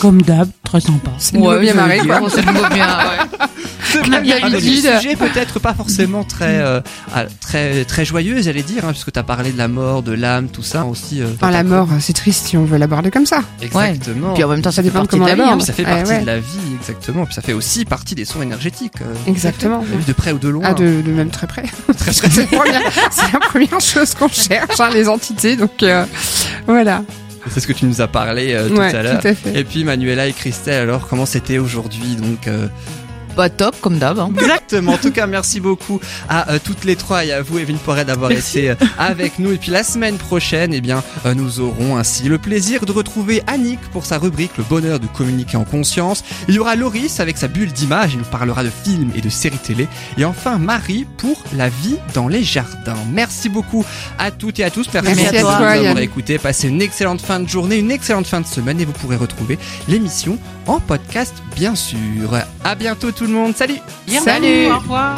Comme 0.00 0.22
d'hab, 0.22 0.48
très 0.64 0.80
sympa. 0.80 1.10
C'est 1.18 1.36
Ouais, 1.38 1.60
bien 1.60 1.74
marré, 1.74 1.98
quoi. 1.98 2.20
c'est 2.30 2.42
le 2.44 2.52
mot 2.52 2.60
bien. 2.72 2.86
Ouais. 2.86 3.48
Des 4.50 4.60
sujets 4.60 5.16
peut-être 5.16 5.60
pas 5.60 5.72
forcément 5.72 6.22
très 6.22 6.58
euh, 6.58 6.80
ah, 7.14 7.24
très 7.40 7.84
très 7.86 8.04
joyeux, 8.04 8.42
j'allais 8.42 8.62
dire, 8.62 8.84
hein, 8.84 8.90
puisque 8.90 9.12
tu 9.12 9.18
as 9.18 9.22
parlé 9.22 9.50
de 9.50 9.56
la 9.58 9.68
mort, 9.68 10.02
de 10.02 10.12
l'âme, 10.12 10.48
tout 10.48 10.62
ça 10.62 10.84
aussi. 10.84 11.22
euh, 11.22 11.26
Enfin, 11.36 11.50
la 11.50 11.62
mort, 11.62 11.88
c'est 12.00 12.12
triste 12.12 12.46
si 12.48 12.56
on 12.58 12.64
veut 12.64 12.76
l'aborder 12.76 13.10
comme 13.10 13.24
ça. 13.24 13.40
Exactement. 13.62 14.34
Puis 14.34 14.44
en 14.44 14.48
même 14.48 14.60
temps, 14.62 14.70
ça, 14.70 14.76
Ça 14.76 14.82
dépend 14.82 15.06
comment 15.06 15.24
on 15.26 15.40
hein. 15.54 15.60
ça 15.60 15.72
fait 15.72 15.84
Ouais, 15.84 15.94
partie 15.94 16.10
ouais. 16.12 16.20
de 16.20 16.26
la 16.26 16.38
vie, 16.38 16.58
exactement. 16.78 17.24
Puis 17.24 17.34
ça 17.34 17.40
fait 17.42 17.54
aussi 17.54 17.84
partie 17.86 18.14
des 18.14 18.24
soins 18.26 18.42
énergétiques. 18.42 19.00
euh, 19.00 19.14
Exactement. 19.30 19.82
de 20.06 20.12
près 20.12 20.32
ou 20.32 20.38
de 20.38 20.48
loin. 20.48 20.64
Ah, 20.66 20.74
de, 20.74 21.00
de 21.00 21.10
même 21.12 21.30
très 21.30 21.46
près. 21.46 21.62
Très 21.98 22.12
c'est 22.12 22.36
la 22.52 22.58
première, 22.58 22.82
c'est 23.10 23.32
la 23.32 23.40
première 23.40 23.80
chose 23.80 24.14
qu'on 24.14 24.28
cherche, 24.28 24.78
hein, 24.80 24.90
les 24.92 25.08
entités. 25.08 25.56
Donc 25.56 25.82
euh, 25.82 26.04
voilà. 26.66 27.02
C'est 27.50 27.60
ce 27.60 27.66
que 27.66 27.72
tu 27.72 27.84
nous 27.86 28.00
as 28.00 28.08
parlé 28.08 28.52
euh, 28.54 28.68
tout 28.68 28.76
Ouais, 28.76 28.94
à 28.94 29.02
l'heure. 29.02 29.20
Et 29.54 29.64
puis 29.64 29.84
Manuela 29.84 30.26
et 30.26 30.32
Christelle, 30.32 30.82
alors 30.82 31.08
comment 31.08 31.26
c'était 31.26 31.58
aujourd'hui 31.58 32.16
donc 32.16 32.46
euh, 32.48 32.68
Bah 33.38 33.50
top, 33.50 33.80
comme 33.80 34.00
d'hab. 34.00 34.18
Hein. 34.18 34.32
Exactement. 34.36 34.94
En 34.94 34.98
tout 34.98 35.12
cas, 35.12 35.28
merci 35.28 35.60
beaucoup 35.60 36.00
à 36.28 36.50
euh, 36.50 36.58
toutes 36.62 36.84
les 36.84 36.96
trois 36.96 37.24
et 37.24 37.30
à 37.30 37.40
vous, 37.40 37.60
Evelyne 37.60 37.78
Poiret, 37.78 38.04
d'avoir 38.04 38.32
été 38.32 38.70
euh, 38.70 38.74
avec 38.98 39.38
nous. 39.38 39.52
Et 39.52 39.58
puis 39.58 39.70
la 39.70 39.84
semaine 39.84 40.16
prochaine, 40.16 40.74
eh 40.74 40.80
bien, 40.80 41.04
euh, 41.24 41.34
nous 41.34 41.60
aurons 41.60 41.96
ainsi 41.96 42.24
le 42.24 42.38
plaisir 42.38 42.84
de 42.84 42.90
retrouver 42.90 43.44
Annick 43.46 43.78
pour 43.92 44.06
sa 44.06 44.18
rubrique 44.18 44.50
Le 44.58 44.64
bonheur 44.64 44.98
de 44.98 45.06
communiquer 45.06 45.56
en 45.56 45.62
conscience. 45.62 46.24
Il 46.48 46.54
y 46.56 46.58
aura 46.58 46.74
Loris 46.74 47.20
avec 47.20 47.36
sa 47.36 47.46
bulle 47.46 47.70
d'image. 47.70 48.14
Il 48.14 48.18
nous 48.18 48.24
parlera 48.24 48.64
de 48.64 48.70
films 48.70 49.12
et 49.14 49.20
de 49.20 49.28
séries 49.28 49.58
télé. 49.58 49.86
Et 50.16 50.24
enfin, 50.24 50.58
Marie 50.58 51.06
pour 51.16 51.40
la 51.56 51.68
vie 51.68 51.98
dans 52.14 52.26
les 52.26 52.42
jardins. 52.42 52.96
Merci 53.12 53.48
beaucoup 53.48 53.84
à 54.18 54.32
toutes 54.32 54.58
et 54.58 54.64
à 54.64 54.70
tous. 54.72 54.88
Merci, 54.92 55.14
Merci 55.14 55.36
à 55.36 55.40
toi, 55.42 55.58
nous 55.60 55.86
avoir 55.86 55.98
écoutés. 55.98 56.38
Passez 56.38 56.66
une 56.66 56.82
excellente 56.82 57.20
fin 57.20 57.38
de 57.38 57.48
journée, 57.48 57.76
une 57.76 57.92
excellente 57.92 58.26
fin 58.26 58.40
de 58.40 58.46
semaine 58.48 58.80
et 58.80 58.84
vous 58.84 58.90
pourrez 58.90 59.14
retrouver 59.14 59.60
l'émission 59.86 60.40
en 60.68 60.80
podcast, 60.80 61.34
bien 61.56 61.74
sûr. 61.74 62.30
À 62.64 62.74
bientôt 62.74 63.10
tout 63.10 63.24
le 63.24 63.32
monde. 63.32 63.56
Salut! 63.56 63.78
Bienvenue, 64.06 64.32
Salut. 64.32 64.66
Au 64.70 64.78
revoir. 64.78 65.16